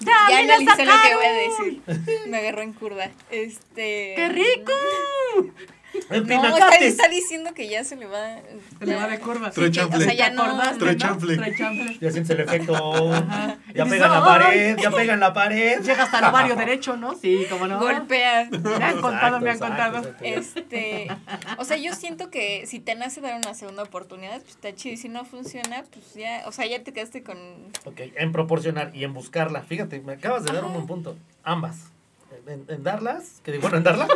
Ya, 0.00 0.16
Ya 0.30 0.42
me 0.42 0.52
analicé 0.52 0.84
lo 0.84 0.92
que 1.02 1.14
voy 1.14 1.24
a 1.24 1.32
decir. 1.32 1.82
Me 2.28 2.38
agarró 2.38 2.62
en 2.62 2.72
curva. 2.72 3.08
Este. 3.30 4.14
¡Qué 4.16 4.28
rico! 4.28 4.72
El 6.10 6.26
No, 6.26 6.56
está, 6.56 7.08
diciendo 7.08 7.52
que 7.54 7.68
ya 7.68 7.84
se 7.84 7.96
le 7.96 8.06
va. 8.06 8.36
Se 8.78 8.86
le 8.86 8.94
va 8.94 9.06
de 9.08 9.18
curva. 9.18 9.52
Sí, 9.52 9.60
o 9.60 9.72
sea, 9.72 10.14
ya 10.14 10.30
no. 10.30 10.42
acordaste, 10.42 10.78
Trae 10.78 10.92
no? 10.94 10.98
chanfle. 10.98 11.36
Trae 11.36 11.56
chanfle. 11.56 11.98
Ya 12.00 12.10
sientes 12.10 12.30
el 12.30 12.40
efecto. 12.40 13.10
Ya 13.74 13.84
pega 13.86 14.06
en 14.06 14.12
la 14.12 14.24
pared, 14.24 14.76
ya 14.78 14.90
pega 14.90 15.14
en 15.14 15.20
la 15.20 15.32
pared. 15.32 15.80
Llega 15.82 16.02
hasta 16.04 16.18
el 16.18 16.24
ovario 16.26 16.56
derecho, 16.56 16.96
¿no? 16.96 17.14
Sí, 17.16 17.46
como 17.50 17.66
no. 17.66 17.78
Golpea. 17.78 18.48
Me 18.50 18.84
han 18.84 19.00
contado, 19.00 19.40
me 19.40 19.50
han 19.50 19.56
Exacto, 19.56 19.66
contado. 19.66 19.98
exacto, 19.98 20.24
exacto. 20.26 20.60
Este, 20.60 21.08
o 21.58 21.64
sea, 21.64 21.76
yo 21.76 21.94
siento 21.94 22.30
que 22.30 22.66
si 22.66 22.80
te 22.80 22.94
nace 22.94 23.20
dar 23.20 23.36
una 23.36 23.54
segunda 23.54 23.82
oportunidad, 23.82 24.40
pues 24.40 24.50
está 24.50 24.74
chido. 24.74 24.94
Y 24.94 24.96
si 24.96 25.08
no 25.08 25.24
funciona, 25.24 25.84
pues 25.92 26.14
ya, 26.14 26.42
o 26.46 26.52
sea, 26.52 26.66
ya 26.66 26.82
te 26.82 26.92
quedaste 26.92 27.22
con. 27.22 27.36
Ok, 27.84 28.00
en 28.16 28.32
proporcionar 28.32 28.90
y 28.94 29.04
en 29.04 29.12
buscarla. 29.14 29.62
Fíjate, 29.62 30.00
me 30.00 30.14
acabas 30.14 30.44
de 30.44 30.52
dar 30.52 30.64
un 30.64 30.72
buen 30.72 30.86
punto. 30.86 31.16
Ambas. 31.44 31.91
En, 32.44 32.64
en 32.68 32.82
darlas, 32.82 33.40
que 33.44 33.52
digo, 33.52 33.62
bueno, 33.62 33.76
en 33.76 33.84
darlas. 33.84 34.08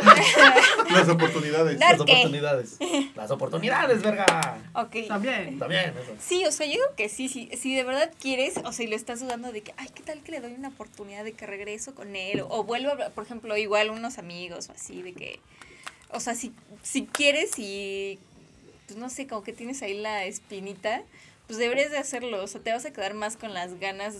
Las 0.91 1.07
oportunidades. 1.07 1.79
Dar- 1.79 1.97
Las 1.97 2.05
qué? 2.05 2.11
oportunidades. 2.11 2.77
Las 3.15 3.31
oportunidades, 3.31 4.01
verga. 4.03 4.57
Ok. 4.73 5.07
También. 5.07 5.57
También, 5.57 5.93
eso. 5.97 6.13
Sí, 6.19 6.43
o 6.45 6.51
sea, 6.51 6.65
yo 6.65 6.73
digo 6.73 6.83
que 6.97 7.07
sí, 7.07 7.29
sí, 7.29 7.49
si 7.57 7.73
de 7.73 7.83
verdad 7.85 8.11
quieres, 8.19 8.55
o 8.65 8.73
sea, 8.73 8.85
y 8.85 8.89
lo 8.89 8.97
estás 8.97 9.21
dudando 9.21 9.51
de 9.53 9.61
que, 9.61 9.73
ay, 9.77 9.87
¿qué 9.95 10.03
tal 10.03 10.21
que 10.23 10.31
le 10.33 10.41
doy 10.41 10.53
una 10.53 10.67
oportunidad 10.67 11.23
de 11.23 11.31
que 11.33 11.45
regreso 11.47 11.95
con 11.95 12.17
él? 12.17 12.41
O, 12.41 12.47
o 12.49 12.63
vuelvo 12.65 12.89
a 12.89 12.91
hablar, 12.93 13.11
por 13.11 13.23
ejemplo, 13.23 13.55
igual 13.55 13.91
unos 13.91 14.17
amigos 14.17 14.67
o 14.67 14.73
así, 14.73 15.01
de 15.01 15.13
que, 15.13 15.39
o 16.09 16.19
sea, 16.19 16.35
si, 16.35 16.53
si 16.83 17.05
quieres 17.05 17.51
y, 17.57 18.19
pues 18.87 18.99
no 18.99 19.09
sé, 19.09 19.25
como 19.27 19.41
que 19.43 19.53
tienes 19.53 19.81
ahí 19.83 19.93
la 19.93 20.25
espinita, 20.25 21.01
pues 21.47 21.57
deberías 21.59 21.91
de 21.91 21.97
hacerlo, 21.97 22.43
o 22.43 22.47
sea, 22.47 22.59
te 22.59 22.73
vas 22.73 22.83
a 22.83 22.91
quedar 22.91 23.13
más 23.13 23.37
con 23.37 23.53
las 23.53 23.79
ganas, 23.79 24.15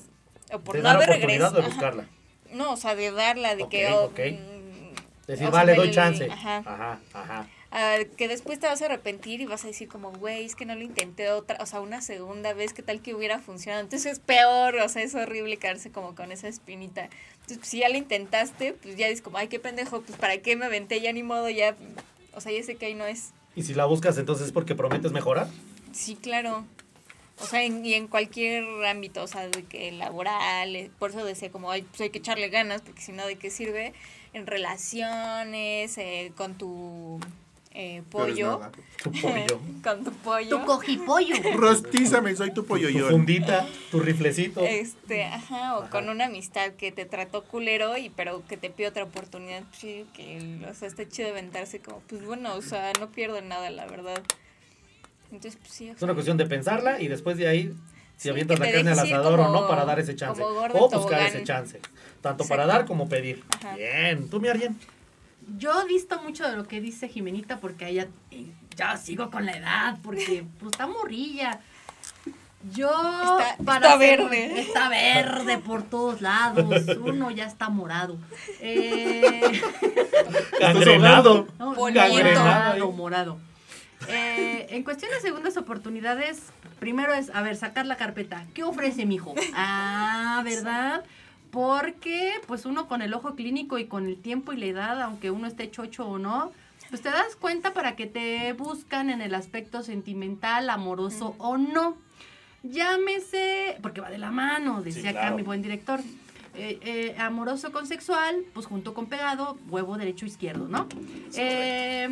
o 0.54 0.60
por 0.60 0.78
de 0.78 0.82
no 0.84 0.90
haber 0.92 1.10
regreso. 1.10 1.52
de 1.52 1.62
ajá. 1.66 2.06
No, 2.54 2.74
o 2.74 2.78
sea, 2.78 2.96
de 2.96 3.12
darla, 3.12 3.56
de 3.56 3.68
que, 3.70 3.88
oh, 3.92 4.06
ok. 4.06 4.20
mm, 4.20 5.28
Decir, 5.28 5.48
o 5.48 5.52
vale, 5.52 5.76
doy 5.76 5.92
chance. 5.92 6.30
Ajá. 6.32 6.58
Ajá, 6.66 7.00
ajá. 7.14 7.48
Ah, 7.70 7.98
que 8.16 8.30
después 8.30 8.60
te 8.60 8.68
vas 8.68 8.82
a 8.82 8.86
arrepentir 8.86 9.42
y 9.42 9.46
vas 9.46 9.66
a 9.66 9.68
decir 9.68 9.90
como, 9.90 10.12
güey, 10.14 10.46
es 10.46 10.56
que 10.56 10.66
no 10.66 10.74
lo 10.74 10.82
intenté 10.84 11.30
otra, 11.30 11.58
o 11.62 11.66
sea, 11.66 11.82
una 11.82 12.02
segunda 12.02 12.54
vez, 12.54 12.72
¿qué 12.74 12.82
tal 12.82 13.02
que 13.02 13.14
hubiera 13.14 13.40
funcionado? 13.40 13.84
Entonces 13.84 14.14
es 14.14 14.20
peor, 14.20 14.76
o 14.78 14.88
sea, 14.88 15.04
es 15.04 15.14
horrible 15.16 15.58
quedarse 15.58 15.92
como 15.92 16.16
con 16.16 16.32
esa 16.32 16.48
espinita. 16.48 17.10
Entonces, 17.34 17.58
pues, 17.58 17.68
si 17.68 17.80
ya 17.80 17.90
lo 17.90 17.98
intentaste, 17.98 18.72
pues 18.74 18.96
ya 18.96 19.08
dices 19.08 19.22
como, 19.22 19.38
ay, 19.38 19.50
qué 19.50 19.60
pendejo, 19.60 20.02
pues 20.02 20.18
para 20.18 20.38
qué 20.38 20.56
me 20.56 20.66
aventé, 20.66 21.02
ya 21.02 21.12
ni 21.12 21.24
modo, 21.24 21.50
ya, 21.50 21.76
o 22.34 22.40
sea, 22.40 22.54
ya 22.54 22.64
sé 22.64 22.76
que 22.76 22.86
ahí 22.86 22.94
no 22.94 23.06
es. 23.06 23.32
Y 23.56 23.64
si 23.64 23.74
la 23.74 23.84
buscas, 23.86 24.18
entonces 24.18 24.48
es 24.48 24.54
porque 24.54 24.74
prometes 24.74 25.12
mejorar. 25.12 25.48
Sí, 25.92 26.16
claro. 26.16 26.64
O 27.40 27.46
sea, 27.46 27.64
en- 27.64 27.86
y 27.86 27.94
en 27.94 28.08
cualquier 28.08 28.64
ámbito, 28.86 29.22
o 29.24 29.28
sea, 29.28 29.48
de 29.48 29.64
que 29.64 29.92
laboral, 29.92 30.76
eh, 30.76 30.90
por 30.98 31.12
eso 31.12 31.24
decía 31.24 31.52
como, 31.52 31.70
ay, 31.72 31.84
pues 31.84 32.02
hay 32.02 32.10
que 32.10 32.18
echarle 32.20 32.50
ganas, 32.50 32.82
porque 32.82 33.02
si 33.02 33.12
no, 33.12 33.26
¿de 33.28 33.36
qué 33.36 33.50
sirve? 33.52 33.94
En 34.34 34.48
relaciones, 34.48 35.98
eh, 35.98 36.32
con 36.36 36.56
tu 36.58 37.20
eh, 37.74 38.02
pollo. 38.10 38.60
Tu 38.98 39.12
pollo. 39.22 39.62
con 39.84 40.04
tu 40.04 40.12
pollo. 40.12 40.50
Tu 40.60 40.66
cojipollo. 40.66 41.36
Rostízame, 41.56 42.36
soy 42.36 42.52
tu 42.52 42.66
pollo 42.66 42.88
Tu 42.92 42.98
yo. 42.98 43.10
fundita, 43.10 43.68
tu 43.92 44.00
riflecito. 44.00 44.62
Este, 44.62 45.24
ajá, 45.26 45.78
o 45.78 45.82
Ajá. 45.84 45.90
con 45.92 46.10
una 46.10 46.26
amistad 46.26 46.72
que 46.72 46.92
te 46.92 47.06
trató 47.06 47.44
culero 47.44 47.96
y 47.98 48.10
pero 48.10 48.44
que 48.48 48.58
te 48.58 48.72
pide 48.72 48.88
otra 48.88 49.04
oportunidad, 49.04 49.62
sí, 49.78 50.06
que, 50.16 50.60
o 50.68 50.74
sea, 50.74 50.88
está 50.88 51.08
chido 51.08 51.30
aventarse 51.30 51.80
como, 51.80 52.00
pues 52.10 52.26
bueno, 52.26 52.56
o 52.56 52.62
sea, 52.64 52.92
no 53.00 53.12
pierdo 53.12 53.40
nada, 53.42 53.70
la 53.70 53.86
verdad. 53.86 54.24
Entonces, 55.32 55.58
pues 55.60 55.72
sí. 55.72 55.90
Es 55.90 56.02
una 56.02 56.14
cuestión 56.14 56.38
de 56.38 56.46
pensarla 56.46 57.02
y 57.02 57.08
después 57.08 57.38
de 57.38 57.48
ahí, 57.48 57.74
si 58.16 58.24
Sí, 58.24 58.30
avientas 58.30 58.60
la 58.60 58.72
carne 58.72 58.92
al 58.92 59.00
asador 59.00 59.40
o 59.40 59.52
no 59.52 59.68
para 59.68 59.86
dar 59.86 60.00
ese 60.00 60.16
chance. 60.16 60.42
O 60.44 60.90
buscar 60.90 61.22
ese 61.22 61.44
chance. 61.44 61.80
Tanto 62.22 62.46
para 62.46 62.66
dar 62.66 62.86
como 62.86 63.08
pedir. 63.08 63.44
Ajá. 63.50 63.76
Bien. 63.76 64.30
¿Tú, 64.30 64.40
mi 64.40 64.48
Arjen? 64.48 64.78
Yo 65.58 65.86
visto 65.86 66.22
mucho 66.22 66.48
de 66.50 66.58
lo 66.58 66.68
que 66.68 66.82
dice 66.82 67.08
Jimenita 67.08 67.60
porque 67.60 67.86
a 67.86 67.90
ella 67.90 68.08
ya 68.76 68.98
sigo 68.98 69.32
con 69.32 69.46
la 69.46 69.54
edad, 69.54 69.98
porque 70.04 70.46
pues 70.60 70.72
está 70.74 70.88
morrilla. 70.88 71.60
Yo 72.74 72.90
Está- 72.90 73.64
para 73.64 73.88
está 73.88 74.00
ser- 74.00 74.20
verde. 74.20 74.60
Está 74.62 74.90
verde 74.90 75.58
por 75.60 75.84
todos 75.84 76.22
lados. 76.22 76.66
Uno 77.00 77.32
ya 77.32 77.46
está 77.46 77.70
morado. 77.70 78.18
Eh, 78.60 79.32
no, 81.60 81.74
morado, 81.74 82.92
morado. 82.92 83.38
Eh, 84.08 84.68
en 84.70 84.84
cuestión 84.84 85.12
de 85.12 85.20
segundas 85.20 85.58
oportunidades, 85.58 86.44
primero 86.80 87.14
es, 87.14 87.30
a 87.34 87.42
ver, 87.42 87.56
sacar 87.56 87.86
la 87.86 87.98
carpeta. 87.98 88.46
¿Qué 88.54 88.64
ofrece 88.64 89.06
mi 89.06 89.16
hijo? 89.16 89.34
Ah, 89.54 90.42
¿verdad? 90.44 91.04
Porque, 91.52 92.34
pues 92.46 92.66
uno 92.66 92.88
con 92.88 93.02
el 93.02 93.14
ojo 93.14 93.36
clínico 93.36 93.78
y 93.78 93.86
con 93.86 94.06
el 94.06 94.18
tiempo 94.18 94.54
y 94.54 94.58
la 94.58 94.66
edad, 94.66 95.02
aunque 95.02 95.32
uno 95.32 95.48
esté 95.48 95.72
chocho 95.72 96.08
o 96.08 96.20
no, 96.20 96.52
pues 96.90 97.02
te 97.02 97.10
das 97.10 97.36
cuenta 97.36 97.74
para 97.74 97.96
que 97.96 98.06
te 98.06 98.54
buscan 98.54 99.10
en 99.10 99.22
el 99.22 99.34
aspecto 99.34 99.84
sentimental, 99.84 100.70
amoroso 100.70 101.36
o 101.38 101.58
no. 101.58 101.98
Llámese, 102.64 103.78
porque 103.82 104.02
va 104.02 104.10
de 104.10 104.18
la 104.18 104.32
mano, 104.32 104.82
decía 104.82 105.12
acá 105.12 105.22
claro. 105.22 105.36
mi 105.36 105.44
buen 105.44 105.62
director. 105.62 106.02
Eh, 106.60 106.80
eh, 106.82 107.16
amoroso 107.20 107.72
con 107.72 107.86
sexual, 107.86 108.36
pues 108.54 108.66
junto 108.66 108.94
con 108.96 109.06
pegado, 109.06 109.58
huevo 109.70 109.96
derecho 109.98 110.26
izquierdo, 110.26 110.68
¿no? 110.68 110.88
Eh, 111.36 112.04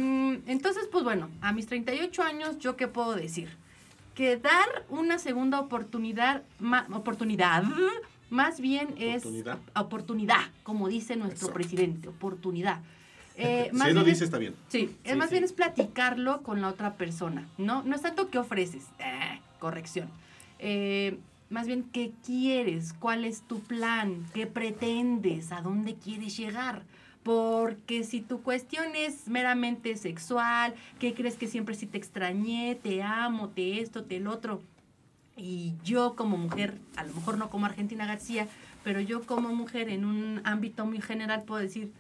entonces, 0.45 0.87
pues 0.91 1.03
bueno, 1.03 1.29
a 1.41 1.51
mis 1.51 1.65
38 1.65 2.21
años, 2.21 2.59
¿yo 2.59 2.75
qué 2.75 2.87
puedo 2.87 3.15
decir? 3.15 3.49
Que 4.13 4.37
dar 4.37 4.85
una 4.89 5.17
segunda 5.19 5.59
oportunidad, 5.59 6.43
ma- 6.59 6.87
oportunidad, 6.93 7.63
más 8.29 8.59
bien 8.61 8.89
es 8.97 9.17
Oportunidad. 9.25 9.57
oportunidad, 9.75 10.41
como 10.63 10.87
dice 10.89 11.15
nuestro 11.15 11.51
presidente, 11.53 12.07
oportunidad. 12.09 12.79
Eh, 13.37 13.69
Si 13.73 13.91
lo 13.91 14.05
dice, 14.05 14.11
es- 14.19 14.21
está 14.21 14.37
bien. 14.37 14.55
Sí, 14.69 14.95
es 15.03 15.11
Sí, 15.11 15.17
más 15.17 15.27
sí. 15.27 15.33
bien 15.33 15.43
es 15.43 15.51
platicarlo 15.51 16.41
con 16.41 16.61
la 16.61 16.69
otra 16.69 16.93
persona, 16.93 17.45
¿no? 17.57 17.83
No 17.83 17.93
es 17.93 18.01
tanto 18.01 18.29
qué 18.29 18.37
ofreces, 18.37 18.85
eh, 18.99 19.41
corrección. 19.59 20.07
Eh, 20.59 21.17
más 21.49 21.67
bien 21.67 21.83
qué 21.83 22.11
quieres, 22.25 22.93
cuál 22.93 23.25
es 23.25 23.41
tu 23.41 23.59
plan, 23.59 24.25
qué 24.33 24.47
pretendes, 24.47 25.51
a 25.51 25.61
dónde 25.61 25.95
quieres 25.95 26.37
llegar. 26.37 26.83
Porque 27.23 28.03
si 28.03 28.21
tu 28.21 28.41
cuestión 28.41 28.95
es 28.95 29.27
meramente 29.27 29.95
sexual, 29.95 30.75
¿qué 30.99 31.13
crees 31.13 31.35
que 31.37 31.47
siempre 31.47 31.73
sí 31.73 31.87
te 31.87 31.97
extrañé, 31.97 32.75
te 32.75 33.01
amo, 33.01 33.49
te 33.49 33.81
esto, 33.81 34.03
te 34.03 34.17
el 34.17 34.27
otro? 34.27 34.61
Y 35.35 35.73
yo 35.83 36.15
como 36.15 36.37
mujer, 36.37 36.77
a 36.95 37.03
lo 37.03 37.13
mejor 37.13 37.37
no 37.37 37.49
como 37.49 37.65
Argentina 37.65 38.05
García, 38.05 38.47
pero 38.83 38.99
yo 38.99 39.25
como 39.25 39.53
mujer 39.53 39.89
en 39.89 40.05
un 40.05 40.41
ámbito 40.43 40.85
muy 40.85 41.01
general 41.01 41.43
puedo 41.43 41.61
decir, 41.61 41.91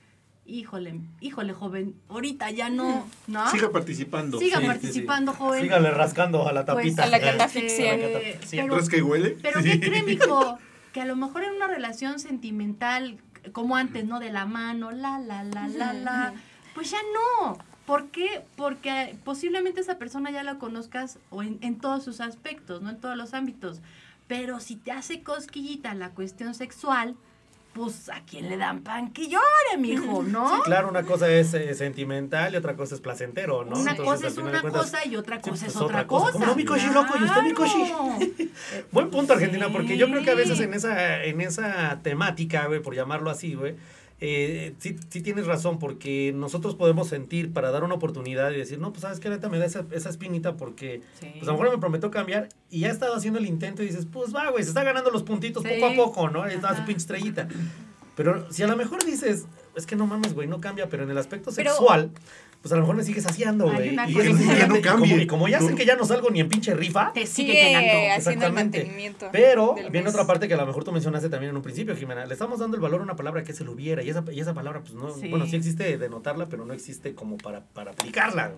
híjole, 0.45 0.99
híjole 1.21 1.53
joven, 1.53 1.95
ahorita 2.09 2.51
ya 2.51 2.69
no, 2.69 3.07
¿no? 3.27 3.49
Siga 3.51 3.71
participando. 3.71 4.39
Siga 4.39 4.57
Sí, 4.57 4.61
sí, 4.63 4.67
participando, 4.67 5.33
joven. 5.33 5.61
Sígale 5.63 5.91
rascando 5.91 6.47
a 6.47 6.53
la 6.53 6.65
Pues, 6.65 6.95
tapita. 6.95 7.03
a 7.03 7.07
la 7.07 7.17
Eh, 7.17 7.21
catafixia. 7.21 7.93
a 7.93 7.97
la 7.97 8.07
catafixia. 8.13 8.61
Pero- 8.63 8.75
¿Rasca 8.77 8.97
y 8.97 9.01
huele? 9.01 9.37
Pero 9.41 9.61
Sí. 9.61 9.71
¿qué 9.79 9.79
cree, 9.89 10.03
mijo? 10.03 10.57
Que 10.93 11.01
a 11.01 11.05
lo 11.05 11.15
mejor 11.15 11.43
en 11.43 11.53
una 11.53 11.67
relación 11.67 12.19
sentimental, 12.19 13.17
como 13.51 13.75
antes, 13.75 14.05
¿no? 14.05 14.19
De 14.19 14.31
la 14.31 14.45
mano, 14.45 14.91
la, 14.91 15.19
la, 15.19 15.43
la, 15.43 15.67
la, 15.67 15.93
la. 15.93 16.33
Pues 16.73 16.91
ya 16.91 16.99
no. 17.13 17.57
¿Por 17.85 18.07
qué? 18.07 18.41
Porque 18.55 19.15
posiblemente 19.23 19.79
esa 19.81 19.97
persona 19.99 20.31
ya 20.31 20.41
la 20.43 20.55
conozcas 20.57 21.19
o 21.29 21.43
en, 21.43 21.59
en 21.61 21.77
todos 21.79 22.03
sus 22.03 22.19
aspectos, 22.21 22.81
¿no? 22.81 22.89
En 22.89 22.99
todos 22.99 23.15
los 23.15 23.33
ámbitos. 23.33 23.81
Pero 24.27 24.59
si 24.59 24.75
te 24.75 24.91
hace 24.91 25.21
cosquillita 25.21 25.93
la 25.93 26.09
cuestión 26.09 26.55
sexual, 26.55 27.15
pues 27.75 28.07
a 28.07 28.21
quién 28.25 28.47
le 28.47 28.55
dan 28.55 28.83
pan 28.83 29.11
que 29.11 29.27
llore, 29.27 29.77
mijo, 29.77 30.23
¿no? 30.23 30.55
Sí, 30.55 30.61
claro, 30.63 30.87
una 30.87 31.03
cosa 31.03 31.29
es 31.29 31.53
eh, 31.53 31.75
sentimental 31.75 32.53
y 32.53 32.55
otra 32.55 32.77
cosa 32.77 32.95
es 32.95 33.01
placentero, 33.01 33.65
¿no? 33.65 33.77
Una 33.77 33.91
Entonces, 33.91 34.05
cosa 34.05 34.27
es 34.29 34.37
una 34.37 34.61
cuentas, 34.61 34.83
cosa 34.83 35.05
y 35.05 35.17
otra 35.17 35.35
sí, 35.35 35.41
cosa 35.41 35.65
pues, 35.65 35.75
es 35.75 35.81
otra 35.81 36.07
cosa. 36.07 36.31
¿Cómo 36.31 36.45
no, 36.45 36.55
mi 36.55 36.63
coshi 36.63 36.87
loco? 36.93 37.15
¿Y 37.19 37.23
usted, 37.25 37.41
mi 37.41 37.53
coshi? 37.53 37.83
Claro. 37.85 38.17
Buen 38.93 39.09
punto, 39.09 39.33
Argentina, 39.33 39.67
porque 39.73 39.97
yo 39.97 40.07
creo 40.07 40.23
que 40.23 40.31
a 40.31 40.35
veces 40.35 40.57
en 40.61 40.73
esa, 40.73 41.25
en 41.25 41.41
esa 41.41 41.99
temática, 42.01 42.65
güey, 42.67 42.81
por 42.81 42.95
llamarlo 42.95 43.29
así, 43.29 43.55
güey, 43.55 43.75
eh, 44.21 44.73
sí, 44.79 44.95
sí 45.09 45.21
tienes 45.21 45.45
razón, 45.45 45.77
porque 45.77 46.31
nosotros 46.33 46.75
podemos 46.75 47.09
sentir 47.09 47.51
para 47.51 47.71
dar 47.71 47.83
una 47.83 47.95
oportunidad 47.95 48.51
y 48.51 48.57
decir, 48.57 48.79
no, 48.79 48.91
pues 48.91 49.01
sabes 49.01 49.19
qué, 49.19 49.29
neta, 49.29 49.49
me 49.49 49.59
da 49.59 49.65
esa, 49.65 49.85
esa 49.91 50.09
espinita 50.09 50.55
porque 50.55 51.01
Sí. 51.19 51.27
pues 51.37 51.43
a 51.43 51.51
lo 51.51 51.57
mejor 51.57 51.71
me 51.71 51.77
prometió 51.79 52.09
cambiar 52.11 52.49
y 52.69 52.79
ya 52.81 52.87
ha 52.89 52.91
estado 52.91 53.15
haciendo 53.15 53.39
el 53.39 53.45
intento 53.45 53.83
y 53.83 53.87
dices, 53.87 54.07
pues 54.11 54.33
va, 54.33 54.49
güey, 54.51 54.63
se 54.63 54.69
está 54.69 54.83
ganando 54.83 55.09
los 55.11 55.23
puntitos 55.23 55.63
Sí. 55.63 55.69
poco 55.79 55.85
a 55.91 55.95
poco, 55.95 56.29
¿no? 56.29 56.45
Está 56.45 56.69
su 56.75 56.85
pinche 56.85 57.01
estrellita. 57.01 57.47
Pero 58.15 58.49
si 58.51 58.63
a 58.63 58.67
lo 58.67 58.77
mejor 58.77 59.03
dices, 59.03 59.45
es 59.75 59.85
que 59.85 59.97
no 59.97 60.07
mames, 60.07 60.33
güey, 60.33 60.47
no 60.47 60.61
cambia, 60.61 60.87
pero 60.87 61.03
en 61.03 61.09
el 61.11 61.17
aspecto 61.17 61.51
Pero- 61.53 61.71
sexual, 61.71 62.11
pues 62.65 62.71
a 62.73 62.77
lo 62.77 62.81
mejor 62.81 62.95
me 62.95 63.03
sigues 63.03 63.27
haciendo, 63.27 63.65
güey. 63.71 63.89
Y 63.89 63.95
no 63.95 64.07
y 64.09 64.13
como- 64.65 64.81
cambie. 64.81 65.21
Y 65.21 65.27
como 65.27 65.47
ya 65.47 65.59
sé 65.61 65.75
que 65.75 65.85
ya 65.85 65.95
no 65.95 66.03
salgo 66.03 66.31
ni 66.31 66.39
en 66.39 66.49
pinche 66.49 66.73
rifa, 66.73 67.13
Te 67.13 67.27
sigue 67.27 67.51
Sigue 67.53 67.63
llenando. 67.67 67.87
haciendo 67.91 68.07
el 68.07 68.15
Exactamente. 68.17 68.79
mantenimiento. 68.79 69.29
Pero 69.31 69.75
viene 69.91 70.09
otra 70.09 70.25
parte 70.25 70.47
que 70.47 70.55
a 70.55 70.57
lo 70.57 70.65
mejor 70.65 70.83
tú 70.83 70.91
mencionaste 70.91 71.29
también 71.29 71.51
en 71.51 71.57
un 71.57 71.61
principio, 71.61 71.95
Jimena. 71.95 72.25
Le 72.25 72.33
estamos 72.33 72.57
dando 72.57 72.75
el 72.75 72.81
valor 72.81 73.01
a 73.01 73.03
una 73.03 73.15
palabra 73.15 73.43
que 73.43 73.51
es 73.51 73.61
el 73.61 73.69
hubiera. 73.69 74.01
Y 74.01 74.09
esa, 74.09 74.23
y 74.31 74.39
esa 74.39 74.55
palabra, 74.55 74.79
pues 74.81 74.95
no. 74.95 75.13
Sí. 75.13 75.27
Bueno, 75.29 75.45
sí 75.45 75.55
existe 75.57 75.99
de 75.99 76.09
notarla, 76.09 76.47
pero 76.47 76.65
no 76.65 76.73
existe 76.73 77.13
como 77.13 77.37
para, 77.37 77.61
para 77.61 77.91
aplicarla. 77.91 78.51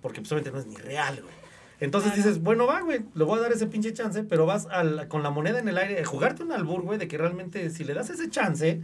Porque 0.00 0.20
pues, 0.20 0.30
obviamente 0.30 0.52
no 0.52 0.58
es 0.60 0.66
ni 0.66 0.76
real, 0.76 1.20
güey. 1.20 1.34
Entonces 1.80 2.14
dices, 2.14 2.40
bueno, 2.42 2.66
va, 2.66 2.82
güey, 2.82 3.00
le 3.14 3.24
voy 3.24 3.38
a 3.38 3.42
dar 3.42 3.52
ese 3.52 3.66
pinche 3.66 3.92
chance, 3.92 4.22
pero 4.22 4.46
vas 4.46 4.66
al- 4.70 5.08
con 5.08 5.22
la 5.22 5.30
moneda 5.30 5.58
en 5.58 5.68
el 5.68 5.78
aire, 5.78 6.04
jugarte 6.04 6.42
un 6.42 6.52
albur, 6.52 6.82
güey, 6.82 6.98
de 6.98 7.08
que 7.08 7.16
realmente 7.18 7.70
si 7.70 7.84
le 7.84 7.94
das 7.94 8.10
ese 8.10 8.28
chance, 8.30 8.80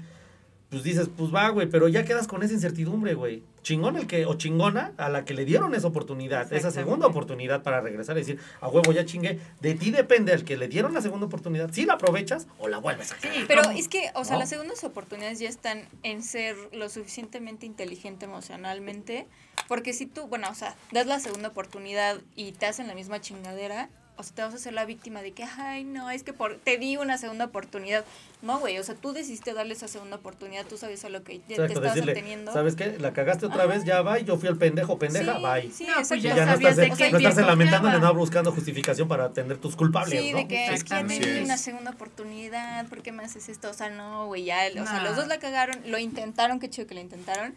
pues 0.77 0.85
dices, 0.85 1.09
pues 1.16 1.35
va, 1.35 1.49
güey, 1.49 1.70
pero 1.70 1.89
ya 1.89 2.05
quedas 2.05 2.27
con 2.27 2.43
esa 2.43 2.53
incertidumbre, 2.53 3.14
güey. 3.14 3.43
Chingón 3.62 3.97
el 3.97 4.07
que, 4.07 4.27
o 4.27 4.35
chingona 4.35 4.93
a 4.99 5.09
la 5.09 5.24
que 5.24 5.33
le 5.33 5.47
dieron 5.47 5.74
esa 5.74 5.87
oportunidad, 5.87 6.53
esa 6.53 6.70
segunda 6.70 7.07
oportunidad 7.07 7.62
para 7.62 7.81
regresar 7.81 8.14
y 8.18 8.20
decir, 8.20 8.39
a 8.61 8.68
huevo, 8.68 8.93
ya 8.93 9.07
chingué. 9.07 9.41
De 9.62 9.74
ti 9.74 9.91
depende 9.91 10.35
al 10.35 10.45
que 10.45 10.59
le 10.59 10.68
dieron 10.68 10.93
la 10.93 11.01
segunda 11.01 11.24
oportunidad, 11.24 11.72
si 11.72 11.87
la 11.87 11.95
aprovechas 11.95 12.47
o 12.59 12.68
la 12.68 12.77
vuelves 12.77 13.11
a. 13.11 13.16
Pero 13.49 13.70
es 13.70 13.89
que, 13.89 14.11
o 14.14 14.24
sea, 14.24 14.35
¿No? 14.35 14.41
las 14.41 14.51
segundas 14.51 14.85
oportunidades 14.85 15.39
ya 15.39 15.49
están 15.49 15.89
en 16.03 16.22
ser 16.22 16.55
lo 16.74 16.91
suficientemente 16.91 17.64
inteligente 17.64 18.27
emocionalmente. 18.27 19.27
Porque 19.68 19.95
si 19.95 20.05
tú, 20.05 20.27
bueno, 20.27 20.51
o 20.51 20.55
sea, 20.55 20.77
das 20.93 21.07
la 21.07 21.20
segunda 21.20 21.49
oportunidad 21.49 22.20
y 22.35 22.53
te 22.53 22.66
hacen 22.66 22.87
la 22.87 22.95
misma 22.95 23.22
chingadera, 23.22 23.89
o 24.17 24.23
sea, 24.23 24.35
te 24.35 24.43
vas 24.43 24.53
a 24.55 24.57
hacer 24.57 24.73
la 24.73 24.85
víctima 24.85 25.23
de 25.23 25.33
que, 25.33 25.45
ay, 25.45 25.85
no, 25.85 26.11
es 26.11 26.23
que 26.23 26.33
por, 26.33 26.57
te 26.57 26.79
di 26.79 26.97
una 26.97 27.19
segunda 27.19 27.45
oportunidad. 27.47 28.05
No, 28.43 28.59
güey, 28.59 28.79
o 28.79 28.83
sea, 28.85 28.95
tú 28.95 29.12
decidiste 29.12 29.53
darle 29.55 29.75
esa 29.75 29.89
segunda 29.89 30.17
oportunidad, 30.17 30.64
tú 30.67 30.77
sabes 30.79 31.05
a 31.05 31.09
lo 31.09 31.23
que 31.23 31.39
ya 31.41 31.45
te 31.47 31.53
Exacto, 31.55 31.73
estabas 31.75 31.95
decirle, 31.95 32.12
obteniendo. 32.12 32.53
¿sabes 32.53 32.77
qué? 32.77 32.99
La 32.99 33.12
cagaste 33.12 33.47
otra 33.47 33.67
vez, 33.67 33.85
ya 33.85 34.03
va, 34.03 34.19
yo 34.19 34.37
fui 34.39 34.49
el 34.49 34.57
pendejo, 34.57 34.99
pendeja, 34.99 35.37
Sí, 35.37 35.43
bye. 35.43 35.73
Sí, 35.73 35.87
No, 35.87 35.95
pues 35.95 36.11
exacto. 36.11 36.14
Y 36.17 36.21
ya 36.21 36.37
ya 36.37 36.47
no 36.47 36.53
estás, 36.53 36.77
de 36.77 36.89
no 36.89 37.19
estás 37.19 37.47
lamentando 37.47 37.99
no 37.99 38.14
buscando 38.14 38.53
justificación 38.53 39.09
para 39.09 39.25
atender 39.25 39.59
tus 39.59 39.77
culpables, 39.77 40.21
Sí, 40.21 40.33
¿no? 40.33 40.39
de 40.39 40.49
que 40.49 40.67
es 40.67 40.85
que 40.85 40.91
ya 40.91 40.97
te 40.97 41.14
Exactamente. 41.14 41.35
di 41.35 41.45
una 41.45 41.59
segunda 41.59 41.91
oportunidad, 41.91 42.87
¿por 42.87 43.03
qué 43.03 43.12
me 43.12 43.23
haces 43.23 43.49
esto? 43.49 43.71
O 43.71 43.75
sea, 43.75 43.91
no, 43.91 44.27
güey, 44.27 44.45
ya, 44.45 44.61
o 44.81 44.85
sea, 44.87 45.03
los 45.03 45.17
dos 45.17 45.29
la 45.29 45.39
cagaron, 45.39 45.81
lo 45.87 45.99
intentaron, 45.99 46.59
qué 46.61 46.69
chido 46.71 46.87
que 46.87 46.95
lo 46.95 47.01
intentaron, 47.01 47.55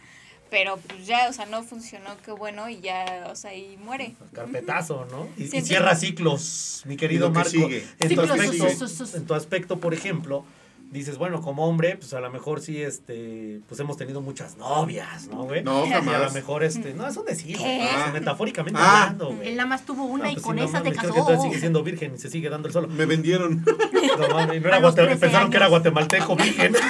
pero 0.50 0.78
pues 0.78 1.06
ya, 1.06 1.28
o 1.30 1.34
sea, 1.34 1.46
no 1.46 1.64
funcionó, 1.64 2.10
qué 2.26 2.32
bueno, 2.32 2.70
y 2.70 2.80
ya, 2.82 3.28
o 3.32 3.36
sea, 3.36 3.54
y 3.56 3.78
muere. 3.78 4.16
Carpetazo, 4.34 5.06
¿no? 5.12 5.28
Y, 5.38 5.48
Sí, 5.48 5.58
y 5.58 5.62
sí. 5.62 5.76
ciclos, 5.98 6.84
mi 6.86 6.98
querido 6.98 7.30
Marco. 7.32 7.50
sigue. 7.50 7.86
En 8.00 8.16
tu, 8.16 8.22
aspecto, 8.22 8.70
sus, 8.70 8.78
sus, 8.80 8.92
sus. 8.92 9.16
en 9.16 9.26
tu 9.26 9.34
aspecto, 9.34 9.80
por 9.80 9.94
ejemplo, 9.94 10.44
dices, 10.92 11.20
bueno, 11.20 11.40
como 11.44 11.68
hombre, 11.68 11.98
pues 11.98 12.14
a 12.14 12.20
lo 12.20 12.32
mejor 12.32 12.62
sí, 12.62 12.82
este, 12.82 13.60
pues 13.68 13.80
hemos 13.80 13.96
tenido 13.96 14.22
muchas 14.22 14.58
novias, 14.58 15.28
¿no, 15.28 15.44
güey? 15.44 15.64
No, 15.64 15.86
Y 15.86 15.94
a 15.94 16.00
lo 16.02 16.12
jamás. 16.12 16.34
mejor, 16.34 16.64
este, 16.64 16.96
no, 16.96 17.08
es 17.08 17.16
un 17.16 17.26
decir, 17.26 17.58
Ah. 17.62 18.10
metafóricamente 18.12 18.80
Ah. 18.82 19.04
hablando, 19.04 19.36
güey. 19.36 19.50
Él 19.50 19.56
nada 19.58 19.70
más 19.70 19.86
tuvo 19.86 20.06
una 20.06 20.24
No, 20.24 20.30
y 20.32 20.34
pues 20.34 20.44
con 20.46 20.56
sí, 20.56 20.62
no 20.64 20.68
esa 20.68 20.82
te 20.82 20.92
casó. 20.92 21.14
que 21.14 21.20
todavía 21.20 21.42
sigue 21.44 21.60
siendo 21.60 21.84
virgen 21.84 22.16
y 22.16 22.18
se 22.18 22.30
sigue 22.32 22.50
dando 22.50 22.68
el 22.70 22.74
solo. 22.74 22.88
Me 22.88 23.06
vendieron. 23.06 23.64
No 24.20 24.28
mames, 24.30 24.58
y 24.58 24.60
no 24.60 24.68
era 24.68 24.78
A 24.78 24.80
los 24.82 24.94
guate- 24.96 25.06
13 25.06 25.18
pensaron 25.20 25.50
que 25.52 25.58
era 25.58 25.68
guatemalteco 25.68 26.36
virgen. 26.36 26.74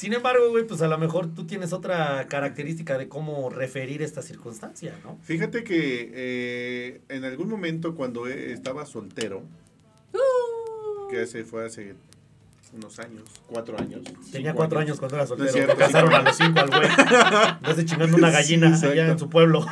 Sin 0.00 0.14
embargo, 0.14 0.48
güey, 0.48 0.66
pues 0.66 0.80
a 0.80 0.88
lo 0.88 0.96
mejor 0.96 1.34
tú 1.34 1.44
tienes 1.46 1.74
otra 1.74 2.26
característica 2.26 2.96
de 2.96 3.06
cómo 3.06 3.50
referir 3.50 4.00
esta 4.00 4.22
circunstancia, 4.22 4.98
¿no? 5.04 5.18
Fíjate 5.22 5.62
que 5.62 6.10
eh, 6.14 7.00
en 7.10 7.26
algún 7.26 7.50
momento 7.50 7.94
cuando 7.94 8.26
eh, 8.26 8.50
estaba 8.50 8.86
soltero, 8.86 9.42
que 11.10 11.20
ese 11.20 11.44
fue 11.44 11.66
hace 11.66 11.96
unos 12.72 12.98
años, 12.98 13.24
cuatro 13.46 13.78
años. 13.78 14.00
Tenía 14.32 14.54
cuatro 14.54 14.78
años 14.78 14.98
cuando 14.98 15.16
era 15.16 15.26
soltero. 15.26 15.48
No 15.50 15.52
cierto, 15.52 15.76
casaron 15.76 16.14
a 16.14 16.22
los 16.22 16.34
cinco 16.34 16.60
al 16.60 16.70
güey. 16.70 16.88
Entonces 17.58 17.84
chingando 17.84 18.16
una 18.16 18.30
gallina 18.38 18.74
Sí, 18.78 18.86
allá 18.86 19.06
en 19.06 19.18
su 19.18 19.28
pueblo. 19.28 19.66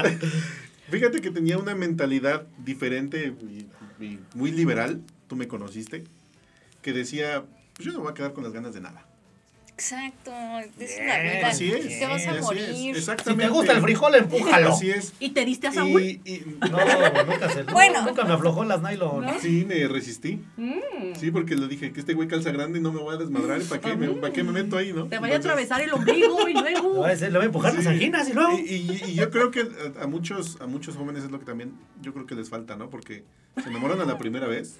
Fíjate 0.88 1.20
que 1.20 1.30
tenía 1.30 1.58
una 1.58 1.74
mentalidad 1.74 2.46
diferente 2.56 3.34
y, 3.42 3.68
y 4.02 4.18
muy 4.34 4.50
liberal, 4.50 5.02
tú 5.28 5.36
me 5.36 5.46
conociste, 5.46 6.04
que 6.80 6.94
decía, 6.94 7.44
pues 7.74 7.84
yo 7.84 7.92
no 7.92 7.98
me 7.98 8.04
voy 8.04 8.12
a 8.12 8.14
quedar 8.14 8.32
con 8.32 8.44
las 8.44 8.54
ganas 8.54 8.72
de 8.72 8.80
nada. 8.80 9.09
Exacto, 9.80 10.30
es 10.78 10.98
la 11.06 11.22
vida. 11.22 11.48
Así 11.48 11.72
es. 11.72 11.98
Te 11.98 12.06
vas 12.06 12.26
a 12.26 12.30
así 12.32 12.38
es, 12.38 12.42
morir. 12.42 12.74
Si 12.74 12.88
exactamente. 12.90 13.44
te 13.44 13.50
gusta 13.50 13.72
el 13.72 13.80
frijol, 13.80 14.14
empújalo. 14.14 14.72
Así 14.72 14.90
es. 14.90 15.14
¿Y 15.18 15.30
te 15.30 15.46
diste 15.46 15.68
a 15.68 15.72
Saúl? 15.72 16.02
Y, 16.02 16.20
y- 16.26 16.58
No, 16.70 17.24
nunca 17.24 17.48
se 17.48 17.62
Bueno. 17.62 18.02
nunca 18.04 18.24
me 18.24 18.34
aflojó 18.34 18.62
las 18.64 18.82
nylon. 18.82 19.24
sí, 19.40 19.64
me 19.66 19.88
resistí. 19.88 20.38
Mm. 20.58 21.14
Sí, 21.18 21.30
porque 21.30 21.56
le 21.56 21.66
dije 21.66 21.92
que 21.94 22.00
este 22.00 22.12
güey 22.12 22.28
calza 22.28 22.50
grande 22.52 22.78
y 22.78 22.82
no 22.82 22.92
me 22.92 23.00
voy 23.00 23.14
a 23.14 23.18
desmadrar. 23.18 23.58
¿Para 23.62 23.80
qué 23.80 23.96
me, 23.96 24.08
para 24.08 24.32
qué 24.34 24.44
me 24.44 24.52
meto 24.52 24.76
ahí, 24.76 24.92
no? 24.92 25.06
Te 25.08 25.18
vaya 25.18 25.36
a 25.36 25.38
atravesar 25.38 25.80
el 25.80 25.94
ombligo 25.94 26.46
y 26.46 26.52
luego. 26.52 26.96
voy 26.96 27.06
a 27.06 27.14
decir- 27.14 27.28
le 27.32 27.38
voy 27.38 27.44
a 27.44 27.46
empujar 27.46 27.72
las 27.74 27.86
anginas 27.86 28.28
y 28.28 28.34
luego. 28.34 28.58
Y, 28.58 28.62
y- 28.62 29.00
y 29.06 29.14
yo 29.14 29.30
creo 29.30 29.50
que 29.50 29.66
a 29.98 30.06
muchos 30.06 30.60
a 30.60 30.66
muchos 30.66 30.94
jóvenes 30.94 31.24
es 31.24 31.30
lo 31.30 31.38
que 31.38 31.46
también 31.46 31.72
yo 32.02 32.12
creo 32.12 32.26
que 32.26 32.34
les 32.34 32.50
falta, 32.50 32.76
¿no? 32.76 32.90
Porque 32.90 33.24
se 33.62 33.70
enamoran 33.70 33.98
a 34.02 34.04
la 34.04 34.18
primera 34.18 34.46
vez 34.46 34.76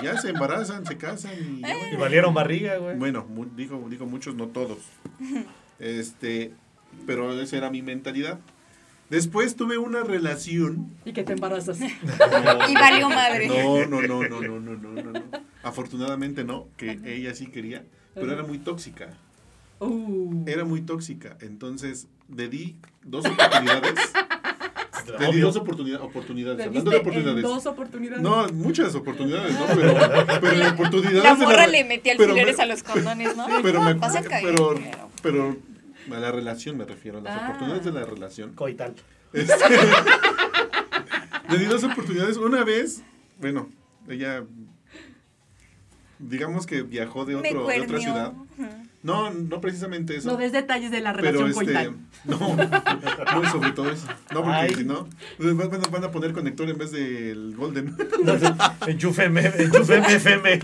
y 0.00 0.04
ya 0.04 0.18
se 0.18 0.30
embarazan, 0.30 0.86
se 0.86 0.96
casan. 0.96 1.32
Y, 1.32 1.64
eh. 1.64 1.90
y 1.92 1.96
valieron 1.96 2.34
barriga, 2.34 2.76
güey. 2.76 2.96
Bueno, 2.96 3.26
mu 3.28 3.44
digo, 3.44 3.84
digo 3.88 4.06
muchos, 4.06 4.34
no 4.34 4.48
todos. 4.48 4.78
Este, 5.78 6.52
pero 7.06 7.40
esa 7.40 7.56
era 7.56 7.70
mi 7.70 7.82
mentalidad. 7.82 8.38
Después 9.10 9.56
tuve 9.56 9.76
una 9.76 10.04
relación. 10.04 10.90
Y 11.04 11.12
que 11.12 11.22
te 11.22 11.34
embarazas. 11.34 11.78
Y 12.68 12.74
valió 12.74 13.10
madre. 13.10 13.46
No, 13.46 13.86
no, 13.86 14.00
no, 14.00 14.22
no, 14.22 14.40
no, 14.40 14.60
no, 14.60 14.76
no, 14.76 15.02
no. 15.02 15.22
Afortunadamente 15.62 16.44
no, 16.44 16.68
que 16.76 16.98
ella 17.04 17.34
sí 17.34 17.48
quería, 17.48 17.84
pero 18.14 18.32
era 18.32 18.42
muy 18.42 18.58
tóxica. 18.58 19.10
Uh. 19.80 20.44
Era 20.46 20.64
muy 20.64 20.80
tóxica. 20.80 21.36
Entonces, 21.40 22.08
le 22.34 22.48
di 22.48 22.76
dos 23.02 23.26
oportunidades. 23.26 23.94
Obvio. 25.28 25.46
dos 25.46 25.56
oportunidad- 25.56 26.00
oportunidades. 26.02 26.66
Hablando 26.66 26.90
de 26.90 26.96
oportunidades. 26.98 27.42
dos 27.42 27.66
oportunidades. 27.66 28.22
No, 28.22 28.48
muchas 28.48 28.94
oportunidades, 28.94 29.52
¿no? 29.58 29.66
Pero, 29.74 29.94
pero 30.40 30.68
oportunidades. 30.70 31.22
La 31.24 31.34
de 31.34 31.44
morra 31.44 31.66
le 31.66 31.84
metía 31.84 32.14
pero 32.16 32.30
alfileres 32.30 32.56
me- 32.58 32.62
a 32.62 32.66
los 32.66 32.82
condones, 32.82 33.36
¿no? 33.36 33.46
Pero, 33.62 33.82
me, 33.82 33.94
Vas 33.94 34.16
a 34.16 34.22
caer 34.22 34.44
pero, 34.54 34.74
primero. 34.74 35.08
pero 35.22 35.56
a 36.12 36.18
la 36.20 36.32
relación 36.32 36.76
me 36.76 36.84
refiero, 36.84 37.18
a 37.18 37.20
las 37.22 37.38
Ah. 37.40 37.44
oportunidades 37.46 37.84
de 37.84 37.92
la 37.92 38.04
relación. 38.04 38.52
Coital. 38.54 38.94
Este, 39.32 39.54
le 41.50 41.58
di 41.58 41.64
dos 41.66 41.84
oportunidades. 41.84 42.36
Una 42.36 42.64
vez, 42.64 43.02
bueno, 43.40 43.68
ella, 44.08 44.44
digamos 46.18 46.66
que 46.66 46.82
viajó 46.82 47.24
de, 47.24 47.36
otro, 47.36 47.66
de 47.66 47.80
otra 47.80 47.98
ciudad. 48.00 48.32
No, 49.02 49.30
no 49.30 49.60
precisamente 49.60 50.16
eso. 50.16 50.30
No 50.30 50.36
des 50.36 50.52
detalles 50.52 50.92
de 50.92 51.00
la 51.00 51.12
pero 51.12 51.44
relación 51.44 51.50
este, 51.50 51.64
coital. 51.64 51.96
no, 52.24 52.38
no 53.42 53.50
sobre 53.50 53.72
todo 53.72 53.90
eso. 53.90 54.06
No, 54.32 54.44
porque 54.44 54.74
si 54.76 54.84
no, 54.84 55.08
pues, 55.38 55.56
van, 55.56 55.70
van 55.70 55.84
a- 55.84 55.88
van 55.88 56.04
a 56.04 56.10
poner 56.12 56.32
conector 56.32 56.70
en 56.70 56.78
vez 56.78 56.92
del 56.92 57.54
Golden. 57.56 57.96
Enchúfeme, 58.86 59.46
enchúfeme, 59.58 60.14
FM. 60.14 60.60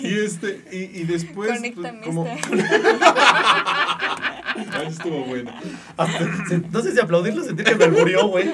y 0.00 0.14
este, 0.18 0.62
y, 0.70 1.00
y 1.00 1.04
después, 1.04 1.48
pues, 1.48 1.58
Conéctame 1.74 2.00
como, 2.02 2.26
esta. 2.26 2.50
Ah, 4.72 4.82
estuvo 4.82 5.24
bueno. 5.24 5.52
No 6.70 6.80
sé 6.80 6.92
si 6.92 7.00
aplaudirlo 7.00 7.42
o 7.42 7.44
sentir 7.44 7.64
que 7.64 7.74
me 7.74 7.88
murió, 7.88 8.26
güey. 8.28 8.50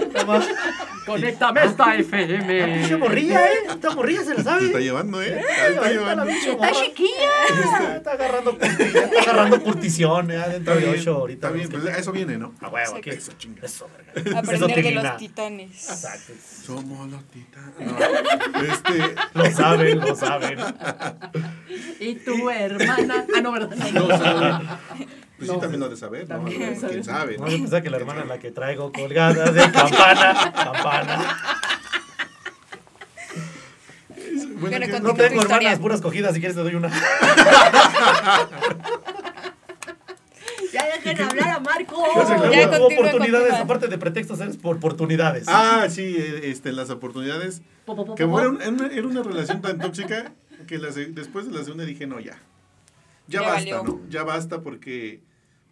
Conéctame 1.05 1.65
esta 1.65 1.85
Pinche 1.93 2.01
FM. 2.01 2.97
morrilla, 2.99 3.47
¿eh? 3.47 3.55
Esta 3.69 3.91
morrilla 3.91 4.23
se 4.25 4.31
la 4.31 4.37
Se 4.37 4.43
sabe. 4.45 4.67
está 4.67 4.81
llevando, 4.81 5.23
¿eh? 5.23 5.41
Está 5.69 5.91
llevando. 5.91 6.25
pinche 6.27 6.51
Está 6.53 6.73
chiquilla. 6.73 7.97
Está 7.97 8.13
agarrando, 8.13 8.59
está 8.61 9.21
agarrando 9.23 9.63
curtición, 9.63 10.31
eh, 10.31 10.37
Está 10.37 10.49
dentro 10.49 10.75
de 10.75 10.81
bien, 10.81 10.95
ocho 10.99 11.15
ahorita. 11.15 11.47
está 11.47 11.57
bien, 11.57 11.69
pues 11.71 11.97
eso 11.97 12.13
viene, 12.13 12.39
¿no? 12.39 12.55
A 12.61 12.69
huevo, 12.69 12.97
aquí. 12.97 13.11
Eso, 13.11 13.33
chinga. 13.39 13.63
Eso, 13.65 13.89
verga. 14.15 14.39
Aprender 14.41 14.83
de 14.83 14.91
los 14.93 15.17
titanes. 15.17 15.89
Exacto. 15.91 16.33
Somos 16.65 17.09
los 17.09 17.23
titanes. 17.27 17.75
No, 17.79 18.63
este, 18.73 19.15
Lo 19.35 19.51
saben, 19.53 20.01
lo 20.01 20.17
saben. 20.17 20.59
Y 22.01 22.17
tu 22.17 22.51
hermana. 22.51 23.25
Ah, 23.37 23.41
no, 23.41 23.53
¿verdad? 23.53 23.77
no 23.93 24.09
Pues 25.37 25.49
sí, 25.51 25.55
No. 25.55 25.61
también 25.61 25.81
lo 25.81 25.89
de 25.91 25.97
saber, 25.97 26.23
¿no? 26.29 26.37
También 26.37 26.77
¿Quién 26.81 27.05
sabe? 27.05 27.37
No, 27.37 27.45
¿no? 27.45 27.51
yo 27.51 27.59
pensaba 27.59 27.83
que 27.83 27.91
la 27.91 27.97
hermana 27.99 28.25
la 28.25 28.39
que 28.39 28.51
traigo 28.51 28.91
colgada 28.93 29.51
de 29.53 29.71
campana, 29.71 30.53
campana. 30.55 31.37
Bueno, 34.59 34.61
Bueno, 34.61 34.87
que- 34.87 34.93
con- 34.93 35.03
No 35.03 35.15
tengo 35.15 35.35
historia. 35.43 35.57
hermanas 35.57 35.79
puras 35.79 36.01
cogidas, 36.01 36.33
si 36.35 36.41
quieres 36.41 36.57
te 36.57 36.63
doy 36.63 36.75
una. 36.75 36.89
Ya 40.73 40.87
dejen 40.87 41.23
hablar 41.23 41.49
a 41.51 41.61
Marco. 41.61 42.05
Ya, 42.53 42.71
oportunidades, 42.81 43.53
aparte 43.55 43.89
de 43.89 43.99
pretextos, 43.99 44.41
eres 44.41 44.57
por 44.57 44.77
oportunidades. 44.77 45.45
Ah, 45.49 45.87
sí, 45.91 46.17
eh, 46.19 46.41
este, 46.51 46.73
las 46.73 46.91
oportunidades. 46.91 47.63
Po, 47.85 47.95
po, 47.97 48.05
po, 48.05 48.15
Que 48.15 48.25
po, 48.25 48.31
bueno, 48.31 48.59
era 48.61 48.71
una, 48.71 48.87
era 48.89 49.07
una 49.07 49.23
relación 49.23 49.61
tan 49.63 49.79
tóxica 49.79 50.33
que 50.67 50.79
la 50.79 50.91
se- 50.93 51.07
después 51.07 51.47
de 51.47 51.53
la 51.53 51.63
segunda 51.65 51.85
dije, 51.85 52.07
no, 52.07 52.19
ya. 52.21 52.39
Ya, 53.29 53.41
Ya 53.41 53.49
basta, 53.49 53.77
valió. 53.79 53.83
¿no? 53.85 54.09
Ya 54.09 54.23
basta 54.25 54.63
porque 54.63 55.23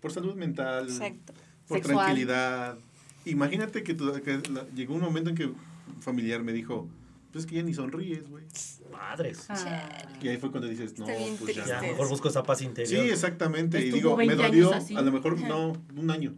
por 0.00 0.12
salud 0.12 0.34
mental, 0.34 0.86
Exacto. 0.88 1.32
por 1.68 1.78
Sexual. 1.78 1.96
tranquilidad. 2.06 2.78
Imagínate 3.24 3.82
que, 3.82 3.94
tu- 3.94 4.12
que 4.22 4.42
la- 4.50 4.66
llegó 4.74 4.94
un 4.94 5.00
momento 5.00 5.30
en 5.30 5.36
que 5.36 5.46
un 5.46 5.56
familiar 6.00 6.42
me 6.42 6.52
dijo, 6.52 6.88
Pues 7.32 7.46
es 7.46 7.50
que 7.50 7.56
ya 7.56 7.62
ni 7.64 7.74
sonríes, 7.74 8.28
güey. 8.28 8.44
Madres. 8.92 9.46
Ah. 9.48 9.88
Y 10.22 10.28
ahí 10.28 10.36
fue 10.36 10.52
cuando 10.52 10.68
dices, 10.68 10.96
no, 11.00 11.06
pues 11.06 11.56
ya. 11.56 11.64
Ya, 11.66 11.78
triste. 11.78 11.88
mejor 11.88 12.08
busco 12.08 12.28
esa 12.28 12.44
paz 12.44 12.58
Sí, 12.58 12.66
interior. 12.66 13.06
exactamente. 13.06 13.80
Y 13.80 13.84
Estuvo 13.88 13.96
digo, 13.96 14.16
me 14.16 14.26
20 14.28 14.42
dolió, 14.44 14.72
a 14.72 15.02
lo 15.02 15.10
mejor, 15.10 15.40
no, 15.40 15.72
un 15.96 16.10
año. 16.12 16.34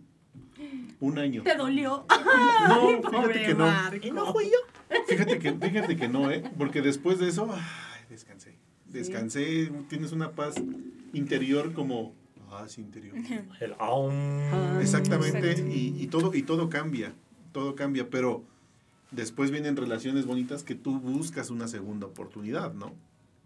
Un 1.00 1.18
año. 1.18 1.42
¿Te 1.42 1.54
dolió? 1.54 2.06
No, 2.68 2.88
fíjate 2.88 3.10
Pobre 3.10 3.42
que 3.42 3.54
no. 3.54 3.66
Marco. 3.66 4.06
Y 4.06 4.10
no 4.10 4.32
fui 4.32 4.46
yo. 4.46 4.96
Fíjate 5.06 5.38
que, 5.38 5.52
fíjate 5.52 5.96
que 5.96 6.08
no, 6.08 6.30
¿eh? 6.30 6.42
Porque 6.56 6.80
después 6.80 7.18
de 7.18 7.28
eso, 7.28 7.46
ay, 7.52 8.04
descansé. 8.08 8.54
Descansé, 8.86 9.70
tienes 9.90 10.12
una 10.12 10.30
paz 10.32 10.54
interior 11.16 11.72
como... 11.72 12.14
Ah, 12.50 12.66
interior. 12.76 13.16
El 13.60 13.74
aum. 13.78 14.12
Ah. 14.52 14.78
Exactamente, 14.80 15.50
Exacto. 15.50 15.70
y, 15.70 15.94
y 15.98 16.06
todo, 16.06 16.34
y 16.34 16.42
todo 16.42 16.68
cambia, 16.68 17.12
todo 17.52 17.74
cambia, 17.74 18.08
pero 18.08 18.44
después 19.10 19.50
vienen 19.50 19.76
relaciones 19.76 20.26
bonitas 20.26 20.62
que 20.62 20.74
tú 20.74 21.00
buscas 21.00 21.50
una 21.50 21.68
segunda 21.68 22.06
oportunidad, 22.06 22.72
¿no? 22.74 22.94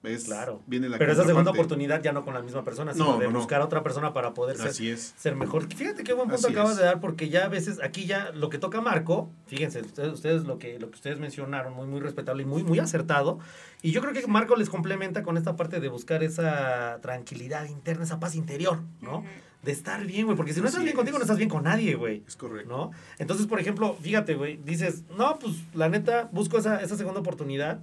Es, 0.03 0.24
Claro. 0.24 0.62
Viene 0.66 0.88
la 0.88 0.96
Pero 0.96 1.12
esa 1.12 1.22
segunda 1.24 1.51
contraparte. 1.51 1.61
oportunidad 1.61 2.03
ya 2.03 2.12
no 2.12 2.24
con 2.24 2.32
la 2.32 2.40
misma 2.40 2.64
persona, 2.64 2.92
sino 2.94 3.05
No, 3.05 3.18
de 3.18 3.26
no, 3.26 3.32
no. 3.32 3.38
buscar 3.40 3.61
a 3.61 3.66
otra 3.66 3.82
persona 3.82 4.14
para 4.14 4.32
poder 4.32 4.57
ser, 4.57 4.68
Así 4.68 4.88
es. 4.88 5.14
ser 5.18 5.36
mejor. 5.36 5.66
Fíjate 5.72 6.05
qué 6.05 6.14
buen 6.14 6.28
punto 6.30 6.46
Así 6.46 6.55
acabas 6.55 6.72
es. 6.72 6.78
de 6.78 6.84
dar, 6.84 7.01
porque 7.01 7.28
ya 7.28 7.44
a 7.44 7.48
veces, 7.48 7.80
aquí 7.82 8.07
ya 8.07 8.30
lo 8.32 8.48
que 8.48 8.57
toca 8.59 8.80
Marco, 8.80 9.30
fíjense, 9.46 9.82
ustedes, 9.82 10.12
ustedes 10.14 10.44
lo 10.44 10.59
que 10.59 10.78
lo 10.78 10.88
que 10.90 10.94
ustedes 10.94 11.18
mencionaron, 11.18 11.74
muy, 11.74 11.86
muy 11.86 12.01
respetable 12.01 12.44
y 12.44 12.46
muy, 12.46 12.62
muy 12.64 12.78
acertado. 12.78 13.38
Y 13.82 13.90
yo 13.92 14.01
creo 14.01 14.14
que 14.14 14.26
Marco 14.26 14.57
les 14.57 14.70
complementa 14.70 15.22
con 15.22 15.36
esta 15.36 15.57
parte 15.57 15.80
de 15.80 15.88
buscar 15.88 16.22
esa 16.22 16.98
tranquilidad 17.03 17.66
interna, 17.66 18.05
esa 18.05 18.18
paz 18.20 18.34
interior, 18.36 18.80
¿no? 19.03 19.18
Ujú. 19.18 19.26
De 19.62 19.72
estar 19.72 20.07
bien, 20.07 20.24
güey. 20.24 20.36
Porque 20.38 20.55
si 20.55 20.61
no 20.61 20.66
Así 20.68 20.76
estás 20.76 20.84
bien 20.84 20.96
contigo, 20.96 21.18
no 21.18 21.24
estás 21.24 21.36
bien 21.36 21.51
con 21.51 21.64
nadie, 21.64 21.94
güey. 21.94 22.24
Es 22.26 22.36
correcto. 22.36 22.70
¿no? 22.74 22.90
Entonces, 23.18 23.46
por 23.46 23.61
ejemplo, 23.61 23.94
fíjate, 24.01 24.34
güey, 24.34 24.57
dices, 24.64 25.05
no, 25.18 25.38
pues 25.38 25.57
la 25.74 25.90
neta, 25.90 26.30
busco 26.32 26.57
esa, 26.57 26.80
esa 26.80 26.96
segunda 26.96 27.20
oportunidad, 27.20 27.80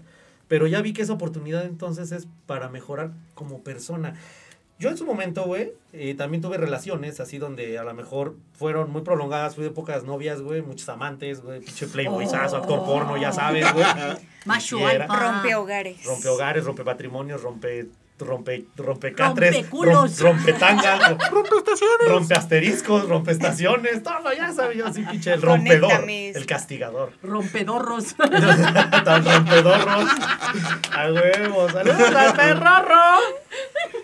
pero 0.48 0.68
ya 0.68 0.82
vi 0.82 0.94
que 0.94 1.02
esa 1.02 1.14
oportunidad 1.14 1.66
entonces 1.66 2.12
es 2.12 2.28
para 2.46 2.70
mejorar 2.70 3.12
como 3.34 3.64
persona. 3.64 4.16
Yo 4.80 4.90
en 4.90 4.98
su 4.98 5.06
momento, 5.06 5.44
güey, 5.44 5.74
eh, 5.92 6.14
también 6.14 6.42
tuve 6.42 6.58
relaciones 6.58 7.20
así 7.20 7.40
donde 7.40 7.80
a 7.80 7.84
lo 7.84 7.96
mejor 7.96 8.36
fueron 8.54 8.92
muy 8.92 9.02
prolongadas, 9.02 9.56
fui 9.56 9.64
de 9.64 9.72
pocas 9.72 10.04
novias, 10.04 10.42
güey, 10.42 10.62
muchos 10.62 10.88
amantes, 10.90 11.42
güey, 11.42 11.62
pinche 11.62 11.88
playboyzazo, 11.88 12.58
actor 12.58 12.86
porno, 12.86 13.18
ya 13.18 13.32
sabes, 13.32 13.66
güey. 13.74 13.86
Macho. 14.46 14.78
Rompe 14.78 15.56
hogares. 15.56 16.06
Rompe 16.06 16.28
hogares, 16.30 16.64
rompe 16.64 16.84
patrimonios, 16.84 17.42
rompe 17.42 17.88
rompe 18.20 18.66
rompe 18.76 19.14
catres, 19.14 19.56
Rompeculos. 19.56 20.20
rompe 20.20 20.54
tangas, 20.54 21.18
rompe 21.32 21.58
estaciones, 21.58 22.08
rompe 22.10 22.34
asteriscos, 22.34 23.08
rompe 23.08 23.32
estaciones, 23.32 24.04
todo, 24.04 24.34
ya 24.36 24.52
yo 24.74 24.88
así 24.88 25.04
pinche 25.04 25.34
el 25.34 25.42
rompedor, 25.42 25.90
Conéctame. 25.92 26.30
el 26.30 26.46
castigador. 26.46 27.12
Rompedorros. 27.22 28.16
Tan 29.06 29.26
rompedorros. 29.26 30.10
A 30.96 31.12
huevos. 31.12 31.72
Saludos 31.72 32.16
al 32.16 32.34
perrorro. 32.36 33.20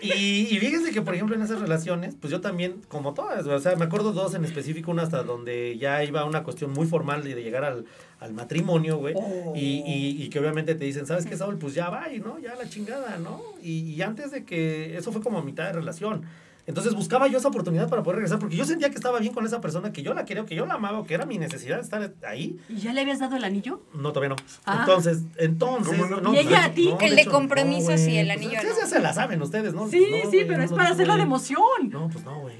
Y, 0.00 0.48
y 0.54 0.58
fíjense 0.58 0.92
que, 0.92 1.02
por 1.02 1.14
ejemplo, 1.14 1.34
en 1.34 1.42
esas 1.42 1.60
relaciones, 1.60 2.14
pues 2.20 2.30
yo 2.30 2.40
también, 2.40 2.82
como 2.88 3.14
todas, 3.14 3.46
o 3.46 3.58
sea, 3.58 3.76
me 3.76 3.84
acuerdo 3.84 4.12
dos 4.12 4.34
en 4.34 4.44
específico, 4.44 4.90
una 4.90 5.02
hasta 5.02 5.22
donde 5.22 5.76
ya 5.78 6.04
iba 6.04 6.24
una 6.24 6.42
cuestión 6.42 6.72
muy 6.72 6.86
formal 6.86 7.24
de 7.24 7.34
llegar 7.42 7.64
al, 7.64 7.86
al 8.24 8.32
matrimonio, 8.32 8.96
güey. 8.96 9.14
Y, 9.54 9.82
y, 9.86 10.22
y 10.24 10.28
que 10.30 10.40
obviamente 10.40 10.74
te 10.74 10.84
dicen, 10.84 11.06
¿sabes 11.06 11.26
qué, 11.26 11.36
Saúl? 11.36 11.58
Pues 11.58 11.74
ya 11.74 11.90
va, 11.90 12.10
y 12.12 12.18
no, 12.20 12.38
ya 12.38 12.54
la 12.54 12.68
chingada, 12.68 13.18
¿no? 13.18 13.42
Y, 13.62 13.92
y 13.92 14.02
antes 14.02 14.30
de 14.30 14.44
que, 14.44 14.96
eso 14.96 15.12
fue 15.12 15.22
como 15.22 15.38
a 15.38 15.42
mitad 15.44 15.66
de 15.66 15.74
relación. 15.74 16.22
Entonces 16.66 16.94
buscaba 16.94 17.26
yo 17.28 17.38
esa 17.38 17.48
oportunidad 17.48 17.88
para 17.88 18.02
poder 18.02 18.16
regresar, 18.16 18.38
porque 18.38 18.56
yo 18.56 18.64
sentía 18.64 18.88
que 18.90 18.96
estaba 18.96 19.18
bien 19.20 19.34
con 19.34 19.44
esa 19.44 19.60
persona, 19.60 19.92
que 19.92 20.02
yo 20.02 20.14
la 20.14 20.24
quería, 20.24 20.44
que 20.46 20.54
yo 20.54 20.64
la 20.66 20.74
amaba, 20.74 21.04
que 21.06 21.14
era 21.14 21.26
mi 21.26 21.36
necesidad 21.38 21.76
de 21.76 21.82
estar 21.82 22.12
ahí. 22.26 22.58
¿Y 22.68 22.76
ya 22.76 22.92
le 22.92 23.02
habías 23.02 23.18
dado 23.18 23.36
el 23.36 23.44
anillo? 23.44 23.82
No, 23.94 24.12
todavía 24.12 24.30
no. 24.30 24.36
Ah. 24.64 24.78
Entonces, 24.80 25.22
entonces. 25.36 25.98
¿Y 26.32 26.38
ella 26.38 26.64
a 26.66 26.72
ti? 26.72 26.88
no, 26.90 26.98
El 27.00 27.16
de 27.16 27.22
hecho, 27.22 27.30
compromiso, 27.30 27.86
güey. 27.86 27.98
sí, 27.98 28.16
el 28.16 28.26
Pues, 28.26 28.36
anillo 28.38 28.62
no. 28.62 28.78
ya 28.80 28.86
se 28.86 29.00
la 29.00 29.12
saben 29.12 29.42
ustedes, 29.42 29.74
¿no? 29.74 29.88
Sí, 29.88 30.04
Pues, 30.10 30.24
no, 30.24 30.30
sí, 30.30 30.38
pero 30.46 30.58
no, 30.58 30.64
es 30.64 30.70
para 30.72 30.88
no, 30.88 30.94
hacerla 30.94 31.16
de 31.16 31.22
emoción. 31.22 31.90
No, 31.90 32.08
pues 32.08 32.24
no, 32.24 32.40
güey. 32.40 32.54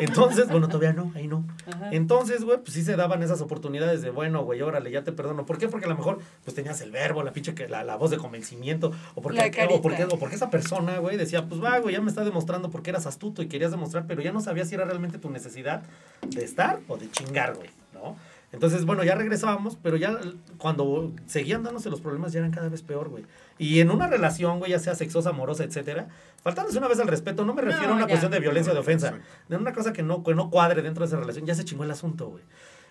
Entonces, 0.00 0.48
bueno, 0.48 0.68
todavía 0.68 0.92
no, 0.92 1.12
ahí 1.14 1.26
no. 1.26 1.44
Ajá. 1.66 1.88
Entonces, 1.92 2.44
güey, 2.44 2.58
pues 2.58 2.72
sí 2.72 2.82
se 2.82 2.96
daban 2.96 3.22
esas 3.22 3.40
oportunidades 3.40 4.02
de, 4.02 4.10
bueno, 4.10 4.44
güey, 4.44 4.62
órale, 4.62 4.90
ya 4.90 5.02
te 5.04 5.12
perdono. 5.12 5.44
¿Por 5.46 5.58
qué? 5.58 5.68
Porque 5.68 5.86
a 5.86 5.88
lo 5.88 5.96
mejor, 5.96 6.18
pues 6.44 6.54
tenías 6.54 6.80
el 6.80 6.90
verbo, 6.90 7.22
la 7.22 7.32
pinche, 7.32 7.54
que 7.54 7.68
la, 7.68 7.84
la 7.84 7.96
voz 7.96 8.10
de 8.10 8.18
convencimiento, 8.18 8.92
o 9.14 9.22
porque, 9.22 9.38
La 9.38 9.74
o 9.74 9.82
porque, 9.82 10.04
o 10.04 10.18
porque 10.18 10.36
esa 10.36 10.50
persona, 10.50 10.98
güey, 10.98 11.16
decía, 11.16 11.46
pues 11.48 11.62
va, 11.62 11.78
güey, 11.78 11.94
ya 11.94 12.00
me 12.00 12.08
está 12.08 12.24
demostrando 12.24 12.70
porque 12.70 12.90
eras 12.90 13.06
astuto 13.06 13.42
y 13.42 13.47
querías 13.48 13.70
demostrar, 13.70 14.04
pero 14.06 14.22
ya 14.22 14.32
no 14.32 14.40
sabías 14.40 14.68
si 14.68 14.74
era 14.74 14.84
realmente 14.84 15.18
tu 15.18 15.30
necesidad 15.30 15.82
de 16.26 16.44
estar 16.44 16.80
o 16.88 16.96
de 16.96 17.10
chingar, 17.10 17.54
güey, 17.54 17.70
¿no? 17.94 18.16
Entonces, 18.50 18.86
bueno, 18.86 19.04
ya 19.04 19.14
regresábamos, 19.14 19.76
pero 19.82 19.96
ya 19.96 20.18
cuando 20.56 21.12
seguían 21.26 21.62
dándose 21.62 21.90
los 21.90 22.00
problemas 22.00 22.32
ya 22.32 22.38
eran 22.38 22.50
cada 22.50 22.70
vez 22.70 22.80
peor, 22.80 23.10
güey. 23.10 23.24
Y 23.58 23.80
en 23.80 23.90
una 23.90 24.06
relación, 24.06 24.58
güey, 24.58 24.70
ya 24.70 24.78
sea 24.78 24.94
sexosa, 24.94 25.30
amorosa, 25.30 25.64
etcétera, 25.64 26.08
faltándose 26.42 26.78
una 26.78 26.88
vez 26.88 26.98
al 26.98 27.08
respeto, 27.08 27.44
no 27.44 27.52
me 27.52 27.60
refiero 27.60 27.88
No, 27.88 27.92
a 27.92 27.96
una 27.96 28.04
ya. 28.06 28.08
cuestión 28.08 28.32
de 28.32 28.40
violencia 28.40 28.72
o 28.72 28.74
de 28.74 28.80
ofensa, 28.80 29.18
de 29.48 29.56
una 29.56 29.72
cosa 29.74 29.92
que 29.92 30.02
no, 30.02 30.24
que 30.24 30.34
no 30.34 30.48
cuadre 30.50 30.80
dentro 30.80 31.02
de 31.04 31.08
esa 31.08 31.18
relación, 31.18 31.44
ya 31.44 31.54
se 31.54 31.64
chingó 31.64 31.84
el 31.84 31.90
asunto, 31.90 32.28
güey. 32.28 32.42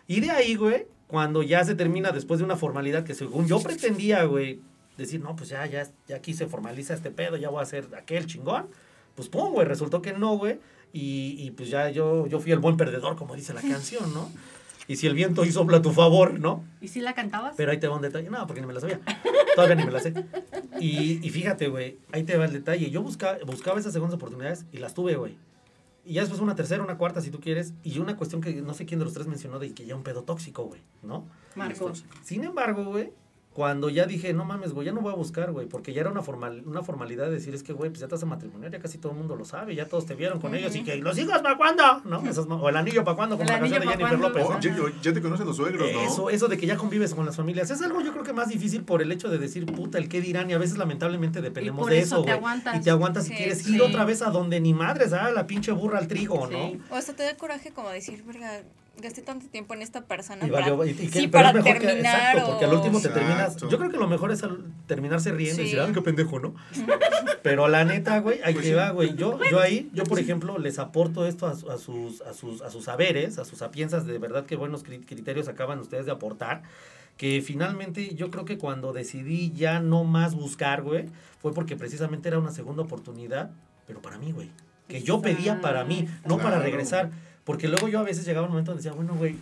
Y 0.06 0.20
de 0.20 0.30
ahí, 0.30 0.56
güey, 0.56 0.86
cuando 1.08 1.42
ya 1.42 1.64
se 1.64 1.74
termina 1.74 2.12
después 2.12 2.38
de 2.40 2.46
una 2.46 2.56
formalidad 2.56 3.04
que 3.04 3.16
según 3.16 3.48
yo 3.48 3.60
pretendía, 3.62 4.24
güey, 4.26 4.62
decir, 4.96 5.22
no, 5.22 5.36
pues 5.36 5.50
ya, 5.50 5.66
ya, 5.66 5.88
ya 6.08 6.18
aquí 6.18 6.34
se 6.34 6.46
formaliza 6.48 6.94
este 6.94 7.10
pedo, 7.10 7.36
ya 7.36 7.50
voy 7.50 7.60
a 7.60 7.64
hacer 7.64 7.88
aquel 7.98 8.26
chingón, 8.28 8.68
pues 9.18 9.30
pum, 9.30 9.52
güey, 9.52 9.68
resultó 9.68 10.02
que 10.02 10.14
no, 10.14 10.38
güey, 10.38 10.60
y, 10.94 11.36
y 11.40 11.52
pues 11.52 11.70
ya 11.70 11.90
yo, 11.90 12.28
yo 12.28 12.40
fui 12.40 12.52
el 12.52 12.60
buen 12.60 12.78
perdedor, 12.78 13.16
como 13.16 13.36
dice 13.36 13.52
la 13.54 13.62
canción, 13.62 14.14
¿no? 14.14 14.30
Y 14.88 14.96
si 14.96 15.08
el 15.08 15.16
viento 15.16 15.44
hizo 15.44 15.62
sopla 15.62 15.78
a 15.78 15.82
tu 15.82 15.92
favor, 15.92 16.40
¿no? 16.40 16.64
¿Y 16.80 16.88
si 16.88 17.02
la 17.02 17.14
cantabas? 17.14 17.56
Pero 17.58 17.72
ahí 17.72 17.78
te 17.80 17.88
va 17.88 17.96
un 17.96 18.02
detalle. 18.02 18.30
No, 18.30 18.46
porque 18.48 18.62
ni 18.62 18.68
me 18.68 18.74
la 18.74 18.80
sabía. 18.80 19.02
Todavía 19.56 19.76
ni 19.76 19.84
me 19.84 19.92
la 19.92 20.00
sé. 20.00 20.14
Y, 20.80 21.26
y 21.26 21.30
fíjate, 21.30 21.68
güey, 21.68 21.98
ahí 22.14 22.24
te 22.24 22.38
va 22.38 22.46
el 22.46 22.54
detalle. 22.54 22.90
Yo 22.90 23.02
buscaba, 23.02 23.38
buscaba 23.46 23.80
esas 23.80 23.92
segundas 23.92 24.16
oportunidades 24.16 24.66
y 24.72 24.78
las 24.78 24.94
tuve, 24.94 25.16
güey. 25.16 25.36
Y 26.06 26.14
ya 26.14 26.22
después 26.22 26.40
una 26.40 26.56
tercera, 26.56 26.82
una 26.84 26.98
cuarta, 26.98 27.20
si 27.20 27.32
tú 27.32 27.42
quieres. 27.42 27.74
Y 27.84 28.00
una 28.00 28.16
cuestión 28.16 28.40
que 28.40 28.54
no 28.62 28.74
sé 28.74 28.86
quién 28.86 29.00
de 29.00 29.06
los 29.06 29.14
tres 29.14 29.28
mencionó 29.28 29.60
de 29.60 29.74
que 29.74 29.86
ya 29.86 29.94
un 29.94 30.04
pedo 30.04 30.24
tóxico, 30.24 30.64
güey, 30.64 30.80
¿no? 31.04 31.28
Marcos. 31.56 32.06
Sin 32.24 32.46
embargo, 32.46 32.86
güey, 32.86 33.12
cuando 33.58 33.90
ya 33.90 34.06
dije, 34.06 34.34
no 34.34 34.46
mames, 34.46 34.72
güey, 34.72 34.86
ya 34.86 34.92
no 34.94 35.02
voy 35.02 35.12
a 35.12 35.16
buscar, 35.16 35.52
güey, 35.52 35.66
porque 35.66 35.92
ya 35.92 36.02
era 36.02 36.12
una, 36.12 36.22
formal, 36.22 36.62
una 36.68 36.84
formalidad 36.84 37.26
de 37.26 37.32
decir, 37.32 37.56
es 37.56 37.64
que, 37.64 37.74
güey, 37.74 37.90
pues 37.90 38.02
ya 38.02 38.08
te 38.08 38.14
vas 38.14 38.22
a 38.22 38.28
matrimoniar, 38.28 38.72
ya 38.72 38.78
casi 38.78 39.00
todo 39.00 39.14
el 39.14 39.18
mundo 39.18 39.36
lo 39.36 39.46
sabe, 39.46 39.74
ya 39.74 39.88
todos 39.88 40.06
te 40.06 40.14
vieron 40.14 40.40
con 40.40 40.54
ellos 40.54 40.76
y 40.76 40.84
que, 40.84 40.96
¿y 40.96 41.02
los 41.02 41.18
hijos 41.18 41.40
para 41.42 41.58
cuándo? 41.58 41.84
¿No? 42.06 42.22
O 42.62 42.70
el 42.70 42.78
anillo 42.78 43.04
para 43.04 43.18
cuándo, 43.18 43.36
como 43.36 43.50
El 43.50 43.56
la 43.56 43.60
canción 43.60 43.82
de 43.82 43.88
Jennifer. 43.88 44.20
López. 44.20 44.46
Oh, 44.48 44.54
¿no? 44.54 44.60
ya, 44.60 45.02
ya 45.02 45.12
te 45.12 45.22
conocen 45.24 45.48
los 45.48 45.58
suegros, 45.58 45.92
¿no? 45.92 46.02
Eso, 46.02 46.30
eso 46.30 46.48
de 46.48 46.56
que 46.56 46.68
ya 46.68 46.78
convives 46.78 47.16
con 47.16 47.26
las 47.26 47.36
familias. 47.36 47.72
Es 47.72 47.82
algo 47.82 48.00
yo 48.02 48.12
creo 48.12 48.24
que 48.24 48.32
más 48.32 48.50
difícil 48.50 48.84
por 48.84 49.02
el 49.02 49.12
hecho 49.12 49.28
de 49.28 49.40
decir, 49.40 49.66
puta, 49.66 49.98
el 49.98 50.08
qué 50.08 50.22
dirán. 50.22 50.52
Y 50.52 50.54
a 50.54 50.60
veces 50.60 50.78
lamentablemente 50.78 51.42
dependemos 51.42 51.82
por 51.82 51.90
de 51.90 51.98
eso 51.98 52.22
güey. 52.22 52.34
aguantas. 52.34 52.76
Y 52.78 52.82
te 52.82 52.92
aguantas 52.92 53.26
Sí, 53.26 53.34
y 53.34 53.38
quieres 53.38 53.64
sí. 53.64 53.74
ir 53.74 53.82
otra 53.82 54.06
vez 54.06 54.22
a 54.22 54.30
donde 54.30 54.60
ni 54.60 54.76
madres, 54.76 55.14
ah, 55.14 55.32
la 55.32 55.48
pinche 55.48 55.72
burra 55.72 55.98
al 55.98 56.08
trigo, 56.08 56.46
¿no? 56.46 56.70
Sí. 56.70 56.80
O 56.92 56.96
hasta 56.96 57.16
te 57.16 57.24
da 57.24 57.36
coraje 57.36 57.72
como 57.72 57.90
decir, 57.90 58.24
verga, 58.24 58.62
gasté 59.02 59.22
tanto 59.22 59.48
tiempo 59.48 59.74
en 59.74 59.82
esta 59.82 60.02
persona 60.06 60.46
Y 60.48 60.50
para, 60.50 60.72
valió- 60.74 60.86
y- 60.86 60.92
y 60.92 61.08
que- 61.10 61.20
sí, 61.22 61.28
para 61.28 61.50
es 61.50 61.56
mejor 61.56 61.74
que- 61.80 61.88
terminar 61.88 62.16
exacto, 62.16 62.50
porque 62.50 62.66
al 62.66 62.74
último 62.74 63.00
te 63.00 63.08
Exacto. 63.08 63.20
terminas. 63.28 63.58
Yo 63.58 63.78
creo 63.78 63.90
que 63.92 63.98
lo 63.98 64.08
mejor 64.08 64.32
es 64.32 64.44
al- 64.44 64.66
terminarse 64.88 65.32
riendo 65.32 65.62
y 65.62 65.66
Sí. 65.68 65.72
decir, 65.76 65.80
ah, 65.90 65.94
qué 65.94 66.02
pendejo, 66.02 66.40
¿no? 66.40 66.56
Pero 67.44 67.68
la 67.68 67.86
neta, 67.86 68.20
güey, 68.20 68.40
ahí 68.44 68.54
Pues 68.54 68.66
te 68.66 68.72
sí. 68.72 68.76
va, 68.76 68.90
güey. 68.92 69.16
Yo, 69.16 69.40
yo 69.50 69.60
ahí, 69.60 69.90
yo 69.94 70.04
por 70.04 70.20
ejemplo, 70.20 70.58
les 70.58 70.80
aporto 70.80 71.26
esto 71.26 71.48
a, 71.48 71.52
a 71.52 71.78
sus, 71.78 72.22
a, 72.22 72.34
sus, 72.34 72.62
a 72.62 72.70
sus 72.70 72.86
saberes, 72.86 73.38
a 73.38 73.46
sus 73.46 73.60
sapienzas, 73.60 74.06
de 74.06 74.18
verdad 74.18 74.46
que 74.46 74.56
buenos 74.56 74.86
cri- 74.86 75.06
criterios 75.06 75.48
acaban 75.48 75.80
ustedes 75.80 76.06
de 76.06 76.12
aportar. 76.12 76.64
Que 77.18 77.42
finalmente 77.42 78.14
yo 78.14 78.30
creo 78.30 78.46
que 78.46 78.58
cuando 78.60 78.94
decidí 78.94 79.52
ya 79.52 79.80
no 79.80 80.04
más 80.04 80.36
buscar, 80.36 80.84
güey, 80.84 81.06
fue 81.42 81.52
porque 81.54 81.76
precisamente 81.76 82.28
era 82.30 82.38
una 82.38 82.52
segunda 82.52 82.84
oportunidad, 82.84 83.50
pero 83.88 84.02
para 84.02 84.18
mí, 84.20 84.32
güey. 84.32 84.52
Que 84.88 85.02
yo 85.02 85.22
pedía 85.22 85.60
para 85.60 85.84
mí, 85.84 86.08
no 86.26 86.38
para 86.38 86.50
Claro. 86.58 86.64
regresar. 86.64 87.10
Porque 87.48 87.68
luego 87.68 87.88
yo 87.88 88.00
a 88.00 88.04
veces 88.04 88.26
llegaba 88.26 88.46
un 88.46 88.52
momento 88.52 88.72
donde 88.72 88.84
decía, 88.84 88.94
bueno, 88.96 89.16
güey, 89.16 89.36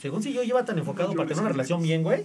según 0.00 0.22
si 0.22 0.32
yo 0.32 0.42
iba 0.42 0.64
tan 0.64 0.78
enfocado 0.78 1.10
Yo 1.12 1.16
para 1.16 1.28
tener 1.28 1.42
una 1.42 1.52
relación 1.52 1.82
bien, 1.82 2.02
güey, 2.02 2.24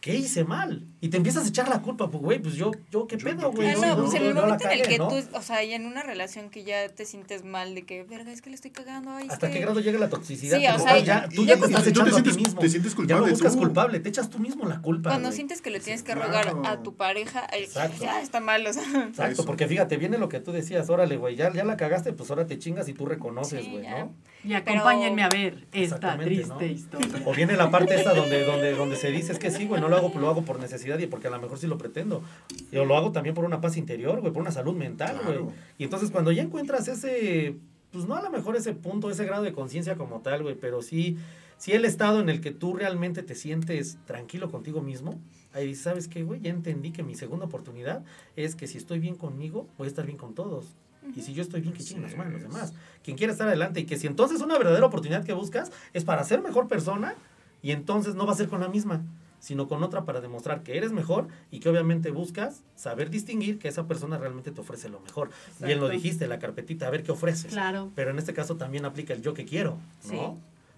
¿qué 0.00 0.14
hice 0.14 0.44
mal? 0.44 0.82
Y 1.00 1.08
te 1.08 1.16
empiezas 1.18 1.44
a 1.44 1.48
echar 1.48 1.68
la 1.68 1.82
culpa, 1.82 2.08
pues, 2.10 2.22
güey, 2.22 2.38
pues 2.38 2.54
yo, 2.54 2.70
yo, 2.92 3.06
¿qué 3.06 3.16
Yo- 3.18 3.24
pedo, 3.26 3.40
yo 3.42 3.50
güey? 3.52 3.68
Ah, 3.70 3.74
no, 3.74 3.86
yo- 3.88 4.02
pues 4.04 4.14
en 4.14 4.24
el 4.26 4.34
momento 4.34 4.64
en 4.64 4.70
el 4.80 4.82
que 4.86 4.98
¿no? 4.98 5.08
tú, 5.08 5.16
o 5.34 5.42
sea, 5.42 5.62
y 5.64 5.72
en 5.74 5.84
una 5.84 6.02
relación 6.02 6.48
que 6.48 6.62
ya 6.64 6.88
te 6.88 7.04
sientes 7.04 7.44
mal 7.44 7.74
de 7.74 7.82
que, 7.84 8.04
verga, 8.04 8.30
es 8.32 8.40
que 8.40 8.48
le 8.50 8.54
estoy 8.56 8.70
cagando, 8.70 9.10
ay, 9.10 9.26
¿Hasta 9.28 9.50
qué 9.50 9.58
grado 9.60 9.80
llega 9.80 9.98
la 9.98 10.08
toxicidad? 10.08 10.58
Sí, 10.58 10.66
o 10.66 10.78
sea, 10.78 10.98
ya, 11.00 11.28
tú 11.28 11.44
ya 11.44 11.54
ya 11.54 11.60
te 11.60 11.66
estás 11.66 11.86
echando 11.88 12.02
a 12.16 12.22
ti 12.22 12.30
sientes- 12.30 12.36
mismo. 12.36 12.60
te 12.60 12.68
sientes 12.70 12.92
Ya 12.92 12.96
culpable 12.96 13.24
no 13.26 13.30
buscas 13.32 13.52
tú. 13.52 13.58
culpable, 13.58 14.00
te 14.00 14.08
echas 14.08 14.30
tú 14.30 14.38
mismo 14.38 14.66
la 14.66 14.80
culpa, 14.80 15.10
Cuando 15.10 15.28
güey. 15.28 15.36
sientes 15.36 15.60
que 15.60 15.70
le 15.70 15.80
tienes 15.80 16.02
que 16.02 16.14
rogar 16.14 16.54
a 16.64 16.82
tu 16.82 16.94
pareja, 16.94 17.46
Exacto. 17.52 18.04
ya 18.04 18.22
está 18.22 18.40
mal, 18.40 18.64
o 18.66 18.72
sea. 18.72 18.84
Exacto, 19.08 19.44
porque 19.44 19.66
fíjate, 19.66 19.96
viene 19.98 20.16
lo 20.18 20.28
que 20.30 20.40
tú 20.40 20.52
decías, 20.52 20.88
órale, 20.88 21.16
güey, 21.18 21.34
ya, 21.36 21.52
ya 21.52 21.64
la 21.64 21.76
cagaste, 21.76 22.12
pues 22.14 22.30
ahora 22.30 22.46
te 22.46 22.58
chingas 22.58 22.88
y 22.88 22.92
tú 22.94 23.04
reconoces, 23.06 23.68
güey, 23.68 23.82
ya. 23.82 24.04
¿no? 24.04 24.14
Y 24.46 24.54
acompáñenme 24.54 25.24
a 25.24 25.28
ver 25.28 25.66
esta 25.72 25.96
Exactamente, 25.96 26.34
triste 26.34 26.54
¿no? 26.54 26.66
historia. 26.66 27.22
O 27.24 27.34
viene 27.34 27.56
la 27.56 27.70
parte 27.70 27.96
esta 27.96 28.14
donde, 28.14 28.44
donde, 28.44 28.74
donde 28.74 28.94
se 28.94 29.10
dice, 29.10 29.32
es 29.32 29.40
que 29.40 29.50
sí, 29.50 29.66
güey, 29.66 29.80
no 29.80 29.88
lo 29.88 29.96
hago, 29.96 30.12
lo 30.18 30.28
hago 30.28 30.42
por 30.42 30.60
necesidad 30.60 30.98
y 31.00 31.06
porque 31.06 31.26
a 31.26 31.30
lo 31.30 31.40
mejor 31.40 31.58
sí 31.58 31.66
lo 31.66 31.78
pretendo. 31.78 32.22
Yo 32.70 32.84
lo 32.84 32.96
hago 32.96 33.10
también 33.10 33.34
por 33.34 33.44
una 33.44 33.60
paz 33.60 33.76
interior, 33.76 34.20
güey, 34.20 34.32
por 34.32 34.42
una 34.42 34.52
salud 34.52 34.76
mental, 34.76 35.16
güey. 35.24 35.38
Claro. 35.38 35.52
Y 35.78 35.84
entonces 35.84 36.12
cuando 36.12 36.30
ya 36.30 36.42
encuentras 36.42 36.86
ese, 36.86 37.56
pues 37.90 38.06
no 38.06 38.14
a 38.14 38.22
lo 38.22 38.30
mejor 38.30 38.54
ese 38.54 38.72
punto, 38.72 39.10
ese 39.10 39.24
grado 39.24 39.42
de 39.42 39.52
conciencia 39.52 39.96
como 39.96 40.20
tal, 40.20 40.44
güey, 40.44 40.54
pero 40.54 40.80
sí 40.80 41.18
Si 41.58 41.72
el 41.72 41.84
estado 41.84 42.20
en 42.20 42.28
el 42.28 42.40
que 42.40 42.50
tú 42.52 42.74
realmente 42.74 43.22
te 43.22 43.34
sientes 43.34 43.98
tranquilo 44.04 44.50
contigo 44.50 44.82
mismo, 44.82 45.18
ahí 45.54 45.66
dices, 45.66 45.84
¿sabes 45.84 46.06
qué, 46.06 46.22
güey? 46.22 46.40
Ya 46.40 46.50
entendí 46.50 46.92
que 46.92 47.02
mi 47.02 47.14
segunda 47.14 47.46
oportunidad 47.46 48.04
es 48.36 48.54
que 48.54 48.66
si 48.66 48.76
estoy 48.78 48.98
bien 48.98 49.16
conmigo, 49.16 49.66
voy 49.78 49.86
a 49.86 49.88
estar 49.88 50.04
bien 50.04 50.18
con 50.18 50.34
todos. 50.34 50.76
Y 51.14 51.22
si 51.22 51.32
yo 51.34 51.42
estoy 51.42 51.60
bien, 51.60 51.72
que 51.72 51.82
chinguen 51.82 52.02
las 52.04 52.16
manos 52.16 52.32
los 52.34 52.42
demás. 52.42 52.72
Quien 53.02 53.16
quiera 53.16 53.32
estar 53.32 53.46
adelante 53.48 53.80
y 53.80 53.84
que 53.84 53.96
si 53.96 54.06
entonces 54.06 54.40
una 54.40 54.58
verdadera 54.58 54.86
oportunidad 54.86 55.24
que 55.24 55.32
buscas 55.32 55.70
es 55.92 56.04
para 56.04 56.24
ser 56.24 56.42
mejor 56.42 56.68
persona 56.68 57.14
y 57.62 57.70
entonces 57.72 58.14
no 58.14 58.26
va 58.26 58.32
a 58.32 58.36
ser 58.36 58.48
con 58.48 58.60
la 58.60 58.68
misma, 58.68 59.02
sino 59.38 59.68
con 59.68 59.82
otra 59.82 60.04
para 60.04 60.20
demostrar 60.20 60.62
que 60.62 60.76
eres 60.76 60.92
mejor 60.92 61.28
y 61.50 61.60
que 61.60 61.68
obviamente 61.68 62.10
buscas 62.10 62.62
saber 62.74 63.10
distinguir 63.10 63.58
que 63.58 63.68
esa 63.68 63.86
persona 63.86 64.18
realmente 64.18 64.50
te 64.50 64.60
ofrece 64.60 64.88
lo 64.88 65.00
mejor. 65.00 65.30
Bien 65.60 65.78
lo 65.78 65.86
Exacto. 65.86 65.88
dijiste, 65.88 66.26
la 66.26 66.38
carpetita, 66.38 66.86
a 66.86 66.90
ver 66.90 67.02
qué 67.02 67.12
ofreces. 67.12 67.52
Claro. 67.52 67.90
Pero 67.94 68.10
en 68.10 68.18
este 68.18 68.34
caso 68.34 68.56
también 68.56 68.84
aplica 68.84 69.14
el 69.14 69.22
yo 69.22 69.34
que 69.34 69.44
quiero, 69.44 69.78
¿no? 70.04 70.10
Sí. 70.10 70.18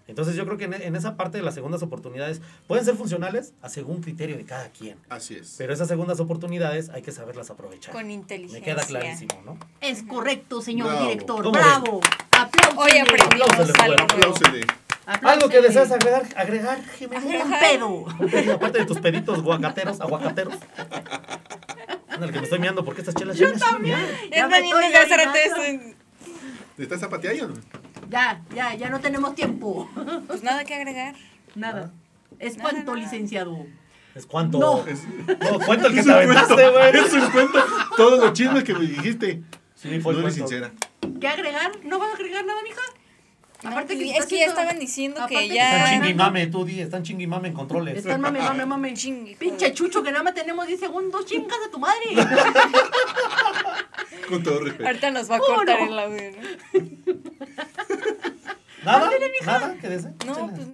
Entonces 0.08 0.34
yo 0.34 0.44
creo 0.46 0.56
que 0.56 0.64
en, 0.64 0.74
en 0.74 0.96
esa 0.96 1.16
parte 1.16 1.36
de 1.38 1.44
las 1.44 1.54
segundas 1.54 1.82
oportunidades 1.82 2.40
pueden 2.66 2.84
ser 2.84 2.96
funcionales 2.96 3.52
a 3.62 3.68
según 3.68 4.00
criterio 4.00 4.36
de 4.38 4.44
cada 4.44 4.70
quien. 4.70 4.98
Así 5.10 5.34
es. 5.36 5.54
Pero 5.58 5.72
esas 5.72 5.86
segundas 5.86 6.18
oportunidades 6.18 6.88
hay 6.88 7.02
que 7.02 7.12
saberlas 7.12 7.50
aprovechar. 7.50 7.92
Con 7.92 8.06
Me 8.06 8.14
inteligencia. 8.14 8.64
queda 8.64 8.84
clarísimo, 8.84 9.40
¿no? 9.44 9.58
Es 9.80 10.02
correcto, 10.02 10.62
señor 10.62 10.88
Bravo. 10.88 11.02
director. 11.08 11.42
¿Cómo 11.44 11.52
Bravo. 11.52 12.00
Aplausos. 12.30 12.74
Hoy 12.76 12.98
aprendimos 12.98 13.48
Apláusele, 13.50 13.78
algo. 13.82 14.02
Apláusele. 14.02 14.66
Algo 15.06 15.48
que 15.48 15.60
deseas 15.62 15.90
agregar, 15.90 16.26
agregar, 16.36 16.82
Jimena. 16.98 17.44
Un 17.44 17.50
pedo. 17.60 18.52
Aparte 18.54 18.78
de 18.80 18.86
tus 18.86 19.00
peditos 19.00 19.42
guacateros, 19.42 20.00
aguacateros. 20.00 20.54
Ándale, 22.08 22.32
que 22.32 22.38
me 22.38 22.44
estoy 22.44 22.58
mirando 22.58 22.84
porque 22.84 23.02
estas 23.02 23.14
chelas 23.14 23.36
ya 23.36 23.48
me 23.48 23.58
también. 23.58 23.98
Ya 24.30 24.36
Ya 24.36 24.48
me 24.48 24.54
también 24.54 24.64
estoy 24.64 24.84
desde 24.84 24.98
hace 24.98 25.16
rato. 25.16 25.38
Ya, 28.08 28.40
ya, 28.54 28.74
ya 28.74 28.88
no 28.90 29.00
tenemos 29.00 29.34
tiempo. 29.34 29.88
Pues 30.26 30.42
nada 30.42 30.64
que 30.64 30.74
agregar. 30.74 31.14
Nada. 31.54 31.92
Es 32.38 32.56
Nada, 32.56 32.70
cuanto, 32.70 32.94
nada. 32.94 33.04
licenciado. 33.04 33.66
Es 34.14 34.26
cuánto. 34.26 34.58
No. 34.58 34.86
Es, 34.86 35.02
No, 35.50 35.58
cuento 35.60 35.88
el 35.88 35.94
que 35.94 36.02
te 36.02 36.12
aventaste, 36.12 36.70
güey. 36.70 36.96
Es 36.96 37.12
un 37.12 37.30
cuento. 37.30 37.64
Todos 37.96 38.18
los 38.20 38.32
chismes 38.32 38.64
que 38.64 38.74
me 38.74 38.86
dijiste. 38.86 39.42
Sí, 39.74 40.00
fue 40.00 40.14
no 40.14 40.20
eres 40.20 40.34
sincera. 40.34 40.72
¿Qué 41.20 41.28
agregar? 41.28 41.72
¿No 41.84 41.98
vas 41.98 42.10
a 42.10 42.14
agregar 42.14 42.44
nada, 42.44 42.60
mija? 42.62 42.80
No, 43.62 43.70
Aparte 43.70 43.98
que 43.98 44.16
es 44.16 44.26
que 44.26 44.38
ya 44.38 44.46
estaban 44.46 44.78
diciendo 44.78 45.20
que 45.28 45.34
Están 45.34 45.56
ya. 45.56 45.76
está 45.78 45.90
chingui 45.90 46.14
mame, 46.14 46.46
tú 46.46 46.64
di, 46.64 46.80
están 46.80 47.02
chingui 47.02 47.26
mame 47.26 47.48
en 47.48 47.54
controles. 47.54 47.98
Están 47.98 48.20
mame, 48.20 48.38
mame, 48.38 48.64
mame. 48.66 48.94
Chingue, 48.94 49.34
Pinche 49.36 49.72
chucho 49.74 50.00
que 50.02 50.12
nada 50.12 50.22
más 50.22 50.34
tenemos 50.34 50.64
10 50.66 50.78
segundos. 50.78 51.26
Chingas 51.26 51.58
a 51.66 51.70
tu 51.70 51.78
madre. 51.80 52.04
Con 54.28 54.42
todo 54.44 54.60
respeto. 54.60 54.86
Ahorita 54.86 55.10
nos 55.10 55.28
va 55.30 55.36
a 55.36 55.38
¿Cómo 55.40 55.56
cortar 55.56 55.80
no? 55.80 55.86
el 55.86 55.98
audio, 55.98 56.30
¿no? 56.30 56.38
¿Nada? 58.84 59.10
¿Nada? 59.44 59.76
¿Qué 59.80 59.88
desea? 59.88 60.12
No, 60.26 60.32
Échale. 60.32 60.52
pues 60.56 60.68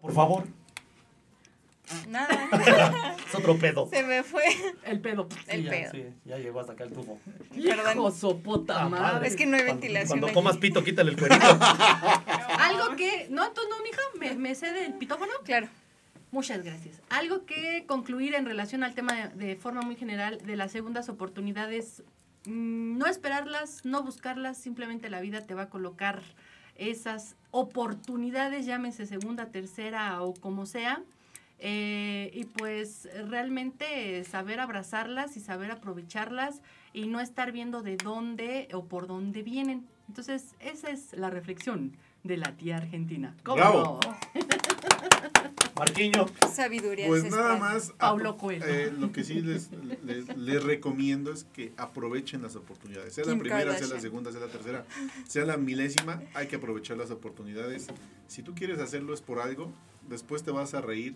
Por 0.00 0.12
favor. 0.14 0.44
nada. 2.08 2.36
Es 3.26 3.34
otro 3.34 3.58
pedo. 3.58 3.88
Se 3.88 4.02
me 4.04 4.22
fue 4.22 4.44
El 4.84 5.00
pedo. 5.00 5.28
el 5.48 5.58
Sí, 5.60 5.64
ya, 5.64 5.70
pedo. 5.70 5.90
sí, 5.92 6.04
ya 6.24 6.38
llegó 6.38 6.60
hasta 6.60 6.72
acá 6.74 6.84
el 6.84 6.92
tufo. 6.92 7.18
Perdón. 7.50 7.92
Hijo 7.92 8.10
su 8.12 8.40
puta 8.40 8.82
Ah, 8.84 8.88
madre. 8.88 9.26
Es 9.26 9.34
que 9.36 9.46
no 9.46 9.56
hay 9.56 9.64
ventilación 9.64 10.08
Cuando 10.08 10.26
aquí. 10.28 10.34
comas 10.34 10.56
pito, 10.58 10.82
quítale 10.84 11.10
el 11.10 11.16
cuerito. 11.18 11.44
Algo 12.58 12.96
que. 12.96 13.26
No, 13.30 13.50
tú 13.52 13.60
no, 13.68 13.82
mija. 13.82 14.00
¿Me, 14.18 14.34
me 14.36 14.54
cede 14.54 14.86
el 14.86 14.94
pitófono? 14.94 15.32
Claro. 15.44 15.68
Muchas 16.30 16.62
gracias. 16.62 17.00
Algo 17.08 17.46
que 17.46 17.84
concluir 17.86 18.34
en 18.34 18.46
relación 18.46 18.84
al 18.84 18.94
tema 18.94 19.12
de, 19.14 19.46
de 19.46 19.56
forma 19.56 19.82
muy 19.82 19.96
general 19.96 20.38
de 20.44 20.56
las 20.56 20.70
segundas 20.72 21.08
oportunidades, 21.08 22.02
mm, 22.46 22.98
no 22.98 23.06
esperarlas, 23.06 23.84
no 23.84 24.02
buscarlas, 24.02 24.58
simplemente 24.58 25.08
la 25.08 25.20
vida 25.20 25.40
te 25.46 25.54
va 25.54 25.62
a 25.62 25.68
colocar 25.70 26.22
esas 26.78 27.36
oportunidades, 27.50 28.66
llámese 28.66 29.06
segunda, 29.06 29.46
tercera 29.46 30.22
o 30.22 30.34
como 30.34 30.66
sea, 30.66 31.02
eh, 31.58 32.30
y 32.34 32.44
pues 32.44 33.08
realmente 33.28 34.22
saber 34.24 34.60
abrazarlas 34.60 35.36
y 35.36 35.40
saber 35.40 35.70
aprovecharlas 35.70 36.60
y 36.92 37.06
no 37.06 37.20
estar 37.20 37.52
viendo 37.52 37.82
de 37.82 37.96
dónde 37.96 38.68
o 38.72 38.84
por 38.84 39.06
dónde 39.06 39.42
vienen. 39.42 39.86
Entonces, 40.08 40.54
esa 40.60 40.90
es 40.90 41.12
la 41.14 41.30
reflexión 41.30 41.96
de 42.24 42.36
la 42.36 42.52
tía 42.52 42.76
argentina. 42.76 43.34
¿Cómo 43.42 43.56
Bravo. 43.56 44.00
no? 44.04 44.16
Marquiño. 45.78 46.26
Sabiduría 46.52 47.06
Pues 47.06 47.24
nada 47.30 47.56
más. 47.56 47.92
Coelho. 48.38 48.64
eh, 48.66 48.92
lo 48.98 49.12
que 49.12 49.24
sí 49.24 49.40
les, 49.42 49.70
les, 50.04 50.34
les 50.36 50.62
recomiendo 50.64 51.32
es 51.32 51.44
que 51.44 51.72
aprovechen 51.76 52.42
las 52.42 52.56
oportunidades. 52.56 53.14
Sea 53.14 53.24
la 53.24 53.36
primera, 53.38 53.76
sea 53.76 53.86
la 53.88 54.00
segunda, 54.00 54.32
sea 54.32 54.40
la 54.40 54.48
tercera, 54.48 54.84
sea 55.28 55.44
la 55.44 55.56
milésima, 55.56 56.22
hay 56.34 56.46
que 56.46 56.56
aprovechar 56.56 56.96
las 56.96 57.10
oportunidades. 57.10 57.88
Si 58.26 58.42
tú 58.42 58.54
quieres 58.54 58.78
hacerlo 58.78 59.12
es 59.12 59.20
por 59.20 59.38
algo, 59.38 59.70
después 60.08 60.42
te 60.42 60.50
vas 60.50 60.72
a 60.74 60.80
reír, 60.80 61.14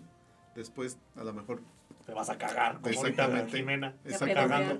después 0.55 0.97
a 1.15 1.23
lo 1.23 1.33
mejor 1.33 1.61
Te 2.05 2.13
vas 2.13 2.29
a 2.29 2.37
cagar, 2.37 2.79
como 2.81 2.99
ahorita 2.99 3.23
Exactamente. 3.25 3.57
Jimena. 3.57 3.95
está 4.05 4.79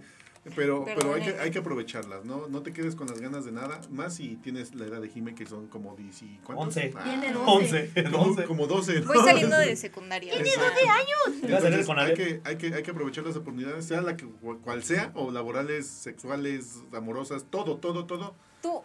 pero. 0.55 0.83
Pero, 0.85 1.13
hay, 1.13 1.21
que, 1.21 1.39
hay 1.39 1.51
que 1.51 1.59
aprovecharlas, 1.59 2.25
¿no? 2.25 2.47
No 2.47 2.61
te 2.63 2.73
quedes 2.73 2.95
con 2.95 3.07
las 3.07 3.21
ganas 3.21 3.45
de 3.45 3.51
nada, 3.51 3.79
más 3.91 4.15
si 4.15 4.37
tienes 4.37 4.73
la 4.75 4.85
edad 4.85 5.01
de 5.01 5.09
Jime 5.09 5.35
que 5.35 5.45
son 5.45 5.67
como 5.67 5.95
10 5.95 6.21
y 6.23 6.39
¿cuántos? 6.43 6.67
Once. 6.67 6.93
Ah, 6.95 7.03
Tiene 7.03 7.35
Once. 7.37 7.91
como, 8.11 8.23
Once. 8.23 8.43
como 8.45 8.67
12. 8.67 9.01
¿no? 9.01 9.07
Voy 9.07 9.17
saliendo 9.19 9.57
de 9.57 9.75
secundaria. 9.75 10.33
Tiene 10.33 10.49
o 10.49 10.53
sea, 10.53 10.69
12 10.69 10.87
años. 10.89 11.43
Entonces, 11.43 11.85
con 11.85 11.99
hay, 11.99 12.13
que, 12.13 12.41
hay, 12.43 12.55
que, 12.57 12.73
hay 12.73 12.83
que 12.83 12.91
aprovechar 12.91 13.25
las 13.25 13.35
oportunidades, 13.35 13.85
sea 13.85 14.01
la 14.01 14.17
que 14.17 14.25
cual 14.63 14.83
sea, 14.83 15.11
o 15.15 15.31
laborales, 15.31 15.87
sexuales, 15.87 16.79
amorosas, 16.93 17.45
todo, 17.49 17.77
todo, 17.77 18.05
todo. 18.05 18.35
Tú. 18.61 18.81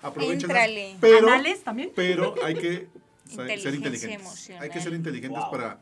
Pero, 1.00 1.28
¿Anales 1.28 1.62
también? 1.62 1.92
pero 1.94 2.34
hay 2.42 2.54
que 2.54 2.88
ser 3.26 3.74
inteligentes. 3.74 4.20
emocional. 4.20 4.62
Hay 4.62 4.70
que 4.70 4.80
ser 4.80 4.92
inteligentes 4.94 5.40
Wow. 5.40 5.50
para, 5.50 5.80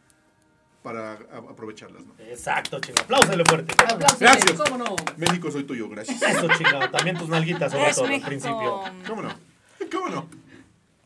para 0.85 1.15
aprovecharlas. 1.15 2.05
¿no? 2.05 2.15
Exacto, 2.19 2.79
chinga. 2.79 3.01
Apláusale 3.01 3.43
fuerte. 3.47 3.75
Aplausos, 3.83 4.21
Gracias. 4.21 4.53
¿Cómo 4.53 4.77
no? 4.77 4.97
México 5.17 5.51
soy 5.51 5.65
tuyo, 5.65 5.89
gracias. 5.89 6.21
Eso, 6.21 6.47
chinga. 6.59 6.91
También 6.91 7.17
tus 7.17 7.31
nalguitas, 7.31 7.73
sobre 7.73 7.95
todo, 7.95 8.05
al 8.05 8.21
principio. 8.21 8.83
¿Cómo 9.07 9.23
no? 9.23 9.35
¿Cómo 9.91 10.09
no? 10.11 10.29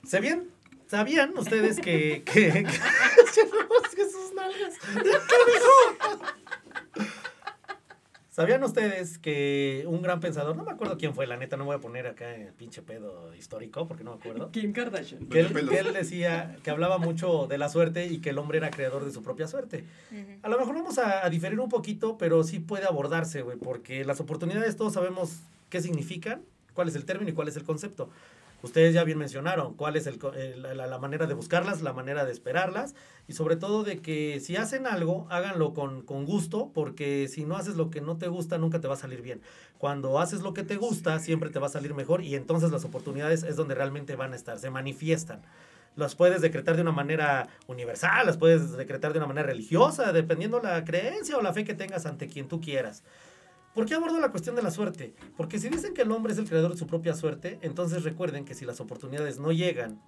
¿Sabían? 0.04 0.46
¿Sabían 0.88 1.32
ustedes 1.38 1.78
que... 1.78 2.24
que, 2.24 2.66
sus 4.10 4.34
nalgas. 4.34 4.74
¿Sabían 8.38 8.62
ustedes 8.62 9.18
que 9.18 9.82
un 9.88 10.00
gran 10.00 10.20
pensador, 10.20 10.54
no 10.54 10.62
me 10.62 10.70
acuerdo 10.70 10.96
quién 10.96 11.12
fue, 11.12 11.26
la 11.26 11.36
neta, 11.36 11.56
no 11.56 11.64
voy 11.64 11.74
a 11.74 11.80
poner 11.80 12.06
acá 12.06 12.36
el 12.36 12.52
pinche 12.52 12.82
pedo 12.82 13.34
histórico 13.34 13.88
porque 13.88 14.04
no 14.04 14.12
me 14.12 14.18
acuerdo, 14.18 14.50
Kim 14.52 14.72
Kardashian. 14.72 15.26
que 15.26 15.40
él, 15.40 15.68
que 15.68 15.78
él 15.80 15.92
decía 15.92 16.56
que 16.62 16.70
hablaba 16.70 16.98
mucho 16.98 17.48
de 17.48 17.58
la 17.58 17.68
suerte 17.68 18.06
y 18.06 18.18
que 18.18 18.30
el 18.30 18.38
hombre 18.38 18.58
era 18.58 18.70
creador 18.70 19.04
de 19.04 19.10
su 19.10 19.24
propia 19.24 19.48
suerte. 19.48 19.84
Ujú. 20.12 20.38
A 20.42 20.48
lo 20.50 20.56
mejor 20.56 20.76
vamos 20.76 20.98
a, 20.98 21.26
a 21.26 21.30
diferir 21.30 21.58
un 21.58 21.68
poquito, 21.68 22.16
pero 22.16 22.44
sí 22.44 22.60
puede 22.60 22.84
abordarse, 22.84 23.42
güey, 23.42 23.56
porque 23.56 24.04
las 24.04 24.20
oportunidades 24.20 24.76
todos 24.76 24.92
sabemos 24.92 25.40
qué 25.68 25.80
significan, 25.80 26.42
cuál 26.74 26.86
es 26.86 26.94
el 26.94 27.04
término 27.06 27.32
y 27.32 27.34
cuál 27.34 27.48
es 27.48 27.56
el 27.56 27.64
concepto. 27.64 28.08
Ustedes 28.62 28.92
ya 28.94 29.04
bien 29.04 29.18
mencionaron 29.18 29.74
cuál 29.74 29.96
es 29.96 30.06
el 30.06 30.18
eh, 30.34 30.54
la, 30.56 30.74
la- 30.74 30.86
la 30.88 30.98
manera 30.98 31.26
de 31.26 31.34
buscarlas, 31.34 31.80
la 31.82 31.92
manera 31.92 32.24
de 32.24 32.32
esperarlas 32.32 32.94
y 33.28 33.32
sobre 33.34 33.56
todo 33.56 33.84
de 33.84 34.00
que 34.00 34.40
si 34.40 34.56
hacen 34.56 34.86
algo, 34.86 35.26
háganlo 35.30 35.74
con, 35.74 36.02
con 36.02 36.24
gusto, 36.24 36.70
porque 36.74 37.28
si 37.28 37.44
no 37.44 37.56
haces 37.56 37.76
lo 37.76 37.90
que 37.90 38.00
no 38.00 38.16
te 38.18 38.28
gusta, 38.28 38.58
nunca 38.58 38.80
te 38.80 38.88
va 38.88 38.94
a 38.94 38.96
salir 38.96 39.22
bien. 39.22 39.42
Cuando 39.78 40.18
haces 40.18 40.40
lo 40.42 40.54
que 40.54 40.64
te 40.64 40.76
gusta, 40.76 41.18
siempre 41.20 41.50
te 41.50 41.58
va 41.58 41.66
a 41.66 41.70
salir 41.70 41.94
mejor 41.94 42.22
y 42.22 42.34
entonces 42.34 42.70
las 42.72 42.84
oportunidades 42.84 43.44
es 43.44 43.56
donde 43.56 43.74
realmente 43.76 44.16
van 44.16 44.32
a 44.32 44.36
estar, 44.36 44.58
se 44.58 44.70
manifiestan 44.70 45.42
las 45.96 46.14
puedes 46.14 46.40
decretar 46.40 46.76
de 46.76 46.82
una 46.82 46.92
manera 46.92 47.48
universal, 47.66 48.24
las 48.24 48.36
puedes 48.36 48.76
decretar 48.76 49.12
de 49.12 49.18
una 49.18 49.26
manera 49.26 49.48
religiosa, 49.48 50.12
dependiendo 50.12 50.60
la 50.60 50.84
creencia 50.84 51.36
o 51.36 51.42
la 51.42 51.52
fe 51.52 51.64
que 51.64 51.74
tengas 51.74 52.06
ante 52.06 52.28
quien 52.28 52.46
tú 52.46 52.60
quieras. 52.60 53.02
¿Por 53.78 53.86
qué 53.86 53.94
abordo 53.94 54.18
la 54.18 54.32
cuestión 54.32 54.56
de 54.56 54.62
la 54.62 54.72
suerte? 54.72 55.14
Porque 55.36 55.60
si 55.60 55.68
dicen 55.68 55.94
que 55.94 56.02
el 56.02 56.10
hombre 56.10 56.32
es 56.32 56.38
el 56.40 56.48
creador 56.48 56.72
de 56.72 56.76
su 56.76 56.88
propia 56.88 57.14
suerte, 57.14 57.60
entonces 57.62 58.02
recuerden 58.02 58.44
que 58.44 58.56
si 58.56 58.64
las 58.64 58.80
oportunidades 58.80 59.38
no 59.38 59.52
llegan 59.52 60.02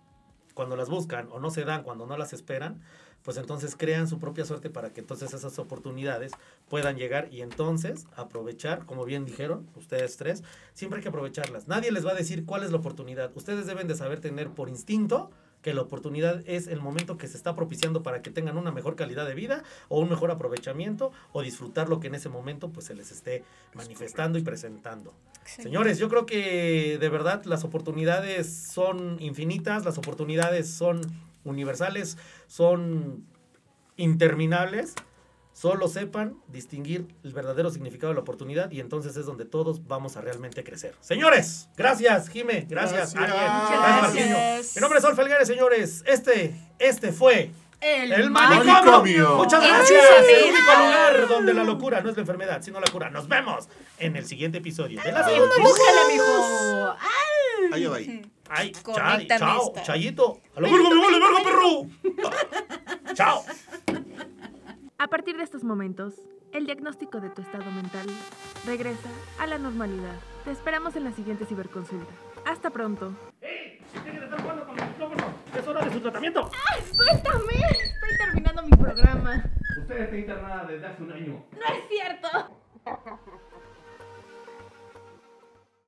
cuando 0.55 0.75
las 0.75 0.89
buscan 0.89 1.29
o 1.31 1.39
no 1.39 1.53
se 1.53 1.63
dan 1.63 1.85
cuando 1.85 2.05
no 2.05 2.19
las 2.19 2.33
esperan, 2.33 2.81
pues 3.23 3.37
entonces 3.37 3.77
crean 3.77 4.09
su 4.09 4.19
propia 4.19 4.45
suerte 4.45 4.71
para 4.71 4.93
que 4.93 4.99
entonces 4.99 5.33
esas 5.33 5.57
oportunidades 5.61 6.33
puedan 6.69 6.97
llegar 6.97 7.29
y 7.31 7.43
entonces 7.43 8.09
aprovechar, 8.17 8.87
como 8.87 9.05
bien 9.05 9.25
dijeron 9.25 9.71
ustedes 9.77 10.17
tres, 10.17 10.43
siempre 10.75 10.97
hay 10.97 11.05
que 11.05 11.11
aprovecharlas. 11.11 11.69
Nadie 11.69 11.93
les 11.93 12.05
va 12.05 12.11
a 12.11 12.17
decir 12.17 12.47
cuál 12.47 12.65
es 12.65 12.73
la 12.73 12.79
oportunidad. 12.79 13.31
Ustedes 13.37 13.67
deben 13.67 13.87
de 13.87 13.95
saber 13.95 14.19
tener 14.19 14.51
por 14.51 14.69
instinto 14.69 15.31
que 15.63 15.75
la 15.75 15.83
oportunidad 15.83 16.43
es 16.47 16.67
el 16.67 16.81
momento 16.81 17.17
que 17.17 17.27
se 17.27 17.37
está 17.37 17.55
propiciando 17.55 18.03
para 18.03 18.23
que 18.23 18.31
tengan 18.31 18.57
una 18.57 18.73
mejor 18.73 18.97
calidad 18.97 19.27
de 19.27 19.35
vida 19.35 19.63
o 19.89 20.01
un 20.01 20.09
mejor 20.09 20.31
aprovechamiento 20.31 21.13
o 21.33 21.43
disfrutar 21.43 21.89
lo 21.89 22.01
que 22.01 22.09
en 22.09 22.15
ese 22.15 22.29
momento 22.29 22.71
pues 22.71 22.87
se 22.87 22.95
les 22.95 23.11
esté 23.13 23.45
manifestando 23.75 24.39
y 24.39 24.43
presentando. 24.43 25.15
Sí. 25.45 25.63
Señores, 25.63 25.99
yo 25.99 26.09
creo 26.09 26.27
que 26.27 26.99
de 26.99 27.09
verdad 27.09 27.45
las 27.45 27.65
oportunidades 27.65 28.53
son 28.53 29.17
infinitas, 29.21 29.85
las 29.85 29.99
oportunidades 29.99 30.71
son 30.71 31.01
universales, 31.45 32.19
son 32.47 33.25
interminables. 33.97 34.95
Solo 35.61 35.89
sepan 35.89 36.37
distinguir 36.49 37.07
el 37.23 37.35
verdadero 37.35 37.69
significado 37.69 38.13
de 38.13 38.15
la 38.15 38.23
oportunidad 38.23 38.71
y 38.71 38.81
entonces 38.81 39.15
es 39.19 39.27
donde 39.27 39.45
todos 39.45 39.87
vamos 39.87 40.17
a 40.17 40.23
realmente 40.23 40.65
crecer. 40.65 40.95
Señores, 41.01 41.69
gracias, 41.77 42.31
Jime, 42.31 42.65
gracias, 42.67 43.13
Gracias. 43.13 43.31
Ariel, 44.11 44.31
gracias. 44.31 44.75
Mi 44.77 44.81
nombre 44.81 45.01
es 45.01 45.05
Sol 45.05 45.15
Felgueres, 45.15 45.47
señores. 45.47 46.03
Este, 46.07 46.55
este 46.79 47.13
fue 47.13 47.51
El, 47.79 48.11
el 48.11 48.31
manicomio. 48.31 48.73
manicomio. 48.73 49.37
Muchas 49.37 49.63
gracias. 49.63 50.03
El 50.31 50.45
único 50.51 50.73
lugar 50.79 51.29
donde 51.29 51.53
la 51.53 51.65
locura 51.65 52.01
no 52.01 52.09
es 52.09 52.17
la 52.17 52.23
enfermedad, 52.23 52.63
sino 52.63 52.81
la 52.81 52.91
cura. 52.91 53.11
Nos 53.11 53.29
vemos 53.29 53.69
en 53.99 54.17
el 54.17 54.25
siguiente 54.25 54.59
episodio 54.59 55.03
de 55.03 55.13
la. 55.13 55.27
¡Ay! 56.99 57.85
Ahí. 57.85 58.23
Ay, 58.49 58.73
Chay, 58.73 59.29
chao. 59.29 59.75
Chayito. 59.83 60.41
A 60.57 60.61
lo 60.61 60.69
me 60.69 60.79
vale 60.79 61.21
verga, 61.21 61.43
perro. 61.45 63.15
chao. 63.15 63.45
A 65.01 65.09
partir 65.09 65.35
de 65.39 65.45
estos 65.45 65.65
momentos, 65.65 66.13
el 66.53 66.67
diagnóstico 66.67 67.23
de 67.23 67.31
tu 67.31 67.41
estado 67.41 67.65
mental 67.71 68.07
regresa 68.67 69.09
a 69.39 69.47
la 69.47 69.57
normalidad. 69.57 70.15
Te 70.45 70.51
esperamos 70.51 70.95
en 70.95 71.05
la 71.05 71.13
siguiente 71.13 71.47
ciberconsulta. 71.47 72.13
Hasta 72.45 72.69
pronto. 72.69 73.15
Tiene 73.41 74.19
que 74.19 74.25
estar 74.25 74.43
jugando 74.43 74.67
con 74.67 74.79
el 74.79 74.89
micrófono. 74.89 75.25
Es 75.59 75.67
hora 75.67 75.85
de 75.87 75.93
su 75.95 76.01
tratamiento. 76.01 76.51
¡Suéltame! 76.95 77.67
Estoy 77.83 78.19
terminando 78.19 78.63
mi 78.63 78.77
programa. 78.77 79.43
Usted 79.81 80.01
está 80.01 80.17
internada 80.19 80.65
desde 80.67 80.87
hace 80.87 81.03
un 81.03 81.13
año. 81.13 81.45
¡No 81.51 81.75
es 81.75 81.89
cierto! 81.89 82.29